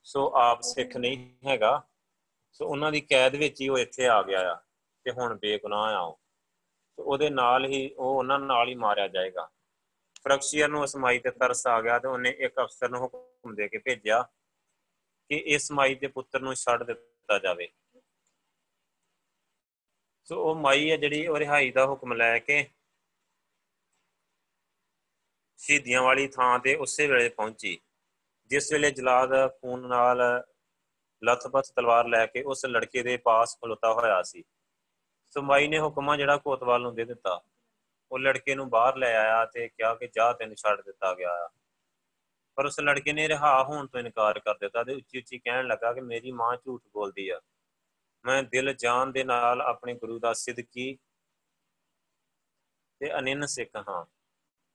ਸੋ 0.05 0.33
ਆਪ 0.37 0.61
ਸਿੱਖ 0.61 0.97
ਨਹੀਂ 0.97 1.37
ਹੈਗਾ। 1.47 1.89
ਸੋ 2.53 2.67
ਉਹਨਾਂ 2.67 2.93
ਦੀ 2.93 3.01
ਕੈਦ 3.01 3.37
ਵਿੱਚ 3.37 3.61
ਹੀ 3.61 3.69
ਉਹ 3.69 3.79
ਇੱਥੇ 3.79 4.07
ਆ 4.07 4.23
ਗਿਆ 4.23 4.41
ਆ 4.53 4.55
ਤੇ 5.05 5.11
ਹੁਣ 5.11 5.35
ਬੇਗੁਨਾਹ 5.35 5.95
ਆ 5.95 6.01
ਉਹ। 6.01 6.21
ਸੋ 6.99 7.03
ਉਹਦੇ 7.03 7.31
ਨਾਲ 7.31 7.65
ਹੀ 7.65 7.95
ਉਹ 7.95 8.19
ਉਹਨਾਂ 8.19 8.39
ਨਾਲ 8.39 8.69
ਹੀ 8.69 8.75
ਮਾਰਿਆ 8.75 9.09
ਜਾਏਗਾ। 9.09 9.51
ਫਰਕਸ਼ੀਅਰ 10.25 10.69
ਨੂੰ 10.69 10.85
ਅਸਮਾਈ 10.85 11.19
ਤੇ 11.19 11.31
ਤਰਸ 11.31 11.67
ਆ 11.67 11.81
ਗਿਆ 11.81 11.99
ਤੇ 11.99 12.09
ਉਹਨੇ 12.09 12.31
ਇੱਕ 12.31 12.61
ਅਫਸਰ 12.61 12.89
ਨੂੰ 12.89 13.01
ਹੁਕਮ 13.01 13.55
ਦੇ 13.55 13.69
ਕੇ 13.69 13.79
ਭੇਜਿਆ 13.79 14.23
ਕਿ 15.31 15.37
ਇਸ 15.37 15.73
ਮਾਈ 15.73 15.95
ਦੇ 15.95 16.07
ਪੁੱਤਰ 16.07 16.41
ਨੂੰ 16.41 16.55
ਛੱਡ 16.55 16.83
ਦਿੱਤਾ 16.83 17.39
ਜਾਵੇ। 17.39 17.69
ਸੋ 20.25 20.43
ਉਹ 20.43 20.55
ਮਾਈ 20.55 20.91
ਹੈ 20.91 20.97
ਜਿਹੜੀ 20.97 21.27
ਉਹ 21.27 21.39
ਰਿਹਾਈ 21.39 21.71
ਦਾ 21.71 21.87
ਹੁਕਮ 21.87 22.13
ਲੈ 22.13 22.39
ਕੇ 22.39 22.71
ਸ਼ਹੀਦੀਆਂ 25.59 26.03
ਵਾਲੀ 26.03 26.29
ਥਾਂ 26.29 26.59
ਤੇ 26.59 26.75
ਉਸੇ 26.75 27.07
ਵੇਲੇ 27.07 27.29
ਪਹੁੰਚੀ। 27.29 27.81
ਜਿਸ 28.47 28.73
ਵੇਲੇ 28.73 28.91
ਜਲਾਦ 28.91 29.31
ਖੂਨ 29.49 29.89
ਨਾਲ 29.89 30.45
ਲਥਪਥ 31.25 31.65
ਤਲਵਾਰ 31.77 32.07
ਲੈ 32.07 32.27
ਕੇ 32.27 32.43
ਉਸ 32.43 32.67
ਲੜਕੇ 32.67 33.03
ਦੇ 33.03 33.17
ਪਾਸ 33.17 33.57
ਖਲੋਤਾ 33.57 33.93
ਹੋਇਆ 33.93 34.23
ਸੀ। 34.23 34.45
ਸੋ 35.27 35.43
ਮਾਈ 35.43 35.69
ਨੇ 35.69 35.81
ਹੁਕਮਾ 35.81 36.17
ਜਿਹੜਾ 36.17 36.37
ਕੋਤਵਾਲ 36.37 36.83
ਨੂੰ 36.83 36.95
ਦੇ 36.95 37.05
ਦਿੱਤਾ। 37.05 37.41
ਉਹ 38.13 38.19
ਲੜਕੇ 38.19 38.55
ਨੂੰ 38.55 38.71
ਬਾਹਰ 38.71 38.97
ਲੈ 38.97 39.17
ਆਇਆ 39.17 39.47
ਤੇ 39.47 39.69
ਕਿਹਾ 39.69 39.95
ਕਿ 39.95 40.09
ਜਾ 40.09 40.33
ਤੈਨੂੰ 40.33 40.57
ਛੱਡ 40.57 40.81
ਦਿੱਤਾ 40.81 41.15
ਗਿਆ 41.15 41.31
ਆ। 41.31 41.49
ਪਰ 42.55 42.67
ਉਸ 42.67 42.81
ਲੜਕੇ 42.81 43.13
ਨੇ 43.13 43.29
ਰਿਹਾ 43.29 43.65
ਹੋਣ 43.65 43.87
ਤੋਂ 43.87 44.01
ਇਨਕਾਰ 44.01 44.39
ਕਰ 44.39 44.59
ਦਿੱਤਾ 44.59 44.85
ਤੇ 44.85 44.95
ਉੱਚੀ 44.95 45.19
ਉੱਚੀ 45.19 45.39
ਕਹਿਣ 45.39 45.67
ਲੱਗਾ 45.67 45.93
ਕਿ 45.93 46.01
ਮੇਰੀ 46.01 46.33
ਮਾਂ 46.33 46.57
ਝੂਠ 46.57 46.83
ਬੋਲਦੀ 46.93 47.29
ਆ। 47.29 47.41
ਮੈਂ 48.25 48.43
ਦਿਲ 48.43 48.73
ਜਾਨ 48.73 49.13
ਦੇ 49.13 49.25
ਨਾਲ 49.25 49.61
ਆਪਣੇ 49.61 49.95
ਗੁਰੂ 49.95 50.19
ਦਾ 50.19 50.33
ਸਿੱਧਕੀ 50.33 50.99
ਤੇ 53.01 53.19
ਅਨਿੰਨ 53.19 53.47
ਸਿੱਖ 53.47 53.71
ਹਾਂ। 53.89 54.05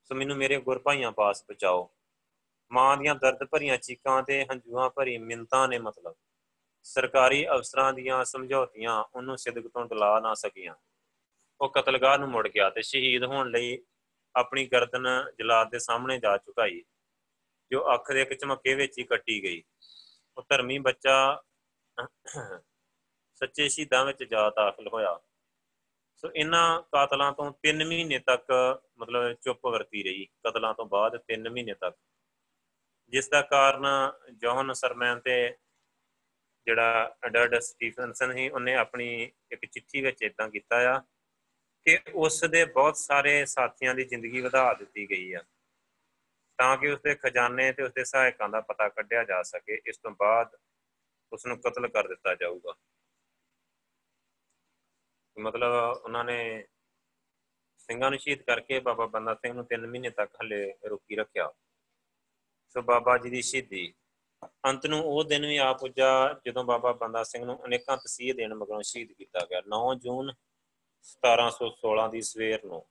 ਸੋ 0.04 0.16
ਮੈਨੂੰ 0.16 0.38
ਮੇਰੇ 0.38 0.62
ਗੁਰ 0.62 0.80
ਭਾਈਆਂ 0.80 1.12
ਪਾਸ 1.12 1.46
ਬਚਾਓ 1.50 1.92
ਮਾਂ 2.72 2.96
ਦੀਆਂ 2.98 3.16
ਦਰਦ 3.16 3.44
ਭਰੀਆਂ 3.44 3.78
ਚੀਕਾਂ 3.78 4.22
ਤੇ 4.24 4.44
ਹੰਝੂਆਂ 4.46 4.90
ਭਰੀ 4.90 5.18
ਮਿੰਤਾਂ 5.18 5.68
ਨੇ 5.68 5.78
ਮਤਲਬ। 5.80 6.16
ਸਰਕਾਰੀ 6.86 7.46
ਅਫਸਰਾਂ 7.48 7.92
ਦੀਆਂ 7.94 8.24
ਸਮਝੌਤੀਆਂ 8.26 9.04
ਉਹਨੂੰ 9.06 9.38
ਸਿੱਧਕ 9.38 9.68
ਤੋਂ 9.68 9.86
ਡਲਾ 9.86 10.20
ਨਾ 10.20 10.34
ਸਕੀਆਂ। 10.34 10.76
ਉਹ 11.62 11.70
ਕਤਲਗਾਹ 11.70 12.18
ਨੂੰ 12.18 12.30
ਮੁੜ 12.30 12.48
ਗਿਆ 12.48 12.70
ਤੇ 12.70 12.82
ਸ਼ਹੀਦ 12.82 13.24
ਹੋਣ 13.24 13.50
ਲਈ 13.52 13.78
ਆਪਣੀ 14.36 14.66
ਗਰਦਨ 14.68 15.08
ਜਲਾਦ 15.40 15.70
ਦੇ 15.70 15.80
ਸਾਹਮਣੇ 15.80 16.18
ਜਾ 16.20 16.38
ਝੁਕਾਈ, 16.38 16.84
ਜੋ 17.72 17.84
ਅੱਖ 17.94 18.12
ਦੇ 18.12 18.22
ਇੱਕ 18.22 18.34
ਝਮੱਕੇ 18.34 18.76
ਵਿੱਚ 18.76 18.98
ਹੀ 19.00 19.04
ਕੱਟੀ 19.04 19.42
ਗਈ। 19.44 19.64
ਉਹ 20.38 20.44
ਧਰਮੀ 20.50 20.78
ਬੱਚਾ 20.80 21.44
ਸੱਚੇ 23.42 23.68
ਸ਼ਹੀਦਾਂ 23.70 24.06
ਵਿੱਚ 24.06 24.24
ਜਾ 24.24 24.50
ਦਾਖਲ 24.50 24.88
ਹੋਇਆ। 24.88 25.20
ਸੋ 26.18 26.30
ਇਹਨਾਂ 26.32 26.82
ਕਾਤਲਾਂ 26.92 27.32
ਤੋਂ 27.32 27.52
3 27.64 27.84
ਮਹੀਨੇ 27.84 28.20
ਤੱਕ 28.20 28.52
ਮਤਲਬ 29.00 29.34
ਚੁੱਪ 29.34 29.66
ਵਰਤੀ 29.66 30.04
ਰਹੀ। 30.04 30.26
ਕਤਲਾਂ 30.44 30.74
ਤੋਂ 30.74 30.86
ਬਾਅਦ 30.86 31.18
3 31.28 31.50
ਮਹੀਨੇ 31.50 31.74
ਤੱਕ 31.74 31.98
ਜਿਸ 33.10 33.30
ਦਾ 33.30 33.42
ਕਾਰਨ 33.42 33.86
ਜੋਹਨ 34.34 34.74
ਸਰਮੈਨ 34.74 35.20
ਤੇ 35.20 35.58
ਜਿਹੜਾ 36.66 37.16
ਅਡਰਡ 37.26 37.60
ਸਟੀਫਨਸਨ 37.60 38.34
ਸੀ, 38.34 38.50
ਉਹਨੇ 38.50 38.76
ਆਪਣੀ 38.76 39.32
ਇੱਕ 39.52 39.66
ਚਿੱਠੀ 39.66 40.02
ਵਿੱਚ 40.02 40.22
ਇਦਾਂ 40.22 40.50
ਕੀਤਾ 40.50 40.96
ਆ 40.96 41.00
ਕਿ 41.86 42.00
ਉਸ 42.14 42.44
ਦੇ 42.44 42.66
ਬਹੁਤ 42.66 42.98
ਸਾਰੇ 42.98 43.46
ਸਾਥੀਆਂ 43.46 43.96
ਦੀ 43.96 44.04
ਜ਼ਿੰਦਗੀ 44.04 44.42
ਵਧਾ 44.42 44.74
ਦਿੱਤੀ 44.74 45.10
ਗਈ 45.10 45.34
ਆ। 45.34 45.44
ਤਾਂ 46.58 46.78
ਕਿ 46.78 46.88
ਉਸ 46.88 47.00
ਦੇ 47.02 47.16
ਖਜ਼ਾਨੇ 47.16 47.72
ਤੇ 47.72 47.84
ਉਸ 47.84 47.92
ਦੇ 47.94 48.04
ਸਹਾਇਕਾਂ 48.04 48.50
ਦਾ 48.50 48.62
ਪਤਾ 48.62 48.90
ਕੱਢਿਆ 48.90 49.24
ਜਾ 49.24 49.44
ਸਕੇ, 49.44 49.82
ਇਸ 49.86 49.98
ਤੋਂ 49.98 50.12
ਬਾਅਦ 50.12 50.58
ਉਸ 51.34 51.46
ਨੂੰ 51.46 51.62
ਕਤਲ 51.62 51.88
ਕਰ 51.88 52.08
ਦਿੱਤਾ 52.08 52.36
ਜਾਊਗਾ। 52.36 52.74
ਮਤਲਬ 55.40 55.72
ਉਹਨਾਂ 56.04 56.24
ਨੇ 56.24 56.68
ਸਿੰਘਾਂ 57.78 58.12
ਨੂੰ 58.12 58.20
ਸ਼ਹੀਦ 58.20 58.42
ਕਰਕੇ 58.42 58.80
ਬਾਬਾ 58.80 59.06
ਬੰਦਾ 59.06 59.34
ਸਿੰਘ 59.36 59.54
ਨੂੰ 59.54 59.66
3 59.66 59.88
ਮਹੀਨੇ 59.88 60.10
ਤੱਕ 60.10 60.36
ਹਲੇ 60.42 60.74
ਰੋਕੀ 60.90 61.16
ਰੱਖਿਆ। 61.16 61.52
ਸੋ 62.70 62.82
ਬਾਬਾ 62.82 63.18
ਜੀ 63.18 63.30
ਦੀ 63.30 63.42
ਸ਼ਹੀਦੀ। 63.42 63.94
ਅੰਤ 64.66 64.86
ਨੂੰ 64.86 65.04
ਉਹ 65.04 65.24
ਦਿਨ 65.24 65.46
ਵੀ 65.46 65.58
ਆ 65.58 65.74
ਪੁੱਜਾ 65.74 66.40
ਜਦੋਂ 66.46 66.64
ਬਾਬਾ 66.64 66.92
ਬੰਦਾ 66.92 67.24
ਸਿੰਘ 67.24 67.46
ਨੂੰ 67.46 67.66
ਅਨੇਕਾਂ 67.66 67.98
ਤਸੀਹੇ 67.98 68.34
ਦੇਣ 68.34 68.54
ਮਗਰੋਂ 68.54 68.82
ਸ਼ਹੀਦ 68.82 69.12
ਕੀਤਾ 69.12 69.40
ਗਿਆ। 69.46 69.62
9 69.68 69.96
ਜੂਨ 69.96 70.34
1716 71.04 72.08
ਦੀ 72.08 72.22
ਸਵੇਰ 72.22 72.64
ਨੂੰ। 72.66 72.86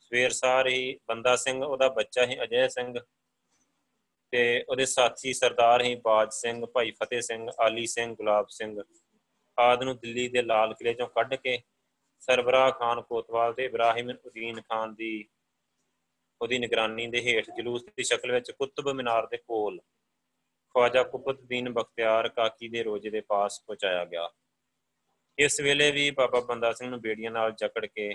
ਸਵੇਰ 0.00 0.30
ਸਾਰ 0.30 0.68
ਹੀ 0.68 0.98
ਬੰਦਾ 1.08 1.36
ਸਿੰਘ, 1.36 1.64
ਉਹਦਾ 1.64 1.88
ਬੱਚਾ 1.88 2.26
ਹੀ 2.26 2.42
ਅਜੈ 2.42 2.68
ਸਿੰਘ 2.68 2.98
ਤੇ 4.32 4.64
ਉਹਦੇ 4.68 4.86
ਸਾਥੀ 4.86 5.32
ਸਰਦਾਰ 5.32 5.82
ਹੀ 5.82 5.94
ਬਾਜ 5.94 6.32
ਸਿੰਘ, 6.32 6.66
ਭਾਈ 6.66 6.90
ਫਤਿਹ 6.90 7.20
ਸਿੰਘ, 7.20 7.50
ਆਲੀ 7.58 7.86
ਸਿੰਘ, 7.86 8.16
ਗੁਲਾਬ 8.16 8.46
ਸਿੰਘ। 8.48 8.80
ਆਦ 9.58 9.82
ਨੂੰ 9.82 9.98
ਦਿੱਲੀ 9.98 10.28
ਦੇ 10.28 10.42
ਲਾਲ 10.42 10.74
ਕਿਲੇ 10.74 10.94
ਚੋਂ 10.94 11.06
ਕੱਢ 11.06 11.34
ਕੇ 11.34 11.62
ਸਰਬਰਾਹ 12.20 12.70
ਖਾਨ 12.70 13.02
ਕੋਤਵਾਲ 13.02 13.52
ਤੇ 13.52 13.64
ਇਬਰਾਹਿਮ 13.64 14.10
ਉਦੀਨ 14.10 14.60
ਖਾਨ 14.60 14.94
ਦੀ 14.94 15.28
ਉਹਦੀ 16.42 16.58
ਨਿਗਰਾਨੀ 16.58 17.06
ਦੇ 17.06 17.20
ਹੇਠ 17.20 17.50
ਜਲੂਸ 17.50 17.84
ਦੀ 17.84 18.02
ਸ਼ਕਲ 18.02 18.32
ਵਿੱਚ 18.32 18.50
ਕੁਤਬ 18.50 18.88
ਮੀਨਾਰ 18.88 19.26
ਦੇ 19.26 19.36
ਕੋਲ 19.36 19.80
ਖਵਾਜਾ 20.74 21.02
ਕੁਬਤਦੀਨ 21.02 21.72
ਬਖਤਿਆਰ 21.72 22.28
ਕਾਕੀ 22.28 22.68
ਦੇ 22.68 22.82
ਰੋਜੇ 22.82 23.10
ਦੇ 23.10 23.20
ਪਾਸ 23.20 23.60
ਪਹੁੰਚਾਇਆ 23.60 24.04
ਗਿਆ। 24.04 24.30
ਇਸ 25.38 25.60
ਵੇਲੇ 25.60 25.90
ਵੀ 25.90 26.10
ਬਾਬਾ 26.10 26.40
ਬੰਦਾ 26.40 26.72
ਸਿੰਘ 26.72 26.90
ਨੂੰ 26.90 27.00
ਬੇੜੀਆਂ 27.00 27.30
ਨਾਲ 27.30 27.52
ਜਕੜ 27.52 27.86
ਕੇ 27.86 28.14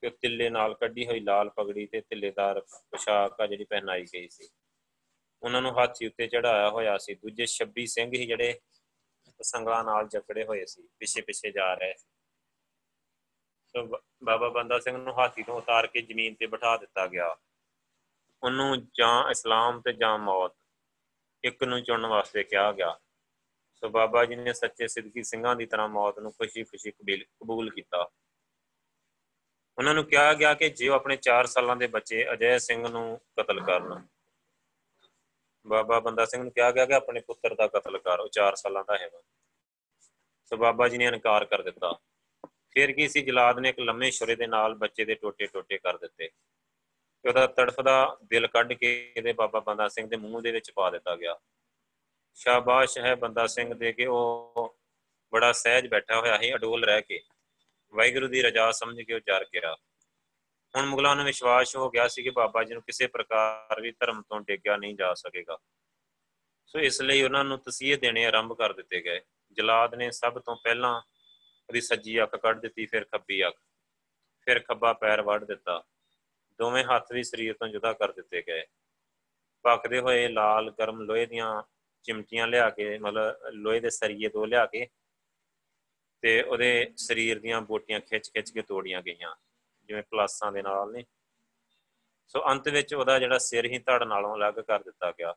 ਤੇ 0.00 0.10
ਤਿੱਲੇ 0.10 0.50
ਨਾਲ 0.50 0.74
ਕੱਢੀ 0.74 1.06
ਹੋਈ 1.06 1.20
ਲਾਲ 1.20 1.50
ਪਗੜੀ 1.50 1.86
ਤੇ 1.86 2.00
ਤਿੱਲੇਦਾਰ 2.00 2.60
ਪੋਸ਼ਾਕ 2.60 3.40
ਆ 3.40 3.46
ਜਿਹੜੀ 3.46 3.64
ਪਹਿਨਾਈ 3.64 4.06
ਗਈ 4.14 4.28
ਸੀ। 4.28 4.48
ਉਹਨਾਂ 5.42 5.62
ਨੂੰ 5.62 5.78
ਹਾਥੀ 5.78 6.06
ਉੱਤੇ 6.06 6.26
ਚੜਾਇਆ 6.26 6.70
ਹੋਇਆ 6.70 6.98
ਸੀ। 6.98 7.14
ਦੂਜੇ 7.14 7.46
26 7.46 7.86
ਸਿੰਘ 7.86 8.12
ਹੀ 8.14 8.26
ਜਿਹੜੇ 8.26 8.60
ਸੰਗਲਾਂ 9.42 9.84
ਨਾਲ 9.84 10.08
ਜਕੜੇ 10.08 10.44
ਹੋਏ 10.44 10.66
ਸੀ 10.66 10.88
ਪਿੱਛੇ 10.98 11.20
ਪਿੱਛੇ 11.20 11.50
ਜਾ 11.50 11.74
ਰਹੇ 11.74 11.92
ਸੀ 11.92 12.06
ਸੋ। 12.08 12.11
ਬਾਬਾ 14.24 14.48
ਬੰਦਾ 14.48 14.78
ਸਿੰਘ 14.78 14.96
ਨੂੰ 14.96 15.20
ਹਾਥੀ 15.20 15.42
ਤੋਂ 15.42 15.54
ਉਤਾਰ 15.54 15.86
ਕੇ 15.86 16.02
ਜ਼ਮੀਨ 16.02 16.34
ਤੇ 16.34 16.46
ਬਿਠਾ 16.46 16.76
ਦਿੱਤਾ 16.76 17.06
ਗਿਆ। 17.06 17.36
ਉਹਨੂੰ 18.42 18.88
ਜਾਂ 18.94 19.30
ਇਸਲਾਮ 19.30 19.80
ਤੇ 19.80 19.92
ਜਾਂ 19.92 20.18
ਮੌਤ, 20.18 20.52
ਇੱਕ 21.44 21.64
ਨੂੰ 21.64 21.82
ਚੁਣਨ 21.82 22.06
ਵਾਸਤੇ 22.06 22.44
ਕਿਹਾ 22.44 22.72
ਗਿਆ। 22.72 22.98
ਸੋ 23.74 23.88
ਬਾਬਾ 23.88 24.24
ਜੀ 24.24 24.36
ਨੇ 24.36 24.52
ਸੱਚੇ 24.52 24.88
ਸਿੱਧਕੀ 24.88 25.22
ਸਿੰਘਾਂ 25.22 25.56
ਦੀ 25.56 25.66
ਤਰ੍ਹਾਂ 25.66 25.88
ਮੌਤ 25.88 26.18
ਨੂੰ 26.18 26.32
ਖੁਸ਼ੀ-ਖੁਸ਼ੀ 26.32 26.90
ਕਬੂਲ 27.24 27.70
ਕੀਤਾ। 27.70 28.10
ਉਹਨਾਂ 29.78 29.94
ਨੂੰ 29.94 30.04
ਕਿਹਾ 30.04 30.34
ਗਿਆ 30.34 30.54
ਕਿ 30.54 30.70
ਜੇ 30.70 30.88
ਉਹ 30.88 30.94
ਆਪਣੇ 30.94 31.16
4 31.16 31.46
ਸਾਲਾਂ 31.46 31.76
ਦੇ 31.76 31.86
ਬੱਚੇ 31.86 32.32
ਅਜੈ 32.32 32.58
ਸਿੰਘ 32.58 32.88
ਨੂੰ 32.88 33.20
ਕਤਲ 33.40 33.60
ਕਰਨ। 33.60 34.06
ਬਾਬਾ 35.66 36.00
ਬੰਦਾ 36.00 36.24
ਸਿੰਘ 36.24 36.42
ਨੂੰ 36.42 36.52
ਕਿਹਾ 36.52 36.70
ਗਿਆ 36.70 36.86
ਕਿ 36.86 36.94
ਆਪਣੇ 36.94 37.20
ਪੁੱਤਰ 37.20 37.54
ਦਾ 37.54 37.66
ਕਤਲ 37.66 37.98
ਕਰ, 37.98 38.20
ਉਹ 38.20 38.28
4 38.28 38.56
ਸਾਲਾਂ 38.56 38.84
ਦਾ 38.84 38.98
ਹੈਗਾ। 38.98 39.22
ਸੋ 40.44 40.56
ਬਾਬਾ 40.56 40.88
ਜੀ 40.88 40.98
ਨੇ 40.98 41.04
ਇਨਕਾਰ 41.04 41.44
ਕਰ 41.44 41.62
ਦਿੱਤਾ। 41.62 41.98
ਫਿਰ 42.74 42.92
ਕੀ 42.92 43.08
ਸੀ, 43.08 43.22
ਜਲਾਦ 43.22 43.58
ਨੇ 43.58 43.68
ਇੱਕ 43.68 43.80
ਲੰਮੇ 43.80 44.10
ਛੁਰੇ 44.10 44.36
ਦੇ 44.36 44.46
ਨਾਲ 44.46 44.74
ਬੱਚੇ 44.74 45.04
ਦੇ 45.04 45.14
ਟੋਟੇ-ਟੋਟੇ 45.14 45.78
ਕਰ 45.78 45.98
ਦਿੱਤੇ 45.98 46.28
ਤੇ 47.22 47.28
ਉਹਦਾ 47.28 47.46
ਤੜਫਦਾ 47.46 48.16
ਦਿਲ 48.24 48.46
ਕੱਢ 48.46 48.72
ਕੇ 48.72 49.12
ਇਹਦੇ 49.16 49.32
ਬਾਬਾ 49.32 49.60
ਬੰਦਾ 49.60 49.88
ਸਿੰਘ 49.88 50.06
ਦੇ 50.08 50.16
ਮੂੰਹ 50.16 50.42
ਦੇ 50.42 50.52
ਵਿੱਚ 50.52 50.70
ਪਾ 50.70 50.90
ਦਿੱਤਾ 50.90 51.16
ਗਿਆ। 51.16 51.38
ਸ਼ਾਬਾਸ਼ 52.34 52.98
ਹੈ 52.98 53.14
ਬੰਦਾ 53.14 53.46
ਸਿੰਘ 53.46 53.74
ਦੇ 53.74 53.92
ਕੇ 53.92 54.06
ਉਹ 54.06 54.78
ਬੜਾ 55.32 55.52
ਸਹਿਜ 55.52 55.86
ਬੈਠਾ 55.86 56.20
ਹੋਇਆ 56.20 56.38
ਸੀ, 56.38 56.54
ਅਡੋਲ 56.54 56.84
ਰਹਿ 56.84 57.02
ਕੇ। 57.02 57.20
ਵਾਹਿਗੁਰੂ 57.94 58.28
ਦੀ 58.28 58.42
ਰਜਾ 58.42 58.70
ਸਮਝ 58.70 59.02
ਕੇ 59.02 59.14
ਉਹ 59.14 59.20
ਚਰ 59.20 59.44
ਗਿਆ 59.44 59.76
ਹੁਣ 60.76 60.86
ਮੁਗਲਾਂ 60.86 61.16
ਨੂੰ 61.16 61.24
ਵਿਸ਼ਵਾਸ 61.24 61.76
ਹੋ 61.76 61.90
ਗਿਆ 61.90 62.08
ਸੀ 62.08 62.22
ਕਿ 62.22 62.30
ਬਾਬਾ 62.30 62.64
ਜੀ 62.64 62.74
ਨੂੰ 62.74 62.82
ਕਿਸੇ 62.82 63.06
ਪ੍ਰਕਾਰ 63.06 63.80
ਵੀ 63.80 63.90
ਧਰਮ 63.90 64.22
ਤੋਂ 64.22 64.40
ਡੇਗਿਆ 64.40 64.76
ਨਹੀਂ 64.76 64.94
ਜਾ 64.94 65.14
ਸਕੇਗਾ। 65.14 65.58
ਸੋ 66.66 66.78
ਇਸ 66.78 67.02
ਲਈ 67.02 67.22
ਉਹਨਾਂ 67.22 67.44
ਨੂੰ 67.44 67.58
ਤਸੀਹੇ 67.58 67.96
ਦੇਣੇ 67.96 68.26
ਆਰੰਭ 68.26 68.52
ਕਰ 68.52 68.72
ਦਿੱਤੇ 68.72 69.00
ਗਏ। 69.00 69.20
ਜਲਾਦ 69.52 69.94
ਨੇ 69.94 70.10
ਸਭ 70.10 70.38
ਤੋਂ 70.38 70.56
ਪਹਿਲਾਂ 70.56 71.00
ਉਹਦੀ 71.68 71.80
ਸੱਜੀ 71.80 72.22
ਅੱਖ 72.22 72.36
ਕੱਢ 72.36 72.60
ਦਿੱਤੀ, 72.60 72.86
ਫਿਰ 72.86 73.04
ਖੱਬੀ 73.04 73.46
ਅੱਖ। 73.46 73.60
ਫਿਰ 74.40 74.60
ਖੱਬਾ 74.60 74.92
ਪੈਰ 74.92 75.22
ਵੱਢ 75.22 75.44
ਦਿੱਤਾ। 75.44 75.84
ਦੋਵੇਂ 76.58 76.84
ਹੱਥ 76.84 77.12
ਵੀ 77.12 77.22
ਸਰੀਰ 77.22 77.54
ਤੋਂ 77.54 77.68
ਜੁਦਾ 77.68 77.92
ਕਰ 77.92 78.12
ਦਿੱਤੇ 78.12 78.42
ਗਏ। 78.42 78.62
ਪੱਕਦੇ 79.62 80.00
ਹੋਏ 80.00 80.28
ਲਾਲ 80.28 80.70
ਗਰਮ 80.70 81.00
ਲੋਹੇ 81.00 81.26
ਦੀਆਂ 81.26 81.62
ਚਿਮਟੀਆਂ 82.02 82.46
ਲਿਆ 82.46 82.70
ਕੇ, 82.70 82.98
ਮਤਲਬ 82.98 83.46
ਲੋਹੇ 83.48 83.80
ਦੇ 83.80 83.90
ਸਰੀਏ 83.90 84.28
ਦੋ 84.28 84.46
ਲਿਆ 84.46 84.66
ਕੇ 84.66 84.88
ਤੇ 86.20 86.42
ਉਹਦੇ 86.42 86.92
ਸਰੀਰ 86.96 87.40
ਦੀਆਂ 87.40 87.60
ਬੋਟੀਆਂ 87.60 88.00
ਖਿੱਚ-ਖਿੱਚ 88.00 88.50
ਕੇ 88.50 88.62
ਤੋੜੀਆਂ 88.62 89.02
ਗਈਆਂ, 89.02 89.34
ਜਿਵੇਂ 89.84 90.02
ਪਲਾਸਾਂ 90.02 90.52
ਦੇ 90.52 90.62
ਨਾਲ 90.62 90.92
ਨੇ। 90.92 91.04
ਸੋ 92.26 92.50
ਅੰਤ 92.50 92.68
ਵਿੱਚ 92.68 92.94
ਉਹਦਾ 92.94 93.18
ਜਿਹੜਾ 93.18 93.38
ਸਿਰ 93.38 93.64
ਹੀ 93.64 93.78
ਧੜ 93.78 94.02
ਨਾਲੋਂ 94.02 94.36
ਅਲੱਗ 94.36 94.54
ਕਰ 94.54 94.82
ਦਿੱਤਾ 94.82 95.10
ਗਿਆ 95.10 95.34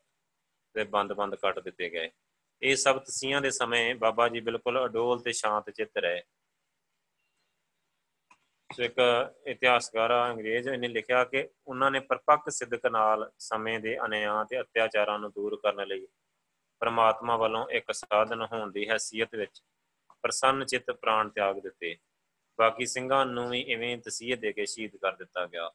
ਤੇ 0.74 0.84
ਬੰਦ-ਬੰਦ 0.84 1.36
ਕੱਟ 1.36 1.60
ਦਿੱਤੇ 1.60 1.90
ਗਏ। 1.90 2.10
ਇਹ 2.62 2.76
ਸਭ 2.76 3.00
ਤਸੀਆਂ 3.00 3.42
ਦੇ 3.42 3.52
ਸਮੇਂ 3.52 3.96
ਬਾਬਾ 3.96 4.30
ਜੀ 4.30 4.40
ਬਿਲਕੁਲ 4.40 4.86
ਅਡੋਲ 4.86 5.22
ਤੇ 5.22 5.32
ਸ਼ਾਂਤ 5.32 5.70
ਚਿੱਤ 5.70 5.98
ਰਹੇ। 5.98 6.22
ਸੋ 8.74 8.84
ਇੱਕ 8.84 8.96
ਇਤਿਹਾਸਕਾਰ 9.48 10.32
ਅੰਗਰੇਜ਼ 10.32 10.68
ਇਹਨੇ 10.68 10.88
ਲਿਖਿਆ 10.88 11.24
ਕਿ 11.24 11.50
ਉਹਨਾਂ 11.68 11.92
ਨੇ 11.92 12.00
ਪਰਪੱਕ 12.00 12.50
ਸਿੱਧਕ 12.50 12.86
ਨਾਲ 12.86 13.32
ਸਮੇਂ 13.40 13.80
ਦੇ 13.80 13.98
ਅਨਿਆਂ 14.06 14.46
ਤੇ 14.46 14.62
ਅਤਿਆਚਾਰਾਂ 14.62 15.20
ਨੂੰ 15.20 15.32
ਦੂਰ 15.32 15.60
ਕਰਨ 15.64 15.88
ਲਈ 15.88 16.08
ਪਰਮਾਤਮਾ 16.80 17.38
ਵੱਲੋਂ 17.38 17.70
ਇੱਕ 17.70 17.92
ਸਾਧਨ 17.92 18.42
ਹੋਣ 18.42 18.72
ਦੀ 18.72 18.90
ਹیثیت 18.90 19.38
ਵਿੱਚ 19.38 19.62
ਪ੍ਰਸੰਨ 20.22 20.66
ਚਿੱਤ 20.66 20.92
ਪ੍ਰਾਣ 20.92 21.30
ਤਿਆਗ 21.30 21.60
ਦਿੱਤੇ। 21.60 21.98
ਬਾਕੀ 22.60 22.86
ਸਿੰਘਾਂ 22.86 23.26
ਨੂੰ 23.26 23.50
ਵੀ 23.50 23.62
ਇਵੇਂ 23.62 23.98
ਤਸੀਹੇ 23.98 24.36
ਦੇ 24.36 24.54
ਕੇ 24.54 24.66
ਸ਼ਹੀਦ 24.66 24.96
ਕਰ 24.96 25.16
ਦਿੱਤਾ 25.16 25.46
ਗਿਆ। 25.46 25.72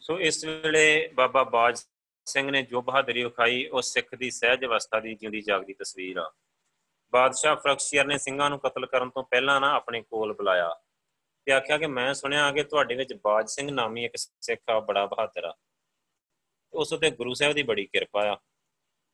ਸੋ 0.00 0.20
ਇਸ 0.20 0.44
ਵੇਲੇ 0.44 1.10
ਬਾਬਾ 1.14 1.44
ਬਾਜ 1.44 1.89
ਸਿੰਘ 2.32 2.50
ਨੇ 2.50 2.62
ਜੋ 2.62 2.82
ਬਹਾਦਰੀ 2.82 3.24
ਵਿਖਾਈ, 3.24 3.66
ਉਹ 3.66 3.82
ਸਿੱਖ 3.82 4.14
ਦੀ 4.14 4.30
ਸਹਿਜ 4.30 4.64
ਅਵਸਥਾ 4.64 5.00
ਦੀ 5.00 5.14
ਜਿਉਂਦੀ 5.14 5.40
ਜਾਗਦੀ 5.40 5.72
ਤਸਵੀਰ 5.72 6.16
ਆ। 6.16 6.32
ਬਾਦਸ਼ਾਹ 7.12 7.56
ਫਰਖਸ਼ੀਰ 7.56 8.04
ਨੇ 8.04 8.18
ਸਿੰਘਾਂ 8.18 8.50
ਨੂੰ 8.50 8.58
ਕਤਲ 8.58 8.86
ਕਰਨ 8.86 9.10
ਤੋਂ 9.10 9.22
ਪਹਿਲਾਂ 9.22 9.60
ਨਾ 9.60 9.72
ਆਪਣੇ 9.74 10.02
ਕੋਲ 10.02 10.32
ਬੁਲਾਇਆ 10.32 10.74
ਤੇ 11.46 11.52
ਆਖਿਆ 11.52 11.78
ਕਿ 11.78 11.86
ਮੈਂ 11.86 12.14
ਸੁਣਿਆ 12.14 12.52
ਕਿ 12.52 12.62
ਤੁਹਾਡੇ 12.62 12.94
ਵਿੱਚ 12.94 13.14
ਬਾਜ 13.14 13.50
ਸਿੰਘ 13.50 13.70
ਨਾਮੀ 13.70 14.04
ਇੱਕ 14.04 14.16
ਸਿੱਖ 14.16 14.60
ਆ 14.70 14.80
ਬੜਾ 14.80 15.06
ਬਹਾਦਰ 15.06 15.44
ਆ। 15.44 15.54
ਉਸ 16.72 16.92
ਉਤੇ 16.92 17.10
ਗੁਰੂ 17.10 17.34
ਸਾਹਿਬ 17.34 17.54
ਦੀ 17.54 17.62
ਬੜੀ 17.62 17.86
ਕਿਰਪਾ 17.86 18.24
ਆ। 18.24 18.36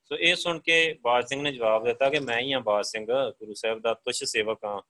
ਸੋ 0.04 0.16
ਇਹ 0.16 0.34
ਸੁਣ 0.36 0.58
ਕੇ 0.58 0.98
ਬਾਜ 1.02 1.28
ਸਿੰਘ 1.28 1.42
ਨੇ 1.42 1.52
ਜਵਾਬ 1.52 1.84
ਦਿੱਤਾ 1.84 2.10
ਕਿ 2.10 2.18
ਮੈਂ 2.18 2.38
ਹੀ 2.38 2.52
ਆ 2.52 2.58
ਬਾਜ 2.58 2.86
ਸਿੰਘ, 2.86 3.06
ਗੁਰੂ 3.30 3.54
ਸਾਹਿਬ 3.54 3.80
ਦਾ 3.80 3.94
ਤੁਸ਼ 3.94 4.24
ਸੇਵਕ 4.24 4.64
ਆ। 4.64 4.82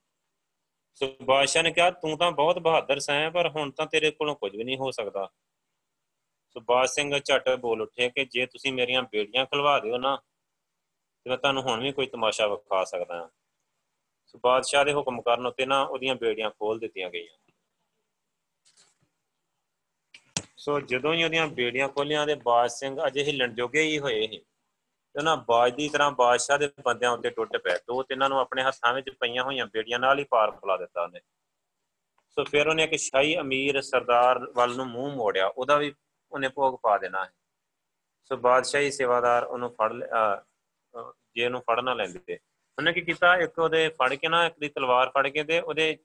ਸੋ 0.95 1.16
ਬਾਦਸ਼ਾਹ 1.22 1.62
ਨੇ 1.62 1.70
ਕਿਹਾ, 1.70 1.91
ਤੂੰ 1.91 2.18
ਤਾਂ 2.18 2.33
ਬਹੁਤ 2.33 2.59
ਬਹਾਦਰ 2.59 2.99
ਸੈਂ, 2.99 3.31
ਪਰ 3.31 3.49
ਹੁਣ 3.49 3.70
ਤਾਂ 3.70 3.87
ਤੇਰੇ 3.87 4.11
ਕੋਲੋਂ 4.11 4.35
ਕੁਝ 4.35 4.57
ਵੀ 4.57 4.64
ਨਹੀਂ 4.64 4.77
ਹੋ 4.77 4.91
ਸਕਦਾ। 4.91 5.29
ਸੋ 6.57 6.61
ਬਾਜ 6.61 6.88
ਸਿੰਘ 6.88 7.18
ਝਟ 7.18 7.48
ਬੋਲ 7.57 7.82
ਉੱਠੇ 7.82 8.09
ਕਿ 8.09 8.24
ਜੇ 8.24 8.46
ਤੁਸੀਂ 8.46 8.72
ਮੇਰੀਆਂ 8.72 9.02
ਬੇੜੀਆਂ 9.02 9.46
ਖਲਵਾ 9.46 9.78
ਦਿਓ 9.78 9.98
ਨਾ, 9.98 10.16
ਤੇ 11.24 11.30
ਮੈਂ 11.30 11.38
ਤੁਹਾਨੂੰ 11.38 11.62
ਹੁਣ 11.62 11.80
ਵੀ 11.80 11.92
ਕੋਈ 11.92 12.07
ਤਮਾਸ਼ਾ 12.07 12.46
ਵਿਖਾ 12.46 12.84
ਸਕਦਾ 12.84 13.14
ਹਾਂ। 13.14 13.28
ਸੋ 14.26 14.38
ਬਾਦਸ਼ਾਹ 14.38 14.84
ਦੇ 14.84 14.92
ਹੁਕਮ 14.92 15.20
ਕਰਨ 15.20 15.46
ਉੱਤੇ 15.46 15.66
ਨਾ 15.66 15.82
ਉਹਦੀਆਂ 15.82 16.14
ਬੇੜੀਆਂ 16.14 16.50
ਖੋਲ 16.50 16.78
ਦਿੱਤੀਆਂ 16.78 17.11
ਗਈਆਂ। 17.11 17.52
ਸੋ 20.57 20.80
ਜਦੋਂ 20.80 21.14
ਹੀ 21.14 21.24
ਉਹਦੀਆਂ 21.24 21.46
ਬੇੜੀਆਂ 21.46 21.88
ਖੋਲੀਆਂ 21.88 22.26
ਤੇ 22.26 22.34
ਬਾਜ 22.34 22.70
ਸਿੰਘ 22.70 22.98
ਅਜੇ 23.07 23.24
ਹਿੱਲਣ 23.24 23.54
ਜੋਗੇ 23.54 23.82
ਹੀ 23.82 23.98
ਹੋਏ 23.98 24.26
ਸੀ। 24.26 24.38
ਤੇ 24.38 25.18
ਉਹਨਾਂ 25.18 25.36
ਬਾਜ 25.36 25.74
ਦੀ 25.74 25.88
ਤਰ੍ਹਾਂ 25.88 26.11
ਬਾਦਸ਼ਾਹ 26.11 26.59
ਦੇ 26.59 26.70
ਬੰਦਿਆਂ 26.84 27.11
ਉੱਤੇ 27.11 27.30
ਟੁੱਟ 27.30 27.57
ਪਏ। 27.57 27.78
ਦੋ 27.86 28.02
ਤਿੰਨਾਂ 28.02 28.28
ਨੂੰ 28.28 28.38
ਆਪਣੇ 28.38 28.62
ਹੱਥਾਂ 28.62 28.94
ਵਿੱਚ 28.94 29.11
ਪਈਆਂ 29.11 29.44
ਹੋਈਆਂ 29.44 29.66
ਬੇੜੀਆਂ 29.66 29.98
ਨਾਲ 29.98 30.18
ਹੀ 30.18 30.24
ਪਾਰ 30.24 30.50
ਪਲਾ 30.50 30.76
ਦਿੱਤਾ 30.76 31.02
ਉਹਨੇ। 31.02 31.20
ਸੋ 32.30 32.44
ਫਿਰ 32.44 32.68
ਉਹਨੇ 32.68 32.84
ਇੱਕ 32.84 32.94
ਸ਼ਾਹੀ 32.94 33.36
ਅਮੀਰ 33.36 33.82
ਸਰਦਾਰ 33.82 34.38
ਵੱਲ 34.38 34.76
ਨੂੰ 34.76 34.86
ਮੂੰਹ 34.86 35.16
ਮੋੜਿਆ। 35.16 35.46
ਉਹਦਾ 35.46 35.76
ਵੀ 35.76 35.94
ਉਹਨੇ 36.33 36.49
ਭੋਗ 36.49 36.79
ਪਾ 36.83 36.97
ਦੇਣਾ 36.99 37.24
ਹੈ। 37.24 37.31
ਸੋ 38.31 38.37
ਬਾਦਸ਼ਾਹੀ 38.37 38.91
ਸੇਵਾਦਾਰ 38.91 39.45
ਉਹਨੂੰ 39.45 39.70
ਫੜ 39.72 39.93
ਜੇ 41.35 41.45
ਉਹਨੂੰ 41.45 41.61
ਫੜ 41.61 41.81
ਨਾ 41.81 41.95
ਲੈਂਦੇ। 41.95 42.39
ਉਹਨੇ 42.79 42.93
ਕੀ 42.93 43.01
ਕੀਤਾ? 43.01 43.35
ਇੱਕ 43.37 43.59
ਉਹਦੇ 43.59 43.89
ਫੜ 43.91 44.14
ਕੇ 44.14 44.29
ਨਾ, 44.29 44.45
ਇੱਕ 44.47 44.59
ਦੀ 44.61 44.68
ਤਲਵਾਰ 44.68 45.11
ਫੜ 45.11 45.27
ਕੇ 45.29 45.45
ਤੇ 45.45 45.61
ਉਹਦੇ 45.61 45.97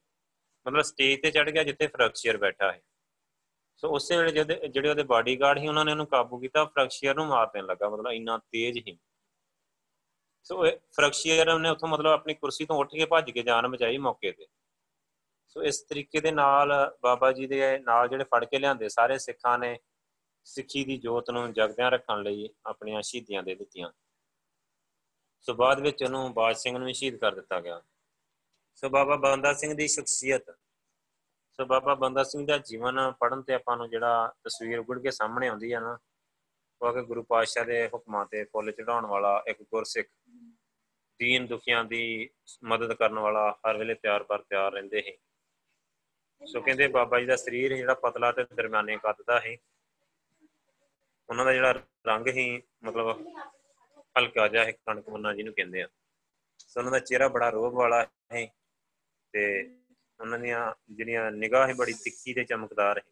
ਮਤਲਬ 0.66 0.82
ਸਟੇਜ 0.84 1.22
ਤੇ 1.22 1.32
ਚੜ 1.32 1.50
ਗਿਆ 1.50 1.64
ਜਿੱਥੇ 1.64 1.88
ਫਰਕਸ਼ੀਅਰ 1.88 2.38
ਬੈਠਾ 2.38 2.72
ਹੈ। 2.72 2.82
ਸੋ 3.76 3.90
ਉਸੇ 3.96 4.18
ਵੇਲੇ 4.18 4.32
ਜਿਹੜੇ 4.32 4.68
ਜਿਹੜੇ 4.68 4.90
ਉਹਦੇ 4.90 5.04
ਬਾਡੀਗਾਰਡ 5.04 5.60
ਸੀ, 5.60 5.68
ਉਹਨਾਂ 5.68 5.86
ਨੇ 5.86 5.92
ਉਹਨੂੰ 5.92 6.06
ਕਾਬੂ 6.08 6.40
ਕੀਤਾ 6.40 6.66
ਫਰਕਸ਼ੀਅਰ 6.66 7.16
ਨੂੰ 7.16 7.26
ਮਾਰ 7.28 7.48
ਦੇਣ 7.54 7.66
ਲੱਗਾ। 7.66 7.90
ਮਤਲਬ 7.90 8.12
ਇੰਨਾ 8.12 8.38
ਤੇਜ਼ 8.38 8.78
ਹੀ 8.78 8.98
ਸੋ 10.46 10.64
ਫਰਕਸ਼ੀਅਰ 10.96 11.58
ਨੇ 11.60 11.70
ਉੱਥੋਂ 11.70 11.90
ਮਤਲਬ 11.90 12.12
ਆਪਣੀ 12.12 12.34
ਕੁਰਸੀ 12.34 12.66
ਤੋਂ 12.66 12.78
ਉੱਠ 12.80 12.92
ਕੇ 12.92 13.06
ਭੱਜ 13.06 13.32
ਕੇ 13.32 13.44
ਜਾਨ 13.44 13.68
ਬਚਾਈ 13.68 13.98
ਮੌਕੇ 13.98 14.32
ਤੇ। 14.32 14.48
ਸੋ 15.50 15.64
ਇਸ 15.64 15.82
ਤਰੀਕੇ 15.82 16.20
ਦੇ 16.22 16.32
ਨਾਲ 16.32 16.72
ਬਾਬਾ 17.04 17.32
ਜੀ 17.32 17.48
ਦੇ 17.48 17.78
ਨਾਲ 17.80 18.08
ਜਿਹੜੇ 18.10 18.24
ਫੜ 18.24 18.44
ਕੇ 18.46 18.60
ਲਿਆਂਦੇ, 18.60 18.90
ਸਾਰੇ 18.90 19.18
ਸਿੱਖਾਂ 19.18 19.58
ਨੇ 19.60 19.78
ਸਿੱਖੀ 20.44 20.86
ਦੀ 20.86 20.98
ਜੋਤ 20.98 21.30
ਨੂੰ 21.30 21.54
ਜਗਦਿਆਂ 21.54 21.92
ਰੱਖਣ 21.92 22.24
ਲਈ 22.24 22.50
ਆਪਣੀਆਂ 22.66 23.02
ਸ਼ਹੀਦੀਆਂ 23.02 23.44
ਦੇ 23.44 23.56
ਦਿੱਤੀਆਂ। 23.56 23.92
ਸੋ 25.42 25.54
ਬਾਅਦ 25.54 25.80
ਵਿੱਚ 25.80 26.04
ਉਹਨੂੰ 26.04 26.34
ਬਾਜ 26.34 26.58
ਸਿੰਘ 26.58 26.78
ਨੂੰ 26.78 26.94
ਸ਼ਹੀਦ 26.94 27.16
ਕਰ 27.16 27.36
ਦਿੱਤਾ 27.36 27.62
ਗਿਆ। 27.62 27.82
ਸੋ 28.76 28.89
ਬਾਬਾ 28.89 29.16
ਬੰਦਾ 29.16 29.54
ਸਿੰਘ 29.54 29.74
ਦੀ 29.74 29.88
ਸ਼ਖਸੀਅਤ। 29.88 30.58
ਸੋ 31.52 31.66
ਬਾਬਾ 31.66 31.96
ਬੰਦਾ 31.96 32.24
ਸਿੰਘ 32.24 32.48
ਦਾ 32.48 32.58
ਜੀਵਨ 32.58 33.12
ਪੜਨ 33.12 33.42
ਤੇ 33.42 33.54
ਆਪਾਂ 33.54 33.78
ਨੂੰ 33.78 33.89
ਜਿਹੜਾ 33.89 34.34
ਤਸਵੀਰ 34.44 34.80
ਉਗੜ 34.80 35.00
ਕੇ 35.00 35.12
ਸਾਹਮਣੇ 35.12 35.48
ਆਉਂਦੀ 35.48 35.74
ਹੈ 35.74 35.80
ਨਾ, 35.80 35.98
ਉਹ 36.82 36.94
ਕਿ 36.94 37.02
ਗੁਰੂ 37.02 37.24
ਪਾਤਸ਼ਾਹ 37.24 37.66
ਦੇ 37.66 37.88
ਹੁਕਮਾਂ 37.88 38.26
ਤੇ 38.26 38.44
ਫੁੱਲ 38.44 38.72
ਚੜਾਉਣ 38.72 39.06
ਵਾਲਾ 39.06 39.44
ਇੱਕ 39.48 39.64
ਗੁਰਸਿੱਖ। 39.64 40.08
ਦੀਨ 41.20 41.48
ਦੁਖੀਆਂ 41.48 41.84
ਦੀ 41.84 42.30
ਮਦਦ 42.64 42.94
ਕਰਨ 42.94 43.20
ਵਾਲਾ 43.20 43.60
ਹਰ 43.70 43.78
ਵੇਲੇ 43.78 43.94
ਤਿਆਰ 43.94 44.24
ਪਰ 44.24 44.42
ਤਿਆਰ 44.42 44.74
ਰਹਿੰਦੇ 44.74 45.02
ਸੀ। 45.02 45.18
ਸੋ 46.48 46.62
ਕਹਿੰਦੇ 46.62 46.88
ਬਾਬਾ 46.88 47.20
ਜੀ 47.20 47.26
ਦਾ 47.26 47.36
ਸਰੀਰ 47.36 47.76
ਜਿਹੜਾ 47.76 47.94
ਪਤਲਾ 47.94 48.32
ਤੇ 48.32 48.44
ਦਰਮਿਆਨੇ 48.44 48.98
ਕੱਦ 48.98 49.16
ਦਾ 49.28 49.39
ਹੈ 49.39 49.58
ਉਹਨਾਂ 51.32 51.46
ਦਾ 51.46 51.54
ਜਿਹੜਾ 51.54 51.74
ਰੰਗ 52.08 52.28
ਹੀ 52.28 52.62
ਮਤਲਬ 52.84 53.10
ਹਲਕਾ 54.18 54.48
ਜਿਹਾ 54.48 54.64
ਹੈ 54.66 54.72
ਕਣਕ 54.72 55.10
ਮੁੰਨਾ 55.10 55.34
ਜਿਹਨੂੰ 55.34 55.54
ਕਹਿੰਦੇ 55.54 55.82
ਆ। 55.82 55.88
ਸੋ 56.60 56.80
ਉਹਨਾਂ 56.80 56.92
ਦਾ 56.92 57.00
ਚਿਹਰਾ 57.00 57.28
ਬੜਾ 57.28 57.50
ਰੋਬ 57.50 57.74
ਵਾਲਾ 57.74 58.02
ਹੈ 58.34 58.46
ਤੇ 59.34 59.44
ਉਹਨਾਂ 60.20 60.40
ਦੀਆਂ 60.40 60.74
ਜਿਹੜੀਆਂ 60.92 61.32
ਨਿਗਾਹ 61.32 61.68
ਹੈ 61.68 61.74
ਬੜੀ 61.74 61.94
ਤਿੱਖੀ 61.94 62.34
ਤੇ 62.34 62.44
ਚਮਕਦਾਰ 62.44 62.98
ਹੈ। 62.98 63.04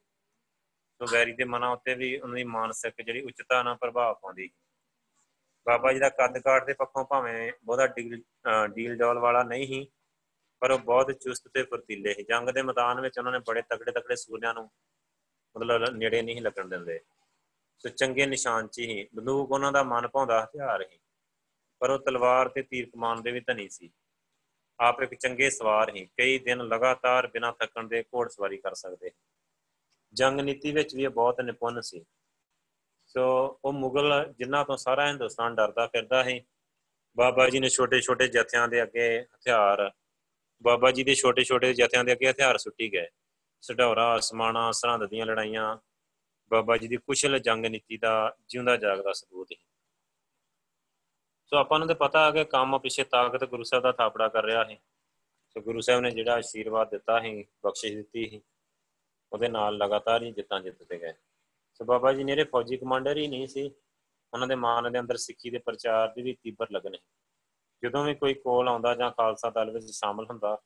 ਸੋ 1.01 1.05
ਵੈਰੀ 1.11 1.33
ਦੇ 1.33 1.43
ਮਨਾਂ 1.43 1.69
ਉੱਤੇ 1.69 1.93
ਵੀ 1.95 2.17
ਉਹਨਾਂ 2.19 2.35
ਦੀ 2.35 2.43
ਮਾਨਸਿਕ 2.43 3.01
ਜਿਹੜੀ 3.01 3.21
ਉੱਚਤਾ 3.21 3.61
ਨਾਲ 3.63 3.75
ਪ੍ਰਭਾਵ 3.75 4.15
ਪਾਉਂਦੀ 4.21 4.49
ਬਾਬਾ 5.65 5.93
ਜੀ 5.93 5.99
ਦਾ 5.99 6.09
ਕੱਦ 6.09 6.37
ਕਾਠ 6.37 6.65
ਦੇ 6.65 6.73
ਪੱਖੋਂ 6.73 7.05
ਭਾਵੇਂ 7.05 7.51
ਬਹੁਤਾ 7.63 7.87
ਡੀਲ 8.67 8.95
ਡੋਲ 8.97 9.19
ਵਾਲਾ 9.19 9.43
ਨਹੀਂ 9.43 9.65
ਹੀ 9.67 9.87
ਪਰ 10.61 10.71
ਉਹ 10.71 10.79
ਬਹੁਤ 10.79 11.11
ਚੁਸਤ 11.11 11.47
ਤੇ 11.47 11.63
ਫਰਤੀਲੇ 11.63 12.13
ਸੀ। 12.13 12.23
ਜੰਗ 12.23 12.49
ਦੇ 12.49 12.61
ਮੈਦਾਨ 12.61 13.01
ਵਿੱਚ 13.01 13.17
ਉਹਨਾਂ 13.19 13.31
ਨੇ 13.31 13.39
ਬੜੇ 13.47 13.61
ਤਕੜੇ 13.61 13.91
ਤਕੜੇ 13.91 14.15
ਸੂਰਿਆਂ 14.15 14.53
ਨੂੰ 14.53 14.69
ਮਤਲਬ 15.55 15.95
ਨੇੜੇ 15.95 16.21
ਨਹੀਂ 16.21 16.41
ਲੱਗਣ 16.41 16.67
ਦਿੰਦੇ। 16.67 16.99
ਸੋ 17.79 17.89
ਚੰਗੇ 17.89 18.25
ਨਿਸ਼ਾਨ 18.25 18.67
ਚ 18.67 18.79
ਹੀ 18.79 19.07
ਬੰਦੂਕ 19.15 19.51
ਉਹਨਾਂ 19.51 19.71
ਦਾ 19.71 19.83
ਮਨ 19.83 20.07
ਭਾਉਂਦਾ, 20.07 20.43
ਹਥਿਆਰ 20.43 20.83
ਸੀ 20.83 20.99
ਪਰ 21.79 21.89
ਉਹ 21.89 21.99
ਤਲਵਾਰ 21.99 22.49
ਤੇ 22.49 22.61
ਤੀਰ 22.61 22.89
ਕਮਾਨ 22.89 23.21
ਦੇ 23.21 23.31
ਵੀ 23.31 23.39
ਧਨੀ 23.39 23.67
ਸੀ। 23.69 23.89
ਆਪ 24.79 25.01
ਇੱਕ 25.01 25.13
ਚੰਗੇ 25.13 25.49
ਸਵਾਰ 25.49 25.95
ਹੀ, 25.95 26.05
ਕਈ 26.17 26.39
ਦਿਨ 26.39 26.61
ਲਗਾਤਾਰ 26.63 27.27
ਬਿਨਾਂ 27.27 27.51
ਥੱਕਣ 27.53 27.87
ਦੇ 27.87 28.03
ਘੋੜਸਵਾਰੀ 28.03 28.57
ਕਰ 28.57 28.73
ਸਕਦੇ 28.73 29.11
ਜੰਗ 30.13 30.39
ਨੀਤੀ 30.39 30.71
ਵਿੱਚ 30.71 30.95
ਵੀ 30.95 31.03
ਇਹ 31.03 31.09
ਬਹੁਤ 31.09 31.41
ਨਿਪੁੰਨ 31.41 31.81
ਸੀ। 31.81 32.05
ਸੋ 33.05 33.23
ਉਹ 33.65 33.73
ਮੁਗਲ 33.73 34.33
ਜਿਨ੍ਹਾਂ 34.37 34.63
ਤੋਂ 34.65 34.77
ਸਾਰਾ 34.77 35.07
ਹਿੰਦੁਸਤਾਨ 35.07 35.55
ਡਰਦਾ 35.55 35.87
ਫਿਰਦਾ 35.87 36.23
ਹੈ 36.23 36.39
ਬਾਬਾ 37.17 37.49
ਜੀ 37.49 37.59
ਨੇ 37.59 37.69
ਛੋਟੇ 37.69 38.01
ਛੋਟੇ 38.01 38.27
ਜਥਿਆਂ 38.27 38.67
ਦੇ 38.67 38.83
ਅੱਗੇ 38.83 39.21
ਹਥਿਆਰ, 39.21 39.91
ਬਾਬਾ 40.61 40.91
ਜੀ 40.91 41.03
ਦੇ 41.03 41.15
ਛੋਟੇ 41.15 41.43
ਛੋਟੇ 41.43 41.73
ਜਥਿਆਂ 41.73 42.03
ਦੇ 42.03 42.11
ਅੱਗੇ 42.11 42.29
ਹਥਿਆਰ 42.29 42.57
ਸੁੱਟੀ 42.57 42.91
ਗਏ। 42.93 43.07
ਸਢੌਰਾ, 43.61 44.17
ਅਸਮਾਨਾ, 44.17 44.71
ਸਰਹੰਦ 44.71 45.05
ਦੀਆਂ 45.05 45.25
ਲੜਾਈਆਂ 45.25 45.77
ਬਾਬਾ 46.51 46.77
ਜੀ 46.77 46.87
ਦੀ 46.87 46.97
ਕੁਸ਼ਲ 46.97 47.39
ਜੰਗ 47.39 47.65
ਨੀਤੀ 47.65 47.97
ਦਾ 47.97 48.35
ਜਿਉਂਦਾ 48.47 48.77
ਜਾਗਦਾ 48.77 49.13
ਸਬੂਤ 49.13 49.47
ਹੈ। 49.51 49.57
ਸੋ 51.45 51.57
ਆਪਾਂ 51.57 51.79
ਨੂੰ 51.79 51.87
ਤੇ 51.87 51.93
ਪਤਾ 51.93 52.25
ਹੈ 52.25 52.31
ਕਿ 52.31 52.45
ਕੰਮ 52.45 52.79
ਪਿੱਛੇ 52.79 53.03
ਤਾਕਤ 53.03 53.43
ਗੁਰੂ 53.43 53.63
ਸਾਹਿਬ 53.63 53.83
ਦਾ 53.83 53.91
ਥਾਪੜਾ 53.91 54.27
ਕਰ 54.27 54.43
ਰਿਹਾ 54.43 54.65
ਹੈ 54.65 54.77
ਸੋ 55.49 55.61
ਗੁਰੂ 55.61 55.81
ਸਾਹਿਬ 55.81 56.01
ਨੇ 56.01 56.11
ਜਿਹੜਾ 56.11 56.33
ਆਸ਼ੀਰਵਾਦ 56.33 56.89
ਦਿੱਤਾ 56.89 57.19
ਹੈ 57.21 57.43
ਬਖਸ਼ਿਸ਼ 57.63 57.95
ਦਿੱਤੀ 57.95 58.35
ਹੈ 58.35 58.41
ਉਹਦੇ 59.33 59.47
ਨਾਲ 59.47 59.77
ਲਗਾਤਾਰ 59.77 60.23
ਹੀ 60.23 60.31
ਜਿੱਤਾਂ 60.31 60.61
ਜਿੱਤਦੇ 60.61 61.01
ਗਏ। 61.01 61.13
ਸੋ 61.73 61.85
ਬਾਬਾ 61.85 62.13
ਜੀ 62.13 62.23
ਨੇਰੇ 62.23 62.43
ਫੌਜੀ 62.43 62.77
ਕਮਾਂਡਰ 62.77 63.17
ਹੀ 63.17 63.27
ਨਹੀਂ 63.27 63.47
ਸੀ। 63.47 63.71
ਉਹਨਾਂ 64.33 64.47
ਦੇ 64.47 64.55
ਮਾਨ 64.55 64.91
ਦੇ 64.91 64.99
ਅੰਦਰ 64.99 65.17
ਸਿੱਖੀ 65.17 65.49
ਦੇ 65.49 65.57
ਪ੍ਰਚਾਰ 65.57 66.07
ਦੀ 66.07 66.21
ਵੀ 66.21 66.37
ਤੀਬਰ 66.43 66.67
ਲਗਨ 66.71 66.93
ਹੈ 66.93 66.99
ਜਦੋਂ 67.83 68.03
ਵੀ 68.03 68.15
ਕੋਈ 68.15 68.33
ਕੋਲ 68.33 68.67
ਆਉਂਦਾ 68.67 68.95
ਜਾਂ 68.95 69.11
ਖਾਲਸਾ 69.11 69.49
ਦਲ 69.49 69.71
ਵਿੱਚ 69.71 69.85
ਸ਼ਾਮਲ 69.85 70.25
ਹੁੰਦਾ, 70.25 70.57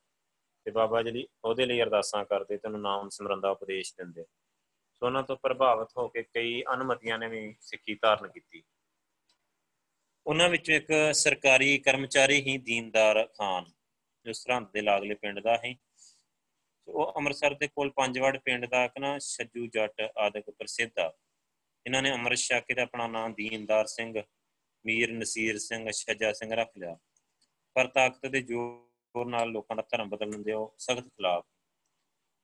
ਤੇ 0.65 0.71
ਬਾਬਾ 0.71 1.03
ਜੀ 1.03 1.27
ਉਹਦੇ 1.43 1.65
ਲਈ 1.65 1.81
ਅਰਦਾਸਾਂ 1.81 2.25
ਕਰਦੇ 2.25 2.57
ਤੇ 2.57 2.67
ਉਹਨੂੰ 2.67 2.81
ਨਾਮ 2.81 3.09
ਸਿਮਰਨ 3.09 3.39
ਦਾ 3.39 3.49
ਉਪਦੇਸ਼ 3.49 3.93
ਦਿੰਦੇ। 3.97 4.23
ਸੋ 4.23 4.42
ਉਹਨਾਂ 5.03 5.23
ਤੋਂ 5.23 5.35
ਪ੍ਰਭਾਵਿਤ 5.37 5.87
ਹੋ 5.97 6.07
ਕੇ 6.07 6.23
ਕਈ 6.23 6.61
ਅਨੁਮਤੀਆਂ 6.73 7.17
ਨੇ 7.19 7.27
ਵੀ 7.27 7.55
ਸਿੱਖੀ 7.61 7.95
ਧਾਰਨ 7.95 8.27
ਕੀਤੀ। 8.27 8.63
ਉਹਨਾਂ 10.25 10.49
ਵਿੱਚੋਂ 10.49 10.75
ਇੱਕ 10.75 10.91
ਸਰਕਾਰੀ 11.13 11.77
ਕਰਮਚਾਰੀ 11.77 12.41
ਹੀ 12.41 12.57
ਦੀਨਦਾਰ 12.57 13.25
ਖਾਨ, 13.27 13.65
ਜੋ 14.25 14.33
ਸਰਹੰਦ 14.33 14.67
ਦੇ 14.73 14.81
ਲਾਗਲੇ 14.81 15.15
ਪਿੰਡ 15.15 15.39
ਦਾ 15.39 15.57
ਹੈ 15.65 15.73
ਉਹ 16.87 17.13
ਅੰਮ੍ਰਿਤਸਰ 17.17 17.53
ਦੇ 17.53 17.67
ਕੋਲ 17.67 17.89
ਪੰਜਵੜ 17.89 18.37
ਪਿੰਡ 18.37 18.65
ਦਾ 18.65 18.83
ਇੱਕ 18.85 18.97
ਨਾ 18.99 19.17
ਛੱਜੂ 19.19 19.67
ਜੱਟ 19.67 20.01
ਆਦਿਕ 20.17 20.49
ਪ੍ਰਸਿੱਧ 20.49 20.99
ਆ। 20.99 21.11
ਇਹਨਾਂ 21.85 22.01
ਨੇ 22.01 22.11
ਅੰਮ੍ਰਿਤ 22.11 22.39
ਛਕ 22.39 22.65
ਕੇ 22.67 22.81
ਆਪਣਾ 22.81 23.07
ਨਾਮ 23.07 23.33
ਦੀਨਦਾਰ 23.33 23.85
ਸਿੰਘ, 23.85 24.21
ਮੀਰ 24.85 25.11
ਨਸੀਰ 25.11 25.57
ਸਿੰਘ, 25.57 25.91
ਛੱਜਾ 25.91 26.31
ਸਿੰਘ 26.33 26.53
ਰੱਖ 26.53 26.71
ਲਿਆ। 26.77 26.97
ਪਰ 27.75 27.87
ਤਾਕਤ 27.87 28.25
ਦੇ 28.25 28.41
ਜ਼ੋਰ 28.41 29.25
ਨਾਲ 29.25 29.51
ਲੋਕਾਂ 29.51 29.75
ਦਾ 29.75 29.83
ਧਰਮ 29.91 30.09
ਬਦਲਣ 30.09 30.41
ਦੇ 30.43 30.53
ਉਹ 30.53 30.75
ਸਖਤ 30.79 31.07
ਖਿਲਾਫ 31.07 31.45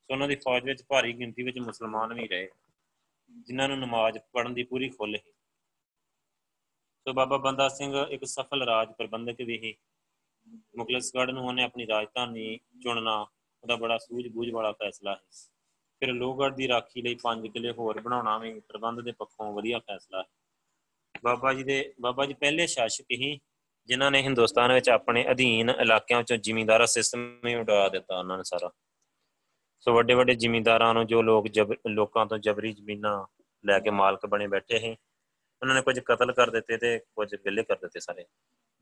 ਸੋ 0.09 0.13
ਉਹਨਾਂ 0.13 0.27
ਦੀ 0.27 0.35
ਫੌਜ 0.35 0.63
ਵਿੱਚ 0.63 0.81
ਭਾਰੀ 0.87 1.13
ਗਿਣਤੀ 1.13 1.43
ਵਿੱਚ 1.43 1.57
ਮੁਸਲਮਾਨ 1.59 2.13
ਵੀ 2.13 2.27
ਰਹੇ। 2.27 2.47
ਜਿਨ੍ਹਾਂ 3.47 3.67
ਨੂੰ 3.69 3.77
ਨਮਾਜ਼ 3.79 4.17
ਪੜ੍ਹਨ 4.33 4.53
ਦੀ 4.53 4.63
ਪੂਰੀ 4.63 4.89
ਖੁੱਲ੍ਹ 4.89 5.17
ਹੈ 5.17 5.31
ਸੋ 7.07 7.13
ਬਾਬਾ 7.13 7.37
ਬੰਦਾ 7.37 7.67
ਸਿੰਘ 7.69 7.93
ਇੱਕ 8.09 8.25
ਸਫਲ 8.25 8.63
ਰਾਜ 8.63 8.91
ਪ੍ਰਬੰਧਕ 8.97 9.41
ਵੀ 9.41 9.57
ਸੀ। 9.59 9.75
ਮੁਗਲਸਗੜ੍ਹ 10.75 11.31
ਨੂੰ 11.31 11.45
ਉਹਨੇ 11.47 11.63
ਆਪਣੀ 11.63 11.87
ਰਾਜਧਾਨੀ 11.87 12.57
ਚੁਣਨਾ, 12.83 13.15
ਉਹਦਾ 13.63 13.75
ਬੜਾ 13.75 13.97
ਸੂਝ-ਬੂਝ 13.97 14.49
ਵਾਲਾ 14.51 14.71
ਫੈਸਲਾ 14.71 15.13
ਹੈ 15.13 15.21
ਫਿਰ 16.01 16.13
ਲੋਹਗੜ੍ਹ 16.13 16.55
ਦੀ 16.55 16.67
ਰਾਖੀ 16.67 17.01
ਲਈ 17.01 17.15
ਪੰਜ 17.15 17.47
ਕਿਲੇ 17.47 17.71
ਹੋਰ 17.71 17.99
ਬਣਾਉਣਾ 18.01 18.37
ਵੀ 18.37 18.59
ਪ੍ਰਬੰਧ 18.59 19.01
ਦੇ 19.01 19.11
ਪੱਖੋਂ 19.11 19.53
ਵਧੀਆ 19.53 19.79
ਫੈਸਲਾ 19.79 20.21
ਹੈ 20.21 20.27
ਬਾਬਾ 21.23 21.53
ਜੀ 21.53 21.63
ਦੇ, 21.63 21.93
ਬਾਬਾ 22.01 22.25
ਜੀ 22.25 22.33
ਪਹਿਲੇ 22.33 22.67
ਸ਼ਾਸਕ 22.67 23.11
ਹੀ 23.11 23.39
ਜਿਨ੍ਹਾਂ 23.87 24.11
ਨੇ 24.11 24.21
ਹਿੰਦੁਸਤਾਨ 24.21 24.73
ਵਿੱਚ 24.73 24.89
ਆਪਣੇ 24.89 25.25
ਅਧੀਨ 25.31 25.69
ਇਲਾਕਿਆਂ 25.69 26.19
ਵਿੱਚੋਂ 26.19 26.37
ਜ਼ਿਮੀਂਦਾਰਾ 26.37 26.85
ਸਿਸਟਮ 26.85 27.47
ਹੀ 27.47 27.55
ਉਡਾ 27.55 27.87
ਦਿੱਤਾ 27.89 28.19
ਉਹਨਾਂ 28.19 28.37
ਨੇ 28.37 28.43
ਸਾਰਾ। 28.43 28.71
ਸੋ 29.81 29.93
ਵੱਡੇ 29.93 30.13
ਵੱਡੇ 30.13 30.35
ਜ਼ਿਮੀਂਦਾਰਾਂ 30.35 30.93
ਨੂੰ 30.93 31.05
ਜੋ 31.07 31.21
ਲੋਕ 31.21 31.47
ਲੋਕਾਂ 31.87 32.25
ਤੋਂ 32.25 32.37
ਜਬਰੀ 32.37 32.71
ਜ਼ਮੀਨਾਂ 32.73 33.25
ਲੈ 33.63 33.79
ਕੇ 33.79 33.89
ਮਾਲਕ 33.89 34.25
ਬਣੇ 34.25 34.47
ਬੈਠੇ 34.47 34.79
ਸੀ, 34.79 34.91
ਉਹਨਾਂ 35.61 35.75
ਨੇ 35.75 35.81
ਕੁਝ 35.81 35.99
ਕਤਲ 35.99 36.31
ਕਰ 36.31 36.49
ਦਿੱਤੇ 36.49 36.77
ਤੇ 36.77 36.97
ਕੁਝ 37.15 37.35
ਗਿੱਲੇ 37.35 37.63
ਕਰ 37.63 37.75
ਦਿੱਤੇ 37.75 37.99
ਸਾਰੇ। 37.99 38.25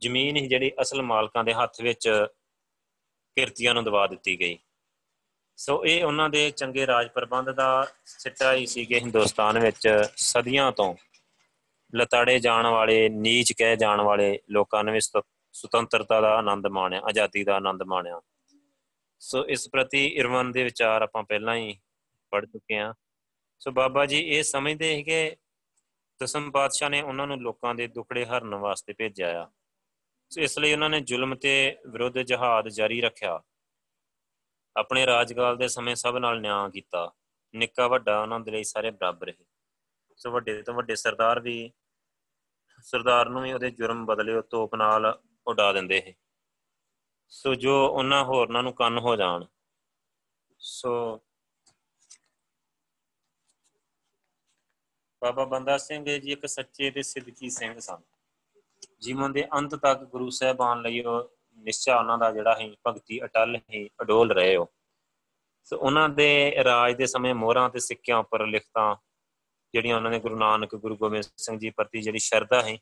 ਜ਼ਮੀਨ 0.02 0.36
ਹੀ 0.38 0.48
ਜਿਹੜੀ 0.48 0.72
ਅਸਲ 0.82 1.02
ਮਾਲਕਾਂ 1.02 1.44
ਦੇ 1.44 1.54
ਹੱਥ 1.54 1.82
ਵਿੱਚ 1.82 2.08
ਕਿਰਤੀਆਂ 3.38 3.74
ਨੂੰ 3.74 3.84
ਦਵਾ 3.84 4.06
ਦਿੱਤੀ 4.08 4.40
ਗਈ। 4.40 4.58
ਸੋ 5.58 5.84
ਇਹ 5.86 6.04
ਉਹਨਾਂ 6.04 6.30
ਦੇ 6.30 6.50
ਚੰਗੇ 6.52 6.88
ਰਾਜ 6.88 7.08
ਪ੍ਰਬੰਧ 7.08 7.50
ਦਾ 7.50 7.88
ਸਿੱਟਾ 8.06 8.54
ਹੀ 8.54 8.66
ਸੀ 8.66 8.86
ਕਿ 8.86 9.00
ਹਿੰਦੁਸਤਾਨ 9.00 9.60
ਵਿੱਚ 9.60 9.88
ਸਦੀਆਂ 10.18 10.72
ਤੋਂ। 10.72 10.94
ਲਤਾੜੇ 11.94 12.40
ਜਾਣ 12.40 12.68
ਵਾਲੇ, 12.68 13.10
ਨੀਚ 13.10 13.54
ਕਹਿ 13.54 13.78
ਜਾਣ 13.78 14.02
ਵਾਲੇ 14.02 14.40
ਲੋਕਾਂ 14.50 14.84
ਨੇ 14.84 15.00
ਸੁਤੰਤਰਤਾ 15.00 16.22
ਦਾ 16.22 16.36
ਆਨੰਦ 16.36 16.68
ਮਾਣਿਆ, 16.68 17.02
ਆਜ਼ਾਦੀ 17.02 17.44
ਦਾ 17.44 17.56
ਆਨੰਦ 17.56 17.84
ਮਾਣਿਆ। 17.84 18.22
ਸੋ 19.20 19.46
ਇਸ 19.48 19.70
ਪ੍ਰਤੀ 19.70 20.08
ਇਰਵਨ 20.08 20.52
ਦੇ 20.52 20.64
ਵਿਚਾਰ 20.64 21.02
ਆਪਾਂ 21.02 21.24
ਪਹਿਲਾਂ 21.24 21.56
ਹੀ 21.56 21.80
ਪੜ 22.32 22.46
ਚੁੱਕੇ 22.46 22.78
ਹਾਂ। 22.78 22.94
ਸੋ 23.60 23.72
ਬਾਬਾ 23.72 24.06
ਜੀ, 24.06 24.20
ਇਹ 24.20 24.44
ਸਮਝਦੇ 24.44 24.96
ਸੀ 24.96 25.04
ਕਿ 25.04 25.36
ਦਸਮ 26.22 26.52
ਪਾਤਸ਼ਾਹ 26.52 26.90
ਨੇ 26.90 27.02
ਉਹਨਾਂ 27.02 27.28
ਨੂੰ 27.28 27.42
ਲੋਕਾਂ 27.42 27.76
ਦੇ 27.76 27.88
ਦੁਖੜੇ 27.88 28.26
ਹਰਨ 28.26 28.56
ਵਾਸਤੇ 28.56 28.94
ਭੇਜਿਆ 28.94 29.44
ਆ। 29.44 29.52
ਸੋ 30.30 30.42
ਇਸ 30.42 30.60
ਲਈ 30.60 30.74
ਉਹਨਾਂ 30.74 30.90
ਨੇ 30.90 31.00
ਜ਼ੁਲਮ 31.00 31.36
ਤੇ 31.36 31.78
ਵਿਰੁੱਧ 31.90 32.20
ਜਹਾਦ 32.20 32.68
ਜਾਰੀ 32.68 33.02
ਰੱਖਿਆ। 33.02 33.42
ਆਪਣੇ 34.78 35.06
ਰਾਜਕਾਲ 35.06 35.58
ਦੇ 35.58 35.68
ਸਮੇਂ 35.68 35.96
ਸਭ 35.96 36.18
ਨਾਲ 36.18 36.42
ਨਿਆਂ 36.42 36.70
ਕੀਤਾ। 36.70 37.14
ਨਿੱਕਾ 37.56 37.88
ਵੱਡਾ 37.88 38.22
ਉਹਨਾਂ 38.22 38.40
ਦੇ 38.40 38.52
ਲਈ 38.52 38.64
ਸਾਰੇ 38.64 38.92
ਬਰਾਬਰ 38.92 39.30
ਹੈ 39.30 39.46
ਸੋ 40.18 40.32
ਵੱਡੇ 40.32 40.62
ਤੋਂ 40.62 40.74
ਵੱਡੇ 40.74 40.96
ਸਰਦਾਰ 40.96 41.40
ਵੀ, 41.40 41.72
ਸਰਦਾਰ 42.82 43.30
ਨੂੰ 43.30 43.42
ਵੀ 43.42 43.54
ਉਹਦੇ 43.54 43.72
ਜੁਰਮ 43.72 44.06
ਬਦਲੇ 44.06 44.34
ਉਹ 44.34 44.44
ਤੋਪ 44.44 44.76
ਨਾਲ 44.76 45.22
ਉਡਾ 45.48 45.74
ਦਿੰਦੇ 45.74 46.02
ਹੈ 46.02 46.14
ਸੋ 47.30 47.54
ਜੋ 47.56 47.74
ਉਹਨਾਂ 47.88 48.24
ਹੋਰਨਾਂ 48.24 48.64
ਨੂੰ 48.64 48.74
ਕੰਨ 48.74 48.98
ਹੋ 48.98 49.16
ਜਾਣ। 49.16 49.46
ਸੋ 50.60 50.92
ਬਾਬਾ 55.22 55.46
ਬੰਦਾ 55.46 55.78
ਸਿੰਘ 55.78 56.06
ਜੀ 56.06 56.32
ਇੱਕ 56.32 56.46
ਸੱਚੇ 56.46 56.92
ਤੇ 56.92 57.02
ਸਿੱਧਕੀ 57.02 57.50
ਸਿੰਘ 57.50 57.80
ਸਨ। 57.80 58.02
ਜੀਵਨ 59.02 59.32
ਦੇ 59.32 59.48
ਅੰਤ 59.58 59.76
ਤੱਕ 59.76 60.04
ਗੁਰੂ 60.04 60.30
ਸਾਹਿਬਾਨ 60.30 60.82
ਲਈ 60.82 61.02
ਉਹ 61.02 61.30
ਨਿਸ਼ਚਾ 61.58 61.98
ਉਹਨਾਂ 62.00 62.18
ਦਾ 62.18 62.32
ਜਿਹੜਾ 62.32 62.56
ਹੈ 62.56 62.70
ਭਗਤੀ 62.88 63.24
ਅਟਲ 63.24 63.56
ਹੀ 63.74 63.90
ਅਡੋਲ 64.02 64.32
ਰਹੇ 64.32 64.56
ਹੋ 64.56 64.68
ਸੋ 65.64 65.78
ਉਹਨਾਂ 65.78 66.10
ਦੇ 66.10 66.64
ਰਾਜ 66.64 66.96
ਦੇ 66.96 67.06
ਸਮੇਂ 67.06 67.34
ਮੋਹਰਾਂ 67.36 67.70
ਤੇ 67.70 67.80
ਸਿੱਕਿਆਂ 67.80 68.18
ਉੱਪਰ 68.18 68.46
ਲਿਖਤਾਂ 68.48 68.96
ਜਿਹੜੀਆਂ 69.74 69.96
ਉਹਨਾਂ 69.96 70.12
ਨੇ 70.12 70.20
ਗੁਰੂ 70.20 70.38
ਨਾਨਕ, 70.38 70.76
ਗੁਰੂ 70.76 70.98
ਗੋਬਿੰਦ 70.98 71.24
ਸਿੰਘ 71.38 71.58
ਜੀ 71.60 71.70
ਪ੍ਰਤੀ 71.70 72.02
ਜਿਹੜੀ 72.02 72.20
ਸ਼ਰਧਾ 72.20 72.62
ਹੈ 72.62 72.78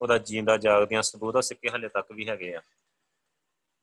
ਉਹਦਾ 0.00 0.18
ਜੀਂਦਾ 0.18 0.56
ਜਾਗਦਿਆਂ 0.56 1.02
ਸਬੂਤ 1.02 1.36
ਆ, 1.36 1.40
ਸਿੱਕੇ 1.40 1.68
ਹਲੇ 1.68 1.88
ਤੱਕ 1.88 2.12
ਵੀ 2.12 2.28
ਹੈਗੇ 2.28 2.54
ਆ। 2.54 2.60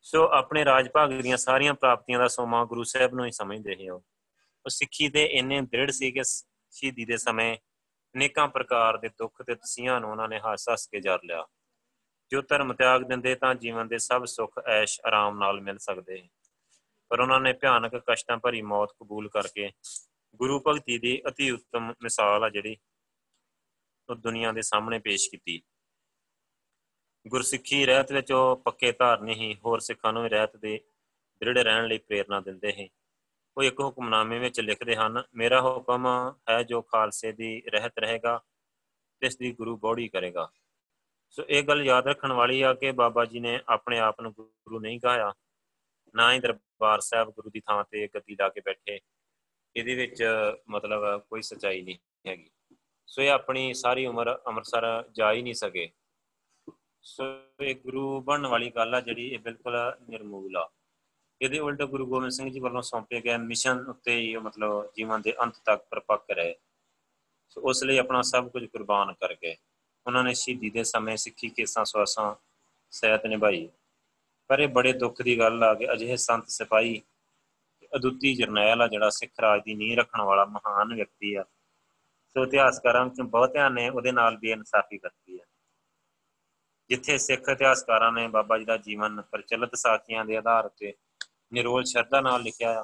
ਸੋ 0.06 0.30
ਆਪਣੇ 0.32 0.66
ਰਾਜ 0.66 0.90
ਭਾਗ 0.90 1.10
ਦੀਆਂ 1.10 1.38
ਸਾਰੀਆਂ 1.38 1.74
ਪ੍ਰਾਪਤੀਆਂ 1.74 2.20
ਦਾ 2.20 2.28
ਸੋਮਾ 2.28 2.66
ਗੁਰੂ 2.66 2.84
ਸਾਹਿਬ 2.84 3.14
ਨੂੰ 3.14 3.26
ਹੀ 3.26 3.32
ਸਮਝਦੇ 3.32 3.90
ਹੋ। 3.90 3.96
ਉਹ 3.96 4.70
ਸਿੱਖੀ 4.70 5.08
ਦੇ 5.08 5.26
ਇੰਨੇ 5.26 5.62
ਦ੍ਰਿੜ 5.62 5.92
ਸੀ 5.92 6.12
ਕਿ 6.12 6.24
ਸ਼ਹੀਦੀ 6.24 7.06
ਦੇ 7.06 7.18
ਸਮੇਂ, 7.18 7.58
ਅਨੇਕਾਂ 8.16 8.48
ਪ੍ਰਕਾਰ 8.48 8.98
ਦੇ 8.98 9.10
ਦੁੱਖ 9.10 9.42
ਤੇ 9.42 9.56
ਤਸੀਹਾਂ 9.56 10.02
ਨੂੰ 10.02 10.12
ਉਹਨਾਂ 10.12 10.28
ਨੇ 10.28 10.40
ਹੱਸ 10.40 10.70
ਹੱਸ 10.70 10.88
ਕੇ 10.88 11.00
ਜਰ 11.00 11.20
ਲਿਆ। 11.24 11.46
ਜੋ 12.32 12.42
ਧਰਮ 12.42 12.74
ਤਿਆਗ 12.74 13.02
ਦਿੰਦੇ 13.02 13.36
ਤਾਂ 13.36 13.56
ਜੀਵਨ 13.56 13.88
ਦੇ 13.88 13.98
ਸਭ 13.98 14.26
ਸੁੱਖ, 14.26 14.60
ਐਸ਼, 14.68 15.02
ਆਰਾਮ 15.06 15.38
ਨਾਲ 15.38 15.62
ਮਿਲ 15.62 15.78
ਸਕਦੇ। 15.78 16.30
ਪਰ 17.10 17.20
ਉਹਨਾਂ 17.20 17.40
ਨੇ 17.40 17.54
ਭਿਆਨਕ 17.54 17.96
ਕਸ਼ਟਾਂ 17.96 18.38
ਭਰੀ 18.38 18.62
ਮੌਤ 18.62 18.92
ਕਬੂਲ 18.92 19.30
ਕਰਕੇ 19.30 19.72
ਗੁਰੂ 20.36 20.64
ਭਗਤੀ 20.68 20.98
ਦੀ 20.98 21.22
অতি 21.30 21.54
ਉੱਤਮ 21.54 21.94
ਮਿਸਾਲ 22.02 22.44
ਆ 22.44 22.50
ਜਿਹੜੀ 22.50 22.78
ਉਹ 24.10 24.16
ਦੁਨੀਆ 24.16 24.52
ਦੇ 24.52 24.62
ਸਾਹਮਣੇ 24.62 25.00
ਪੇਸ਼ 25.00 25.30
ਕੀਤੀ। 25.30 25.62
ਗੁਰਸਿੱਖੀ 27.28 27.86
ਰਹਿਤ 27.86 28.12
ਵਿੱਚ 28.12 28.32
ਉਹ 28.32 28.58
ਪੱਕੇ 28.58 28.92
ਧਾਰਨੀ 28.92 29.34
ਹੀ 29.34 29.56
ਹੋਰ 29.66 29.80
ਸਿੱਖਾਂ 29.80 30.14
ਨੂੰ 30.14 30.30
ਰਹਿਤ 30.30 30.58
ਦੇ 30.58 30.82
ਦ੍ਰਿੜ 31.42 31.58
ਰਹਿਣ 31.58 31.88
ਲਈ 31.88 31.98
ਪ੍ਰੇਰਣਾ 31.98 32.40
ਦਿੰਦੇ 32.40 32.72
ਹੀ 32.72 32.90
ਉਹ 33.58 33.64
ਇੱਕ 33.64 33.80
ਹੁਕਮਨਾਮੇ 33.80 34.40
ਵਿੱਚ 34.40 34.60
ਲਿਖਦੇ 34.60 34.96
ਹਨ, 34.96 35.24
ਮੇਰਾ 35.36 35.62
ਹੁਕਮ 35.62 36.08
ਹੈ 36.50 36.64
ਜੋ 36.64 36.82
ਖਾਲਸੇ 36.82 37.32
ਦੀ 37.32 37.64
ਰਹਿਤ 37.68 37.94
ਰਹੇਗਾ 38.00 38.44
ਇਸ 39.22 39.38
ਦੀ 39.38 39.52
ਗੁਰੂ 39.52 39.78
ਬੋੜੀ 39.78 40.08
ਕਰੇਗਾ। 40.08 40.50
ਸੋ 41.30 41.44
ਇਹ 41.50 41.64
ਗੱਲ 41.64 41.82
ਯਾਦ 41.82 42.08
ਰੱਖਣ 42.08 42.32
ਵਾਲੀ 42.32 42.62
ਆ 42.62 42.74
ਕਿ 42.74 42.92
ਬਾਬਾ 42.92 43.26
ਜੀ 43.26 43.40
ਨੇ 43.40 43.60
ਆਪਣੇ 43.70 44.00
ਆਪ 44.00 44.22
ਨੂੰ 44.22 44.34
ਗੁਰੂ 44.34 44.80
ਨਹੀਂ 44.80 45.00
ਕਹਾਇਆ 45.00 45.34
ਨਾ 46.16 46.34
ਹੀ 46.34 46.40
ਦਰਬਾਰ 46.40 47.00
ਸਾਹਿਬ 47.00 47.30
ਗੁਰੂ 47.30 47.50
ਦੀ 47.50 47.60
ਥਾਂ 47.60 47.84
ਤੇ 47.84 48.08
ਗੱਦੀ 48.08 48.36
ਲਾ 48.40 48.50
ਕੇ 48.50 48.62
ਬੈਠੇ। 48.62 49.00
ਇਹਦੇ 49.76 49.96
ਵਿੱਚ 49.96 50.24
ਮਤਲਬ 50.70 51.22
ਕੋਈ 51.22 51.42
ਸਚਾਈ 51.42 51.82
ਨਹੀਂ 51.82 51.98
ਹੈਗੀ। 52.28 52.50
ਸੋ 53.08 53.22
ਇਹ 53.22 53.32
ਆਪਣੀ 53.32 53.74
ਸਾਰੀ 53.74 54.06
ਉਮਰ 54.06 54.38
ਅੰਮ੍ਰਿਤਸਰ 54.48 55.10
ਜਾ 55.12 55.34
ਹੀ 55.34 55.42
ਨਹੀਂ 55.42 55.54
ਸਕੇ। 55.54 55.90
ਸੋ 57.06 57.24
ਇਹ 57.60 57.76
ਗੁਰੂ 57.76 58.22
ਬਣਨ 58.22 58.48
ਵਾਲੀ 58.48 58.70
ਗੱਲ 58.70 58.96
ਆ 58.96 59.02
ਜਿਹੜੀ 59.02 59.28
ਇਹ 59.28 59.40
ਬਿਲਕੁਲ 59.40 59.96
ਨਿਰਮੂਲ 60.10 60.58
ਆ। 60.58 60.70
ਇਹਦੇ 61.42 61.60
ਉਲਟ 61.60 61.82
ਗੁਰੂ 61.82 62.06
ਗੋਬਿੰਦ 62.06 62.32
ਸਿੰਘ 62.32 62.50
ਜੀ 62.50 62.60
ਵੱਲੋਂ 62.60 62.82
ਸੌਂਪੇ 62.82 63.22
ਗਏ 63.22 63.38
ਮਿਸ਼ਨ 63.38 63.78
ਉੱਤੇ 63.78 64.20
ਹੀ 64.20 64.38
ਮਤਲਬ 64.38 64.92
ਜੀਵਨ 64.98 65.22
ਦੇ 65.22 65.34
ਅੰਤ 65.42 65.56
ਤੱਕ 65.66 65.86
ਪਰਪੱਕ 65.90 66.32
ਰਹੇ। 66.32 66.56
ਸੋ 67.50 67.62
ਉਸ 67.62 67.84
ਲਈ 67.84 67.98
ਆਪਣਾ 67.98 68.22
ਸਭ 68.22 68.50
ਕੁਝ 68.50 68.66
ਕੁਰਬਾਨ 68.66 69.14
ਕਰ 69.14 69.34
ਗਏ। 69.34 69.56
ਉਹਨਾਂ 70.08 70.24
ਨੇ 70.24 70.34
ਸ਼ਹੀਦੀ 70.34 70.70
ਦੇ 70.70 70.84
ਸਮੇਂ 70.84 71.18
ਸਿੱਖੀ 71.18 71.50
ਕੇਸਾਂ 71.50 71.86
ਸਵਾਸਾਂ 71.86 72.36
ਸਹਿਤ 72.92 73.26
ਨਿਭਾਈ। 73.26 73.70
ਪਰ 74.48 74.60
ਇਹ 74.60 74.68
ਬੜੇ 74.68 74.94
ਦੁੱਖ 74.94 75.22
ਦੀ 75.22 75.40
ਗੱਲ 75.40 75.64
ਆ 75.64 75.74
ਕਿ 75.74 75.94
ਅਜਿਹੇ 75.94 76.16
ਸੰਤ 76.16 76.50
ਸਿਪਾਹੀ 76.50 77.02
ਅਦੁੱਤੀ 77.96 78.36
ਜਰਨੈਲ 78.36 78.82
ਆ 78.82 78.88
ਜਿਹੜਾ 78.88 79.10
ਸਿੱਖ 79.10 79.32
ਰਾਜ 79.42 79.62
ਦੀ 79.64 79.74
ਨੀਂਹ 79.74 79.98
ਰੱਖਣ 79.98 80.22
ਵਾਲਾ 80.22 80.46
ਮਹਾਨ 80.46 80.94
ਵਿਅਕਤੀ 80.94 81.36
ਆ। 81.36 81.44
ਸੋ 82.30 82.44
ਇਤਿਹਾਸਕਾਰਾਂ 82.44 83.06
ਵਿੱਚ 83.06 83.22
ਬਹੁਤਿਆਂ 83.22 83.70
ਨੇ 83.70 83.90
ਉਹਦੇ 83.90 84.12
ਨਾਲ 84.12 84.38
ਬੇਇਨਸਾਫੀ 84.38 84.98
ਕੀਤੀ 84.98 85.40
ਹੈ 85.40 85.46
ਜਿੱਥੇ 86.90 87.18
ਸਿੱਖ 87.18 87.50
ਇਤਿਹਾਸਕਾਰਾਂ 87.50 88.12
ਨੇ 88.12 88.28
ਬਾਬਾ 88.28 88.58
ਜੀ 88.58 88.66
ਦਾ 88.66 88.78
ਜੀਵਨ 88.78 89.22
ਪ੍ਰਚਲਿਤ 89.22 89.76
ਸਾਖੀਆਂ 89.76 90.26
ਦੇ 90.26 90.38
ਆਧਾਰ 90.38 90.68
ਤੇ 90.70 90.94
ਨਿਰੋਲ 91.54 91.84
ਸ਼ਰਧਾ 91.84 92.22
ਨਾਲ 92.22 92.42
ਲਿਖਿਆ 92.42 92.72
ਆ 92.80 92.84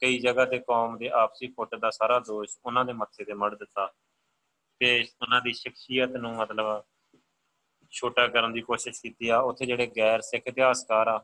ਕਈ 0.00 0.18
ਜਗ੍ਹਾ 0.18 0.44
ਤੇ 0.44 0.58
ਕੌਮ 0.58 0.96
ਦੇ 0.98 1.08
ਆਪਸੀ 1.14 1.46
ਫੁੱਟ 1.48 1.74
ਦਾ 1.74 1.90
ਸਾਰਾ 1.90 2.18
ਦੋਸ਼ 2.18 2.56
ਉਹਨਾਂ 2.64 2.84
ਦੇ 2.84 2.92
ਮੱਥੇ 2.92 3.24
ਤੇ 3.24 3.34
ਮੜ 3.34 3.54
ਦਿੱਤਾ 3.54 3.86
ਤੇ 4.80 4.98
ਉਹਨਾਂ 5.22 5.40
ਦੀ 5.40 5.52
ਸ਼ਖਸੀਅਤ 5.52 6.16
ਨੂੰ 6.16 6.34
ਮਤਲਬ 6.36 6.82
ਛੋਟਾ 7.92 8.26
ਕਰਨ 8.28 8.52
ਦੀ 8.52 8.60
ਕੋਸ਼ਿਸ਼ 8.60 9.00
ਕੀਤੀ 9.02 9.28
ਆ। 9.28 9.38
ਉੱਥੇ 9.40 9.66
ਜਿਹੜੇ 9.66 9.86
ਗੈਰ 9.96 10.20
ਸਿੱਖ 10.22 10.46
ਇਤਿਹਾਸਕਾਰ 10.46 11.08
ਆ, 11.08 11.18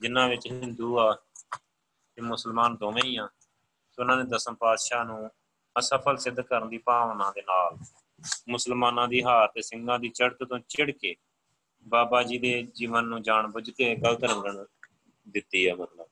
ਜਿਨ੍ਹਾਂ 0.00 0.28
ਵਿੱਚ 0.28 0.46
ਹਿੰਦੂ 0.46 0.98
ਆ 0.98 1.12
ਤੇ 2.18 2.22
ਮੁਸਲਮਾਨ 2.22 2.76
ਦੋਵੇਂ 2.76 3.02
ਹੀ 3.04 3.16
ਆ 3.16 3.26
ਸੋ 3.90 4.02
ਉਹਨਾਂ 4.02 4.16
ਨੇ 4.16 4.24
ਦਸਮ 4.28 4.54
ਪਾਤਸ਼ਾਹ 4.54 5.04
ਨੂੰ 5.04 5.30
ਅਸਫਲ 5.76 6.16
ਸਿੱਧ 6.16 6.40
ਕਰਨ 6.40 6.68
ਦੀ 6.68 6.78
ਭਾਵਨਾ 6.78 7.30
ਦੇ 7.30 7.42
ਨਾਲ 7.42 7.76
ਮੁਸਲਮਾਨਾਂ 8.48 9.08
ਦੀ 9.08 9.22
ਹਾਰ 9.22 9.48
ਤੇ 9.48 9.62
ਸਿੰਘਾਂ 9.62 9.98
ਦੀ 9.98 10.08
ਚੜ੍ਹਤ 10.08 10.44
ਤੋਂ 10.44 10.58
ਚਿੜ 10.58 10.90
ਕੇ 10.90 11.14
ਬਾਬਾ 11.86 12.22
ਜੀ 12.22 12.38
ਦੇ 12.38 12.62
ਜੀਵਨ 12.74 13.04
ਨੂੰ 13.04 13.22
ਜਾਣ 13.22 13.46
ਬੁੱਝ 13.48 13.70
ਕੇ 13.70 13.94
ਗਲਤ 13.96 14.24
ਰੰਗਣ 14.24 14.64
ਦਿੱਤੀ 15.26 15.68
ਹੈ 15.68 15.74
ਮਤਲਬ। 15.74 16.06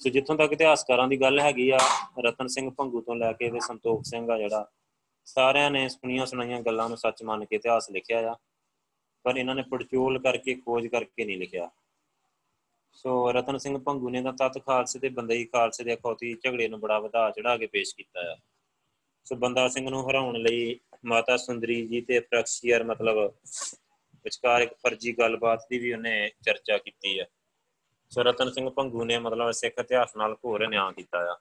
ਸੋ 0.00 0.10
ਜਿੱਥੋਂ 0.10 0.36
ਤੱਕ 0.36 0.52
ਇਤਿਹਾਸਕਾਰਾਂ 0.52 1.06
ਦੀ 1.08 1.20
ਗੱਲ 1.20 1.40
ਹੈਗੀ 1.40 1.68
ਆ, 1.70 1.78
ਰਤਨ 2.24 2.48
ਸਿੰਘ 2.48 2.70
ਭੰਗੂ 2.70 3.00
ਤੋਂ 3.00 3.16
ਲੈ 3.16 3.32
ਕੇ 3.32 3.50
ਤੇ 3.50 3.60
ਸੰਤੋਖ 3.60 4.02
ਸਿੰਘ 4.04 4.30
ਆ 4.30 4.38
ਜਿਹੜਾ, 4.38 4.66
ਸਾਰਿਆਂ 5.26 5.70
ਨੇ 5.70 5.88
ਸੁਣੀਆਂ 5.88 6.26
ਸੁਣਾਈਆਂ 6.26 6.60
ਗੱਲਾਂ 6.62 6.88
ਨੂੰ 6.88 6.98
ਸੱਚ 6.98 7.22
ਮੰਨ 7.22 7.44
ਕੇ 7.44 7.56
ਇਤਿਹਾਸ 7.56 7.90
ਲਿਖਿਆ 7.90 8.30
ਆ, 8.30 8.36
ਪਰ 9.24 9.36
ਇਹਨਾਂ 9.36 9.54
ਨੇ 9.54 9.62
ਪੜਚੋਲ 9.62 10.18
ਕਰਕੇ, 10.18 10.54
ਖੋਜ 10.54 10.86
ਕਰਕੇ 10.86 11.24
ਨਹੀਂ 11.24 11.38
ਲਿਖਿਆ। 11.38 11.70
ਸੋ 12.92 13.32
ਰਤਨ 13.32 13.58
ਸਿੰਘ 13.58 13.78
ਭੰਗੂ 13.78 14.10
ਨੇ 14.10 14.22
ਤਾਂ 14.22 14.32
ਤਤ 14.32 14.58
ਖਾਲਸੇ 14.66 14.98
ਤੇ 14.98 15.08
ਬੰਦਈ 15.08 15.44
ਖਾਲਸੇ 15.44 15.84
ਦੇ 15.84 15.94
ਅਖੌਤੀ 15.94 16.34
ਝਗੜੇ 16.34 16.68
ਨੂੰ 16.68 16.80
ਬੜਾ 16.80 16.98
ਵਧਾ 16.98 17.30
ਚੜਾ 17.30 17.56
ਕੇ 17.56 17.66
ਪੇਸ਼ 17.66 17.94
ਕੀਤਾ 17.96 18.20
ਆ। 18.32 18.36
ਸੋ 19.28 19.36
ਬੰਦਾ 19.36 19.68
ਸਿੰਘ 19.68 19.88
ਨੂੰ 19.90 20.10
ਹਰਾਉਣ 20.10 20.36
ਲਈ 20.36 20.78
ਮਾਤਾ 21.04 21.36
ਸੁੰਦਰੀ 21.36 21.86
ਜੀ 21.86 22.00
ਤੇ 22.00 22.20
ਪ੍ਰਖਸ਼ੀਅਰ 22.20 22.84
ਮਤਲਬ 22.84 23.16
ਵਿਚਕਾਰ 24.24 24.62
ਇੱਕ 24.62 24.72
ਫਰਜੀ 24.74 25.12
ਗੱਲਬਾਤ 25.18 25.66
ਦੀ 25.70 25.78
ਵੀ 25.78 25.92
ਉਹਨੇ 25.92 26.30
ਚਰਚਾ 26.42 26.78
ਕੀਤੀ 26.78 27.20
ਹੈ 27.20 27.26
ਸੋ 28.10 28.22
ਰਤਨ 28.22 28.50
ਸਿੰਘ 28.50 28.70
ਭੰਗੂ 28.70 29.04
ਨੇ 29.04 29.18
ਮਤਲਬ 29.18 29.50
ਸਿੱਖ 29.50 29.74
ਇਤਿਹਾਸ 29.78 30.16
ਨਾਲ 30.16 30.36
ਘੋਰ 30.44 30.66
ਨਿਆਂ 30.68 30.92
ਕੀਤਾ 30.92 31.18
ਆ। 31.32 31.36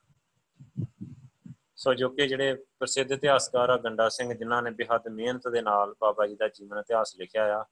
ਸੋ 1.76 1.94
ਜੋ 1.94 2.10
ਕਿ 2.10 2.28
ਜਿਹੜੇ 2.28 2.54
ਪ੍ਰਸਿੱਧ 2.80 3.12
ਇਤਿਹਾਸਕਾਰ 3.12 3.70
ਆ, 3.70 3.78
ਗੰਡਾ 3.78 4.10
ਸਿੰਘ, 4.10 4.34
ਜਿਨ੍ਹਾਂ 4.34 4.62
ਨੇ 4.64 4.72
ਬਿਹੱਦ 4.72 5.08
ਮਿਹਨਤ 5.08 5.48
ਦੇ 5.48 5.62
ਨਾਲ 5.62 5.94
ਬਾਬਾ 6.02 6.28
ਜੀ 6.28 6.36
ਦਾ 6.36 6.48
ਜੀਵਨ 6.48 6.80
ਇਤਿਹਾਸ 6.80 7.16
ਲਿਖਿਆ 7.18 7.60
ਆ, 7.60 7.66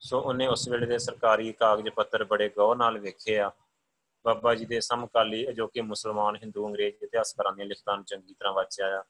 ਸੋ 0.00 0.20
ਉਹਨੇ 0.20 0.46
ਉਸ 0.46 0.68
ਵੇਲੇ 0.68 0.86
ਦੇ 0.86 0.98
ਸਰਕਾਰੀ 0.98 1.52
ਕਾਗਜ਼ 1.52 1.88
ਪੱਤਰ 1.88 2.24
ਬੜੇ 2.24 2.48
ਗੌਰ 2.48 2.76
ਨਾਲ 2.76 2.98
ਵੇਖੇ 2.98 3.38
ਆ। 3.38 3.50
ਬਾਬਾ 4.24 4.54
ਜੀ 4.54 4.64
ਦੇ 4.64 4.80
ਸਮਕਾਲੀ 4.80 5.44
ਜੋ 5.52 5.66
ਕਿ 5.66 5.80
ਮੁਸਲਮਾਨ, 5.80 6.36
ਹਿੰਦੂ, 6.36 6.66
ਅੰਗਰੇਜ਼ 6.68 7.02
ਇਤਿਹਾਸਕਾਰਾਂ 7.02 7.52
ਦੀਆਂ 7.52 7.66
ਲਿਖਤਾਂ 7.66 7.96
ਨੂੰ 7.96 8.04
ਚੰਗੀ 8.04 8.34
ਤਰ੍ਹਾਂ 8.34 8.54
ਵਾਚਿਆ 8.54 9.00
ਆ। 9.00 9.02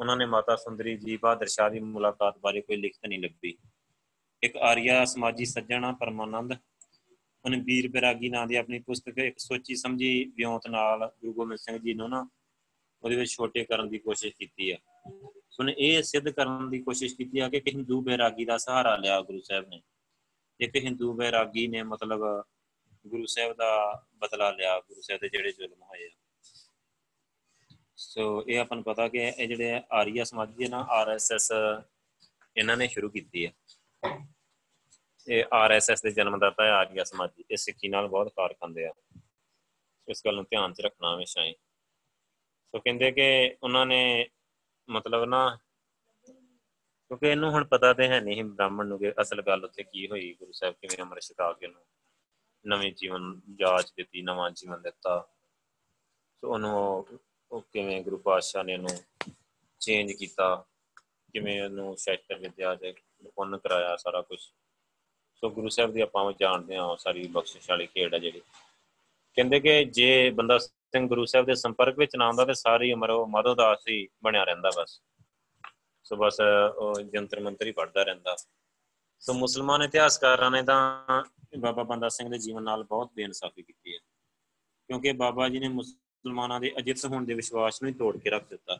ਉਹਨਾਂ 0.00 0.16
ਨੇ 0.16 0.26
ਮਾਤਾ 0.26 0.56
ਸੁੰਦਰੀ 0.56 0.96
ਜੀ 0.96 1.16
ਬਹਾਦਰ 1.16 1.46
ਸ਼ਾਹ 1.46 1.70
ਦੀ 1.70 1.80
ਮੁਲਾਕਾਤ 1.80 2.38
ਬਾਰੇ 2.38 2.60
ਕੋਈ 2.60 2.76
ਲਿਖਤ 2.76 3.06
ਨਹੀਂ 3.06 3.18
ਲੱਭੀ। 3.18 3.58
ਇੱਕ 4.42 4.56
ਆਰੀਆ 4.56 5.04
ਸਮਾਜੀ 5.04 5.44
ਸੱਜਣਾ 5.44 5.92
ਪਰਮਾਨੰਦ। 5.92 6.52
ਉਹਨੇ 7.44 7.60
ਵੀਰ 7.60 7.88
ਬਿਰਾਗੀ 7.88 8.28
ਨਾਂ 8.28 8.46
ਦੀ 8.46 8.54
ਆਪਣੀ 8.54 8.78
ਪੁਸਤਕ 8.78 9.18
ਇੱਕ 9.18 9.38
ਸੋਚੀ 9.38 9.74
ਸਮਝੀ 9.74 10.32
ਵਿਉਂਤ 10.34 10.66
ਨਾਲ 10.68 11.12
ਗੁਰੂ 11.20 11.32
ਗੋਬਿੰਦ 11.32 11.58
ਸਿੰਘ 11.58 11.78
ਜੀ 11.78 11.94
ਨੂੰ 11.94 12.10
ਨਾ 12.10 12.28
ਉਹਦੇ 13.02 13.16
ਵਿੱਚ 13.16 13.30
ਛੋਟੇ 13.30 13.64
ਕਰਨ 13.64 13.88
ਦੀ 13.88 13.98
ਕੋਸ਼ਿਸ਼ 13.98 14.34
ਕੀਤੀ 14.34 14.72
ਹੈ 14.72 14.78
ਸੋ 15.50 15.62
ਨੇ 15.62 15.74
ਇਹ 15.78 16.02
ਸਿੱਧ 16.02 16.28
ਕਰਨ 16.28 16.70
ਦੀ 16.70 16.78
ਕੋਸ਼ਿਸ਼ 16.78 17.16
ਕੀਤੀ 17.16 17.38
ਆ 17.38 17.48
ਕਿ 17.48 17.62
ਹਿੰਦੂ 17.68 18.00
ਬੈਰਾਗੀ 18.00 18.44
ਦਾ 18.44 18.58
ਸਹਾਰਾ 18.58 18.96
ਲਿਆ 18.96 19.20
ਗੁਰੂ 19.20 19.40
ਸਾਹਿਬ 19.40 19.68
ਨੇ। 19.68 19.82
ਇੱਕ 20.60 20.76
ਹਿੰਦੂ 20.76 21.12
ਬੈਰਾਗੀ 21.12 21.66
ਨੇ 21.66 21.82
ਮਤਲਬ 21.82 22.44
ਗੁਰੂ 23.06 23.26
ਸਾਹਿਬ 23.26 23.56
ਦਾ 23.56 24.02
ਬਦਲਾ 24.14 24.50
ਲਿਆ, 24.50 24.80
ਗੁਰੂ 24.80 25.00
ਸਾਹਿਬ 25.00 25.20
ਦੇ 25.20 25.28
ਜਿਹੜੇ 25.28 25.52
ਜ਼ੁਲਮ 25.52 25.82
ਹੋਏ 25.82 26.06
ਆ। 26.06 26.27
ਸੋ 27.98 28.44
ਇਹ 28.48 28.58
ਆਪਾਂ 28.58 28.76
ਨੂੰ 28.76 28.84
ਪਤਾ 28.84 29.08
ਕਿ 29.08 29.18
ਇਹ 29.18 29.48
ਜਿਹੜੇ 29.48 29.80
ਆਰੀਆ 29.92 30.24
ਸਮਾਜੀ 30.24 30.64
ਹੈ 30.64 30.68
ਨਾ 30.68 30.86
ਆਰਐਸਐਸ 30.90 31.52
ਇਹਨਾਂ 32.56 32.76
ਨੇ 32.76 32.88
ਸ਼ੁਰੂ 32.88 33.08
ਕੀਤੀ 33.10 33.46
ਹੈ। 33.46 33.52
ਇਹ 35.28 35.44
ਆਰਐਸਐਸ 35.52 36.02
ਦੇ 36.02 36.10
ਜਨਮਦਾਤਾ 36.10 36.64
ਹੈ 36.64 36.70
ਆਰੀਆ 36.70 37.04
ਸਮਾਜੀ 37.04 37.44
ਇਹ 37.50 37.56
ਸਿੱਖੀ 37.56 37.88
ਨਾਲ 37.88 38.08
ਬਹੁਤ 38.08 38.32
ਕਾਰ 38.36 38.52
ਖਾਂਦੇ 38.52 38.86
ਆ। 38.86 38.92
ਇਸ 40.08 40.22
ਗੱਲ 40.26 40.34
ਨੂੰ 40.34 40.44
ਧਿਆਨ 40.44 40.72
'ਚ 40.72 40.80
ਰੱਖਣਾ 40.80 41.14
ਹਮੇਸ਼ਾ 41.14 41.44
ਹੀ। 41.44 41.54
ਸੋ 42.74 42.80
ਕਹਿੰਦੇ 42.80 43.10
ਕਿ 43.12 43.56
ਉਹਨਾਂ 43.62 43.86
ਨੇ 43.86 44.28
ਮਤਲਬ 44.88 45.24
ਨਾ, 45.24 45.58
ਕਿਉਂਕਿ 46.26 47.26
ਇਹਨੂੰ 47.26 47.50
ਹੁਣ 47.50 47.64
ਪਤਾ 47.64 47.92
ਤੇ 47.92 48.08
ਹੈ 48.08 48.20
ਨਹੀਂ 48.20 48.44
ਬ੍ਰਾਹਮਣ 48.44 48.86
ਨੂੰ 48.86 48.98
ਕਿ 48.98 49.12
ਅਸਲ 49.20 49.42
ਗੱਲ 49.42 49.64
ਉੱਥੇ 49.64 49.82
ਕੀ 49.82 50.08
ਹੋਈ, 50.10 50.32
ਗੁਰੂ 50.34 50.52
ਸਾਹਿਬ 50.52 50.74
ਕਿਵੇਂ 50.74 51.02
ਅੰਮ੍ਰਿਤ 51.02 51.24
ਛਕਾ 51.24 51.52
ਕੇ 51.52 51.66
ਉਹਨੂੰ 51.66 51.82
ਨਵੇਂ 52.64 52.92
ਜੀਵਨ 52.92 53.40
ਜਾਚ 53.54 53.92
ਦਿੱਤੀ, 53.96 54.22
ਨਵਾਂ 54.22 54.50
ਜੀਵਨ 54.50 54.82
ਦਿੱਤਾ। 54.82 55.28
ਸੋ 56.42 56.52
ਉਹਨੂੰ 56.52 57.06
ਉਹ 57.52 57.60
ਕਿਵੇਂ 57.60 58.02
ਗੁਰੂ 58.02 58.16
ਪਾਤਸ਼ਾਹ 58.16 58.64
ਨੇ 58.64 58.74
ਉਹਨੂੰ 58.74 58.90
ਚੇਂਜ 59.80 60.12
ਕੀਤਾ? 60.12 60.64
ਕਿਵੇਂ 61.32 61.62
ਉਹਨੂੰ 61.62 61.96
ਸ਼ੈਸਟਰ 61.96 62.34
ਵਿਦਿਆ 62.34 62.74
ਦੇ 62.74 62.94
ਪੁੰਨ 63.34 63.58
ਕਰਾਇਆ 63.58 63.96
ਸਾਰਾ 63.96 64.20
ਕੁਝ 64.20 64.40
ਸੋ 65.34 65.50
ਗੁਰੂ 65.50 65.68
ਸਾਹਿਬ 65.68 65.92
ਦੀ 65.92 66.00
ਆਪਾਂ 66.00 66.32
ਜਾਣਦੇ 66.40 66.76
ਹਾਂ 66.76 66.96
ਸਾਰੀ 66.96 67.26
ਬਖਸ਼ਿਸ਼ 67.26 67.70
ਵਾਲੀ 67.70 67.86
ਖੇਡ 67.86 68.14
ਹੈ 68.14 68.18
ਜਿਹੜੀ। 68.18 68.40
ਕਹਿੰਦੇ 69.34 69.60
ਕਿ 69.60 69.84
ਜੇ 69.84 70.30
ਬੰਦਾ 70.30 70.58
ਸਿੰਘ 70.58 71.08
ਗੁਰੂ 71.08 71.24
ਸਾਹਿਬ 71.24 71.46
ਦੇ 71.46 71.54
ਸੰਪਰਕ 71.54 71.98
ਵਿੱਚ 71.98 72.16
ਨਾ 72.16 72.26
ਆਉਂਦਾ 72.26 72.44
ਤੇ 72.44 72.54
ਸਾਰੀ 72.54 72.92
ਉਮਰ 72.92 73.10
ਉਹ 73.10 73.26
ਮਦੋਦਾਸ 73.26 73.78
ਹੀ 73.88 74.08
ਬਣਿਆ 74.24 74.44
ਰਹਿੰਦਾ 74.44 74.70
ਬਸ। 74.78 75.02
ਸੋ 76.04 76.16
ਬਸ 76.16 76.36
ਉਹ 76.76 77.00
ਜੰਤਰ 77.00 77.40
ਮੰਤਰ 77.40 77.66
ਹੀ 77.66 77.72
ਪੜਦਾ 77.72 78.02
ਰਹਿੰਦਾ। 78.02 78.36
ਸੋ 79.20 79.32
ਮੁਸਲਮਾਨ 79.32 79.82
ਇਤਿਹਾਸਕਾਰਾਂ 79.82 80.50
ਨੇ 80.50 80.62
ਤਾਂ 80.62 81.04
ਬਾਬਾ 81.58 81.82
ਬੰਦਾ 81.82 82.08
ਸਿੰਘ 82.08 82.28
ਦੇ 82.28 82.38
ਜੀਵਨ 82.38 82.62
ਨਾਲ 82.62 82.84
ਬਹੁਤ 82.84 83.10
ਬੇਇਨਸਾਫੀ 83.14 83.62
ਕੀਤੀ 83.62 83.94
ਹੈ। 83.94 83.98
ਕਿਉਂਕਿ 84.86 85.12
ਬਾਬਾ 85.12 85.48
ਜੀ 85.48 85.58
ਨੇ 85.58 85.68
ਮੁਸਲਮਾਨਾਂ 86.24 86.60
ਦੇ 86.60 86.74
ਅਜਿੱਤ 86.78 87.06
ਹੋਣ 87.06 87.24
ਦੇ 87.24 87.34
ਵਿਸ਼ਵਾਸ 87.34 87.82
ਨੂੰ 87.82 87.88
ਹੀ 87.88 87.94
ਤੋੜ 87.94 88.16
ਕੇ 88.16 88.30
ਰੱਖ 88.30 88.48
ਦਿੱਤਾ। 88.48 88.78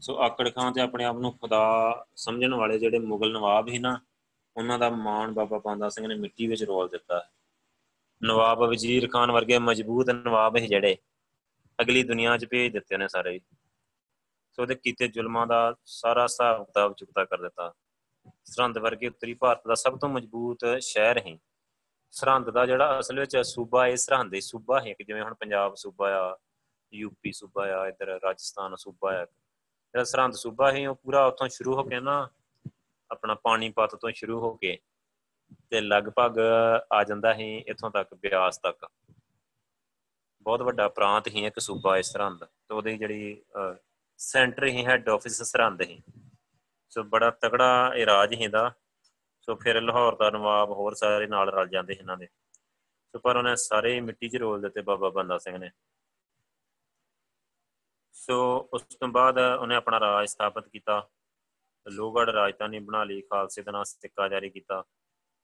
ਸੋ 0.00 0.18
ਆਕੜ 0.18 0.54
ਖਾਨ 0.54 0.72
ਤੇ 0.72 0.80
ਆਪਣੇ 0.80 1.04
ਆਪ 1.04 1.16
ਨੂੰ 1.16 1.38
ਖੁਦਾ 1.38 2.06
ਸਮਝਣ 2.16 2.54
ਵਾਲੇ 2.54 2.78
ਜਿਹੜੇ 2.78 2.98
ਮੁਗਲ 2.98 3.32
ਨਵਾਬ 3.32 3.68
ਸੀ 3.68 3.78
ਨਾ, 3.78 4.00
ਉਹਨਾਂ 4.56 4.78
ਦਾ 4.78 4.90
ਮਾਣ 4.90 5.32
ਬਾਬਾ 5.32 5.58
ਬੰਦਾ 5.58 5.88
ਸਿੰਘ 5.88 6.06
ਨੇ 6.06 6.14
ਮਿੱਟੀ 6.14 6.46
ਵਿੱਚ 6.46 6.62
ਰੋਲ 6.64 6.88
ਦਿੱਤਾ। 6.88 7.30
ਨਵਾਬ 8.22 8.58
ਵਜ਼ੀਰ 8.58 9.08
ਖਾਨ 9.08 9.30
ਵਰਗੇ 9.30 9.58
ਮਜ਼ਬੂਤ 9.58 10.10
ਨਵਾਬ 10.10 10.56
ਹੈ 10.56 10.66
ਜਿਹੜੇ 10.66 10.96
ਅਗਲੀ 11.80 12.02
ਦੁਨੀਆ 12.02 12.36
'ਚ 12.38 12.46
ਭੇਜ 12.50 12.72
ਦਿੱਤੇ 12.72 12.96
ਨੇ 12.96 13.08
ਸਾਰੇ। 13.08 13.40
ਸੋ 14.52 14.62
ਉਹਦੇ 14.62 14.74
ਕੀਤੇ 14.74 15.08
ਜ਼ੁਲਮਾਂ 15.08 15.46
ਦਾ 15.46 15.74
ਸਾਰਾ 15.84 16.22
ਹਿਸਾਬ 16.22 16.64
ਕਿਤਾਬ 16.64 16.94
ਚੁਕਤਾ 16.94 17.24
ਕਰ 17.24 17.42
ਦਿੱਤਾ। 17.42 17.74
ਸਰਹੰਦ 18.44 18.78
ਵਰਗੇ 18.78 19.08
ਉੱਤਰੀ 19.08 19.34
ਭਾਰਤ 19.34 19.68
ਦਾ 19.68 19.74
ਸਭ 19.74 19.98
ਤੋਂ 19.98 20.08
ਮਜ਼ਬੂਤ 20.08 20.58
ਸ਼ਹਿਰ 20.80 21.18
ਹੈ 21.18 21.38
ਸਰਹੰਦ 22.14 22.50
ਦਾ 22.50 22.64
ਜਿਹੜਾ 22.66 22.98
ਅਸਲ 22.98 23.18
ਵਿੱਚ 23.20 23.36
ਸੂਬਾ 23.46 23.84
ਹੈ 23.86 23.94
ਸਰਹੰਦ 23.96 24.30
ਦੇ 24.30 24.40
ਸੂਬਾ 24.40 24.80
ਹੈ। 24.80 24.92
ਕਿ 24.92 25.04
ਜਿਵੇਂ 25.04 25.22
ਹੁਣ 25.22 25.34
ਪੰਜਾਬ 25.34 25.74
ਸੂਬਾ 25.74 26.10
ਆ 26.16 26.36
ਯੂਪੀ 26.92 27.32
ਸੂਬਾ 27.32 27.64
ਆ, 27.74 27.86
ਇਧਰ 27.88 28.06
ਰਾਜਸਥਾਨ 28.24 28.76
ਸੂਬਾ 28.76 29.12
ਆ। 29.12 29.24
ਜਿਹੜਾ 29.24 30.04
ਸਰਹੰਦ 30.04 30.34
ਸੂਬਾ 30.34 30.70
ਹੈ 30.72 30.88
ਉਹ 30.88 30.94
ਪੂਰਾ 30.94 31.24
ਉੱਥੋਂ 31.26 31.48
ਸ਼ੁਰੂ 31.48 31.74
ਹੋ 31.76 31.82
ਕੇ 31.84 32.00
ਨਾ 32.00 32.16
ਆਪਣਾ 33.10 33.34
ਪਾਣੀਪਤ 33.44 33.94
ਤੋਂ 33.94 34.10
ਸ਼ੁਰੂ 34.14 34.38
ਹੋ 34.40 34.52
ਕੇ 34.56 34.78
ਤੇ 35.70 35.80
ਲਗਭਗ 35.80 36.38
ਆ 36.92 37.02
ਜਾਂਦਾ 37.04 37.32
ਹੈ 37.34 37.48
ਇੱਥੋਂ 37.58 37.90
ਤੱਕ, 37.90 38.14
ਬਿਆਸ 38.14 38.58
ਤੱਕ। 38.58 38.86
ਬਹੁਤ 40.42 40.62
ਵੱਡਾ 40.62 40.88
ਪ੍ਰਾਂਤ 40.88 41.28
ਹੀ 41.28 41.44
ਇੱਕ 41.46 41.58
ਸੂਬਾ 41.58 41.96
ਇਸ 41.98 42.12
ਸਰਹੰਦ। 42.12 42.44
ਤੇ 42.44 42.74
ਉਹਦੀ 42.74 42.96
ਜਿਹੜੀ 42.98 43.42
ਸੈਂਟਰ 44.18 44.64
ਹੀ 44.66 44.84
ਹੈੱਡ 44.86 45.08
ਆਫਿਸ 45.08 45.42
ਸਰਹੰਦ 45.42 45.82
ਹੀ 45.82 46.00
ਸੋ 46.92 47.02
ਬੜਾ 47.02 47.30
ਤਕੜਾ 47.30 47.92
ਇਹ 47.96 48.06
ਰਾਜ 48.06 48.34
ਹੀ 48.34 48.46
ਦਾ 48.48 48.72
ਸੋ 49.46 49.54
ਫਿਰ 49.56 49.80
ਲਾਹੌਰ 49.80 50.16
ਦਾ 50.16 50.30
ਨਵਾਬ 50.30 50.70
ਹੋਰ 50.70 50.94
ਸਾਰੇ 50.94 51.26
ਨਾਲ 51.26 51.48
ਰਲ 51.48 51.68
ਜਾਂਦੇ 51.68 51.94
ਇਹਨਾਂ 51.94 52.16
ਦੇ। 52.16 52.26
ਸੋ 53.06 53.18
ਪਰ 53.18 53.36
ਉਹਨੇ 53.36 53.56
ਸਾਰੇ 53.56 54.00
ਮਿੱਟੀ 54.00 54.28
'ਚ 54.28 54.36
ਰੋਲ 54.36 54.60
ਦਿੱਤੇ 54.60 54.82
ਬਾਬਾ 54.82 55.08
ਬੰਦਾ 55.08 55.38
ਸਿੰਘ 55.38 55.58
ਨੇ। 55.58 55.70
ਸੋ 58.12 58.68
ਉਸ 58.72 58.82
ਤੋਂ 58.82 59.08
ਬਾਅਦ 59.08 59.38
ਉਹਨੇ 59.60 59.74
ਆਪਣਾ 59.74 60.00
ਰਾਜ 60.00 60.26
ਸਥਾਪਿਤ 60.26 60.68
ਕੀਤਾ। 60.68 61.08
ਲੋਹਗੜ੍ਹ 61.88 62.30
ਰਾਜਧਾਨੀ 62.30 62.78
ਬਣਾ 62.78 63.04
ਲਈ, 63.04 63.20
ਖਾਲਸੇ 63.20 63.62
ਦਾ 63.62 63.72
ਨਾਂ 63.72 63.84
ਸਿੱਕਾ 63.84 64.28
ਜਾਰੀ 64.28 64.50
ਕੀਤਾ। 64.50 64.82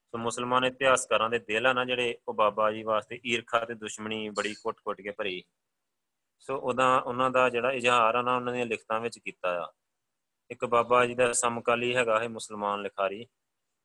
ਸੋ 0.07 0.19
ਮੁਸਲਮਾਨ 0.19 0.65
ਇਤਿਹਾਸਕਾਰਾਂ 0.65 1.31
ਦੇ 1.31 1.39
ਦਿਲ 1.39 1.67
ਆ 1.67 1.73
ਨਾ 1.73 1.85
ਜਿਹੜੇ 1.85 2.19
ਉਹ 2.29 2.35
ਬਾਬਾ 2.35 2.73
ਜੀ 2.73 2.83
ਵਾਸਤੇ 2.83 3.21
ਈਰਖਾ 3.27 3.65
ਤੇ 3.65 3.75
ਦੁਸ਼ਮਣੀ 3.75 4.29
ਬੜੀ 4.29 4.55
ਕੁੱਟ-ਕੁੱਟ 4.55 5.01
ਕੇ 5.01 5.11
ਭਰੀ। 5.11 5.45
ਸੋ 6.39 6.59
ਉਹਦਾ, 6.59 6.99
ਉਹਨਾਂ 6.99 7.31
ਦਾ 7.31 7.49
ਜਿਹੜਾ 7.49 7.73
ਇਜ਼ਹਾਰ 7.73 8.15
ਆ 8.15 8.23
ਨਾ, 8.23 8.37
ਉਹਨਾਂ 8.37 8.53
ਦੀਆਂ 8.53 8.67
ਲਿਖਤਾਂ 8.67 9.01
ਵਿੱਚ 9.01 9.19
ਕੀਤਾ 9.19 9.67
ਆ। 9.67 9.73
ਇੱਕ 10.51 10.65
ਬਾਬਾ 10.65 11.07
ਜੀ 11.07 11.15
ਦਾ 11.15 11.33
ਸਮਕਾਲੀ 11.33 11.97
ਹੈਗਾ 11.97 12.21
ਹੈ 12.21 12.29
ਮੁਸਲਮਾਨ 12.29 12.83
ਲਿਖਾਰੀ। 12.83 13.27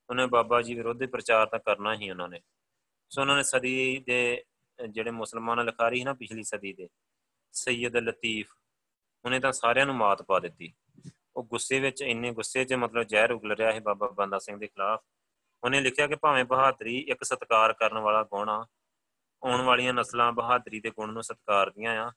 ਉਹਨੇ 0.10 0.26
ਬਾਬਾ 0.26 0.62
ਜੀ 0.62 0.74
ਵਿਰੁੱਧ 0.74 1.06
ਪ੍ਰਚਾਰ 1.06 1.48
ਤਾਂ 1.48 1.60
ਕਰਨਾ 1.60 1.96
ਹੀ 1.96 2.10
ਉਹਨਾਂ 2.10 2.28
ਨੇ। 2.30 2.42
ਸੋ 3.10 3.22
ਉਹਨਾਂ 3.22 3.36
ਨੇ 3.36 3.44
ਸਦੀ 3.44 4.04
ਦੇ, 4.08 4.44
ਜਿਹੜੇ 4.90 5.12
ਮੁਸਲਮਾਨ 5.12 5.66
ਲਿਖਾਰੀ 5.66 5.98
ਸੀ 5.98 6.04
ਨਾ 6.04 6.14
ਪਿਛਲੀ 6.14 6.44
ਸਦੀ 6.44 6.74
ਦੇ, 6.74 6.90
ਸੈਯਦ 7.52 7.96
ਲਤੀਫ, 7.96 8.54
ਉਹਨੇ 9.26 9.40
ਤਾਂ 9.40 9.52
ਸਾਰਿਆਂ 9.52 9.86
ਨੂੰ 9.86 9.96
ਮਾਤ 9.96 10.22
ਪਾ 10.22 10.40
ਦਿੱਤੀ। 10.40 10.74
ਉਹ 11.36 11.44
ਗੁੱਸੇ 11.44 11.80
ਵਿੱਚ, 11.80 12.02
ਇੰਨੇ 12.02 12.32
ਗੁੱਸੇ 12.32 12.66
'ਚ 12.66 12.74
ਮਤਲਬ 12.74 13.04
ਜ਼ਹਿਰ 13.04 13.32
ਉਗਲ 13.32 13.52
ਰਿਹਾ 13.52 13.72
ਹੈ 13.72 13.80
ਬਾਬਾ 13.80 14.08
ਬੰਦਾ 14.08 14.40
ਸਿੰਘ 14.40 14.58
ਦੇ 14.58 14.68
ਖਿਲਾਫ। 14.68 15.04
ਉਹਨੇ 15.64 15.82
ਲਿਖਿਆ 15.82 16.08
ਕਿ 16.08 16.16
ਭਾਵੇਂ 16.16 16.44
ਬਹਾਦਰੀ 16.46 16.98
ਇੱਕ 16.98 17.24
ਸਤਕਾਰ 17.24 17.74
ਕਰਨ 17.74 17.98
ਵਾਲਾ 17.98 18.24
ਗੁਣ 18.24 18.50
ਆ, 18.50 18.66
ਆਉਣ 19.44 19.62
ਵਾਲੀਆਂ 19.62 19.94
ਨਸਲਾਂ 19.94 20.32
ਬਹਾਦਰੀ 20.32 20.80
ਦੇ 20.80 20.90
ਗੁਣ 20.90 21.14
ਨੂੰ 21.14 21.24
ਸਤਿਕਾਰਦੀਆਂ 21.24 22.06
ਆ 22.06 22.12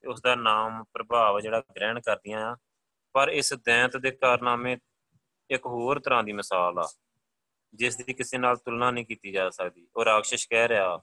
ਤੇ 0.00 0.08
ਉਸ 0.08 0.20
ਦਾ 0.20 0.34
ਨਾਮ, 0.34 0.84
ਪ੍ਰਭਾਵ 0.84 1.40
ਜਿਹੜਾ 1.40 1.60
ਗ੍ਰਹਿਣ 1.60 2.00
ਕਰਦੀਆਂ 2.00 2.52
ਆ। 2.52 2.56
ਪਰ 3.12 3.28
ਇਸ 3.28 3.54
ਦੈਂਤ 3.54 3.96
ਦੇ 3.96 4.10
ਕਾਰਨਾਮੇ 4.10 4.76
ਇੱਕ 5.50 5.66
ਹੋਰ 5.66 6.00
ਤਰ੍ਹਾਂ 6.00 6.22
ਦੀ 6.24 6.32
ਮਿਸਾਲ 6.32 6.78
ਆ। 6.78 6.92
ਜਿਸ 7.76 7.96
ਦੀ 7.96 8.12
ਕਿਸੇ 8.12 8.38
ਨਾਲ 8.38 8.56
ਤੁਲਨਾ 8.56 8.90
ਨਹੀਂ 8.90 9.06
ਕੀਤੀ 9.06 9.32
ਜਾ 9.32 9.50
ਸਕਦੀ। 9.50 9.88
ਉਹ 9.96 10.04
ਰਾਖਸ਼ 10.04 10.48
ਕਹਿ 10.48 10.68
ਰਿਹਾ, 10.68 11.02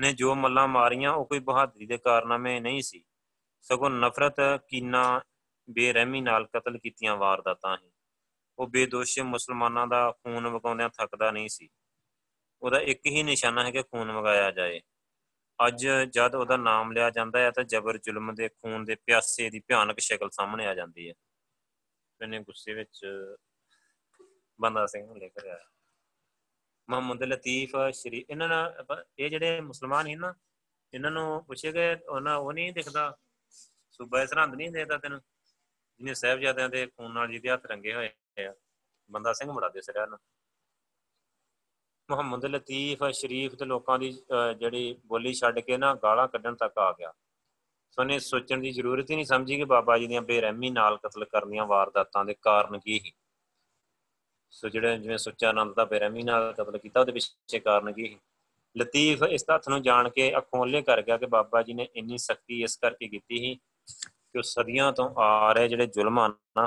ਨੇ 0.00 0.12
ਜੋ 0.12 0.34
ਮੱਲਾਂ 0.34 0.68
ਮਾਰੀਆਂ, 0.68 1.12
ਉਹ 1.12 1.24
ਕੋਈ 1.24 1.38
ਬਹਾਦਰੀ 1.38 1.86
ਦੇ 1.86 1.98
ਕਾਰਨਾਮੇ 1.98 2.60
ਨਹੀਂ 2.60 2.82
ਸੀ। 2.82 3.04
ਸਗੋਂ 3.60 3.90
ਨਫ਼ਰਤ, 3.90 4.36
ਕੀਨਾ, 4.68 5.20
ਬੇਰਹਿਮੀ 5.70 6.20
ਨਾਲ 6.20 6.46
ਕਤਲ 6.46 6.78
ਕੀਤੀਆਂ 6.78 7.16
ਵਾਰਦਾਤਾਂ 7.16 7.76
ਹੀ 7.84 7.90
ਉਹ 8.58 8.68
ਬੇਦੋਸ਼ 8.68 9.18
ਮੁਸਲਮਾਨਾਂ 9.18 9.86
ਦਾ 9.86 10.10
ਖੂਨ 10.10 10.48
ਵਗਾਉਂਦਿਆਂ 10.48 10.88
ਥੱਕਦਾ 10.88 11.30
ਨਹੀਂ 11.30 11.48
ਸੀ। 11.48 11.68
ਉਹਦਾ 12.62 12.80
ਇੱਕ 12.80 13.06
ਹੀ 13.06 13.22
ਨਿਸ਼ਾਨਾ 13.22 13.64
ਹੈ 13.64 13.70
ਕਿ 13.70 13.82
ਖੂਨ 13.82 14.12
ਵਗਾਇਆ 14.12 14.50
ਜਾਏ। 14.50 14.80
ਅੱਜ 15.66 15.88
ਜਦ 16.10 16.34
ਉਹਦਾ 16.34 16.56
ਨਾਮ 16.56 16.92
ਲਿਆ 16.92 17.10
ਜਾਂਦਾ 17.10 17.38
ਹੈ, 17.38 17.50
ਤਾਂ 17.50 17.64
ਜ਼ਬਰ 17.64 17.98
ਜ਼ੁਲਮ 17.98 18.34
ਦੇ 18.34 18.48
ਖੂਨ 18.48 18.84
ਦੇ 18.84 18.94
ਪਿਆਸੇ 18.94 19.50
ਦੀ 19.50 19.60
ਭਿਆਨਕ 19.60 19.98
ਸ਼ਕਲ 19.98 20.30
ਸਾਹਮਣੇ 20.30 20.66
ਆ 20.66 20.74
ਜਾਂਦੀ 20.74 21.08
ਹੈ। 21.08 21.14
ਇਹਨੇ 22.22 22.38
ਗੁੱਸੇ 22.38 22.74
ਵਿੱਚ 22.74 23.06
ਬੰਦਾ 24.60 24.86
ਸਿੰਘ 24.86 25.06
ਨੂੰ 25.06 25.18
ਲਿਖ 25.18 25.32
ਰਿਹਾ 25.42 25.58
ਮੁਹੰਮਦ 26.88 27.22
ਲਤੀਫ, 27.22 27.70
ਸ਼ਰੀ, 27.94 28.24
ਇਹਨਾਂ 28.30 28.48
ਨਾਲ 28.48 28.84
ਇਹ 29.18 29.30
ਜਿਹੜੇ 29.30 29.60
ਮੁਸਲਮਾਨ 29.60 30.06
ਹੀ 30.06 30.14
ਨਾ, 30.16 30.34
ਇਹਨਾਂ 30.92 31.10
ਨੂੰ 31.10 31.44
ਪੁੱਛੇ 31.44 31.72
ਗਏ 31.72 31.94
ਉਹਨਾਂ 31.96 32.36
ਉਹ 32.36 32.52
ਨਹੀਂ 32.52 32.72
ਦਿਖਦਾ, 32.72 33.16
ਸੂਬਾ 33.92 34.24
ਸਰਹੰਦ 34.26 34.54
ਨਹੀਂ 34.54 34.70
ਦੇਖਦਾ 34.70 34.96
ਤੈਨੂੰ? 34.98 35.20
ਜਿਹਨੇ 36.00 36.14
ਸਹਿਬਜ਼ਾਦਿਆਂ 36.14 36.68
ਦੇ 36.68 36.86
ਖੂਨ 36.86 37.12
ਨਾਲ 37.14 37.28
ਜਿਹਦੇ 37.28 37.50
ਹੱਥ 37.50 37.66
ਰੰਗੇ 37.66 37.94
ਹੋਏ 37.94 38.10
ਆ, 38.38 38.54
ਬੰਦਾ 39.10 39.32
ਸਿੰਘ 39.32 39.50
ਬੜਾ 39.52 39.68
ਦਿਸ 39.68 39.90
ਰਿਹਾ 39.90 40.06
ਨਾ। 40.06 40.18
ਮੁਹੰਮਦ 42.08 42.44
ਲਤੀਫ, 42.46 43.04
ਸ਼ਰੀਫ 43.12 43.54
ਤੇ 43.54 43.64
ਲੋਕਾਂ 43.64 43.98
ਦੀ 43.98 44.10
ਜਿਹੜੀ 44.58 44.92
ਬੋਲੀ 45.06 45.32
ਛੱਡ 45.34 45.58
ਕੇ 45.60 45.76
ਨਾ 45.76 45.94
ਗਾਲਾਂ 46.02 46.28
ਕੱਢਣ 46.28 46.54
ਤੱਕ 46.56 46.78
ਆ 46.78 46.92
ਗਿਆ। 46.92 47.12
ਸੋ 47.92 48.04
ਨੇ 48.04 48.18
ਸੋਚਣ 48.18 48.60
ਦੀ 48.60 48.70
ਜ਼ਰੂਰਤ 48.72 49.10
ਹੀ 49.10 49.16
ਨਹੀਂ 49.16 49.26
ਸਮਝੀ 49.26 49.56
ਕਿ 49.56 49.64
ਬਾਬਾ 49.66 49.96
ਜੀ 49.98 50.06
ਦੀਆਂ 50.06 50.22
ਬੇਰਹਿਮੀ 50.22 50.70
ਨਾਲ 50.70 50.96
ਕਤਲ 50.98 51.24
ਕਰਨੀਆਂ 51.24 51.64
ਵਾਰਦਾਤਾਂ 51.66 52.24
ਦੇ 52.24 52.34
ਕਾਰਨ 52.42 52.78
ਕੀ 52.78 52.98
ਸੀ। 52.98 53.12
ਸੋ 54.50 54.68
ਜਿਹੜੇ 54.68 54.98
ਜਿਵੇਂ 54.98 55.18
ਸੁੱਚਾ 55.18 55.48
ਆਨੰਦ 55.48 55.74
ਦਾ 55.74 55.84
ਬੇਰਹਿਮੀ 55.84 56.22
ਨਾਲ 56.22 56.52
ਕਤਲ 56.52 56.78
ਕੀਤਾ, 56.78 57.00
ਉਹਦੇ 57.00 57.12
ਪਿੱਛੇ 57.12 57.58
ਕਾਰਨ 57.58 57.92
ਕੀ 57.92 58.08
ਸੀ? 58.08 58.18
ਲਤੀਫ 58.76 59.22
ਇਸ 59.22 59.42
ਤੱਥ 59.42 59.68
ਨੂੰ 59.68 59.82
ਜਾਣ 59.82 60.08
ਕੇ 60.08 60.36
ਅੱਖੋਂ 60.36 60.66
ਲੇ 60.66 60.82
ਕਰ 60.82 61.02
ਗਿਆ 61.02 61.16
ਕਿ 61.18 61.26
ਬਾਬਾ 61.26 61.62
ਜੀ 61.62 61.74
ਨੇ 61.74 61.88
ਇੰਨੀ 61.96 62.18
ਸਖਤੀ 62.18 62.62
ਇਸ 62.62 62.76
ਕਰਕੇ 62.76 63.08
ਕੀਤੀ 63.08 63.38
ਸੀ 63.38 63.54
ਕਿ 64.32 64.38
ਉਹ 64.38 64.42
ਸਦੀਆਂ 64.42 64.92
ਤੋਂ 64.92 65.10
ਆ 65.16 65.52
ਰਹੇ 65.52 65.68
ਜਿਹੜੇ 65.68 65.86
ਜ਼ੁਲਮ 65.86 66.18
ਹਨ 66.18 66.32
ਨਾ, 66.56 66.64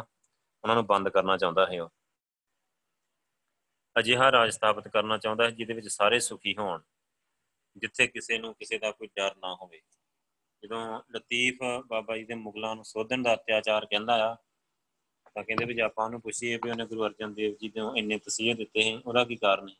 ਉਹਨਾਂ 0.63 0.75
ਨੂੰ 0.75 0.85
ਬੰਦ 0.85 1.09
ਕਰਨਾ 1.09 1.37
ਚਾਹੁੰਦਾ 1.37 1.65
ਹੈ 1.65 1.81
ਉਹ। 1.83 1.89
ਅਜਿਹਾ 3.95 4.31
ਰਾਜ 4.31 4.49
ਸਥਾਪਿਤ 4.49 4.87
ਕਰਨਾ 4.87 5.17
ਚਾਹੁੰਦਾ 5.17 5.43
ਹੈ 5.43 5.49
ਜਿਹਦੇ 5.49 5.73
ਵਿੱਚ 5.73 5.87
ਸਾਰੇ 5.87 6.19
ਸੁਖੀ 6.19 6.55
ਹੋਣ, 6.57 6.81
ਜਿੱਥੇ 7.77 8.07
ਕਿਸੇ 8.07 8.37
ਨੂੰ 8.37 8.53
ਕਿਸੇ 8.53 8.77
ਦਾ 8.77 8.91
ਕੋਈ 8.91 9.07
ਡਰ 9.07 9.35
ਨਾ 9.35 9.55
ਹੋਵੇ। 9.55 9.81
ਜਦੋਂ 10.63 11.01
ਲਤੀਫ 11.15 11.57
ਬਾਬਾ 11.87 12.17
ਜੀ 12.17 12.23
ਦੇ 12.23 12.33
ਮੁਗਲਾਂ 12.33 12.75
ਨੂੰ 12.75 12.85
ਸੋਧਣ 12.85 13.21
ਦਾ 13.21 13.33
ਅਤਿਆਚਾਰ 13.33 13.85
ਕਹਿੰਦਾ 13.85 14.31
ਆ 14.31 14.35
ਤਾਂ 15.35 15.43
ਕਹਿੰਦੇ 15.43 15.65
ਵੀ 15.65 15.73
ਜੇ 15.73 15.81
ਆਪਾਂ 15.81 16.05
ਉਹਨੂੰ 16.05 16.21
ਪੁੱਛੀਏ 16.21 16.57
ਵੀ 16.57 16.69
ਉਹਨੇ 16.69 16.85
ਗੁਰੂ 16.85 17.05
ਅਰਜਨ 17.05 17.33
ਦੇਵ 17.33 17.55
ਜੀ 17.61 17.71
ਨੂੰ 17.77 17.97
ਇੰਨੇ 17.97 18.17
ਤਸੀਹੇ 18.17 18.53
ਦਿੱਤੇ 18.53 18.93
ਹਨ 18.93 19.01
ਉਹਦਾ 19.05 19.23
ਕੀ 19.25 19.35
ਕਾਰਨ 19.35 19.69
ਹੈ 19.69 19.75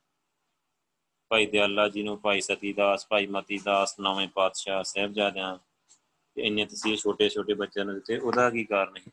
ਭਾਈ 1.30 1.46
ਦਿਆਲਾ 1.46 1.90
ਜੀ 1.90 2.04
ਨੂੰ, 2.04 2.20
ਭਾਈ 2.22 2.42
ਸਤੀ 2.42 2.74
ਦਾਸ, 2.74 3.08
ਭਾਈ 3.08 3.28
ਮਤੀ 3.28 3.58
ਦਾਸ, 3.58 4.00
ਨਵੇਂ 4.00 4.28
ਪਾਤਸ਼ਾਹ, 4.28 4.84
ਸਹਿਬਜ਼ਾਦਿਆਂ 4.84 5.58
ਤੇ 6.36 6.42
ਇੰਨੇ 6.42 6.66
ਤਸੀਹੇ 6.66 6.96
ਛੋਟੇ 6.96 7.30
ਛੋਟੇ 7.30 7.54
ਬੱਚਿਆਂ 7.54 7.86
ਨੂੰ 7.86 7.94
ਦਿੱਤੇ, 7.94 8.18
ਉਹਦਾ 8.18 8.50
ਕੀ 8.50 8.64
ਕਾਰਨ 8.64 8.98
ਹੈ 8.98 9.04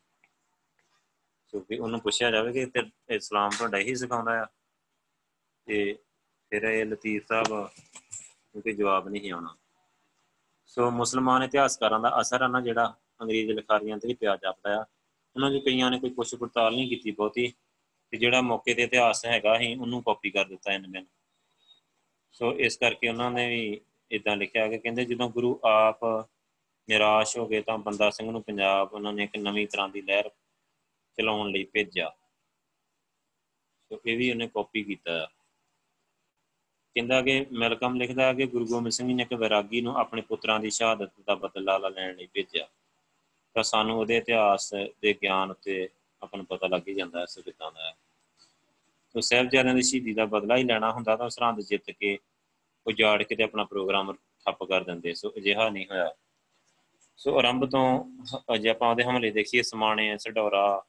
ਕਿਉਂਕਿ 1.47 1.77
ਉਹਨੂੰ 1.77 1.99
ਪੁੱਛਿਆ 1.99 2.31
ਜਾਵੇ 2.31 2.53
ਕਿ 2.53 2.65
ਤੇ 2.65 2.81
ਇਸਲਾਮ 3.09 3.49
ਤੁਹਾਡਾ 3.49 3.77
ਹੀ 3.77 3.95
ਸਿਖਾਉਂਦਾ 3.95 4.41
ਆ। 4.41 4.45
ਤੇ 5.65 5.97
ਫਿਰ 6.49 6.63
ਇਹ 6.63 6.85
ਲਤੀਫ 6.85 7.27
ਸਾਹਿਬ 7.27 7.67
ਕਿਉਂਕਿ 8.51 8.73
ਜਵਾਬ 8.73 9.07
ਨਹੀਂ 9.09 9.31
ਆਉਣਾ। 9.31 9.55
ਸੋ 10.65 10.91
ਮੁਸਲਮਾਨ 10.91 11.43
ਇਤਿਹਾਸਕਾਰਾਂ 11.43 11.99
ਦਾ 11.99 12.21
ਅਸਰ 12.21 12.41
ਆ 12.41 12.47
ਨਾ 12.47 12.61
ਜਿਹੜਾ 12.61 12.93
ਅੰਗਰੇਜ਼ 13.21 13.51
ਲਿਖਾਰੀਆਂ 13.51 13.97
ਤੇ 13.97 14.07
ਵੀ 14.07 14.13
ਪਿਆ 14.13 14.35
ਜਾਪਦਾ 14.35 14.81
ਆ। 14.81 14.85
ਉਹਨਾਂ 15.35 15.51
ਦੇ 15.51 15.59
ਕਈਆਂ 15.59 15.91
ਨੇ 15.91 15.99
ਕੋਈ 15.99 16.09
ਪੁੱਛ 16.09 16.35
ਪੜਤਾਲ 16.35 16.75
ਨਹੀਂ 16.75 16.89
ਕੀਤੀ 16.89 17.11
ਬਹੁਤੀ 17.11 17.53
ਤੇ 18.11 18.17
ਜਿਹੜਾ 18.17 18.41
ਮੌਕੇ 18.41 18.73
ਤੇ 18.73 18.83
ਇਤਿਹਾਸ 18.83 19.25
ਹੈਗਾ 19.25 19.57
ਹੀ 19.59 19.75
ਉਹਨੂੰ 19.75 20.03
ਕਾਪੀ 20.03 20.29
ਕਰ 20.29 20.45
ਦਿੱਤਾ 20.45 20.73
ਇਹਨਾਂ 20.73 20.89
ਨੇ। 20.89 21.05
ਸੋ 22.31 22.53
ਇਸ 22.59 22.77
ਕਰਕੇ 22.77 23.09
ਉਹਨਾਂ 23.09 23.31
ਨੇ 23.31 23.47
ਵੀ 23.49 23.81
ਇਦਾਂ 24.11 24.35
ਲਿਖਿਆ 24.37 24.67
ਕਿ 24.67 24.77
ਕਹਿੰਦੇ 24.77 25.05
ਜਦੋਂ 25.05 25.29
ਗੁਰੂ 25.29 25.59
ਆਪ 25.65 26.05
ਨਿਰਾਸ਼ 26.89 27.37
ਹੋ 27.37 27.47
ਗਏ 27.47 27.61
ਤਾਂ 27.61 27.77
ਬੰਦਾ 27.77 28.09
ਸਿੰਘ 28.09 28.31
ਨੂੰ 28.31 28.43
ਪੰਜਾਬ 28.43 28.93
ਉਹਨਾਂ 28.93 29.13
ਨੇ 29.13 29.23
ਇੱਕ 29.23 29.37
ਨਵੀਂ 29.37 29.67
ਤਰ੍ਹਾਂ 29.67 29.89
ਦੀ 29.89 30.01
ਲਹਿਰ 30.01 30.29
ਚਲਾਉਣ 31.17 31.51
ਲਈ 31.51 31.63
ਭੇਜਿਆ। 31.63 32.09
ਸੋ 33.91 33.99
ਇਹ 34.05 34.17
ਵੀ 34.17 34.31
ਉਹਨੇ 34.31 34.47
ਕਾਪੀ 34.47 34.83
ਕੀਤਾ 34.83 35.25
ਕਹਿੰਦਾ 36.95 37.21
ਕਿ 37.21 37.45
ਮਲਕਮ 37.53 37.95
ਲਿਖਦਾ 37.95 38.33
ਕਿ 38.33 38.45
ਗੁਰੂ 38.45 38.65
ਗੋਬਿੰਦ 38.65 38.91
ਸਿੰਘ 38.91 39.07
ਜੀ 39.07 39.13
ਨੇ 39.13 39.23
ਇੱਕ 39.23 39.33
ਵਿਰਾਗੀ 39.33 39.81
ਨੂੰ 39.81 39.95
ਆਪਣੇ 39.97 40.21
ਪੁੱਤਰਾਂ 40.21 40.59
ਦੀ 40.59 40.69
ਸ਼ਹਾਦਤ 40.69 41.11
ਦਾ 41.27 41.35
ਬਦਲਾ 41.35 41.77
ਲੈਣ 41.77 42.15
ਲਈ 42.15 42.27
ਭੇਜਿਆ। 42.33 42.67
ਤਾਂ 43.59 43.63
ਸਾਨੂੰ 43.63 43.97
ਉਹਦੇ 43.99 44.17
ਇਤਿਹਾਸ 44.17 44.73
ਦੇ 45.01 45.13
ਗਿਆਨ 45.13 45.49
ਉੱਤੇ 45.51 45.87
ਆਪਾਂ 46.21 46.37
ਨੂੰ 46.37 46.45
ਪਤਾ 46.45 46.67
ਲੱਗ 46.67 46.87
ਹੀ 46.87 46.93
ਜਾਂਦਾ 46.93 47.19
ਹੈ 47.19 47.25
ਕਿਦਾਂ 47.35 47.71
ਦਾ 47.71 47.87
ਹੈ। 47.87 47.93
ਤੋ 49.15 49.21
ਸਹਿਬਜ਼ਾਦਿਆਂ 49.21 49.73
ਦੀ 49.75 49.81
ਸ਼ਹੀਦੀ 49.81 50.13
ਦਾ 50.13 50.25
ਬਦਲਾ 50.25 50.57
ਹੀ 50.57 50.63
ਲੈਣਾ 50.63 50.91
ਹੁੰਦਾ 50.91 51.15
ਤਾਂ 51.15 51.29
ਸਰਹੰਦ 51.29 51.59
ਜਿੱਤ 51.61 51.89
ਕੇ 51.91 52.17
ਉਜਾੜ 52.85 53.21
ਕੇ 53.23 53.35
ਤੇ 53.35 53.43
ਆਪਣਾ 53.43 53.63
ਪ੍ਰੋਗਰਾਮ 53.63 54.13
ਠੱਪ 54.13 54.63
ਕਰ 54.63 54.83
ਦਿੰਦੇ, 54.83 55.13
ਸੋ 55.13 55.33
ਅਜਿਹਾ 55.37 55.69
ਨਹੀਂ 55.69 55.85
ਹੋਇਆ। 55.87 56.13
ਸੋ 57.19 57.37
ਆਰੰਭ 57.39 57.69
ਤੋਂ 57.69 58.57
ਜੇ 58.57 58.69
ਆਪਾਂ 58.69 58.89
ਉਹਦੇ 58.89 59.03
ਹਮਲੇ 59.03 59.31
ਦੇਖੀਏ, 59.31 59.61
ਸਮਾਣੇ, 59.61 60.17
ਸਡੌਰਾ, 60.17 60.83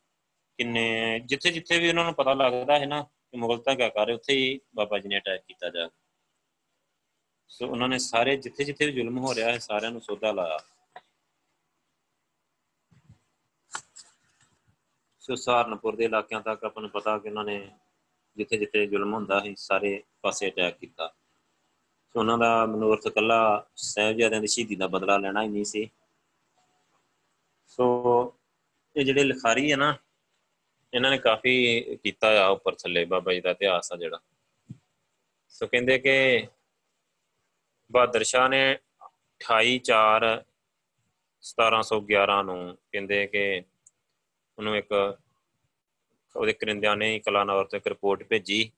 ਕਿੰਨੇ 0.58 1.20
ਜਿੱਥੇ 1.20 1.50
ਜਿੱਥੇ 1.50 1.78
ਵੀ 1.78 1.88
ਉਹਨਾਂ 1.88 2.04
ਨੂੰ 2.04 2.14
ਪਤਾ 2.14 2.34
ਲੱਗਦਾ 2.34 2.78
ਹੈ 2.78 2.86
ਨਾ 2.86 3.02
ਕਿ 3.02 3.36
ਮੁਗਲ 3.36 3.58
ਤਾਂ 3.58 3.76
ਕਿਆ 3.76 3.88
ਕਰ 3.88 4.06
ਰਹੇ, 4.06 4.14
ਉੱਥੇ 4.14 4.34
ਹੀ 4.34 4.58
ਬਾਬਾ 4.74 4.98
ਜੀ 4.98 5.08
ਨੇ 5.08 5.18
ਅਟੈਕ 5.18 5.42
ਕੀਤਾ 5.48 5.68
ਜਾ 5.68 5.88
ਸੋ 7.50 7.66
ਉਹਨਾਂ 7.66 7.88
ਨੇ 7.88 7.98
ਸਾਰੇ 7.98 8.36
ਜਿੱਥੇ 8.36 8.64
ਜਿੱਥੇ 8.64 8.86
ਵੀ 8.86 8.92
ਜ਼ੁਲਮ 8.92 9.18
ਹੋ 9.18 9.34
ਰਿਹਾ 9.34 9.52
ਹੈ, 9.52 9.58
ਸਾਰਿਆਂ 9.58 9.90
ਨੂੰ 9.90 10.00
ਸੋਧਾ 10.00 10.32
ਲਾਇਆ। 10.32 10.58
ਸੋ 15.20 15.34
ਸਹਾਰਨਪੁਰ 15.34 15.96
ਦੇ 15.96 16.04
ਇਲਾਕਿਆਂ 16.04 16.40
ਤੱਕ 16.40 16.64
ਆਪਾਂ 16.64 16.82
ਨੂੰ 16.82 16.90
ਪਤਾ 16.90 17.18
ਕਿ 17.18 17.28
ਉਹਨਾਂ 17.28 17.44
ਨੇ 17.44 17.70
ਜਿੱਥੇ 18.36 18.56
ਜਿੱਥੇ 18.56 18.86
ਜ਼ੁਲਮ 18.86 19.14
ਹੁੰਦਾ 19.14 19.40
ਸੀ, 19.40 19.54
ਸਾਰੇ 19.58 20.02
ਪਾਸੇ 20.22 20.48
ਅਟੈਕ 20.48 20.78
ਕੀਤਾ। 20.78 21.14
ਸੋ 22.10 22.20
ਉਹਨਾਂ 22.20 22.38
ਦਾ 22.38 22.66
ਮਨੋਰਥ 22.66 23.08
ਕੱਲਾ 23.08 23.66
ਸਹਿਬਜ਼ਾਦਿਆਂ 23.76 24.40
ਦੀ 24.40 24.46
ਸ਼ਹੀਦੀ 24.46 24.76
ਦਾ 24.76 24.86
ਬਦਲਾ 24.86 25.16
ਲੈਣਾ 25.16 25.42
ਹੀ 25.42 25.48
ਨਹੀਂ 25.48 25.64
ਸੀ। 25.64 25.90
ਸੋ 27.66 28.34
ਇਹ 28.96 29.04
ਜਿਹੜੇ 29.04 29.24
ਲਿਖਾਰੀ 29.24 29.72
ਹੈ 29.72 29.76
ਨਾ, 29.76 29.96
ਇਹਨਾਂ 30.94 31.10
ਨੇ 31.10 31.18
ਕਾਫੀ 31.18 31.82
ਕੀਤਾ 31.96 32.44
ਆ 32.44 32.48
ਉੱਪਰ 32.48 32.74
ਥੱਲੇ, 32.74 33.04
ਬਾਬਾ 33.04 33.32
ਜੀ 33.32 33.40
ਦਾ 33.40 33.50
ਇਤਿਹਾਸ 33.50 33.92
ਆ 33.92 33.96
ਜਿਹੜਾ। 33.96 34.20
ਸੋ 35.48 35.66
ਕਹਿੰਦੇ 35.66 35.98
ਕਿ 35.98 36.46
ਬਹਾਦਰ 37.90 38.22
ਸ਼ਾਹ 38.22 38.48
ਨੇ 38.48 38.78
28 39.40 39.78
4 39.78 40.44
1711 41.42 42.42
ਨੂੰ 42.42 42.78
ਕਹਿੰਦੇ 42.92 43.26
ਕਿ 43.26 43.62
ਉਹਨੂੰ 44.58 44.76
ਇੱਕ 44.76 45.18
ਉਹਦੇ 46.36 46.52
ਕਰਿੰਦਿਆਂ 46.52 46.96
ਨੇ 46.96 47.18
ਕਲਾਨੌਰ 47.18 47.64
ਤੋਂ 47.64 47.76
ਇੱਕ 47.76 47.86
ਰਿਪੋਰਟ 47.86 48.22
ਭੇਜੀ। 48.22 48.72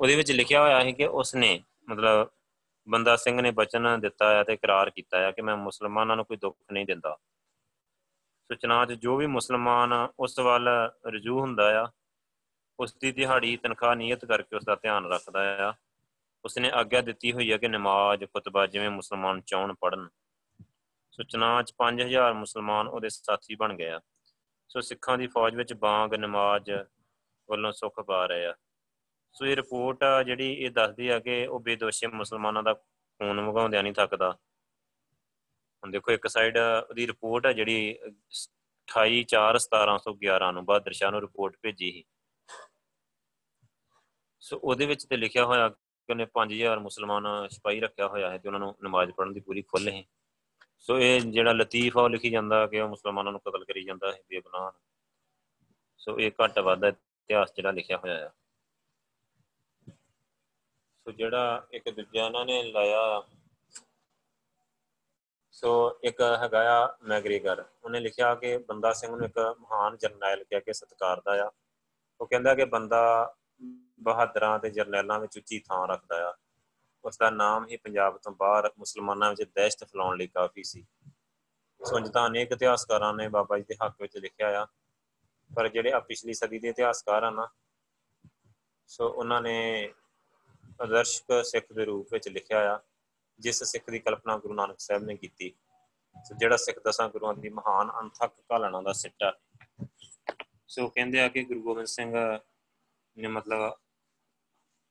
ਉਹਦੇ 0.00 0.16
ਵਿੱਚ 0.16 0.32
ਲਿਖਿਆ 0.32 0.62
ਹੋਇਆ 0.62 0.82
ਸੀ 0.82 0.92
ਕਿ 0.92 1.06
ਉਸਨੇ 1.06 1.62
ਮਤਲਬ 1.88 2.30
ਬੰਦਾ 2.88 3.16
ਸਿੰਘ 3.16 3.40
ਨੇ 3.40 3.50
ਬਚਨ 3.50 4.00
ਦਿੱਤਾ 4.00 4.30
ਹੈ 4.30 4.44
ਤੇ 4.44 4.52
ਇਕਰਾਰ 4.52 4.90
ਕੀਤਾ 4.90 5.18
ਹੈ 5.18 5.30
ਕਿ 5.30 5.42
ਮੈਂ 5.42 5.56
ਮੁਸਲਮਾਨਾਂ 5.56 6.16
ਨੂੰ 6.16 6.24
ਕੋਈ 6.24 6.36
ਦੁੱਖ 6.36 6.56
ਨਹੀਂ 6.72 6.86
ਦਿੰਦਾ। 6.86 7.18
ਸੋ 8.52 8.54
'ਚ 8.54 8.92
ਜੋ 8.92 9.16
ਵੀ 9.16 9.26
ਮੁਸਲਮਾਨ 9.26 10.08
ਉਸ 10.18 10.38
ਵੱਲ 10.38 10.68
ਰਜੂ 11.06 11.40
ਹੁੰਦਾ 11.40 11.84
ਆ 11.84 11.88
ਉਸ 12.80 12.94
ਦੀ 12.94 13.12
ਦਿਹਾੜੀ, 13.12 13.56
ਤਨਖਾਹ 13.56 13.94
ਨਿਯਤ 13.94 14.24
ਕਰਕੇ 14.24 14.56
ਉਸ 14.56 14.64
ਦਾ 14.64 14.74
ਧਿਆਨ 14.74 15.12
ਰੱਖਦਾ 15.12 15.68
ਆ। 15.68 15.72
ਉਸਨੇ 16.44 16.70
ਆਗਿਆ 16.70 17.00
ਦਿੱਤੀ 17.00 17.32
ਹੋਈ 17.32 17.52
ਹੈ 17.52 17.56
ਕਿ 17.56 17.68
ਨਮਾਜ਼, 17.68 18.24
ਖੁਤਬਾ 18.24 18.66
ਜਿਵੇਂ 18.66 18.90
ਮੁਸਲਮਾਨ 18.90 19.40
ਚਾਹਣ 19.40 19.74
ਪੜਨ 19.74 20.08
ਸੋ 21.10 21.22
ਚ 21.62 21.74
5000 21.78 22.34
ਮੁਸਲਮਾਨ 22.34 22.88
ਉਹਦੇ 22.88 23.08
ਸਾਥੀ 23.08 23.54
ਬਣ 23.54 23.74
ਗਏ 23.74 23.88
ਆ। 23.88 24.00
ਸੋ 24.68 24.80
ਸਿੱਖਾਂ 24.80 25.18
ਦੀ 25.18 25.26
ਫੌਜ 25.26 25.54
ਵਿੱਚ 25.54 25.74
ਬਾਗ 25.74 26.14
ਨਮਾਜ਼ 26.14 26.70
ਵੱਲੋਂ 27.50 27.72
ਸੁੱਖ 27.72 28.00
ਪਾ 28.00 28.26
ਰਹੇ 28.26 28.46
ਆ। 28.46 28.54
ਸੋ 29.32 29.46
ਇਹ 29.46 29.56
ਰਿਪੋਰਟ 29.56 30.02
ਆ 30.02 30.22
ਜਿਹੜੀ 30.22 30.52
ਇਹ 30.52 30.70
ਦੱਸਦੀ 30.70 31.08
ਆ 31.08 31.18
ਕਿ 31.18 31.46
ਉਹ 31.46 31.60
ਬੇਦੋਸ਼ੇ 31.60 32.06
ਮੁਸਲਮਾਨਾਂ 32.06 32.62
ਦਾ 32.62 32.74
ਖੂਨ 32.74 33.40
ਵਗਾਉਂਦਿਆਂ 33.40 33.82
ਨਹੀਂ 33.82 33.92
ਥੱਕਦਾ। 33.92 34.30
ਹੁਣ 35.84 35.90
ਦੇਖੋ 35.90 36.12
ਇੱਕ 36.12 36.26
ਸਾਈਡ 36.26 36.58
ਉਹਦੀ 36.88 37.06
ਰਿਪੋਰਟ 37.06 37.46
ਆ 37.46 37.52
ਜਿਹੜੀ 37.52 37.98
28 38.88 39.24
4 39.34 39.58
1711 39.58 40.52
ਨੂੰ 40.52 40.64
ਬਹਾਦਰ 40.64 40.92
ਸ਼ਾਹ 40.92 41.10
ਨੂੰ 41.10 41.20
ਰਿਪੋਰਟ 41.20 41.56
ਭੇਜੀ 41.62 41.92
ਸੀ। 41.92 42.04
ਸੋ 44.40 44.60
ਉਹਦੇ 44.64 44.86
ਵਿੱਚ 44.86 45.04
ਤੇ 45.04 45.16
ਲਿਖਿਆ 45.16 45.44
ਹੋਇਆ 45.44 45.68
ਕਿ 45.68 46.12
ਉਹਨੇ 46.12 46.26
5000 46.26 46.80
ਮੁਸਲਮਾਨ 46.80 47.48
ਸਿਪਾਹੀ 47.48 47.80
ਰੱਖਿਆ 47.80 48.08
ਹੋਇਆ 48.08 48.30
ਹੈ 48.30 48.38
ਤੇ 48.38 48.48
ਉਹਨਾਂ 48.48 48.60
ਨੂੰ 48.60 48.76
ਨਮਾਜ਼ 48.84 49.10
ਪੜ੍ਹਨ 49.10 49.32
ਦੀ 49.32 49.40
ਪੂਰੀ 49.40 49.62
ਖੁੱਲ੍ਹ 49.62 49.92
ਹੈ। 49.92 50.02
ਸੋ 50.88 50.98
ਇਹ 50.98 51.20
ਜਿਹੜਾ 51.20 51.52
ਲਤੀਫ 51.52 51.96
ਆ 51.98 52.02
ਉਹ 52.02 52.08
ਲਿਖੀ 52.08 52.30
ਜਾਂਦਾ 52.30 52.66
ਕਿ 52.66 52.80
ਉਹ 52.80 52.88
ਮੁਸਲਮਾਨਾਂ 52.88 53.32
ਨੂੰ 53.32 53.40
ਕਤਲ 53.40 53.64
ਕਰੀ 53.64 53.84
ਜਾਂਦਾ 53.84 54.12
ਹੈ, 54.12 54.18
ਬੇਗੁਨਾਹ 54.28 54.70
ਸੋ 55.98 56.18
ਇਹ 56.20 56.30
ਘੱਟ 56.44 56.58
ਵੱਧ 56.58 56.84
ਇਤਿਹਾਸ 56.84 57.52
ਜਿਹੜਾ 57.56 57.70
ਲਿਖਿਆ 57.70 57.96
ਹੋਇਆ 57.96 58.18
ਹੈ 58.18 58.32
ਸੋ 61.06 61.10
ਜਿਹੜਾ 61.10 61.66
ਇੱਕ 61.72 61.90
ਦੂਜਾ 61.90 62.24
ਉਹਨਾਂ 62.26 62.44
ਨੇ 62.46 62.62
ਲਾਇਆ, 62.62 63.22
ਸੋ 65.50 65.98
ਇੱਕ 66.04 66.20
ਹੈਗਾ 66.42 66.60
ਆ 66.82 66.96
ਮੈਗਰੀਗਰ। 67.02 67.64
ਉਹਨੇ 67.84 68.00
ਲਿਖਿਆ 68.00 68.34
ਕਿ 68.34 68.56
ਬੰਦਾ 68.58 68.92
ਸਿੰਘ 68.92 69.16
ਨੂੰ 69.16 69.26
ਇੱਕ 69.26 69.38
ਮਹਾਨ 69.60 69.96
ਜਰਨੈਲ 69.96 70.44
ਕਹਿ 70.44 70.60
ਕੇ 70.60 70.72
ਸਤਿਕਾਰਦਾ 70.72 71.44
ਆ। 71.46 71.50
ਉਹ 72.20 72.26
ਕਹਿੰਦਾ 72.26 72.54
ਕਿ 72.54 72.64
ਬੰਦਾ 72.64 73.34
ਬਹਾਦਰਾਂ 74.00 74.58
ਤੇ 74.58 74.70
ਜਰਨੈਲਾਂ 74.70 75.20
ਵਿੱਚ 75.20 75.38
ਉੱਚੀ 75.38 75.58
ਥਾਂ 75.58 75.86
ਰੱਖਦਾ 75.88 76.30
ਆ। 76.30 76.34
ਉਸ 77.04 77.18
ਦਾ 77.18 77.30
ਨਾਮ 77.30 77.66
ਹੀ 77.68 77.76
ਪੰਜਾਬ 77.76 78.16
ਤੋਂ 78.18 78.32
ਬਾਹਰ 78.32 78.70
ਮੁਸਲਮਾਨਾਂ 78.78 79.30
ਵਿੱਚ 79.30 79.50
ਦਹਿਸ਼ਤ 79.50 79.84
ਫੈਲਾਉਣ 79.84 80.16
ਲਈ 80.18 80.26
ਕਾਫੀ 80.26 80.62
ਸੀ। 80.64 80.84
ਸੁੰਜ 81.80 82.08
ਤਾਂ 82.08 82.26
ਅਨੇਕ 82.26 82.52
ਇਤਿਹਾਸਕਾਰਾਂ 82.52 83.12
ਨੇ 83.14 83.28
ਬਾਬਾ 83.28 83.58
ਜੀ 83.58 83.64
ਦੇ 83.68 83.76
ਹੱਕ 83.84 84.00
ਵਿੱਚ 84.00 84.16
ਲਿਖਿਆ 84.16 84.62
ਆ, 84.62 84.66
ਪਰ 85.50 85.68
ਜਿਹੜੇ 85.68 85.92
ਆ 85.92 86.00
ਪਿਛਲੀ 86.00 86.34
ਸਦੀ 86.34 86.58
ਦੇ 86.58 86.68
ਇਤਿਹਾਸਕਾਰ 86.68 87.22
ਆ 87.22 87.30
ਨਾ, 87.30 87.48
ਸੋ 88.88 89.08
ਉਹਨਾਂ 89.08 89.40
ਨੇ 89.42 89.92
ਆਦਰਸ਼ਕ 90.82 91.44
ਸਿੱਖ 91.44 91.72
ਦੇ 91.72 91.84
ਰੂਪ 91.84 92.12
ਵਿੱਚ 92.12 92.28
ਲਿਖਿਆ 92.28 92.74
ਆ, 92.74 92.80
ਜਿਸ 93.40 93.62
ਸਿੱਖ 93.64 93.90
ਦੀ 93.90 93.98
ਕਲਪਨਾ 93.98 94.36
ਗੁਰੂ 94.38 94.54
ਨਾਨਕ 94.54 94.80
ਸਾਹਿਬ 94.80 95.02
ਨੇ 95.02 95.16
ਕੀਤੀ। 95.16 95.52
ਸੋ 96.16 96.34
ਜਿਹੜਾ 96.34 96.56
ਸਿੱਖ 96.56 96.78
ਦਸਾਂ 96.84 97.08
ਗੁਰੂਆਂ 97.08 97.34
ਦੀ 97.34 97.48
ਮਹਾਨ 97.50 97.90
ਅਨਥਕ 98.00 98.40
ਕਾਲਣਾ 98.48 98.80
ਦਾ 98.82 98.92
ਸਿੱਟਾ, 98.92 99.32
ਸੋ 100.68 100.88
ਕਹਿੰਦੇ 100.88 101.20
ਆ 101.20 101.28
ਕਿ 101.28 101.42
ਗੁਰੂ 101.44 101.62
ਗੋਬਿੰਦ 101.62 101.86
ਸਿੰਘ 101.86 102.12
ਨੇ 103.16 103.28
ਮਤਲਬ 103.28 103.72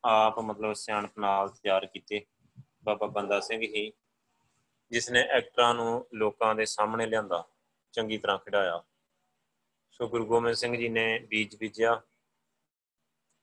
ਆਪ 0.06 0.40
ਮਤਲਬ 0.40 0.74
ਸਿਆਣਪ 0.74 1.20
ਨਾਲ 1.20 1.50
ਤਿਆਰ 1.50 1.86
ਕੀਤੇ। 1.86 2.26
ਬਾਬਾ 2.84 3.08
ਬੰਦਾ 3.08 3.40
ਸਿੰਘ 3.40 3.62
ਹੀ 3.62 3.92
ਜਿਸ 4.92 5.10
ਨੇ 5.12 5.22
ਐਕਟਰਾਂ 5.22 5.74
ਨੂੰ 5.74 6.08
ਲੋਕਾਂ 6.14 6.56
ਦੇ 6.56 6.66
ਸਾਹਮਣੇ 6.66 7.06
ਲਿਆਂਦਾ, 7.06 7.44
ਚੰਗੀ 7.92 8.18
ਤਰ੍ਹਾਂ 8.18 8.38
ਖਿਡਾਇਆ। 8.38 8.84
ਸੋ 9.92 10.08
ਗੁਰੂ 10.08 10.26
ਗੋਬਿੰਦ 10.26 10.56
ਸਿੰਘ 10.56 10.78
ਜੀ 10.78 10.90
ਨੇ 10.90 11.20
ਬੀਜ 11.20 11.56
ਬੀਜਿਆ। 11.56 12.02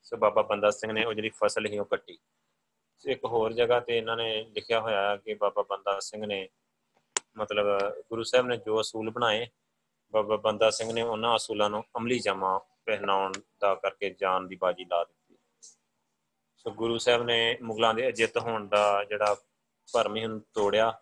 ਸੋ 0.03 0.17
ਬਾਬਾ 0.17 0.43
ਬੰਦਾ 0.43 0.71
ਸਿੰਘ 0.71 0.93
ਨੇ 0.93 1.05
ਉਹ 1.05 1.15
ਜਿਹੜੀ 1.15 1.29
ਫਸਲ 1.29 1.67
ਹੀ 1.67 1.79
ਉਹ 1.79 1.85
ਕੱਟੀ। 1.85 2.19
ਇੱਕ 3.05 3.25
ਹੋਰ 3.25 3.53
ਜਗ੍ਹਾ 3.53 3.81
ਤੇ 3.81 3.97
ਇਹਨਾਂ 3.99 4.17
ਨੇ 4.17 4.45
ਲਿਖਿਆ 4.45 4.81
ਹੋਇਆ 4.81 5.11
ਹੈ 5.11 5.17
ਕਿ 5.17 5.35
ਬਾਬਾ 5.35 5.63
ਬੰਦਾ 5.63 6.01
ਸਿੰਘ 6.01 6.27
ਨੇ 6.27 6.49
ਮਤਲਬ 7.37 7.67
ਗੁਰੂ 8.09 8.23
ਸਾਹਿਬ 8.23 8.47
ਨੇ 8.47 8.57
ਜੋ 8.57 8.81
ਅਸੂਲ 8.81 9.11
ਬਣਾਏ, 9.11 9.47
ਬਾਬਾ 10.13 10.37
ਬੰਦਾ 10.37 10.71
ਸਿੰਘ 10.71 10.93
ਨੇ 10.93 11.03
ਉਹਨਾਂ 11.03 11.37
ਅਸੂਲਾਂ 11.37 11.71
ਨੂੰ 11.71 11.85
ਅਮਲੀ 11.97 12.19
ਜਮਾ 12.19 12.59
ਪਹਿਨਾਉਣ 12.59 13.33
ਦਾ 13.61 13.75
ਕਰਕੇ 13.75 14.11
ਜਾਨ 14.11 14.49
ਦੀ 14.49 14.57
ਬਾਜੀ 14.57 14.85
ਲਾ 14.85 15.05
ਦਿੱਤੀ। 15.05 15.20
ਸੋ 16.61 16.71
ਗੁਰੂ 16.71 16.99
ਸਾਹਿਬ 16.99 17.23
ਨੇ 17.23 17.57
ਮੁਗਲਾਂ 17.63 17.95
ਦੇ 17.95 18.09
ਅਜਿੱਤ 18.09 18.37
ਹੋਣ 18.39 18.67
ਦਾ 18.69 19.05
ਜਿਹੜਾ 19.05 19.37
ਭਰਮ 19.95 20.17
ਹੀ 20.17 20.27
ਤੋੜਿਆ, 20.55 20.93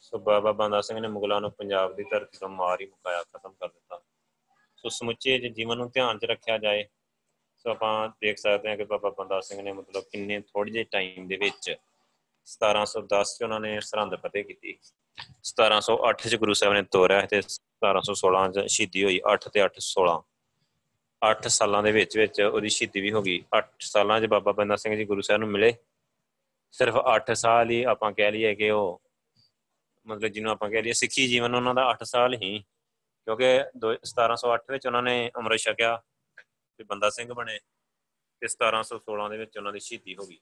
ਸੋ 0.00 0.18
ਬਾਬਾ 0.18 0.52
ਬੰਦਾ 0.52 0.80
ਸਿੰਘ 0.80 1.00
ਨੇ 1.00 1.08
ਮੁਗਲਾਂ 1.08 1.40
ਨੂੰ 1.40 1.50
ਪੰਜਾਬ 1.52 1.96
ਦੀ 1.96 2.04
ਧਰਤੀ 2.10 2.38
ਤੋਂ 2.38 2.48
ਮਾਰ 2.48 2.80
ਹੀ 2.80 2.86
ਮੁਕਾਇਆ, 2.86 3.22
ਖਤਮ 3.22 3.52
ਕਰ 3.52 3.68
ਦਿੱਤਾ। 3.68 4.00
ਸੋ 4.76 4.88
ਸਮੁੱਚੇ 4.88 5.38
ਜੀਵਨ 5.48 5.76
ਨੂੰ 5.78 5.90
ਧਿਆਨ 5.90 6.18
'ਚ 6.18 6.24
ਰੱਖਿਆ 6.24 6.58
ਜਾਏ, 6.58 6.84
ਸੋ 7.56 7.70
ਆਪਾਂ 7.70 8.08
ਦੇਖ 8.20 8.38
ਸਕਦੇ 8.38 8.68
ਹਾਂ 8.68 8.76
ਕਿ 8.76 8.84
ਬਾਬਾ 8.84 9.10
ਬੰਦਾ 9.10 9.40
ਸਿੰਘ 9.40 9.62
ਨੇ 9.62 9.72
ਮਤਲਬ 9.72 10.04
ਕਿੰਨੇ 10.12 10.40
ਥੋੜੇ 10.40 10.70
ਜਿਹੇ 10.70 10.84
ਟਾਈਮ 10.84 11.28
ਦੇ 11.28 11.36
ਵਿੱਚ 11.36 11.76
1710 12.46 13.36
ਚ 13.38 13.42
ਉਹਨਾਂ 13.42 13.60
ਨੇ 13.60 13.80
ਸਰਹੰਦ 13.80 14.14
ਫਤਿਹ 14.14 14.44
ਕੀਤੀ। 14.44 14.78
1708 15.42 16.28
ਚ 16.28 16.36
ਗੁਰੂ 16.36 16.52
ਸਾਹਿਬ 16.52 16.74
ਨੇ 16.74 16.82
ਤੋਰਿਆ 16.82 17.26
ਤੇ 17.26 17.38
1716 17.38 18.50
ਚ 18.52 18.66
ਸ਼ਹੀਦੀ 18.66 19.04
ਹੋਈ 19.04 19.20
8 19.34 19.50
ਤੇ 19.52 19.64
8 19.64 19.84
16 19.88 20.18
8 21.22 21.48
ਸਾਲਾਂ 21.48 21.82
ਦੇ 21.82 21.92
ਵਿੱਚ 21.92 22.18
ਵਿੱਚ 22.18 22.40
ਉਹਦੀ 22.40 22.68
ਸ਼ਹੀਦੀ 22.68 23.00
ਵੀ 23.00 23.12
ਹੋ 23.12 23.22
ਗਈ। 23.22 23.44
8 23.58 23.62
ਸਾਲਾਂ 23.80 24.20
'ਚ 24.20 24.26
ਬਾਬਾ 24.26 24.52
ਬੰਦਾ 24.52 24.76
ਸਿੰਘ 24.76 24.96
ਜੀ 24.96 25.04
ਗੁਰੂ 25.04 25.20
ਸਾਹਿਬ 25.20 25.40
ਨੂੰ 25.40 25.48
ਮਿਲੇ। 25.48 25.74
ਸਿਰਫ 26.70 26.94
8 26.96 27.34
ਸਾਲ 27.34 27.70
ਹੀ 27.70 27.82
ਆਪਾਂ 27.82 28.12
ਕਹਿ 28.12 28.32
ਲਈਏ 28.32 28.54
ਕਿ 28.54 28.70
ਉਹ 28.70 29.02
ਮਤਲਬ 30.06 30.28
ਜਿਹਨੂੰ 30.28 30.52
ਆਪਾਂ 30.52 30.70
ਕਹਿ 30.70 30.82
ਲਈਏ 30.82 30.92
ਸਿੱਖੀ 30.92 31.28
ਜੀਵਨ 31.28 31.54
ਉਹਨਾਂ 31.54 31.74
ਦਾ 31.74 31.90
8 31.90 32.04
ਸਾਲ 32.04 32.34
ਹੀ। 32.34 32.64
ਕਿਉਂਕਿ 33.24 33.60
1708 34.04 34.72
ਵਿੱਚ 34.72 34.86
ਉਹਨਾਂ 34.86 35.02
ਨੇ 35.02 35.30
ਅੰਮ੍ਰਿਤ 35.36 35.60
ਛਕਿਆ 35.60 36.02
ਤੇ 36.76 36.84
ਬੰਦਾ 36.84 37.10
ਸਿੰਘ 37.10 37.32
ਬਣੇ 37.32 37.58
ਤੇ 38.40 38.48
1716 38.48 39.28
ਦੇ 39.28 39.38
ਵਿੱਚ 39.38 39.58
ਉਹਨਾਂ 39.58 39.72
ਦੀ 39.72 39.80
ਸ਼ਹੀਦੀ 39.80 40.16
ਹੋ 40.16 40.26
ਗਈ। 40.26 40.38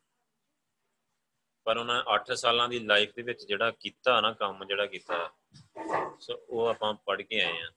ਪਰ 1.64 1.76
ਉਹਨਾਂ 1.76 2.04
8 2.14 2.34
ਸਾਲਾਂ 2.34 2.68
ਦੀ 2.68 2.78
ਲਾਈਫ 2.78 3.14
ਦੇ 3.16 3.22
ਵਿੱਚ 3.22 3.44
ਜਿਹੜਾ 3.44 3.70
ਕੀਤਾ 3.70 4.20
ਨਾ 4.20 4.32
ਕੰਮ, 4.32 4.64
ਜਿਹੜਾ 4.64 4.86
ਕੀਤਾ, 4.86 5.30
ਸੋ 6.20 6.40
ਉਹ 6.48 6.66
ਆਪਾਂ 6.66 6.94
ਪੜ੍ਹ 6.94 7.22
ਕੇ 7.22 7.40
ਆਏ 7.40 7.60
ਆ 7.60 7.70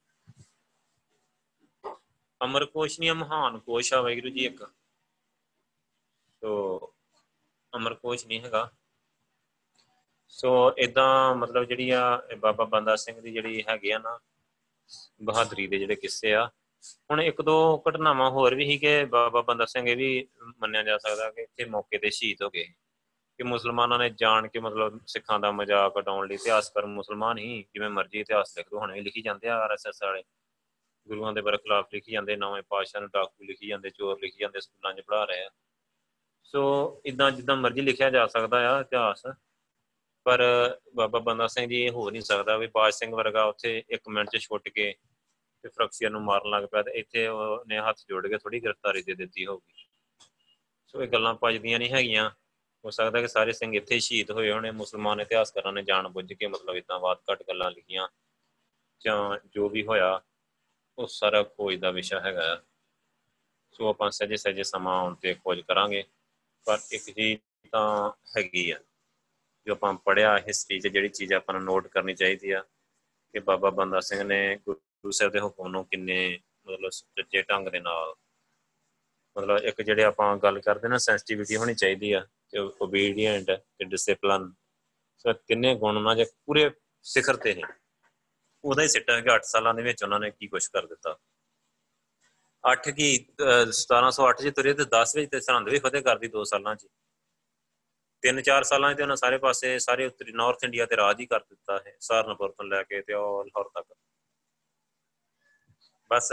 ਅਮਰ 2.41 2.65
ਕੋਸ਼ 2.65 2.99
ਨਹੀਂ, 2.99 3.13
ਮਹਾਨ 3.13 3.59
ਕੋਸ਼ 3.59 3.93
ਆ 3.93 4.01
ਵੈਗਰੂ 4.01 4.29
ਜੀ 4.29 4.45
ਇੱਕ। 4.45 4.63
ਸੋ 6.41 6.93
ਅਮਰ 7.73 7.93
ਕੋਸ਼ 7.93 8.25
ਨਹੀਂ 8.27 8.41
ਹੈਗਾ। 8.41 8.69
ਸੋ 10.29 10.73
ਇਦਾਂ 10.77 11.35
ਮਤਲਬ 11.35 11.63
ਜਿਹੜੀ 11.63 11.89
ਆ 11.89 12.21
ਬਾਬਾ 12.37 12.65
ਬੰਦਾ 12.65 12.95
ਸਿੰਘ 12.95 13.19
ਦੀ 13.21 13.31
ਜਿਹੜੀ 13.33 13.63
ਹੈਗੇ 13.69 13.93
ਆ 13.93 13.97
ਨਾ, 13.97 14.19
ਬਹਾਦਰੀ 15.23 15.67
ਦੇ 15.67 15.77
ਜਿਹੜੇ 15.77 15.95
ਕਿੱਸੇ 15.95 16.33
ਆ, 16.33 16.45
ਹੁਣ 17.11 17.21
ਇੱਕ 17.21 17.41
ਦੋ 17.41 17.83
ਘਟਨਾਵਾਂ 17.89 18.29
ਹੋਰ 18.31 18.55
ਵੀ 18.55 18.65
ਸੀ 18.65 18.77
ਕਿ 18.77 19.05
ਬਾਬਾ 19.05 19.41
ਬੰਦਾ 19.41 19.65
ਸਿੰਘ 19.65 19.87
ਇਹ 19.89 19.97
ਵੀ 19.97 20.27
ਮੰਨਿਆ 20.59 20.83
ਜਾ 20.83 20.97
ਸਕਦਾ 20.97 21.29
ਕਿ 21.31 21.41
ਇੱਥੇ 21.41 21.65
ਮੌਕੇ 21.65 21.97
ਤੇ 21.97 22.09
ਸ਼ਹੀਦ 22.09 22.43
ਹੋ 22.43 22.49
ਗਏ। 22.49 22.67
ਕਿ 23.37 23.43
ਮੁਸਲਮਾਨਾਂ 23.43 23.97
ਨੇ 23.99 24.09
ਜਾਣ 24.09 24.47
ਕੇ 24.47 24.59
ਮਤਲਬ 24.59 24.99
ਸਿੱਖਾਂ 25.07 25.39
ਦਾ 25.39 25.51
ਮਜ਼ਾਕ 25.51 25.95
ਉਡਾਉਣ 25.95 26.27
ਲਈ 26.27 26.35
ਇਤਿਹਾਸਕਾਰ 26.35 26.85
ਮੁਸਲਮਾਨ 26.85 27.37
ਹੀ, 27.37 27.65
ਜਿਵੇਂ 27.73 27.89
ਮਰਜ਼ੀ 27.89 28.19
ਇਤਿਹਾਸ 28.19 28.57
ਲਿਖ 28.57 28.69
ਦੋ 28.69 28.79
ਹੁਣ 28.79 28.93
ਵੀ 28.93 29.01
ਲਿਖੀ 29.01 29.21
ਜਾਂਦੇ 29.21 29.47
ਆ 29.49 29.57
ਆਰਐਸਐਸ 29.57 30.03
ਵਾਲੇ। 30.03 30.23
ਗੁਰੂਆਂ 31.09 31.33
ਦੇ 31.33 31.41
ਬਰਖਲਾਫ 31.41 31.93
ਲਿਖੀ 31.93 32.11
ਜਾਂਦੇ, 32.11 32.35
ਨਵੇਂ 32.35 32.61
ਪਾਸ਼ਾ 32.69 32.99
ਨੂੰ 32.99 33.09
ਡਾਕੂ 33.09 33.43
ਲਿਖੀ 33.43 33.67
ਜਾਂਦੇ, 33.67 33.89
ਚੋਰ 33.89 34.19
ਲਿਖੀ 34.19 34.37
ਜਾਂਦੇ, 34.39 34.59
ਸਕੂਲਾਂ 34.59 34.93
'ਚ 34.93 35.01
ਪੜ੍ਹਾ 35.01 35.23
ਰਹੇ 35.25 35.43
ਆ। 35.45 35.49
ਸੋ 36.43 36.61
ਇਦਾਂ 37.05 37.29
ਜਿੱਦਾਂ 37.31 37.55
ਮਰਜ਼ੀ 37.55 37.81
ਲਿਖਿਆ 37.81 38.09
ਜਾ 38.09 38.25
ਸਕਦਾ 38.27 38.57
ਆ 38.69 38.79
ਇਤਿਹਾਸ, 38.81 39.25
ਪਰ 40.25 40.41
ਬਾਬਾ 40.95 41.19
ਬੰਦਾ 41.19 41.47
ਸਿੰਘ 41.47 41.67
ਜੀ 41.69 41.81
ਇਹ 41.81 41.91
ਹੋ 41.91 42.09
ਨਹੀਂ 42.09 42.21
ਸਕਦਾ 42.21 42.57
ਵੀ 42.57 42.67
ਬਾਜ 42.73 42.93
ਸਿੰਘ 42.93 43.13
ਵਰਗਾ 43.15 43.43
ਉੱਥੇ 43.45 43.83
1 43.89 44.09
ਮਿੰਟ 44.09 44.29
'ਚ 44.29 44.41
ਛੁੱਟ 44.41 44.69
ਕੇ 44.69 44.93
ਤੇ 45.63 45.69
ਫਰਕਸੀਆ 45.69 46.09
ਨੂੰ 46.09 46.21
ਮਾਰਨ 46.23 46.49
ਲੱਗ 46.49 46.63
ਪਿਆ 46.71 46.81
ਤੇ 46.83 46.91
ਇੱਥੇ 46.99 47.27
ਉਹਨੇ 47.27 47.79
ਹੱਥ 47.79 48.03
ਜੋੜ 48.09 48.25
ਕੇ 48.27 48.37
ਥੋੜੀ 48.37 48.63
ਗ੍ਰਿਫਤਾਰੀ 48.63 49.01
ਦੇ 49.03 49.13
ਦਿੱਤੀ 49.15 49.45
ਹੋਊਗੀ। 49.45 49.85
ਸੋ 50.87 51.01
ਇਹ 51.03 51.07
ਗੱਲਾਂ 51.07 51.33
ਪਜਦੀਆਂ 51.33 51.79
ਨਹੀਂ 51.79 51.91
ਹੈਗੀਆਂ, 51.91 52.29
ਹੋ 52.83 52.89
ਸਕਦਾ 52.89 53.21
ਕਿ 53.21 53.27
ਸਾਰੇ 53.27 53.51
ਸਿੰਘ 53.51 53.75
ਇੱਥੇ 53.75 53.99
ਸ਼ਹੀਦ 53.99 54.31
ਹੋਏ 54.31 54.51
ਹੋਣੇ, 54.51 54.71
ਮੁਸਲਮਾਨ 54.71 55.21
ਇਤਿਹਾਸਕਾਰਾਂ 55.21 55.73
ਨੇ 55.73 55.83
ਜਾਣ 55.83 56.07
ਬੁੱਝ 56.09 56.33
ਕੇ 56.33 56.47
ਮਤਲਬ 56.47 56.75
ਇਦਾਂ 56.75 56.99
ਬਾਤ 56.99 57.21
ਘਟ 57.31 57.43
ਗੱਲਾਂ 57.47 57.71
ਲਿਖੀਆਂ 57.71 58.07
ਜਾਂ 59.01 59.37
ਜੋ 59.47 59.69
ਵੀ 59.69 59.85
ਹੋਇਆ 59.85 60.19
ਉਹ 60.99 61.07
ਸਾਰਾ 61.07 61.41
ਖੋਜ 61.43 61.75
ਦਾ 61.79 61.89
ਵਿਸ਼ਾ 61.91 62.19
ਹੈਗਾ 62.21 62.55
ਸੋ 63.73 63.87
ਆਪਾਂ 63.89 64.09
ਸਜੇ 64.11 64.37
ਸਜੇ 64.37 64.63
ਸਮਾਂ 64.63 64.93
ਆਉਣ 65.01 65.15
ਤੇ 65.15 65.33
ਖੋਜ 65.33 65.59
ਕਰਾਂਗੇ। 65.61 66.03
ਪਰ 66.67 66.79
ਇੱਕ 66.91 67.03
ਚੀਜ਼ 67.05 67.39
ਤਾਂ 67.71 68.11
ਹੈਗੀ 68.37 68.69
ਆ, 68.71 68.79
ਜੋ 69.67 69.73
ਆਪਾਂ 69.73 69.93
ਪੜਿਆ 70.05 70.37
ਹਿਸਟਰੀ 70.47 70.79
'ਚ 70.79 70.87
ਜਿਹੜੀ 70.87 71.09
ਚੀਜ਼ 71.09 71.33
ਆਪਾਂ 71.33 71.53
ਨੂੰ 71.53 71.63
ਨੋਟ 71.63 71.87
ਕਰਨੀ 71.87 72.13
ਚਾਹੀਦੀ 72.13 72.51
ਆ, 72.51 72.63
ਕਿ 73.33 73.39
ਬਾਬਾ 73.39 73.69
ਬੰਦਾ 73.69 73.99
ਸਿੰਘ 73.99 74.23
ਨੇ 74.23 74.55
ਗੁਰੂ 74.65 75.11
ਸਾਹਿਬ 75.11 75.31
ਦੇ 75.33 75.39
ਹੁਕਮ 75.39 75.67
ਨੂੰ 75.67 75.85
ਕਿੰਨੇ 75.85 76.39
ਮਤਲਬ 76.67 76.89
ਸੱਚੇ 76.91 77.41
ਢੰਗ 77.41 77.67
ਦੇ 77.67 77.79
ਨਾਲ 77.79 78.13
ਮਤਲਬ 79.35 79.65
ਇੱਕ 79.65 79.81
ਜਿਹੜੇ 79.81 80.03
ਆਪਾਂ 80.03 80.35
ਗੱਲ 80.37 80.59
ਕਰਦੇ 80.61 80.87
ਨਾ 80.87 80.97
ਸੈਂਸਿਟੀਵਿਟੀ 80.97 81.55
ਹੋਣੀ 81.55 81.75
ਚਾਹੀਦੀ 81.75 82.11
ਆ, 82.13 82.25
ਤੇ 82.49 82.59
ਓਬੀਡੀਐਂਟ 82.59 83.51
ਤੇ 83.51 83.85
ਡਿਸਪਲਿਨ 83.85 84.51
ਸੋ 85.17 85.33
ਤਿੰਨੇ 85.33 85.75
ਗੁਣ 85.75 85.97
ਉਹਨਾਂ 85.97 86.15
ਦੇ 86.15 86.25
ਪੂਰੇ 86.45 86.69
ਸਿਖਰ 87.05 87.35
ਤੇ 87.37 87.53
ਨੇ। 87.55 87.61
ਉਹਦਾ 88.63 88.83
ਹੀ 88.83 88.87
ਸਿੱਟਾ 88.87 89.19
ਕਿ 89.21 89.29
8 89.31 89.43
ਸਾਲਾਂ 89.45 89.73
ਦੇ 89.73 89.83
ਵਿੱਚ 89.83 90.03
ਉਹਨਾਂ 90.03 90.19
ਨੇ 90.19 90.29
ਕੀ 90.31 90.47
ਕੁਝ 90.47 90.65
ਕਰ 90.67 90.85
ਦਿੱਤਾ। 90.87 91.17
8 92.63 92.91
ਕੀ 92.91 93.07
1708 93.41 94.41
ਚ 94.41 94.53
ਤੁਰੇ 94.55 94.73
ਤੇ 94.73 94.85
10 94.91 95.15
ਵਿੱਚ 95.15 95.31
ਤੇ 95.31 95.39
ਸਰਹੰਦ 95.41 95.69
ਵੀ 95.69 95.79
ਫਤਿਹ 95.79 96.01
ਕਰਦੀ 96.03 96.27
2 96.29 96.43
ਸਾਲਾਂ 96.45 96.75
ਚ। 96.75 96.87
3-4 98.23 98.63
ਸਾਲਾਂ 98.63 98.93
ਚ 98.93 99.01
ਉਹਨਾਂ 99.01 99.15
ਸਾਰੇ 99.15 99.37
ਪਾਸੇ 99.37 99.77
ਸਾਰੇ 99.79 100.05
ਉੱਤਰੀ 100.05 100.31
ਨਾਰਥ 100.33 100.63
ਇੰਡੀਆ 100.63 100.85
ਤੇ 100.85 100.97
ਰਾਜ 100.97 101.19
ਹੀ 101.19 101.25
ਕਰ 101.25 101.39
ਦਿੱਤਾ 101.39 101.77
ਹੈ 101.85 101.95
ਸਹਾਰਨਪੁਰ 101.99 102.51
ਤੋਂ 102.51 102.65
ਲੈ 102.65 102.81
ਕੇ 102.83 103.01
ਤੇ 103.01 103.13
ਉਹ 103.13 103.43
ਲਾਹੌਰ 103.45 103.69
ਤੱਕ। 103.75 103.93
ਬਸ 106.11 106.31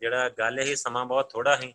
ਜਿਹੜਾ 0.00 0.28
ਗੱਲ 0.38 0.58
ਇਹ, 0.60 0.74
ਸਮਾਂ 0.76 1.04
ਬਹੁਤ 1.06 1.30
ਥੋੜਾ 1.32 1.56
ਸੀ। 1.56 1.72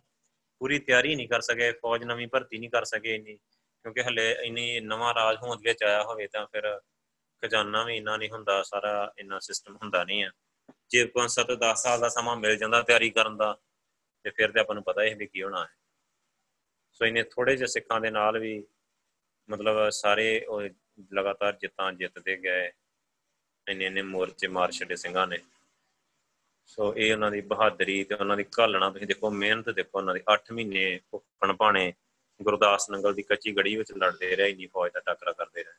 ਪੂਰੀ 0.61 0.79
ਤਿਆਰੀ 0.79 1.15
ਨਹੀਂ 1.15 1.27
ਕਰ 1.29 1.41
ਸਕੇ, 1.41 1.71
ਫੌਜ 1.71 2.03
ਨਵੀਂ 2.03 2.27
ਭਰਤੀ 2.27 2.57
ਨਹੀਂ 2.57 2.69
ਕਰ 2.69 2.85
ਸਕੇ 2.85 3.15
ਇੰਨੀ, 3.15 3.35
ਕਿਉਂਕਿ 3.35 4.03
ਹਲੇ 4.03 4.31
ਇੰਨੀ 4.43 4.79
ਨਵਾਂ 4.81 5.13
ਰਾਜ 5.13 5.37
ਹੋਂਦ 5.43 5.61
ਵਿੱਚ 5.63 5.83
ਆਇਆ 5.83 6.01
ਹੋਵੇ 6.03 6.27
ਤਾਂ 6.27 6.45
ਫਿਰ 6.51 6.79
ਖਜ਼ਾਨਾ 7.41 7.83
ਵੀ 7.83 7.97
ਇੰਨਾ 7.97 8.17
ਨਹੀਂ 8.17 8.29
ਹੁੰਦਾ, 8.29 8.63
ਸਾਰਾ 8.63 9.13
ਇੰਨਾ 9.19 9.39
ਸਿਸਟਮ 9.39 9.75
ਹੁੰਦਾ 9.75 10.03
ਨਹੀਂ 10.03 10.23
ਹੈ। 10.23 10.31
ਜੇ 10.89 11.05
5-7 11.05 11.51
10 11.51 11.83
ਸਾਲ 11.83 11.99
ਦਾ 11.99 12.09
ਸਮਾਂ 12.09 12.35
ਮਿਲ 12.35 12.57
ਜਾਂਦਾ 12.57 12.81
ਤਿਆਰੀ 12.81 13.09
ਕਰਨ 13.09 13.37
ਦਾ, 13.37 13.57
ਤੇ 14.23 14.29
ਫਿਰ 14.29 14.51
ਤੇ 14.51 14.59
ਆਪਾਂ 14.59 14.75
ਨੂੰ 14.75 14.83
ਪਤਾ 14.83 15.03
ਹੀ 15.03 15.13
ਵੀ 15.13 15.27
ਕੀ 15.27 15.43
ਹੋਣਾ 15.43 15.63
ਹੈ। 15.63 15.69
ਸੋ 16.91 17.05
ਇਹਨੇ 17.05 17.23
ਥੋੜੇ 17.23 17.55
ਜਿਹੇ 17.55 17.67
ਸਿੱਖਾਂ 17.67 18.01
ਦੇ 18.01 18.11
ਨਾਲ 18.11 18.39
ਵੀ 18.39 18.63
ਮਤਲਬ 19.49 19.89
ਸਾਰੇ 19.89 20.45
ਉਹ 20.45 20.61
ਲਗਾਤਾਰ 21.13 21.55
ਜਿੱਤਾਂ 21.55 21.93
ਜਿੱਤਦੇ 21.93 22.37
ਗਏ। 22.37 22.71
ਇੰਨੇ 23.67 23.85
ਇੰਨੇ 23.85 24.01
ਮੋਰਚੇ 24.01 24.47
ਮਾਰ 24.47 24.71
ਛੱਡੇ 24.71 24.95
ਸਿੰਘਾਂ 24.95 25.27
ਨੇ। 25.27 25.37
ਸੋ 26.65 26.95
ਇਹ 26.95 27.13
ਉਹਨਾਂ 27.13 27.31
ਦੀ 27.31 27.41
ਬਹਾਦਰੀ 27.41 28.03
ਤੇ 28.03 28.15
ਉਹਨਾਂ 28.15 28.37
ਦੀ 28.37 28.45
ਘਾਲਣਾ, 28.59 28.89
ਤੁਸੀਂ 28.89 29.07
ਦੇਖੋ 29.07 29.29
ਮਿਹਨਤ 29.29 29.69
ਦੇਖੋ 29.69 29.97
ਉਹਨਾਂ 29.97 30.13
ਦੀ 30.13 30.21
8 30.33 30.53
ਮਹੀਨੇ 30.53 30.99
ਭੁੱਖਣ 31.11 31.53
ਭਾਣੇ 31.53 31.93
ਗੁਰਦਾਸ 32.41 32.89
ਨੰਗਲ 32.89 33.13
ਦੀ 33.13 33.23
ਕੱਚੀ 33.23 33.55
ਗੜੀ 33.55 33.75
ਵਿੱਚ 33.75 33.91
ਲੜਦੇ 33.91 34.35
ਰਹੇ, 34.35 34.49
ਇੰਨੀ 34.49 34.65
ਫੌਜ 34.65 34.91
ਦਾ 34.93 34.99
ਟੱਕਰਾ 34.99 35.31
ਕਰਦੇ 35.31 35.63
ਰਹੇ। 35.63 35.73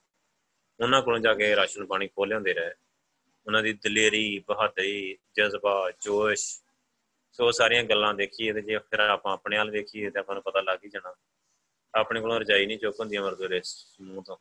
ਉਹਨਾਂ 0.80 1.02
ਕੋਲੋਂ 1.02 1.18
ਜਾ 1.18 1.34
ਕੇ 1.34 1.56
ਰਾਸ਼ਨ 1.56 1.86
ਪਾਣੀ 1.86 2.08
ਖੋਹ 2.08 2.26
ਲਿਆਉਂਦੇ 2.26 2.54
ਰਹੇ। 2.54 2.70
ਉਹਨਾਂ 3.46 3.62
ਦੀ 3.62 3.72
ਦਲੇਰੀ, 3.72 4.38
ਬਹਾਦਰੀ, 4.38 5.18
ਜਜ਼ਬਾ, 5.36 5.92
ਜੋਸ਼, 6.00 6.62
ਸੋ 7.32 7.50
ਸਾਰੀਆਂ 7.50 7.84
ਗੱਲਾਂ 7.84 8.14
ਦੇਖੀਏ 8.14 8.52
ਤੇ 8.52 8.62
ਜੇ 8.62 8.78
ਫਿਰ 8.78 9.00
ਆਪਾਂ 9.00 9.32
ਆਪਣੇ 9.32 9.58
ਹਾਲ 9.58 9.70
ਵੇਖੀਏ 9.70 10.10
ਤੇ 10.10 10.18
ਆਪਾਂ 10.18 10.34
ਨੂੰ 10.34 10.42
ਪਤਾ 10.42 10.60
ਲੱਗ 10.60 10.78
ਹੀ 10.84 10.90
ਜਾਣਾ। 10.90 11.14
ਆਪਣੇ 11.94 12.20
ਕੋਲੋਂ 12.20 12.40
ਰਜਾਈ 12.40 12.66
ਨਹੀਂ 12.66 12.78
ਚੁੱਕ 12.78 13.00
ਹੁੰਦੀ 13.00 13.18
ਅਮਰਦੁਰੇ 13.18 13.60
ਸਮੂਹ 13.64 14.22
ਤੋਂ। 14.22 14.36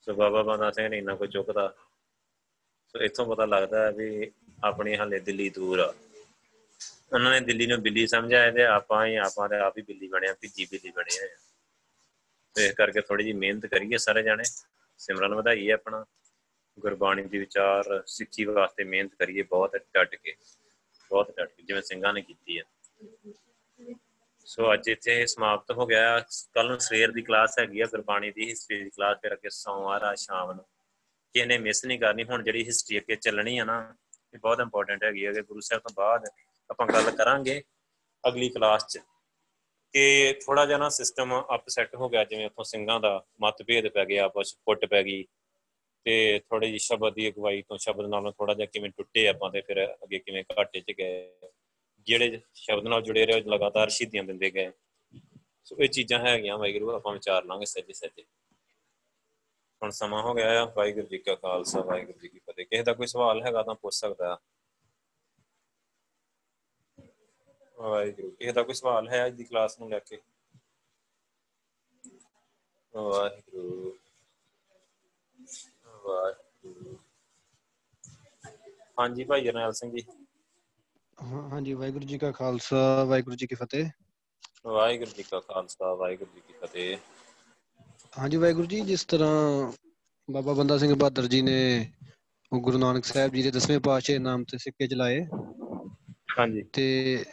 ਸੋ 0.00 0.14
ਬਾਬਾ 0.14 0.42
ਬੰਦਾ 0.42 0.70
ਸਿੰਘ 0.70 0.88
ਨੇ 0.88 0.98
ਇੰਨਾ 0.98 1.14
ਕੋਈ 1.14 1.28
ਚੁੱਕਦਾ 1.28 1.74
ਸੋ 2.88 2.98
ਇੱਥੋਂ 2.98 3.26
ਪਤਾ 3.26 3.44
ਲੱਗਦਾ 3.44 3.86
ਹੈ 3.86 3.92
ਵੀ 3.92 4.32
ਆਪਣੀ 4.64 4.96
ਹਾਲੇ 4.96 5.20
ਦਿੱਲੀ 5.20 5.50
ਦੂਰ 5.50 5.78
ਆ। 5.78 5.94
ਉਹਨਾਂ 7.12 7.32
ਨੇ 7.32 7.40
ਦਿੱਲੀ 7.40 7.66
ਨੂੰ 7.66 7.82
ਬਿੱਲੀ 7.82 8.06
ਸਮਝਿਆ 8.06 8.50
ਤੇ 8.50 8.64
ਆਪਾਂ 8.64 9.06
ਹੀ, 9.06 9.16
ਆਪਾਂ 9.16 9.48
ਤੇ 9.48 9.56
ਆਪ 9.56 9.78
ਹੀ 9.78 9.82
ਬਿੱਲੀ 9.82 10.08
ਬਣਿਆ 10.08 10.34
ਭਿੱਜੀ 10.34 10.64
ਬਿੱਲੀ 10.64 10.90
ਬਣੇ 10.90 11.24
ਆ। 11.24 11.28
ਤੇ 12.56 12.66
ਇਸ 12.66 12.74
ਕਰਕੇ 12.74 13.00
ਥੋੜੀ 13.00 13.24
ਜੀ 13.24 13.32
ਮਿਹਨਤ 13.32 13.66
ਕਰੀਏ 13.66 13.98
ਸਾਰੇ 13.98 14.22
ਜਾਣੇ, 14.22 14.44
ਸਿਮਰਨ 15.00 15.34
ਵਧਾਈਏ 15.34 15.72
ਆਪਣਾ, 15.72 16.04
ਗੁਰਬਾਣੀ 16.78 17.22
ਦੀ 17.22 17.38
ਵਿਚਾਰ, 17.38 18.02
ਸਿੱਖੀ 18.06 18.44
ਵਾਸਤੇ 18.44 18.84
ਮਿਹਨਤ 18.84 19.14
ਕਰੀਏ 19.14 19.42
ਬਹੁਤ 19.42 19.76
ਡਟ 19.94 20.14
ਕੇ, 20.14 20.34
ਬਹੁਤ 21.10 21.30
ਡਟ 21.36 21.52
ਕੇ, 21.52 21.62
ਜਿਵੇਂ 21.62 21.82
ਸਿੰਘਾਂ 21.82 22.12
ਨੇ 22.12 22.22
ਕੀਤੀ 22.22 22.58
ਹੈ 22.58 22.64
ਸੋ 24.46 24.72
ਅੱਜ 24.72 24.88
ਇੱਥੇ 24.88 25.24
ਸਮਾਪਤ 25.26 25.70
ਹੋ 25.70 25.86
ਗਿਆ। 25.86 26.18
ਕੱਲ 26.54 26.68
ਨੂੰ 26.68 26.78
ਸਵੇਰ 26.80 27.10
ਦੀ 27.12 27.22
ਕਲਾਸ 27.22 27.58
ਹੈਗੀ 27.58 27.80
ਆ, 27.80 27.86
ਗੁਰਬਾਣੀ 27.86 28.30
ਦੀ 28.30 28.48
ਹਿਸਟਰੀ 28.50 28.82
ਦੀ 28.84 28.90
ਕਲਾਸ, 28.90 29.18
ਫਿਰ 29.22 29.32
ਅੱਗੇ 29.34 29.48
ਸੋਮਵਾਰ 29.50 30.02
ਆ, 30.02 30.14
ਸ਼ਾਮ 30.14 30.52
ਨੂੰ। 30.52 30.64
ਕਿਹਨੇ 31.34 31.58
ਮਿਸ 31.58 31.84
ਨਹੀਂ 31.84 31.98
ਕਰਨੀ, 31.98 32.24
ਹੁਣ 32.24 32.42
ਜਿਹੜੀ 32.42 32.64
ਹਿਸਟਰੀ 32.66 32.98
ਅੱਗੇ 32.98 33.16
ਚੱਲਣੀ 33.16 33.58
ਆ 33.58 33.64
ਨਾ, 33.64 33.94
ਇਹ 34.34 34.38
ਬਹੁਤ 34.38 34.60
ਇੰਪੋਰਟੈਂਟ 34.60 35.04
ਹੈਗੀ 35.04 35.26
ਹੈ 35.26 35.32
ਕਿ 35.32 35.42
ਗੁਰੂ 35.42 35.60
ਸਾਹਿਬ 35.60 35.82
ਤੋਂ 35.82 35.94
ਬਾਅਦ 35.96 36.24
ਆਪਾਂ 36.70 36.86
ਗੱਲ 36.86 37.10
ਕਰਾਂਗੇ 37.10 37.62
ਅਗਲੀ 38.24 38.48
ਕਲਾਸ 38.48 38.86
'ਚ। 38.86 38.98
ਕਿ 39.94 40.32
ਥੋੜਾ 40.46 40.66
ਜਿਹਾ 40.66 40.78
ਨਾ 40.78 40.88
ਸਿਸਟਮ 40.88 41.32
ਅਪਸੈਟ 41.54 41.94
ਹੋ 41.94 42.08
ਗਿਆ, 42.08 42.24
ਜਿਵੇਂ 42.24 42.46
ਉਥੋਂ 42.46 42.64
ਸਿੰਘਾਂ 42.64 43.00
ਦਾ 43.00 43.24
ਮਤਭੇਦ 43.40 43.88
ਪੈ 43.88 44.04
ਗਿਆ, 44.04 44.24
ਆਪਸ 44.24 44.54
ਫੁੱਟ 44.64 44.84
ਪੈ 44.84 45.02
ਗਈ 45.02 45.24
ਤੇ 46.04 46.40
ਥੋੜੀ 46.50 46.66
ਜਿਹੀ 46.66 46.78
ਸ਼ਬਦ 46.78 47.14
ਦੀ 47.14 47.28
ਅਗਵਾਈ 47.28 47.62
ਤੋਂ 47.62 47.78
ਸ਼ਬਦ 47.78 48.06
ਨਾਲੋਂ 48.06 48.32
ਥੋੜਾ 48.32 48.54
ਜਿਹਾ 48.54 48.66
ਕਿਵੇਂ 48.66 48.90
ਟੁੱਟੇ 48.90 49.26
ਆਪਾਂ 49.28 49.50
ਤੇ 49.50 49.60
ਫਿਰ 49.60 49.84
ਅੱਗੇ 49.94 50.18
ਕਿਵੇਂ 50.18 50.44
ਘਾਟੇ 50.58 50.80
'ਚ 50.80 50.92
ਗਏ, 50.98 51.32
ਜਿਹੜੇ 52.06 52.40
ਸ਼ਬਦ 52.54 52.86
ਨਾਲ 52.86 53.02
ਜੁੜੇ 53.02 53.26
ਰਹੇ 53.26 53.40
ਲਗਾਤਾਰ 53.40 53.88
ਸ਼ਹੀਦੀਆਂ 53.88 54.24
ਦਿੰਦੇ 54.24 54.50
ਗਏ। 54.50 54.70
ਸੋ 55.64 55.76
ਇਹ 55.80 55.88
ਚੀਜ਼ਾਂ 55.88 56.18
ਹੈਗੀਆਂ, 56.18 56.58
ਵਾਹਿਗੁਰੂ 56.58 56.90
ਆਪਾਂ 56.90 57.12
ਵਿਚਾਰ 57.12 57.44
ਲਾਂਗੇ 57.44 57.66
ਸੱਜੇ 57.66 57.92
ਸੱਜੇ। 57.92 58.24
ਹੁਣ 59.82 59.90
ਸਮਾਂ 59.90 60.22
ਹੋ 60.22 60.34
ਗਿਆ 60.34 60.62
ਆ, 60.62 60.64
ਵਾਹਿਗੁਰੂ 60.76 61.06
ਜੀ 61.06 61.18
ਕਾ 61.18 61.34
ਖਾਲਸਾ, 61.34 61.80
ਵਾਹਿਗੁਰੂ 61.80 62.18
ਜੀ 62.18 62.28
ਕੀ 62.28 62.38
ਫਤਿਹ। 62.38 62.66
ਕਿਸੇ 62.66 62.82
ਦਾ 62.82 62.92
ਕੋਈ 62.92 63.06
ਸਵਾਲ 63.06 63.42
ਹੈਗਾ 63.42 63.62
ਤਾਂ 63.62 63.74
ਪੁੱਛ 63.74 63.94
ਸਕਦਾ। 63.94 64.38
ਵਾਹਿਗੁਰੂ 67.78 68.30
ਕਿਸੇ 68.30 68.52
ਦਾ 68.52 68.62
ਕੋਈ 68.62 68.74
ਸਵਾਲ 68.74 69.08
ਹੈ 69.08 69.26
ਅੱਜ 69.26 69.34
ਦੀ 69.34 69.44
ਕਲਾਸ 69.44 69.78
ਨੂੰ 69.80 69.90
ਲੈ 69.90 69.98
ਕੇ? 69.98 70.18
ਵਾਹਿਗੁਰੂ 72.94 73.92
ਵਾਹਿਗੁਰੂ। 76.06 76.96
ਹਾਂਜੀ 79.00 79.24
ਭਾਈ 79.24 79.44
ਜਰਨੈਲ 79.44 79.72
ਸਿੰਘ 79.72 79.92
ਜੀ। 79.92 80.06
ਹਾਂਜੀ 81.52 81.74
ਵਾਹਿਗੁਰੂ 81.74 82.04
ਜੀ 82.04 82.18
ਕਾ 82.18 82.30
ਖਾਲਸਾ 82.32 83.04
ਵਾਹਿਗੁਰੂ 83.04 83.36
ਜੀ 83.36 83.46
ਕੀ 83.46 83.54
ਫਤਿਹ। 83.54 83.90
ਵਾਹਿਗੁਰੂ 84.66 85.10
ਜੀ 85.16 85.22
ਕਾ 85.22 85.40
ਖਾਲਸਾ 85.40 85.94
ਵਾਹਿਗੁਰੂ 85.94 86.30
ਜੀ 86.34 86.40
ਕੀ 86.48 86.54
ਫਤਿਹ। 86.62 86.96
ਹਾਂਜੀ 88.18 88.36
ਵਾਹਿਗੁਰੂ 88.36 88.66
ਜੀ 88.66 88.80
ਜਿਸ 88.80 89.04
ਤਰ੍ਹਾਂ 89.04 89.72
ਬਾਬਾ 90.28 90.52
ਬੰਦਾ 90.52 90.78
ਸਿੰਘ 90.78 90.94
ਬਹਾਦਰ 90.94 91.26
ਜੀ 91.26 91.42
ਨੇ 91.42 91.58
ਉਹ 92.52 92.60
ਗੁਰੂ 92.60 92.78
ਨਾਨਕ 92.78 93.04
ਸਾਹਿਬ 93.04 93.32
ਜੀ 93.32 93.42
ਦੇ 93.42 93.50
ਦਸਵੇਂ 93.50 93.80
ਪਾਤਸ਼ਾਹ 93.80 94.18
ਨਾਮ 94.18 94.44
ਤੇ 94.44 94.58
ਸਿੱਕੇ 94.58 94.86
ਚਲਾਏ। 94.86 95.24
ਹਾਂਜੀ। 96.38 96.62
ਤੇ 96.62 97.24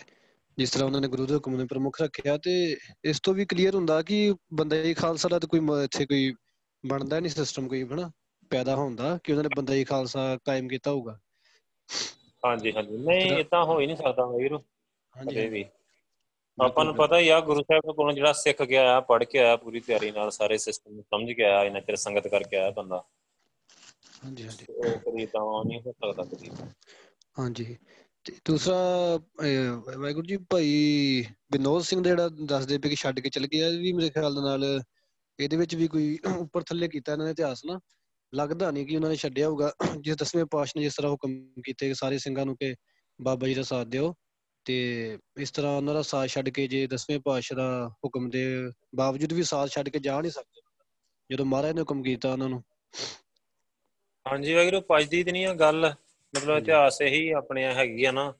ਜਿਸ 0.58 0.70
ਤਰ੍ਹਾਂ 0.70 0.86
ਉਹਨਾਂ 0.88 1.02
ਨੇ 1.02 1.08
ਗੁਰੂ 1.08 1.26
ਦੇ 1.26 1.34
ਹੁਕਮ 1.36 1.56
ਨੂੰ 1.56 1.68
ਪ੍ਰਮੁੱਖ 1.68 2.02
ਰੱਖਿਆ 2.02 2.38
ਤੇ 2.38 2.78
ਇਸ 3.04 3.20
ਤੋਂ 3.20 3.34
ਵੀ 3.34 3.46
ਕਲੀਅਰ 3.46 3.76
ਹੁੰਦਾ 3.76 4.02
ਕਿ 4.02 4.36
ਬੰਦਾ 4.54 4.76
ਹੀ 4.76 4.94
ਖਾਲਸਾ 4.94 5.30
ਦਾ 5.30 5.40
ਕੋਈ 5.40 5.60
ਇੱਥੇ 5.84 6.06
ਕੋਈ 6.06 6.34
ਬਣਦਾ 6.86 7.20
ਨਹੀਂ 7.20 7.32
ਸਿਸਟਮ 7.32 7.68
ਕੋਈ 7.68 7.84
ਹਨਾ? 7.84 8.12
ਪੈਦਾ 8.50 8.76
ਹੁੰਦਾ 8.76 9.20
ਕਿ 9.24 9.32
ਉਹਨਾਂ 9.32 9.44
ਨੇ 9.44 9.50
ਬੰਦਾ 9.56 9.74
ਹੀ 9.74 9.84
ਖਾਲਸਾ 9.84 10.38
ਕਾਇਮ 10.46 10.68
ਕੀਤਾ 10.68 10.92
ਹੋਊਗਾ। 10.92 11.20
ਹਾਂਜੀ 12.46 12.72
ਹਾਂਜੀ। 12.76 12.98
ਨਹੀਂ 12.98 13.38
ਇਦਾਂ 13.38 13.64
ਹੋ 13.66 13.80
ਹੀ 13.80 13.86
ਨਹੀਂ 13.86 13.98
ਸਕਦਾ 13.98 14.26
ਵਾਹਿਗੁਰੂ 14.26 14.60
ਹਾਂਜੀ 15.16 15.48
ਵੀ। 15.48 15.66
ਆਪਾਂ 16.58 16.86
ਨੂੰ 16.86 16.96
ਪਤਾ 16.96 17.20
ਹੀ 17.20 17.30
ਆ 17.30 17.40
ਗੁਰੂ 17.40 17.62
ਸਾਹਿਬ 17.62 17.96
ਕੋਲੋਂ 17.96 18.14
ਜਿਹੜਾ 18.14 18.34
ਸਿੱਖ 18.34 18.62
ਗਿਆ 18.64 18.96
ਆ 18.96 19.00
ਪੜ੍ਹ 19.00 19.26
ਕੇ 19.26 19.40
ਆਇਆ 19.40 19.56
ਪੂਰੀ 19.56 19.80
ਤਿਆਰੀ 19.80 20.12
ਨਾਲ 20.12 20.32
ਸਾਰੇ 20.32 20.58
ਸਿਸਟਮ 20.58 20.94
ਨੂੰ 20.94 21.04
ਸਮਝ 21.04 21.32
ਕੇ 21.32 21.44
ਆਇਆ 21.44 21.64
ਇਹਨਾਂ 21.64 21.82
ਚਿਰ 21.82 21.96
ਸੰਗਤ 21.96 22.28
ਕਰਕੇ 22.28 22.58
ਆਇਆ 22.58 22.72
ਬੰਦਾ। 22.72 23.04
ਹਾਂਜੀ 24.26 24.44
ਹਾਂਜੀ। 24.44 24.66
ਉਹ 24.74 24.84
ਕਦੀ 24.84 25.26
ਤਾਂ 25.26 25.64
ਨਹੀਂ 25.66 25.82
ਹੋ 25.82 25.92
ਸਕਦਾ 25.92 26.24
ਕਦੀ। 26.24 26.50
ਹਾਂਜੀ। 27.40 27.78
ਤੇ 28.26 28.34
ਦੂਸਰਾ 28.46 28.76
ਵਾਹਿਗੁਰੂ 29.98 30.26
ਜੀ, 30.28 30.38
ਭਾਈ 30.38 31.26
ਵਿਨੋਦ 31.52 31.84
ਸਿੰਘ 31.84 32.02
ਦਾ 32.04 32.10
ਜਿਹੜਾ 32.10 32.30
ਦੱਸਦੇ 32.46 32.78
ਪਏ 32.78 32.90
ਕਿ 32.90 32.96
ਛੱਡ 32.96 33.20
ਕੇ 33.20 33.30
ਚਲ 33.30 33.46
ਗਿਆ 33.48 33.70
ਵੀ 33.70 33.92
ਮੇਰੇ 33.94 34.10
ਖਿਆਲ 34.10 34.36
ਦੇ 34.36 34.42
ਨਾਲ 34.42 34.64
ਇਹਦੇ 35.40 35.58
ਵਿੱਚ 35.58 35.76
ਵੀ 35.76 35.88
ਕੋਈ 35.88 36.18
ਉੱਪਰ 36.38 36.62
ਥੱਲੇ 36.62 36.88
ਕੀਤਾ 36.88 37.14
ਇਹਨਾਂ 37.14 37.26
ਨੇ 37.26 37.32
ਇਤਿਹਾਸ 37.32 37.62
ਨਾ। 37.66 37.80
ਲੱਗਦਾ 38.34 38.72
ਨਹੀਂ 38.72 38.86
ਕਿ 38.86 38.96
ਉਹਨਾਂ 38.96 39.10
ਨੇ 39.10 39.16
ਛੱਡਿਆ 39.16 39.48
ਹੋਊਗਾ। 39.50 39.72
ਜਿਸ 40.02 40.16
ਦਸਵੇਂ 40.16 40.46
ਪਾਸ਼ 40.46 40.74
ਨੇ 40.78 40.84
ਜਿਸ 40.84 40.96
ਤਰ੍ਹਾਂ 40.96 41.12
ਹੁਕਮ 41.12 41.62
ਕੀਤੇ 41.66 41.94
ਸਾਰੇ 41.94 42.18
ਸਿੰਘਾਂ 42.18 42.46
ਨੂੰ 42.46 42.56
ਕਿ 42.58 42.76
ਬਾਬਾ 43.22 43.48
ਜੀ 43.48 43.54
ਦਾ 43.54 43.64
ਸਾਥ 43.64 43.88
ਦਿਓ 43.88 44.14
ਤੇ 44.66 44.76
ਇਸ 45.38 45.52
ਤਰ੍ਹਾਂ 45.52 45.78
ਉਹਨਾਂ 45.78 45.94
ਦਾ 45.94 46.02
ਸਾਥ 46.02 46.30
ਛੱਡ 46.30 46.50
ਕੇ 46.50 46.68
ਜੇ 46.68 46.88
ਦਸਵੇਂ 46.88 47.20
ਪਾਤਸ਼ਾਹ 47.20 47.58
ਦਾ 47.58 47.90
ਹੁਕਮ 48.06 48.30
ਦੇ 48.30 48.46
ਬਾਵਜੂਦ 48.96 49.34
ਵੀ 49.34 49.44
ਸਾਥ 49.44 49.70
ਛੱਡ 49.70 49.90
ਕੇ 49.90 50.00
ਜਾ 50.00 50.22
ਨਹੀਂ 50.22 50.32
ਸਕਦੇ। 50.32 50.62
ਜਦੋਂ 51.32 51.46
ਮਹਾਰਾਜ 51.46 51.74
ਨੇ 51.74 51.82
ਹੁਕਮ 51.82 52.04
ਕੀਤਾ 52.04 52.32
ਉਹਨਾਂ 52.34 52.50
ਨੂੰ। 52.50 52.64
ਹਾਂਜੀ, 54.28 54.54
ਵਾਹਿਗੁਰੂ 54.54 54.82
ਪਜਦੀ 54.82 55.24
ਤੇ 55.24 55.32
ਨਹੀਂ 55.32 55.46
ਆ 55.46 55.54
ਗੱਲ। 55.54 55.94
ਮਤਲਬ 56.36 56.58
ਇਤਿਹਾਸ 56.58 57.02
ਇਹੀ 57.02 57.30
ਆਪਣੇ 57.34 57.64
ਹੈਗੀ 57.76 58.06
ਆ 58.06 58.12
ਨਾ 58.14 58.34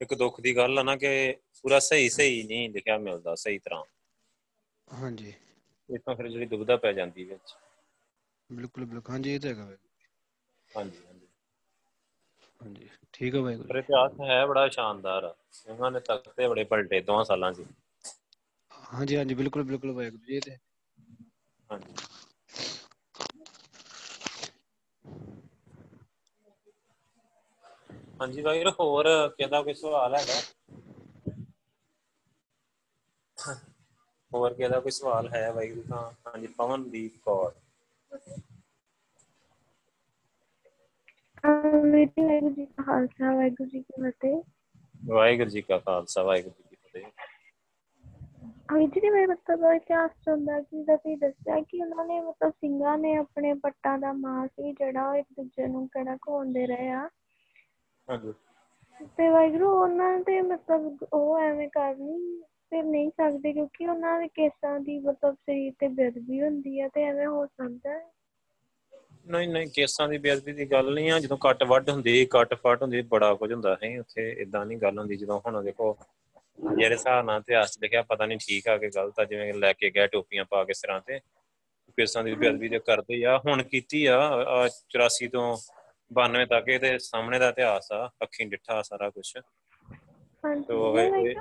ਇੱਕ 0.00 0.14
ਦੁੱਖ 0.14 0.40
ਦੀ 0.40 0.56
ਗੱਲ 0.56 0.78
ਆ 0.78 0.82
ਨਾ 0.82 0.96
ਕਿ 0.96 1.10
ਪੂਰਾ 1.64 1.78
ਸਹੀ 1.80 2.08
ਸਹੀ 2.10 2.42
ਨਹੀਂ 2.42 2.68
ਲਿਖਿਆ 2.70 2.98
ਮਿਲਦਾ 2.98 3.34
ਸਹੀ 3.36 3.58
ਤਰ੍ਹਾਂ। 3.58 3.82
ਹਾਂਜੀ। 4.88 5.34
ਇਹ 5.88 5.98
ਤਾਂ 5.98 6.14
ਫਿਰ 6.16 6.28
ਜਿਹੜੀ 6.28 6.46
ਦੁਬਦਾ 6.46 6.76
ਪੈ 6.76 6.92
ਜਾਂਦੀ 6.92 7.24
ਵਿੱਚ। 7.24 7.54
ਬਿਲਕੁਲ 8.50 8.84
ਬਿਲਕੁਲ। 8.86 9.08
ਹਾਂਜੀ 9.08 9.30
ਇਹ 9.30 9.40
ਤਾਂ 9.40 9.50
ਹੈਗਾ 9.50 9.76
ਹਾਂਜੀ 10.70 11.04
ਹਾਂਜੀ। 11.04 11.26
ਹਾਂਜੀ 12.60 12.88
ਠੀਕ 13.12 13.34
ਹੈ 13.34 13.40
ਵਾਹਿਗੁਰੂ 13.40 13.68
ਪਰ 13.68 13.76
ਇਤਿਹਾਸ 13.76 14.12
ਹੈ 14.22 14.44
ਬੜਾ 14.46 14.66
ਸ਼ਾਨਦਾਰ 14.70 15.24
ਆ। 15.24 15.34
ਉਹਨਾਂ 15.66 15.90
ਨੇ 15.90 16.00
ਤਖਤੇ 16.02 16.48
ਬੜੇ 16.48 16.64
ਪਲਟੇ 16.64 17.00
ਦੋਹਾਂ 17.02 17.24
ਸਾਲਾਂ 17.24 17.52
'ਚ। 17.52 17.64
ਹਾਂਜੀ 18.90 19.16
ਹਾਂਜੀ। 19.16 19.34
ਬਿਲਕੁਲ 19.34 19.62
ਬਿਲਕੁਲ 19.64 19.92
ਵਾਹਿਗੁਰੂ 19.92 20.22
ਜੀ 20.22 20.36
ਇਹ 20.36 20.40
ਤੇ 20.42 20.56
ਹਾਂਜੀ। 21.70 21.94
ਹਾਂਜੀ 28.20 28.42
ਵਾਹਿਗੁਰੂ 28.42 28.70
ਹੋਰ 28.80 29.06
ਕਿਹਦਾ 29.38 29.62
ਕੋਈ 29.62 29.74
ਸਵਾਲ 29.74 30.14
ਹੈਗਾ। 30.14 30.40
ਹੋਰ 34.32 34.54
ਕਿਹਦਾ 34.54 34.80
ਕੋਈ 34.80 34.90
ਸਵਾਲ 34.90 35.28
ਹੈ 35.34 35.50
ਵਾਹਿਗੁਰੂ 35.52 35.82
ਤਾਂ 35.82 36.02
ਹਾਂਜੀ 36.26 36.46
ਪਵਨਦੀਪ 36.46 37.18
ਕੌਰ। 37.24 37.52
ਵਾਹਿਗੁਰੂ 41.44 42.50
ਜੀ 42.54 42.64
ਕਾ 42.66 42.82
ਖਾਲਸਾ 42.82 43.32
ਵਾਹਿਗੁਰੂ 43.34 43.68
ਜੀ 43.70 43.80
ਕੀ 43.80 44.02
ਫਤਿਹ। 44.02 44.42
ਵਾਹਿਗੁਰੂ 45.06 45.50
ਜੀ 45.50 45.62
ਕਾ 45.62 45.78
ਖਾਲਸਾ 45.78 46.22
ਵਾਹਿਗੁਰੂ 46.22 46.54
ਜੀ 46.62 46.76
ਕੀ 46.76 46.88
ਫਤਿਹ। 46.88 47.10
ਅਵਿਜ 48.72 48.94
ਜੀ 48.94 49.10
ਮੇਰੇ 49.10 49.26
ਮਤਲਬ 49.26 49.64
ਇਤਿਹਾਸ 49.74 50.10
ਹੁੰਦਾ 50.28 50.60
ਕਿ 50.60 50.82
ਤੁਸੀਂ 50.84 51.16
ਦੱਸਿਆ 51.18 51.60
ਕਿ 51.60 51.80
ਉਹਨਾਂ 51.82 52.04
ਨੇ 52.06 52.20
ਮਤਲਬ 52.20 52.52
ਸਿੰਘਾਂ 52.52 52.96
ਨੇ 52.98 53.14
ਆਪਣੇ 53.16 53.52
ਪੱਟਾਂ 53.54 53.98
ਦਾ 53.98 54.12
ਮਾਸ 54.12 54.50
ਵੀ 54.60 54.72
ਜਿਹੜਾ 54.72 55.16
ਇੱਕ 55.16 55.28
ਦੂਜੇ 55.36 55.66
ਨੂੰ 55.66 55.88
ਕਿਹੜਾ 55.88 56.16
ਖਵਾਉਂਦੇ 56.16 56.66
ਰਹੇ 56.66 56.90
ਆ। 56.90 57.08
ਹਾਂਜੀ। 58.08 58.32
ਤੇ 59.18 59.28
ਵਾਹਿਗੁਰੂ 59.28 59.70
ਉਹਨਾਂ 59.72 60.18
ਦੇ 60.18 60.40
ਮਤਲਬ 60.42 61.02
ਉਹ 61.12 61.38
ਐਵੇਂ 61.38 61.68
ਕਰ 61.68 61.94
ਨਹੀਂ 61.96 62.42
ਫਿਰ 62.70 62.82
ਨਹੀਂ 62.82 63.10
ਸਕਦੇ 63.10 63.52
ਕਿਉਂਕਿ 63.52 63.86
ਉਹਨਾਂ 63.86 64.18
ਦੇ 64.20 64.28
ਕੇਸਾਂ 64.28 64.78
ਦੀ 64.80 64.98
ਮਤਲਬ 64.98 65.34
ਸਰੀਰ 65.34 65.72
ਤੇ 65.78 65.88
ਬੇਅਦਬੀ 65.88 66.40
ਹੁੰਦੀ 66.42 66.80
ਹੈ 66.80 66.88
ਤੇ 66.88 67.02
ਐਵੇਂ 67.02 67.26
ਹੋ 67.26 67.44
ਸਕਦਾ 67.46 67.90
ਹੈ। 67.90 68.04
ਨਹੀਂ 69.26 69.48
ਨਹੀਂ 69.48 69.66
ਕੇਸਾਂ 69.74 70.08
ਦੀ 70.08 70.18
ਬੇਅਦਬੀ 70.18 70.52
ਦੀ 70.52 70.64
ਗੱਲ 70.70 70.92
ਨਹੀਂ 70.94 71.10
ਆ। 71.10 71.18
ਜਦੋਂ 71.20 71.36
ਕੱਟ 71.36 71.62
ਵੱਢ 71.64 71.90
ਹੁੰਦੀ 71.90 72.24
ਕੱਟ 72.30 72.54
ਫਟ 72.54 72.82
ਹੁੰਦੀ 72.82 73.00
ਬੜਾ 73.14 73.32
ਕੁਝ 73.34 73.52
ਹੁੰਦਾ 73.52 73.76
ਹੈ 73.84 73.98
ਉੱਥੇ 74.00 74.30
ਇਦਾਂ 74.42 74.64
ਨਹੀਂ 74.66 74.78
ਗੱਲ 74.78 74.98
ਹੁੰਦੀ। 74.98 75.16
ਜਦੋਂ 75.16 75.40
ਹੁਣ 75.46 75.62
ਦੇਖੋ 75.64 75.96
ਜਿਹੜੇ 76.76 76.94
ਹਿਸਾਬ 76.94 77.24
ਨਾਲ 77.24 77.40
ਇਤਿਹਾਸ 77.40 77.72
'ਚ 77.72 77.78
ਲਿਖਿਆ 77.82 78.02
ਪਤਾ 78.02 78.26
ਨਹੀਂ 78.26 78.38
ਠੀਕ 78.46 78.68
ਆ 78.68 78.76
ਕਿ 78.78 78.88
ਗਲਤ 78.96 79.20
ਆ। 79.20 79.24
ਜਿਵੇਂ 79.24 79.52
ਲੈ 79.54 79.72
ਕੇ 79.72 79.90
ਗਏ 79.90 80.06
ਟੋਪੀਆਂ 80.06 80.44
ਪਾ 80.50 80.64
ਕੇ 80.64 80.72
ਸਿਰਾਂ 80.74 81.00
ਤੇ। 81.06 81.18
ਕੇਸਾਂ 81.98 82.22
ਦੀ 82.24 82.34
ਬੇਅਦਬੀ 82.34 82.68
ਤੇ 82.68 82.78
ਕਰਦੇ 82.78 83.24
ਆ। 83.24 83.36
ਹੁਣ 83.38 83.62
ਕੀਤੀ 83.62 84.04
ਆ 84.06 84.18
84 84.64 85.28
ਤੋਂ 85.28 85.56
92 86.10 86.44
ਤੱਕ 86.46 86.68
ਇਹਦੇ 86.68 86.96
ਸਾਹਮਣੇ 86.98 87.38
ਦਾ 87.38 87.48
ਇਤਿਹਾਸ 87.48 87.90
ਆ 87.92 88.06
ਅੱਖੀਂ 88.22 88.46
ਡਿੱਠਾ 88.46 88.80
ਸਾਰਾ 88.82 89.08
ਕੁਝ 89.10 89.26
ਹਾਂਜੀ 90.44 90.64
ਤੋ 90.64 90.98
ਇਹ- 90.98 91.36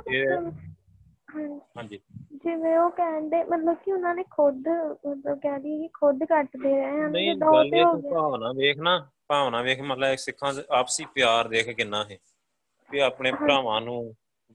ਹਾਂਜੀ। 1.76 1.99
ਜਿਵੇਂ 2.36 2.78
ਉਹ 2.78 2.89
ਕਹਿੰਦੇ 2.91 3.43
ਮਤਲਬ 3.43 3.76
ਕਿ 3.76 3.91
ਉਹਨਾਂ 3.93 4.13
ਨੇ 4.16 4.24
ਖੁਦ 4.32 4.68
ਮਤਲਬ 5.05 5.39
ਕਹਿ 5.39 5.59
ਦਈਏ 5.59 5.78
ਕਿ 5.80 5.88
ਖੁਦ 5.93 6.24
ਕੱਟਦੇ 6.24 6.70
ਰਹੇ 6.72 6.89
ਹਨ 6.93 7.11
ਨਹੀਂ 7.11 7.36
ਗੱਲ 7.36 7.74
ਇਹ 7.74 7.86
ਭਾਵਨਾ 8.11 8.51
ਵੇਖ 8.53 8.78
ਨਾ 8.80 8.97
ਭਾਵਨਾ 9.28 9.61
ਵੇਖ 9.61 9.80
ਮਤਲਬ 9.82 10.16
ਸਿੱਖਾਂ 10.18 10.53
ਦਾ 10.53 10.63
ਆਪਸੀ 10.70 11.05
ਪਿਆਰ 11.05 11.47
ਦੇਖ 11.47 11.70
ਕਿੰਨਾ 11.70 12.03
ਹੈ। 12.03 12.18
ਵੀ 12.89 12.99
ਆਪਣੇ 12.99 13.32
ਭਰਾਵਾਂ 13.32 13.80
ਨੂੰ 13.82 13.97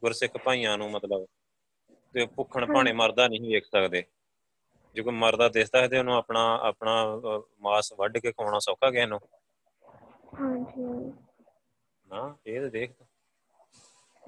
ਗੁਰਸਿੱਖ 0.02 0.36
ਭਾਈਆਂ 0.44 0.76
ਨੂੰ 0.78 0.90
ਮਤਲਬ 0.90 1.26
ਤੇ 2.14 2.26
ਭੁੱਖਣ 2.26 2.66
ਭਾਣੇ 2.66 2.92
ਮਰਦਾ 2.92 3.26
ਨਹੀਂ 3.28 3.40
ਵੇਖ 3.44 3.64
ਸਕਦੇ। 3.66 4.02
ਜੇ 4.96 5.02
ਕੋਈ 5.02 5.14
ਮਰਦਾ 5.14 5.48
ਦਿਸਦਾ 5.48 5.80
ਹੈ 5.80 5.88
ਤੇ 5.88 5.98
ਉਹਨੂੰ 5.98 6.14
ਆਪਣਾ 6.14 6.42
ਆਪਣਾ 6.62 6.94
ਮਾਸ 7.60 7.92
ਵੱਢ 7.98 8.18
ਕੇ 8.18 8.32
ਖਵਾਉਣਾ 8.32 8.58
ਸੌਖਾ 8.58 8.90
ਗਿਆ 8.90 9.02
ਇਹਨੂੰ 9.02 9.20
ਹਾਂਜੀ। 10.32 10.84
ਨਾ 12.06 12.22
ਇਹ 12.46 12.60
ਤੇ 12.60 12.68
ਦੇਖ। 12.70 12.92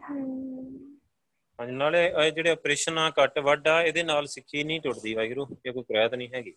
ਹਾਂਜੀ। 0.03 0.89
ਨਾਲੇ 1.59 2.05
ਇਹ 2.07 2.31
ਜਿਹੜੇ 2.33 2.51
ਆਪਰੇਸ਼ਨ 2.51 2.99
ਆ 2.99 3.09
ਕੱਟ 3.11 3.39
ਵੱਢ 3.39 3.69
ਆ 3.69 3.81
ਇਹਦੇ 3.83 4.03
ਨਾਲ 4.03 4.27
ਸਿੱਖੀ 4.27 4.63
ਨਹੀਂ 4.65 4.81
ਟੁੱਟਦੀ 4.81 5.15
ਵਾਹਿਗੁਰੂ 5.15 5.47
ਇਹ 5.67 5.73
ਕੋਈ 5.73 5.83
ਕ੍ਰੈਤ 5.83 6.15
ਨਹੀਂ 6.15 6.29
ਹੈਗੀ। 6.35 6.55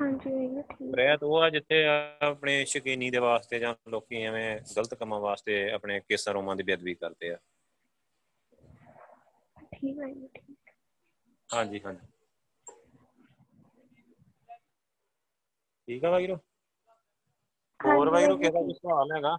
ਹਾਂਜੀ 0.00 0.30
ਇਹ 0.34 0.62
ਠੀਕ। 0.62 0.90
ਕ੍ਰੈਤ 0.92 1.22
ਉਹ 1.22 1.36
ਆ 1.38 1.48
ਜਿੱਥੇ 1.50 1.84
ਆਪਣੇ 2.22 2.64
ਸ਼ਕੀਨੀ 2.64 3.10
ਦੇ 3.10 3.18
ਵਾਸਤੇ 3.18 3.58
ਜਾਂ 3.58 3.74
ਲੋਕੀ 3.90 4.22
ਐਵੇਂ 4.22 4.58
ਗਲਤ 4.76 4.94
ਕੰਮਾਂ 4.94 5.20
ਵਾਸਤੇ 5.20 5.70
ਆਪਣੇ 5.72 6.00
ਕੇਸਾਂ 6.00 6.34
ਰੋਮਾਂ 6.34 6.56
ਦੀ 6.56 6.62
ਬੇਅਦਬੀ 6.62 6.94
ਕਰਦੇ 6.94 7.30
ਆ। 7.30 7.38
ਠੀਕ 9.72 9.98
ਹੈ 9.98 10.08
ਠੀਕ। 10.34 10.70
ਹਾਂਜੀ 11.50 11.80
ਹਾਂਜੀ। 11.84 12.06
ਠੀਕ 15.88 16.04
ਆ 16.04 16.10
ਵਾਹਿਗੁਰੂ। 16.10 16.36
ਹੋਰ 17.80 18.08
ਵਾਹਿਗੁਰੂ 18.08 18.10
ਵਾਹਿਗੁਰੂ 18.10 18.38
ਕਿਸੇ 18.38 18.50
ਦਾ 18.50 18.60
ਕੋਈ 18.60 18.74
ਸਵਾਲ 18.74 19.12
ਹੈਗਾ? 19.12 19.36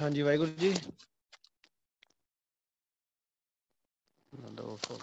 ਹਾਂਜੀ 0.00 0.22
ਵਾਹਿਗੁਰੂ 0.22 0.50
ਜੀ। 0.58 0.72
ਫੋਨ 4.78 5.00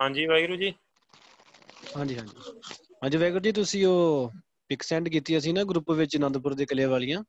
ਹਾਂਜੀ 0.00 0.26
ਵਾਹਿਗੁਰੂ 0.26 0.56
ਜੀ। 0.56 0.72
ਹਾਂਜੀ 1.90 2.16
ਹਾਂਜੀ। 2.16 2.52
ਹਾਂਜੀ 3.02 3.18
ਵਾਹਿਗੁਰੂ 3.18 3.42
ਜੀ 3.42 3.52
ਤੁਸੀਂ 3.52 3.84
ਉਹ 3.86 4.32
ਪਿਕ 4.70 4.82
ਸੈਂਡ 4.82 5.08
ਕੀਤੀ 5.08 5.40
ਸੀ 5.40 5.52
ਨਾ 5.52 5.64
ਗਰੁੱਪ 5.66 5.90
ਵਿੱਚ 5.92 6.16
ਆਨੰਦਪੁਰ 6.16 6.54
ਦੇ 6.54 6.66
ਕਿਲੇ 6.66 6.84
ਵਾਲੀਆਂ? 6.86 7.22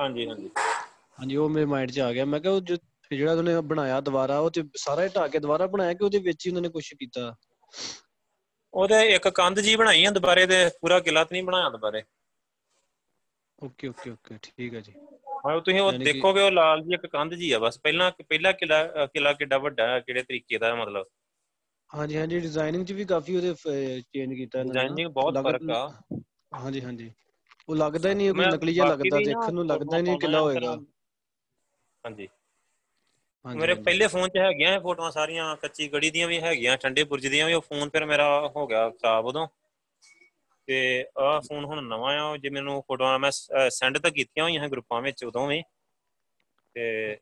ਹਾਂਜੀ 0.00 0.26
ਹਾਂਜੀ। 0.28 0.50
ਹਾਂਜੀ 1.18 1.36
ਉਹ 1.36 1.48
ਮੇਰੇ 1.48 1.66
ਮਾਈਂਡ 1.66 1.90
'ਚ 1.90 1.98
ਆ 2.00 2.12
ਗਿਆ। 2.12 2.24
ਮੈਂ 2.24 2.40
ਕਿਹਾ 2.40 2.52
ਉਹ 2.52 2.60
ਜਿਹੜਾ 2.60 3.32
ਉਹਨੇ 3.32 3.60
ਬਣਾਇਆ 3.64 4.00
ਦੁਬਾਰਾ 4.00 4.38
ਉਹ 4.38 4.50
ਤੇ 4.50 4.62
ਸਾਰਾ 4.78 5.04
ਹੀ 5.04 5.08
ਢਾਹ 5.08 5.28
ਕੇ 5.28 5.38
ਦੁਬਾਰਾ 5.38 5.66
ਬਣਾਇਆ 5.68 5.94
ਕਿ 5.94 6.04
ਉਹਦੇ 6.04 6.18
ਵਿੱਚ 6.20 6.46
ਹੀ 6.46 6.50
ਉਹਨਾਂ 6.50 6.62
ਨੇ 6.62 6.68
ਕੁਝ 6.68 6.84
ਕੀਤਾ? 6.90 7.34
ਉਹਦੇ 8.74 9.00
ਇੱਕ 9.08 9.28
ਕੰਧ 9.34 9.60
ਜੀ 9.60 9.74
ਬਣਾਈ 9.76 10.04
ਆ 10.04 10.10
ਦੁਬਾਰੇ 10.10 10.46
ਤੇ 10.46 10.64
ਪੂਰਾ 10.80 11.00
ਕਿਲਾ 11.00 11.24
ਤੇ 11.24 11.34
ਨਹੀਂ 11.34 11.42
ਬਣਾਇਆ 11.44 11.70
ਦੁਬਾਰੇ। 11.70 12.02
ਓਕੇ 13.58 13.88
ਓਕੇ 13.88 14.10
ਓਕੇ 14.10 14.38
ਠੀਕ 14.42 14.74
ਹੈ 14.74 14.80
ਜੀ। 14.80 14.92
ਹਾਂ 15.38 15.54
ਉਹ 15.56 15.60
ਤੁਸੀਂ 15.62 15.80
ਉਹ 15.80 15.92
ਦੇਖੋਗੇ 16.00 16.42
ਉਹ 16.42 16.50
ਲਾਲ 16.50 16.82
ਜੀ 16.82 16.94
ਇੱਕ 16.94 17.06
ਕੰਧ 17.08 17.34
ਜੀ 17.34 17.50
ਆ 17.52 17.58
ਬਸ। 17.58 17.78
ਪਹਿਲਾਂ 17.80 18.10
ਪਹਿਲਾ 18.20 18.52
ਕਿਲਾ 18.54 18.82
ਕਿਲਾ 19.06 19.32
ਕਿੱਡਾ 19.34 19.58
ਵੱਡਾ 19.58 19.86
ਹੈ 19.88 20.00
ਕਿਹੜੇ 20.00 20.22
ਤਰੀਕੇ 20.22 20.58
ਦਾ 20.58 20.74
ਮਤਲਬ। 20.74 21.06
ਹਾਂਜੀ 21.90 22.16
ਹਾਂਜੀ 22.16 22.38
ਡਿਜ਼ਾਈਨਿੰਗ 22.40 22.84
'ਚ 22.86 22.92
ਵੀ 22.92 23.04
ਕਾਫੀ 23.06 23.36
ਉਹਦੇ 23.36 23.54
ਚੇਂਜ 24.02 24.34
ਕੀਤਾ 24.34 24.60
ਇਹਨਾਂ 24.60 24.76
ਨੇ। 24.76 24.88
ਡਿਜ਼ਾਈਨਿੰਗ 24.88 25.08
ਬਹੁਤ 25.10 25.38
ਫ਼ਰਕ 25.38 25.70
ਆ। 25.70 25.86
ਹਾਂਜੀ 26.54 26.80
ਹਾਂਜੀ। 26.80 27.10
ਉਹ 27.68 27.76
ਲੱਗਦਾ 27.76 28.08
ਹੀ 28.08 28.14
ਨਹੀਂ 28.14 28.32
ਕੋਈ 28.34 28.46
ਨਕਲੀ 28.46 28.74
ਜਿਹਾ 28.74 28.86
ਲੱਗਦਾ 28.86 29.18
ਦੇਖਣ 29.18 29.52
ਨੂੰ 29.52 29.66
ਲੱਗਦਾ 29.66 29.96
ਹੀ 29.96 30.02
ਨਹੀਂ 30.02 30.18
ਕਿਲਾ 30.18 30.40
ਹੋਏਗਾ। 30.40 30.76
ਹਾਂਜੀ। 32.04 32.28
ਮੇਰੇ। 33.44 33.74
ਪਹਿਲੇ 33.74 34.06
ਫੋਨ 34.06 34.28
'ਚ 34.28 34.36
ਹੈਗੀਆਂ 34.36 34.72
ਇਹ 34.72 34.80
ਫੋਟੋਆਂ 34.80 35.10
ਸਾਰੀਆਂ 35.10 35.54
ਕੱਚੀ 35.56 35.88
ਗੜੀ 35.92 36.10
ਦੀਆਂ 36.10 36.28
ਵੀ 36.28 36.40
ਹੈਗੀਆਂ 36.40 36.76
ਠੰਡੇ 36.76 37.04
ਬੁਰਜ 37.04 37.26
ਦੀਆਂ 37.26 37.46
ਵੀ 37.46 37.52
ਉਹ 37.52 37.60
ਫੋਨ 37.60 37.88
ਫਿਰ 37.88 38.04
ਮੇਰਾ 38.04 38.28
ਹੋ 38.56 38.66
ਗਿਆ 38.66 38.88
ਖਰਾਬ 38.90 39.26
ਉਦੋਂ। 39.26 39.46
ਤੇ 40.68 41.06
ਆਹ 41.18 41.40
ਫੋਨ 41.40 41.64
ਹੁਣ 41.64 41.82
ਨਵਾਂ 41.84 42.16
ਆ 42.20 42.36
ਜੇ 42.36 42.50
ਮੈਨੂੰ 42.50 42.82
ਫੋਟੋਆਂ 42.88 43.18
ਮੈਂ 43.18 43.30
ਸੈਂਡ 43.70 43.98
ਤਾਂ 43.98 44.10
ਕੀਤੀਆਂ 44.10 44.44
ਹੋਈਆਂ 44.44 44.68
ਗਰੁੱਪਾਂ 44.68 45.00
ਵਿੱਚ 45.02 45.24
ਉਦੋਂ 45.24 45.46
ਵੀ। 45.46 45.62
ਤੇ 46.76 47.16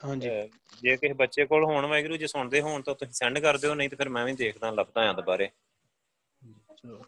ਜੇ 0.83 0.97
ਕਿਸੇ 0.97 1.13
ਬੱਚੇ 1.13 1.45
ਕੋਲ 1.47 1.65
ਹੋਣ 1.65 1.87
ਵਾਹਿਗੁਰੂ 1.87 2.17
ਜੇ 2.17 2.27
ਸੁਣਦੇ 2.27 2.61
ਹੋਣ 2.61 2.83
ਤਾਂ 2.83 2.95
ਤੁਸੀਂ 2.95 3.13
ਸੈਂਡ 3.13 3.39
ਕਰ 3.39 3.59
ਦਿਓ 3.59 3.75
ਨਹੀਂ 3.75 3.89
ਤੇ 3.89 3.97
ਫਿਰ 3.97 4.09
ਮੈਂ 4.09 4.25
ਵੀ 4.25 4.33
ਦੇਖਦਾ 4.33 4.71
ਲੱਭਦਾ 4.71 5.09
ਆ 5.11 5.13
ਦੁਬਾਰੇ। 5.13 5.49
ਚਲੋ। 6.77 7.03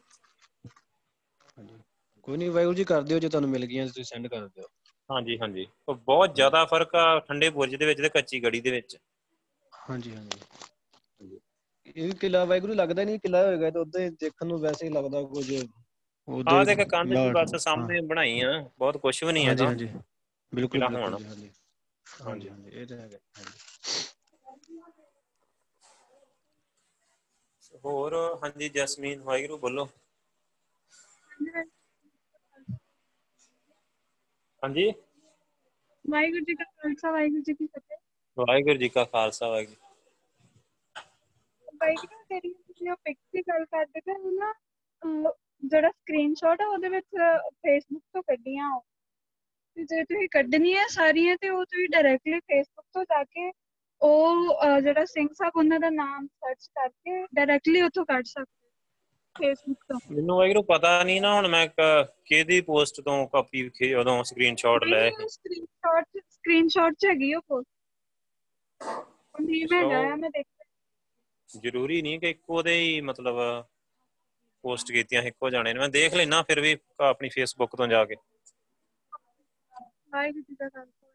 ਕੋਈ 2.25 2.37
ਨਹੀਂ 2.37 2.51
ਵਾਹਿਗੁਰੂ 2.51 2.75
ਜੀ 2.75 2.85
ਕਰ 2.85 3.03
ਦਿਓ 3.03 3.19
ਜੇ 3.19 3.29
ਤੁਹਾਨੂੰ 3.29 3.51
ਮਿਲ 3.51 3.67
ਗਈਆਂ 3.67 3.87
ਤੁਸੀਂ 3.87 4.05
ਸੈਂਡ 4.05 4.27
ਕਰ 4.29 4.47
ਦਿਓ। 4.49 4.69
ਹਾਂਜੀ 5.11 5.37
ਹਾਂਜੀ। 5.39 5.67
ਉਹ 5.89 5.95
ਬਹੁਤ 5.97 6.35
ਜ਼ਿਆਦਾ 6.35 6.65
ਫ਼ਰਕ 6.67 6.95
ਆ 6.97 7.19
ਠੰਡੇ 7.21 7.51
ਬੁਰਜ 7.51 7.75
ਦੇ 7.75 7.87
ਵਿੱਚ 7.87 8.01
ਤੇ 8.01 8.09
ਕੱਚੀ 8.11 8.43
ਗੜੀ 8.43 8.61
ਦੇ 8.61 8.71
ਵਿੱਚ। 8.71 8.97
ਹਾਂਜੀ 9.73 10.15
ਹਾਂਜੀ। 10.15 10.41
ਇਹ 11.97 12.13
ਕਿਲਾ 12.15 12.45
ਵਾਹਿਗੁਰੂ 12.45 12.75
ਲੱਗਦਾ 12.75 13.05
ਨਹੀਂ 13.05 13.19
ਕਿਲਾ 13.21 13.43
ਹੋਏਗਾ 13.45 13.71
ਤੇ 13.71 13.79
ਉਦਾਂ 13.79 14.01
ਹੀ 14.01 14.09
ਦੇਖਣ 14.13 14.47
ਨੂੰ 14.47 14.61
ਵੈਸੇ 14.61 14.87
ਹੀ 14.87 14.91
ਲੱਗਦਾ 14.93 15.23
ਕੁਝ। 15.25 15.51
ਹੀ 16.49 16.65
ਦੇਖ 16.65 16.81
ਕੰਧ 16.89 17.17
ਕਿਲਾ- 17.19 17.33
ਬਸ 17.33 17.55
ਸਾਹਮਣੇ 17.57 18.01
ਬਣਾਈ 18.03 18.41
ਆ 18.43 18.51
ਬਹੁਤ 18.79 18.97
ਕੁਝ 18.99 19.23
ਵੀ 19.25 19.33
ਨਹੀਂ 19.33 19.47
ਹਾਂਜੀ 19.47 19.47
ਹੈਗਾ। 19.47 19.67
ਹਾਂਜੀ। 19.67 19.89
ਬਿਲਕੁਲ 20.53 20.83
ਹਾਂਜੀ। 20.85 21.25
ਹਾਂਜੀ 22.07 22.49
ਹਾਂਜੀ 22.49 22.71
ਇਹ 22.73 22.87
ਤਾਂ 22.87 22.97
ਹੈਗਾ 22.97 23.19
ਹਾਂਜੀ। 23.35 23.59
ਹੋਰ 27.85 28.15
ਹਾਂਜੀ 28.43 28.69
ਜਸਮੀਨ 28.71 29.21
ਵਾਹਿਗੁਰੂ 29.23 29.59
ਬੋਲੋ। 29.59 29.89
ਹਾਂਜੀ? 34.63 34.91
ਵਾਹਿਗੁਰੂ 36.05 36.45
ਜੀ 36.45 36.55
ਕਾ 36.55 36.65
ਖਾਲਸਾ 36.65 37.11
ਵਾਹਿਗੁਰੂ 37.11 37.43
ਜੀ 37.43 37.55
ਕੀ 37.55 37.67
ਫਤਿਹ। 37.67 37.97
ਵਾਹਿਗੁਰੂ 38.37 38.79
ਜੀ 38.79 38.89
ਕਾ 38.89 39.05
ਖਾਲਸਾ 39.05 39.49
ਵਾਹਿਗੁਰੂ। 39.49 39.77
ਵਾਹਿਗੁਰੂ 41.81 42.23
ਜਿਹੜੀ 42.31 42.53
ਤੁਸੀਂ 42.53 42.91
ਉਹ 42.91 42.97
ਪਿਕ 43.05 43.17
ਦੀ 43.33 43.43
ਗੱਲ 43.43 43.65
ਕਰਦੇ 43.67 44.01
ਪਏ 44.01 44.13
ਹੋ 44.15 44.31
ਨਾ 44.31 44.53
ਜਿਹੜਾ 45.63 45.91
ਸਕਰੀਨਸ਼ਾਟ 45.91 46.61
ਆ 46.63 46.67
ਉਹਦੇ 46.67 46.89
ਵਿੱਚ 46.89 47.07
ਫੇਸਬੁੱਕ 47.57 48.03
ਤੋਂ 48.13 48.23
ਕੱਢੀਆਂ 48.23 48.71
ਉਹ। 48.77 48.85
ਤੇ 49.77 49.85
ਜੇ 49.85 50.03
ਤੁਸੀਂ 50.05 50.29
ਕੱਢਣੀ 50.29 50.75
ਹੈ 50.77 50.87
ਸਾਰੀਆਂ 50.91 51.37
ਤੇ 51.41 51.49
ਉਹ 51.49 51.65
ਤੁਸੀਂ 51.65 51.89
ਡਾਇਰੈਕਟਲੀ 51.89 52.39
ਫੇਸਬੁੱਕ 52.41 52.87
ਤੋਂ 52.95 53.05
ਜਾ 53.05 53.23
ਕੇ 53.25 53.51
ਉਹ 54.01 54.81
ਜਿਹੜਾ 54.83 55.05
ਸਿੰਘ 55.05 55.29
ਸਾਹਿਬ 55.35 55.57
ਉਹਨਾਂ 55.57 55.79
ਦਾ 55.81 55.91
ਨਾਮ 55.91 56.27
ਸਰਚ 56.27 56.67
ਕਰਕੇ 56.75 57.25
ਡਾਇਰੈਕਟਲੀ 57.35 57.83
ਉੱਥੋਂ 57.83 58.05
ਕੱਢ 58.05 58.25
ਸਕਦੇ 58.25 58.60
ਫੇਸਬੁੱਕ 59.37 59.85
ਤੋਂ 59.89 59.99
ਮੈਨੂੰ 60.11 60.37
ਵਾਹਿਗੁਰੂ 60.37 60.63
ਪਤਾ 60.63 61.03
ਨਹੀਂ 61.05 61.21
ਨਾ 61.21 61.33
ਹੁਣ 61.35 61.49
ਮੈਂ 61.49 61.67
ਕਿਹਦੀ 62.27 62.61
ਪੋਸਟ 62.61 63.01
ਤੋਂ 63.01 63.27
ਕਾਪੀ 63.29 63.69
ਉਦੋਂ 63.95 64.23
ਸਕਰੀਨਸ਼ਾਟ 64.25 64.85
ਸੀ 64.85 65.29
ਸਕਰੀਨਸ਼ਾਟ 65.29 66.05
ਸਕਰੀਨਸ਼ਾਟ 66.31 66.95
ਚ 66.95 67.07
ਹੈਗੀ 67.07 67.35
ਉਹ 67.35 67.43
ਪੋਸਟ 67.49 67.69
ਨਹੀਂ 69.41 69.67
ਮੈਂ 69.71 69.83
ਗਿਆ 69.85 70.17
ਮੈਂ 70.17 70.31
ਦੇਖ 70.31 70.47
ਜ਼ਰੂਰੀ 71.51 72.01
ਨਹੀਂ 72.03 72.19
ਕਿ 72.21 72.31
ਇੱਕੋ 72.31 72.63
ਦੇ 72.63 72.75
ਹੀ 72.81 73.01
ਮਤਲਬ 73.01 73.37
ਪੋਸਟ 74.65 74.93
ਕੀਤੀਆਂ 74.93 75.23
ਇੱਕੋ 75.23 75.51
ਜਾਣੇ 75.51 75.73
ਨੇ। 75.73 75.79
ਮੈਂ 75.81 75.89
ਦੇਖ 75.89 76.15
ਲੈਣਾ 76.15 76.43
ਫਿਰ 76.43 76.61
ਵੀ 76.61 76.77
ਆਪਣੀ 77.01 77.29
ਫੇਸਬੁੱਕ 77.29 77.77
ਤੋਂ 77.77 77.87
ਜਾ 77.87 78.05
ਕੇ। 78.05 78.15
ਵਾਹਿਗੁਰੂ 80.11 80.43
ਜੀ 80.43 80.55
ਦਾ 80.55 80.69
ਖਾਲਸਾ 80.69 81.07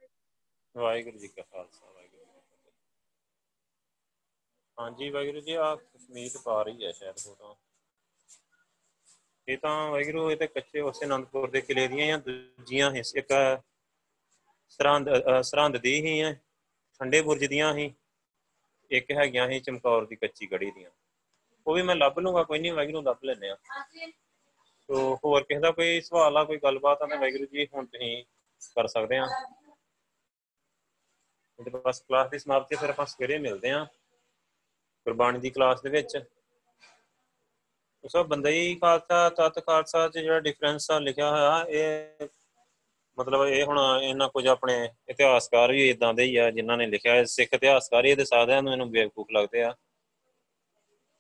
ਵਾਹਿਗੁਰੂ 0.76 1.18
ਜੀ 1.18 1.28
ਕਾ 1.28 1.42
ਖਾਲਸਾ 1.42 1.92
ਹਾਂਜੀ 4.78 5.10
ਵਾਹਿਗੁਰੂ 5.10 5.40
ਜੀ 5.40 5.54
ਆ 5.54 5.76
ਕਸ਼ਮੀਰ 5.76 6.38
ਪਾ 6.46 6.62
ਰਹੀ 6.64 6.86
ਹੈ 6.86 6.92
ਸ਼ਾਇਦ 6.92 7.16
ਫੋਟੋ 7.18 7.56
ਇਹ 9.48 9.58
ਤਾਂ 9.58 9.76
ਵਾਹਿਗੁਰੂ 9.92 10.30
ਇਹ 10.32 10.38
ਤੇ 10.38 10.48
ਕੱਚੇ 10.48 10.80
ਉਸੇ 10.82 11.06
ਅਨੰਦਪੁਰ 11.06 11.50
ਦੇ 11.50 11.62
ਕਿਲੇ 11.62 11.88
ਦੀਆਂ 11.88 12.08
ਜਾਂ 12.08 12.18
ਦੂਜੀਆਂ 12.20 12.90
ਹਿੱਸੇ 12.92 13.20
ਇੱਕ 13.20 13.34
ਸਰਹੰਦ 14.70 15.10
ਅ, 15.10 15.42
ਸਰਹੰਦ 15.42 15.78
ਦੀ 15.78 15.94
ਹੀ 16.02 16.22
ਹੈ 16.22 16.34
ਠੰਡੇ 17.00 17.22
ਬੁਰਜ 17.22 17.46
ਦੀਆਂ 17.46 17.74
ਹੀ 17.74 17.94
ਇੱਕ 18.92 19.12
ਹੈਗੀਆਂ 19.12 19.48
ਸੀ 19.48 19.60
ਚਮਕੌਰ 19.60 20.06
ਦੀ 20.06 20.16
ਕੱਚੀ 20.16 20.48
ਗੜੀ 20.52 20.72
ਦੀਆਂ। 20.72 20.90
ਉਹ 21.68 21.74
ਵੀ 21.76 21.82
ਮੈਂ 21.82 21.96
ਲੱਭ 21.96 22.20
ਲੂੰਗਾ 22.20 22.44
ਕੋਈ 22.44 22.60
ਨਹੀਂ 22.60 22.72
ਵਾਹਿਗੁਰੂ 22.74 23.02
ਲੱਭ 23.02 23.24
ਲੈਨੇ 23.24 23.50
ਆ 23.50 23.56
ਤੋ 24.90 25.16
ਹੋਰ 25.26 25.44
ਕਿਸੇ 25.44 25.60
ਦਾ 25.60 25.72
ਕੋਈ 25.72 26.02
ਸਵਾਲ 26.02 26.38
ਆ 26.38 26.44
ਕੋਈ 26.44 26.58
ਗੱਲਬਾਤ 26.58 27.02
ਆ 27.02 27.08
ਤਾਂ 27.08 27.18
ਵਾਹਿਗੁਰੂ 27.18 27.46
ਜੀ 27.46 27.66
ਹੁਣ 27.74 27.86
ਤੁਸੀਂ 27.86 28.24
ਕਰ 28.76 28.88
ਸਕਦੇ 28.88 29.18
ਆ 29.18 29.26
ਇਹਦੇ 31.60 31.72
ਬਸ 31.80 32.02
ਕਲਾਸ 32.02 32.30
ਦੀ 32.30 32.40
ਸਮਾਪਤੀ 32.40 32.76
ਫਿਰ 32.76 32.90
ਆਪਾਂ 32.90 33.06
ਸਵੇਰੇ 33.06 33.38
ਮਿਲਦੇ 33.40 33.72
ਆ 33.72 33.84
ਗੁਰਬਾਣੀ 35.06 35.40
ਦੀ 35.40 35.50
ਕਲਾਸ 35.50 35.82
ਦੇ 35.82 35.90
ਵਿੱਚ। 35.90 36.18
ਉਹ 38.06 38.10
ਸਭ 38.10 38.26
ਬੰਦਾ 38.28 38.50
ਹੀ 38.50 38.76
ਖਾਲਸਾ, 38.82 39.30
ਤਤ 39.30 39.60
ਖਾਲਸਾ 39.66 40.08
ਚ 40.08 40.18
ਜਿਹੜਾ 40.18 40.40
ਡਿਫਰੈਂਸ 40.40 40.90
ਆ 40.92 40.98
ਲਿਖਿਆ 41.00 41.30
ਹੋਇਆ, 41.30 41.66
ਇਹ 41.70 42.28
ਮਤਲਬ 43.18 43.46
ਇਹ 43.46 43.64
ਹੁਣ 43.66 43.80
ਇਹਨਾਂ 44.02 44.28
ਕੁਝ 44.30 44.46
ਆਪਣੇ 44.48 44.74
ਇਤਿਹਾਸਕਾਰ 45.10 45.72
ਵੀ 45.72 45.90
ਇਦਾਂ 45.90 46.14
ਦੇ 46.14 46.24
ਹੀ 46.24 46.36
ਆ, 46.36 46.50
ਜਿਨ੍ਹਾਂ 46.52 46.78
ਨੇ 46.78 46.86
ਲਿਖਿਆ 46.88 47.16
ਹੈ 47.16 47.24
ਸਿੱਖ 47.26 47.54
ਇਤਿਹਾਸਕਾਰ 47.54 48.06
ਇਹਦੇ 48.06 48.26
ਸਾਰਿਆਂ 48.26 48.62
ਨੂੰ 48.64 48.72
ਇਹਨੂੰ 48.72 48.90
ਬੇਵਕੂਫ 48.92 49.32
ਲੱਗਦੇ 49.32 49.64
ਆ 49.64 49.72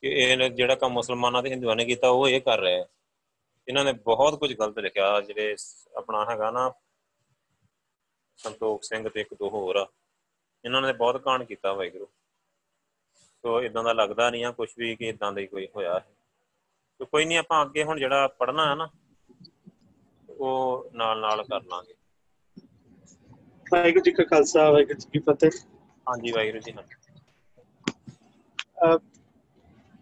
ਕਿ 0.03 0.07
ਇਹ 0.23 0.49
ਜਿਹੜਾ 0.49 0.75
ਕੰਮ 0.75 0.93
ਮੁਸਲਮਾਨਾਂ 0.93 1.41
ਤੇ 1.43 1.49
ਹਿੰਦੂਆਂ 1.49 1.75
ਨੇ 1.75 1.85
ਕੀਤਾ, 1.85 2.09
ਉਹ 2.09 2.27
ਇਹ 2.27 2.41
ਕਰ 2.41 2.59
ਰਹੇ 2.59 2.79
ਆ। 2.79 2.85
ਇਹਨਾਂ 3.67 3.83
ਨੇ 3.85 3.93
ਬਹੁਤ 4.05 4.39
ਕੁਝ 4.39 4.53
ਗਲਤ 4.53 4.79
ਲਿਖਿਆ, 4.79 5.19
ਜਿਹੜੇ 5.21 5.55
ਆਪਣਾ 5.97 6.25
ਹੈਗਾ 6.25 6.51
ਨਾ 6.51 6.71
ਸੰਤੋਖ 8.39 8.83
ਸਿੰਘ 8.83 9.07
ਤੇ 9.09 9.21
ਇੱਕ 9.21 9.33
ਦੋ 9.33 9.49
ਹੋਰ 9.49 9.75
ਆ, 9.75 9.87
ਇਹਨਾਂ 10.65 10.81
ਨੇ 10.81 10.93
ਬਹੁਤ 10.93 11.21
ਕਾਂਡ 11.23 11.43
ਕੀਤਾ 11.43 11.73
ਵਾਹਿਗੁਰੂ। 11.73 12.07
ਸੋ 13.43 13.61
ਇਦਾਂ 13.63 13.83
ਦਾ 13.83 13.93
ਲੱਗਦਾ 13.93 14.29
ਨਹੀਂ 14.29 14.45
ਆ 14.45 14.51
ਕੁਝ 14.51 14.69
ਵੀ 14.77 14.95
ਕਿ 14.95 15.07
ਇਦਾਂ 15.09 15.31
ਦਾ 15.31 15.41
ਹੀ 15.41 15.47
ਕੋਈ 15.47 15.67
ਹੋਇਆ 15.75 15.99
ਹੈ। 15.99 16.14
ਸੋ 16.99 17.05
ਕੋਈ 17.05 17.25
ਨਹੀਂ 17.25 17.37
ਆਪਾਂ 17.37 17.65
ਅੱਗੇ 17.65 17.83
ਹੁਣ 17.83 17.99
ਜਿਹੜਾ 17.99 18.27
ਪੜਨਾ 18.27 18.69
ਹੈ 18.69 18.75
ਨਾ 18.75 18.87
ਉਹ 20.29 20.89
ਨਾਲ 20.93 21.19
ਨਾਲ 21.19 21.43
ਕਰ 21.43 21.63
ਲਾਂਗੇ। 21.63 21.93
ਵਾਹਿਗੁਰੂ 23.71 24.01
ਜੀ 24.01 24.11
ਕਾ 24.11 24.23
ਖਾਲਸਾ 24.23 24.71
ਵਾਹਿਗੁਰੂ 24.71 24.99
ਜੀ 24.99 25.09
ਕੀ 25.13 25.19
ਫਤਿਹ। 25.19 25.51
ਹਾਂਜੀ 26.09 26.31
ਵਾਹਿਗੁਰੂ 26.31 26.59
ਜੀ 26.59 26.71
ਅਹ 28.85 28.97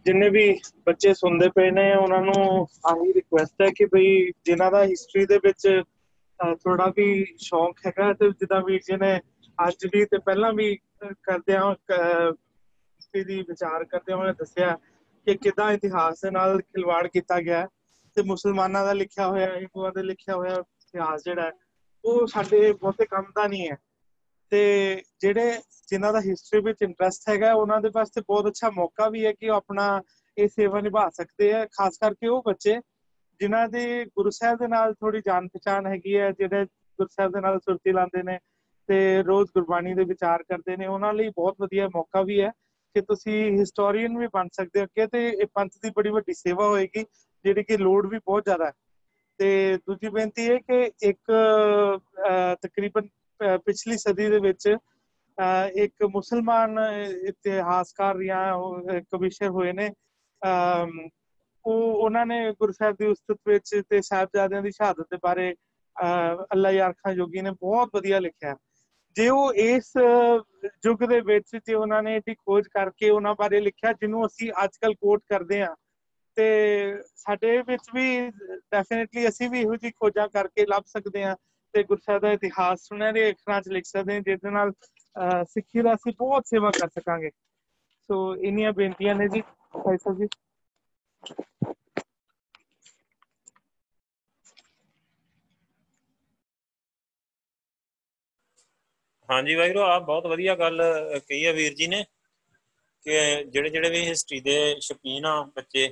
ਜਿੰਨੇ 0.05 0.29
ਵੀ 0.29 0.59
ਬੱਚੇ 0.85 1.13
ਸੁਣਦੇ 1.13 1.49
ਪਏ 1.49 1.71
ਨੇ 1.71 1.95
ਉਹਨਾਂ 1.95 2.21
ਨੂੰ 2.21 2.67
ਆਹੀ 2.85 3.13
ਰਿਕੁਐਸਟ 3.13 3.61
ਹੈ 3.61 3.69
ਕਿ 3.69 3.85
ਬਈ 3.85 4.31
ਜਿਨ੍ਹਾਂ 4.45 4.71
ਦਾ 4.71 4.85
ਹਿਸਟਰੀ 4.85 5.25
ਦੇ 5.25 5.37
ਵਿੱਚ 5.37 5.81
ਥੋੜਾ 6.63 6.91
ਵੀ 6.95 7.35
ਸ਼ੌਂਕ 7.37 7.79
ਹੈਗਾ 7.87 8.13
ਤੇ 8.13 8.29
ਜਿੱਦਾਂ 8.29 8.61
ਵੀਰ 8.61 8.79
ਜੀ 8.79 8.97
ਨੇ 8.97 9.19
ਅੱਜ 9.67 9.85
ਵੀ 9.85 10.05
ਤੇ 10.05 10.17
ਪਹਿਲਾਂ 10.17 10.53
ਵੀ 10.53 10.77
ਕਰਦਿਆਂ 11.23 11.71
ਹਿਸਟਰੀ 11.71 13.23
ਦੀ 13.23 13.41
ਵਿਚਾਰ 13.41 13.83
ਕਰਦੇ 13.83 14.13
ਹੋਏ 14.13 14.33
ਦੱਸਿਆ 14.33 14.77
ਕਿ 15.25 15.35
ਕਿਦਾਂ 15.35 15.71
ਇਤਿਹਾਸ 15.71 16.21
ਦੇ 16.21 16.31
ਨਾਲ 16.31 16.61
ਖਿਲਵਾੜ 16.61 17.07
ਕੀਤਾ 17.07 17.41
ਗਿਆ 17.41 17.59
ਹੈ। 17.59 17.67
ਤੇ 18.15 18.23
ਮੁਸਲਮਾਨਾਂ 18.23 18.85
ਦਾ 18.85 18.93
ਲਿਖਿਆ 18.93 19.27
ਹੋਇਆ 19.27 19.55
ਹਿੰਦੂਆਂ 19.55 19.91
ਦਾ 19.91 20.01
ਲਿਖਿਆ 20.01 20.35
ਹੋਇਆ 20.35 20.55
ਇਤਿਹਾਸ 20.55 21.23
ਜਿਹੜਾ 21.25 21.45
ਹੈ, 21.45 21.51
ਉਹ 22.05 22.27
ਸਾਡੇ 22.27 22.73
ਬਹੁਤੇ 22.73 23.05
ਕੰਮ 23.05 23.23
ਦਾ 23.35 23.47
ਨਹੀਂ 23.47 23.69
ਹੈ। 23.71 23.77
ਤੇ 24.49 25.01
ਜਿਹੜੇ 25.19 25.61
ਜਿਨ੍ਹਾਂ 25.87 26.13
ਦਾ 26.13 26.19
ਹਿਸਟਰੀ 26.19 26.61
ਵਿੱਚ 26.61 26.81
ਇੰਟਰਸਟ 26.81 27.29
ਹੈਗਾ, 27.29 27.53
ਉਹਨਾਂ 27.53 27.81
ਦੇ 27.81 27.89
ਵਾਸਤੇ 27.93 28.21
ਬਹੁਤ 28.21 28.47
ਅੱਛਾ 28.47 28.69
ਮੌਕਾ 28.69 29.09
ਵੀ 29.09 29.25
ਹੈ 29.25 29.31
ਕਿ 29.31 29.49
ਉਹ 29.49 29.55
ਆਪਣਾ 29.55 30.01
ਇਹ 30.37 30.47
ਸੇਵਾ 30.47 30.81
ਨਿਭਾ 30.81 31.09
ਸਕਦੇ 31.09 31.53
ਆ 31.53 31.65
ਖਾਸ 31.65 31.97
ਕਰਕੇ 31.97 32.27
ਉਹ 32.27 32.43
ਬੱਚੇ 32.45 32.79
ਜਿਨ੍ਹਾਂ 33.39 33.69
ਦੇ 33.69 34.05
ਗੁਰੂ 34.05 34.29
ਸਾਹਿਬ 34.29 34.59
ਦੇ 34.59 34.67
ਨਾਲ 34.67 34.93
ਥੋੜੀ 34.93 35.21
ਜਾਣ 35.25 35.47
ਪਛਾਣ 35.47 35.87
ਹੈਗੀ 35.87 36.17
ਹੈ, 36.17 36.31
ਜਿਹੜੇ 36.31 36.65
ਗੁਰੂ 36.65 37.07
ਸਾਹਿਬ 37.07 37.31
ਦੇ 37.31 37.41
ਨਾਲ 37.41 37.59
ਸੁਰਤੀ 37.59 37.91
ਲਾਉਂਦੇ 37.91 38.23
ਨੇ 38.23 38.39
ਤੇ 38.87 39.23
ਰੋਜ਼ 39.23 39.49
ਗੁਰਬਾਣੀ 39.49 39.93
ਦੇ 39.93 40.03
ਵਿਚਾਰ 40.03 40.43
ਕਰਦੇ 40.43 40.77
ਨੇ, 40.77 40.87
ਉਹਨਾਂ 40.87 41.13
ਲਈ 41.13 41.29
ਬਹੁਤ 41.29 41.55
ਵਧੀਆ 41.59 41.87
ਮੌਕਾ 41.87 42.21
ਵੀ 42.21 42.41
ਹੈ। 42.41 42.51
ਕਿ 42.93 43.01
ਤੁਸੀਂ 43.01 43.59
ਹਿਸਟੋਰੀਅਨ 43.59 44.17
ਵੀ 44.17 44.27
ਬਣ 44.33 44.47
ਸਕਦੇ 44.53 44.79
ਹੋ 44.79 44.85
ਅੱਗੇ 44.85 45.07
ਤੇ 45.07 45.29
ਇਹ 45.29 45.45
ਪੰਥ 45.53 45.71
ਦੀ 45.83 45.89
ਬੜੀ 45.95 46.09
ਵੱਡੀ 46.09 46.33
ਸੇਵਾ 46.33 46.67
ਹੋਏਗੀ 46.67 47.03
ਜਿਹੜੀ 47.45 47.63
ਕਿ 47.63 47.77
ਲੋਡ 47.77 48.07
ਵੀ 48.07 48.17
ਬਹੁਤ 48.17 48.43
ਜ਼ਿਆਦਾ 48.43 48.65
ਹੈ। 48.65 48.71
ਤੇ 49.37 49.77
ਦੂਜੀ 49.77 50.09
ਬੇਨਤੀ 50.09 50.49
ਹੈ 50.51 50.57
ਕਿ 50.57 50.91
ਇੱਕ 51.03 51.31
ਅਹ, 52.29 52.55
ਤਕਰੀਬਨ 52.61 53.01
ਅਹ, 53.05 53.57
ਪਿਛਲੀ 53.57 53.97
ਸਦੀ 53.97 54.29
ਦੇ 54.29 54.39
ਵਿੱਚ 54.39 54.75
ਅਹ, 55.37 55.67
ਇੱਕ 55.73 56.03
ਮੁਸਲਮਾਨ 56.03 56.79
ਇਤਿਹਾਸਕਾਰ 57.27 58.23
ਜਾਂ 58.23 58.53
ਉਹ, 58.53 58.81
ਅਹ, 58.81 58.99
ਕਵੀਸ਼ਰ 58.99 59.49
ਹੋਏ 59.49 59.71
ਨੇ। 59.73 59.89
ਅਮ, 60.41 61.09
ਉਹ 61.65 62.03
ਉਹਨਾਂ 62.03 62.25
ਨੇ 62.25 62.51
ਗੁਰੂ 62.51 62.71
ਸਾਹਿਬ 62.71 62.95
ਦੀ 62.99 63.05
ਉਸਤਤ 63.05 63.37
ਵਿੱਚ 63.47 63.81
ਤੇ 63.89 64.01
ਸਾਹਿਬਜ਼ਾਦਿਆਂ 64.01 64.61
ਦੀ 64.61 64.71
ਸ਼ਹਾਦਤ 64.71 65.01
ਦੇ 65.01 65.17
ਬਾਰੇ 65.23 65.55
ਅਹ, 66.03 66.43
ਅੱਲਾ 66.53 66.71
ਯਾਰ 66.71 66.93
ਖਾਨ 66.93 67.15
ਜੋਗੀ 67.15 67.41
ਨੇ 67.41 67.51
ਬਹੁਤ 67.51 67.89
ਵਧੀਆ 67.95 68.19
ਲਿਖਿਆ 68.19 68.55
ਜੇ 69.15 69.27
ਉਹ 69.29 69.53
ਇਸ 69.53 69.91
ਯੁੱਗ 70.85 71.03
ਦੇ 71.05 71.19
ਵਿੱਚ 71.21 71.55
ਜੇ 71.57 71.73
ਉਹਨਾਂ 71.73 72.01
ਨੇ 72.03 72.15
ਇਹਦੀ 72.15 72.33
ਖੋਜ 72.35 72.67
ਕਰਕੇ 72.67 73.09
ਉਹਨਾਂ 73.09 73.35
ਬਾਰੇ 73.35 73.59
ਲਿਖਿਆ 73.59 73.91
ਜਿਹਨੂੰ 73.93 74.25
ਅਸੀਂ 74.25 74.51
ਅੱਜ 74.63 74.77
ਕੱਲ 74.81 74.93
ਕੋਟ 74.93 75.21
ਕਰਦੇ 75.27 75.61
ਹਾਂ 75.61 75.75
ਤੇ 76.37 76.45
ਸਾਡੇ 77.15 77.57
ਵਿੱਚ 77.61 77.89
ਵੀ 77.93 78.29
ਡੈਫੀਨਿਟਲੀ 78.71 79.27
ਅਸੀਂ 79.27 79.49
ਵੀ 79.49 79.59
ਇਹੋ 79.61 79.75
ਜਿਹੀ 79.75 79.91
ਖੋਜਾਂ 79.91 80.27
ਕਰਕੇ 80.27 80.65
ਲੱਭ 80.65 80.83
ਸਕਦੇ 80.87 81.23
ਹਾਂ 81.23 81.35
ਤੇ 81.73 81.83
ਗੁਰਸਾਹਿਬ 81.83 82.21
ਦਾ 82.21 82.31
ਇਤਿਹਾਸ 82.31 82.81
ਸੁਨਹਿਰੇ 82.81 83.29
ਅੱਖਰਾਂ 83.29 83.61
'ਚ 83.61 83.69
ਲਿਖ 83.69 83.85
ਸਕਦੇ 83.85 84.13
ਹਾਂ 84.13 84.21
ਜਿਹਦੇ 84.21 84.49
ਨਾਲ 84.49 84.71
ਅਹ, 84.71 85.43
ਸਿੱਖੀ 85.43 85.81
ਦਾ 85.81 85.93
ਅਸੀਂ 85.93 86.13
ਬਹੁਤ 86.19 86.47
ਸੇਵਾ 86.47 86.71
ਕਰ 86.71 86.87
ਸਕਾਂਗੇ। 86.89 87.29
ਸੋ 88.09 88.35
ਇੰਨੀਆਂ 88.35 88.71
ਬੇਨਤੀਆਂ 88.73 89.15
ਨੇ 89.15 89.27
ਜੀ। 89.27 89.41
ਭਾਈ 89.73 89.97
ਸਾਹਿਬ 89.97 90.17
ਜੀ। 90.17 90.27
ਹਾਂਜੀ 99.29 99.55
ਵਾਹਿਗੁਰੂ 99.55 99.81
ਆ 99.81 99.97
ਬਹੁਤ 100.01 100.25
ਵਧੀਆ 100.27 100.55
ਗੱਲ 100.55 100.81
ਅਹ, 100.83 101.19
ਕਹੀ 101.19 101.43
ਆ 101.45 101.51
ਵੀਰ 101.51 101.73
ਜੀ 101.73 101.87
ਨੇ 101.87 102.03
ਕਿ 103.05 103.43
ਜਿਹੜੇ 103.45 103.69
ਜਿਹੜੇ 103.69 103.89
ਵੀ 103.89 104.05
ਹਿਸਟਰੀ 104.07 104.39
ਦੇ 104.41 104.75
ਸ਼ੌਕੀਨ 104.81 105.25
ਆ 105.25 105.41
ਬੱਚੇ 105.55 105.87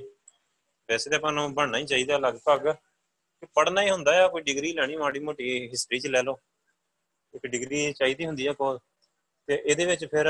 ਵੈਸੇ 0.88 1.10
ਤਾਂ 1.10 1.18
ਆਪਾਂ 1.18 1.32
ਨੂੰ 1.32 1.52
ਬਣਨਾ 1.54 1.78
ਹੀ 1.78 1.86
ਚਾਹੀਦਾ 1.86 2.18
ਲਗਭਗ 2.18 2.68
ਕਿ 2.72 3.46
ਪੜ੍ਹਨਾ 3.54 3.82
ਹੀ 3.82 3.90
ਹੁੰਦਾ 3.90 4.12
ਆ 4.24 4.28
ਕੋਈ 4.28 4.42
ਡਿਗਰੀ 4.42 4.72
ਲੈਣੀ 4.72 4.96
ਮਾੜੀ 4.96 5.18
ਮੋਟੀ 5.20 5.50
ਹਿਸਟਰੀ 5.68 5.98
'ਚ 5.98 6.06
ਲੈ 6.06 6.22
ਲਓ 6.22 6.38
ਇੱਕ 7.34 7.46
ਡਿਗਰੀ 7.46 7.92
ਚਾਹੀਦੀ 7.92 8.26
ਹੁੰਦੀ 8.26 8.46
ਆ 8.46 8.52
ਕੋਲ 8.52 8.78
ਤੇ 9.48 9.54
ਇਹਦੇ 9.56 9.84
ਵਿੱਚ 9.86 10.04
ਫਿਰ 10.06 10.28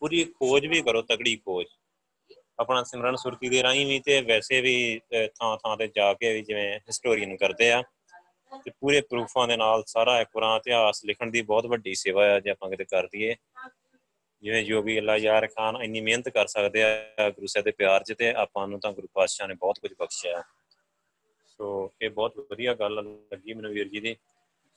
ਪੂਰੀ 0.00 0.24
ਖੋਜ 0.26 0.66
ਵੀ 0.66 0.80
ਕਰੋ 0.82 1.00
ਤਗੜੀ 1.04 1.36
ਖੋਜ। 1.36 1.66
ਆਪਣਾ 2.58 2.82
ਸਿਮਰਨ 2.84 3.16
ਸੁਰਤੀ 3.16 3.48
ਦੇ 3.48 3.62
ਰਾਹੀਂ 3.62 3.84
ਵੀ 3.86 3.98
ਤੇ 4.00 4.20
ਵੈਸੇ 4.22 4.60
ਵੀ 4.60 4.74
ਅਹ, 4.98 5.26
ਥਾਂ 5.30 5.56
ਥਾਂ 5.56 5.76
ਤੇ 5.76 5.86
ਜਾ 5.96 6.12
ਕੇ 6.14 6.32
ਵੀ 6.32 6.42
ਜਿਵੇਂ 6.42 6.78
ਹਿਸਟੋਰੀਅਨ 6.78 7.36
ਕਰਦੇ 7.36 7.70
ਆ 7.72 7.82
ਤੇ 8.64 8.70
ਪੂਰੇ 8.70 9.00
ਪ੍ਰੂਫਾਂ 9.00 9.48
ਦੇ 9.48 9.56
ਨਾਲ 9.56 9.82
ਸਾਰਾ 9.86 10.20
ਇੱਕ 10.20 10.30
ਪੁਰਾਣਾ 10.30 10.56
ਇਤਿਹਾਸ 10.56 11.04
ਲਿਖਣ 11.04 11.30
ਦੀ 11.30 11.42
ਬਹੁਤ 11.42 11.66
ਵੱਡੀ 11.66 11.94
ਸੇਵਾ 11.94 12.26
ਆ 12.26 12.40
ਜੇ 12.40 12.50
ਆਪਾਂ 12.50 12.70
ਕਿਤੇ 12.70 12.84
ਕਰ 12.84 13.06
ਦਈਏ। 13.06 13.36
ਜਿਵੇਂ 14.42 14.62
ਯੋਗੀ 14.62 14.98
ਅੱਲਾ 14.98 15.16
ਯਾਰ 15.16 15.46
ਖਾਨ 15.46 15.76
ਇੰਨੀ 15.76 16.00
ਮਿਹਨਤ 16.00 16.28
ਕਰ 16.28 16.46
ਸਕਦੇ 16.46 16.82
ਆ, 16.82 17.30
ਗੁਰੂ 17.30 17.46
ਸਾਹਿਬ 17.46 17.64
ਦੇ 17.64 17.70
ਪਿਆਰ 17.70 18.02
'ਚ 18.02 18.12
ਤੇ 18.12 18.32
ਆਪਾਂ 18.32 18.68
ਨੂੰ 18.68 18.80
ਤਾਂ 18.80 18.92
ਗੁਰੂ 18.92 19.08
ਪਾਤਸ਼ਾਹ 19.12 19.48
ਨੇ 19.48 19.54
ਬਹੁਤ 19.54 19.78
ਕੁਝ 19.78 19.94
ਬਖਸ਼ਿਆ। 19.98 20.42
ਸੋ 21.46 21.92
ਇਹ 22.02 22.10
ਬਹੁਤ 22.10 22.38
ਵਧੀਆ 22.38 22.74
ਗੱਲ 22.74 22.94
ਲੱਗੀ 23.32 23.54
ਮੈਨੂੰ 23.54 23.70
ਵੀਰ 23.70 23.88
ਜੀ 23.88 24.00
ਦੀ। 24.00 24.14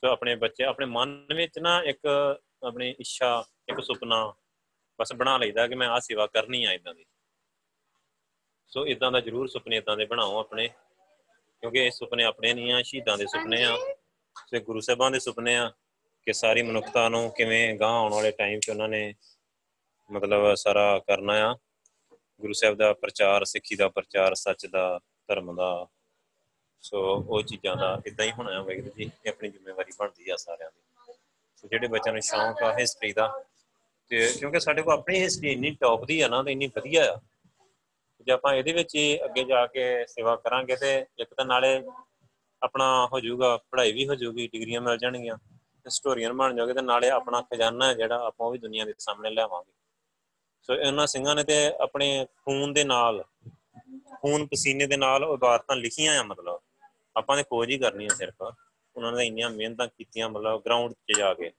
ਸੋ 0.02 0.08
ਆਪਣੇ 0.08 0.36
ਬੱਚੇ, 0.36 0.64
ਆਪਣੇ 0.64 0.86
ਮਨ 0.86 1.28
ਵਿੱਚ 1.36 1.60
ਨਾ 1.60 1.84
ਇੱਕ 1.84 2.00
ਆਪਣੀ 2.64 2.96
ਇੱਛਾ, 3.00 3.46
ਇੱਕ 3.70 3.82
ਸੁਪਨਾ 3.82 4.34
ਬਸ 5.02 5.14
ਬਣਾ 5.14 5.38
ਲਈਦਾ 5.38 5.68
ਕਿ 5.68 5.76
ਮੈਂ 5.76 5.88
ਆਹ 5.88 6.00
ਸੇਵਾ 6.00 6.28
ਕਰਨੀ 6.28 6.66
ਆ 6.66 6.74
ਇਦਾਂ 6.74 6.94
ਦੀ। 6.94 7.06
ਸੋ 8.68 8.88
ਇਦਾਂ 8.88 9.12
ਦਾ 9.12 9.20
ਜ਼ਰੂਰ 9.20 9.48
ਸੁਪਨੇ 9.48 9.78
ਇਦਾਂ 9.78 9.98
ਦੇ 9.98 10.06
ਬਣਾਓ 10.06 10.40
ਆਪਣੇ। 10.40 10.70
ਕਿਉਂਕਿ 11.62 11.80
ਇਹ 11.80 11.92
ਸੁਪਨੇ 11.92 12.24
ਆਪਣੇ 12.24 12.54
ਨਹੀਂ 12.54 12.74
ਆ 12.74 12.82
ਸ਼ਹੀਦਾਂ 12.82 13.18
ਦੇ 13.18 13.26
ਸੁਪਨੇ 13.26 13.64
ਆ 13.64 13.78
ਤੇ 14.52 14.60
ਗੁਰੂ 14.60 14.80
ਸਾਹਿਬਾਂ 14.80 15.12
ਦੇ 15.12 15.20
ਸੁਪਨੇ 15.20 15.56
ਆ 15.58 15.72
ਕਿ 16.26 16.34
ਸਾਰੀ 16.34 16.62
ਮਨੁੱਖਤਾ 16.62 17.10
ਨੂੰ 17.10 17.32
ਕਿਵੇਂ 17.32 17.74
ਗਾਂ 17.80 17.90
ਆਉਣ 17.90 18.14
ਵਾਲੇ 18.14 18.32
ਟਾਈਮ 18.32 18.60
'ਚ 18.60 18.70
ਉਹਨਾਂ 18.70 18.90
ਨੇ 18.90 19.14
ਮਤਲਬ 20.12 20.56
ਸਾਰਾ 20.56 21.00
ਕਰਨਾ 21.00 21.34
ਆ। 21.52 21.56
ਗੁਰੂ 22.42 22.54
ਸਾਹਿਬ 22.54 22.76
ਦਾ 22.76 22.94
ਪ੍ਰਚਾਰ 22.94 23.46
ਸਿੱਖੀ 23.46 23.76
ਦਾ 23.76 23.88
ਪ੍ਰਚਾਰ 23.90 24.36
ਸੱਚ 24.36 24.66
ਦਾ 24.66 25.00
ਧਰਮ 25.28 25.56
ਦਾ। 25.56 25.88
ਸੋ 26.82 27.16
ਉਹ 27.30 27.42
ਚੀਜ਼ਾਂ 27.42 27.76
ਦਾ 27.76 28.02
ਇਦਾਂ 28.06 28.26
ਹੀ 28.26 28.32
ਹੋਣਾ 28.32 28.52
ਹੈ 28.54 28.60
ਵਾਹਿਗੁਰੂ 28.60 28.92
ਜੀ 28.98 29.04
ਇਹ 29.04 29.30
ਆਪਣੀ 29.30 29.50
ਜ਼ਿੰਮੇਵਾਰੀ 29.50 29.92
ਬਣਦੀ 30.00 30.30
ਆ 30.30 30.36
ਸਾਰਿਆਂ 30.36 30.70
ਦੀ। 30.72 31.14
ਸੋ 31.56 31.68
ਜਿਹੜੇ 31.68 31.88
ਬੱਚਿਆਂ 31.88 32.14
ਨੂੰ 32.14 32.22
ਸ਼ੌਂਕ 32.22 32.64
ਆ 32.64 32.74
ਹਿਸਟਰੀ 32.80 33.14
ਦਾ 33.14 33.44
ਤੇ 34.08 34.34
ਕਿਉਂਕਿ 34.40 34.60
ਸਾਡੇ 34.60 34.82
ਕੋਲ 34.82 34.94
ਆਪਣੀ 34.94 35.20
ਹਿਸਟਰੀ 35.20 35.52
ਇੰਨੀ 35.52 35.72
ਟੌਪ 35.72 36.06
ਦੀ 36.06 36.22
ਆ 36.22 36.28
ਨਾ 36.28 36.44
ਤੇ 36.44 36.52
ਇੰਨੀ 36.52 36.68
ਵਧੀਆ 36.68 37.12
ਆ। 37.14 37.20
ਜੇ 38.22 38.32
ਆਪਾਂ 38.32 38.54
ਇਹਦੇ 38.54 38.74
ਵਿੱਚ 38.74 38.96
ਹੀ 38.96 39.20
ਅੱਗੇ 39.26 39.44
ਜਾ 39.44 39.66
ਕੇ 39.68 40.06
ਸੇਵਾ 40.08 40.36
ਕਰਾਂਗੇ 40.36 40.76
ਤੇ 40.76 41.06
ਇੱਕ 41.20 41.34
ਤਾਂ 41.34 41.46
ਨਾਲੇ 41.46 41.84
ਆਪਣਾ 42.64 43.08
ਹੋ 43.14 43.20
ਜਾਊਗਾ, 43.20 43.58
ਪੜ੍ਹਾਈ 43.58 43.92
ਵੀ 43.92 44.08
ਹੋ 44.08 44.16
ਜਾਊਗੀ, 44.16 44.48
ਡਿਗਰੀਆਂ 44.48 44.82
ਮਿਲ 44.82 44.98
ਜਾਣਗੀਆਂ 44.98 45.36
ਹਿਸਟੋਰੀਅਨ 45.86 46.34
ਬਣ 46.34 46.56
ਜਾਓਗੇ 46.56 46.74
ਤੇ 46.74 46.82
ਨਾਲੇ 46.82 47.10
ਆਪਣਾ 47.10 47.42
ਖਜ਼ਾਨਾ 47.42 47.88
ਹੈ 47.88 47.94
ਜਿਹੜਾ 47.94 48.26
ਆਪਾਂ 48.26 48.48
ਉਹ 48.48 48.52
ਵੀ 48.52 48.58
ਦੁਨੀਆ 48.58 48.86
ਦੇ 48.86 48.94
ਸਾਹਮਣੇ 49.00 49.30
ਲਿਆਵਾਂਗੇ। 49.30 49.72
ਸੋ 50.62 50.74
ਇਹਨਾਂ 50.74 51.08
ਸਿੰਘਾਂ 51.08 51.36
ਨੇ 51.36 51.44
ਤੇ 51.44 51.74
ਆਪਣੇ 51.82 52.28
ਖੂਨ 52.46 52.74
ਦੇ 52.74 52.84
ਨਾਲ, 52.84 53.24
ਖੂਨ 54.22 54.48
ਪਸੀਨੇ 54.48 54.88
ਦੇ 54.88 54.98
ਨਾਲ 54.98 55.24
ਉਹ 55.24 55.34
ਇਬਾਰਤਾਂ 55.34 55.76
ਲਿਖੀਆਂ 55.76 56.20
ਆ 56.20 56.24
ਮਤਲਬ। 56.24 56.60
ਆਪਾਂ 57.18 57.38
ਨੇ 57.38 57.44
ਖੋਜ 57.44 57.70
ਹੀ 57.70 57.78
ਕਰਨੀ 57.78 58.06
ਆ 58.06 58.16
ਸਿਰਫ। 58.16 58.54
ਉਹਨਾਂ 58.96 59.12
ਨੇ 59.12 59.26
ਇੰਨੀਆਂ 59.28 59.50
ਮਿਹਨਤਾਂ 59.50 59.88
ਕੀਤੀਆਂ, 59.88 60.30
ਮਤਲਬ 60.30 60.62
ਗਰਾਊਂਡ 60.66 60.94
'ਚ 60.94 61.18
ਜਾ 61.18 61.34
ਕੇ। 61.34 61.52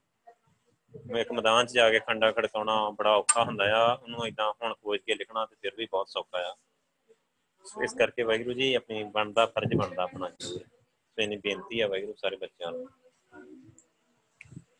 ਇੱਕ 0.95 1.31
ਮੈਦਾਨ 1.31 1.65
'ਚ 1.65 1.71
ਜਾ 1.71 1.91
ਕੇ 1.91 1.99
ਖੰਡਾ 1.99 2.31
ਖੜਕਾਉਣਾ 2.31 2.89
ਬੜਾ 2.89 3.15
ਔਖਾ 3.15 3.43
ਹੁੰਦਾ 3.43 3.65
ਆ, 3.77 3.93
ਉਹਨੂੰ 3.93 4.27
ਇਦਾਂ 4.27 4.53
ਹੁਣ 4.63 4.73
ਖੋਜ 4.73 4.99
ਕੇ 4.99 5.15
ਲਿਖਣਾ 5.15 5.45
ਤੇ 5.45 5.55
ਫਿਰ 5.61 5.71
ਵੀ 5.77 5.87
ਬਹੁਤ 5.91 6.09
ਸੌਖਾ 6.09 6.37
ਆ। 6.39 6.55
ਸੋ 7.65 7.83
ਇਸ 7.83 7.93
ਕਰਕੇ 7.93 8.23
ਵਾਹਿਗੁਰੂ 8.23 8.53
ਜੀ, 8.53 8.73
ਆਪਣੀ 8.73 9.03
ਬਣਦਾ 9.03 9.45
ਫਰਜ਼ 9.45 9.75
ਬਣਦਾ 9.75 10.03
ਆਪਣਾ। 10.03 10.29
ਜ਼ਰੂਰ 10.29 10.59
ਸੋ 10.59 11.21
ਇੰਨੀ 11.21 11.37
ਬੇਨਤੀ 11.37 11.79
ਆ 11.79 11.87
ਵਾਹਿਗੁਰੂ 11.87 12.13
ਸਾਰੇ 12.13 12.35
ਬੱਚਿਆਂ 12.35 12.71
ਨੂੰ। 12.71 12.89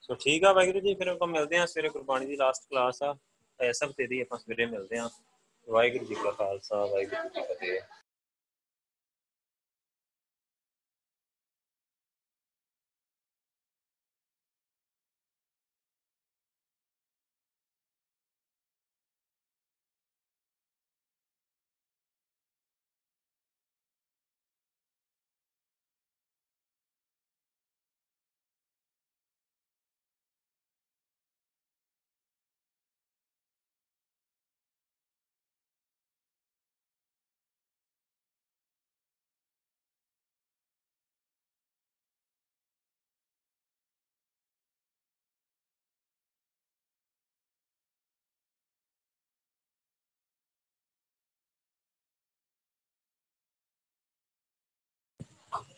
ਸੋ 0.02 0.16
ਠੀਕ 0.16 0.44
ਆ 0.44 0.54
ਵਾਹਿਗੁਰੂ 0.54 0.80
ਜੀ, 0.80 0.96
ਫਿਰ 0.96 1.08
ਆਪਾਂ 1.08 1.28
ਮਿਲਦੇ 1.28 1.58
ਹਾਂ 1.58 1.68
ਸਵੇਰੇ 1.68 1.90
ਗੁਰਬਾਣੀ 1.90 2.26
ਦੀ 2.26 2.36
ਲਾਸਟ 2.36 2.64
ਕਲਾਸ 2.70 3.04
ਆ। 3.04 3.16
ਇਸ 3.60 3.84
ਹਫ਼ਤੇ 3.84 4.08
ਦੀ 4.08 4.22
ਆਪਾਂ 4.22 4.38
ਸਵੇਰੇ 4.38 4.66
ਮਿਲਦੇ 4.66 5.00
ਹਾਂ। 5.00 5.10
ਵਾਹਿਗੁਰੂ 5.70 6.06
ਜੀ 6.06 6.16
ਕਾ 6.16 6.32
ਖਾਲਸਾ, 6.32 6.86
ਵਾਹਿਗੁਰੂ 6.86 7.30
ਜੀ 7.30 7.30
ਕੀ 7.30 7.54
ਫਤਿਹ। 7.54 7.82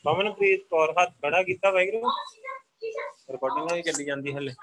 ਪਵਨਪ੍ਰੀਤ 0.06 0.62
ਕੌਰ 0.70 0.92
ਹੱਥ 0.92 1.12
ਖੜਾ 1.22 1.42
ਕੀਤਾ 1.44 1.72
ਵਾਹਿਗੁਰੂ। 1.72 2.12
ਰਿਕਾਰਡਿੰਗ 3.32 3.72
ਵੀ 3.72 3.82
ਚੱਲੀ 3.82 4.06
ਜਾਂਦੀ 4.06 4.34
ਹਲੇ। 4.34 4.54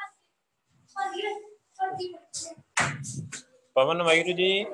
ਪਵਨ 3.77 4.03
ਵਾਹਿਗੁਰੂ 4.03 4.37
ਜੀ। 4.37 4.65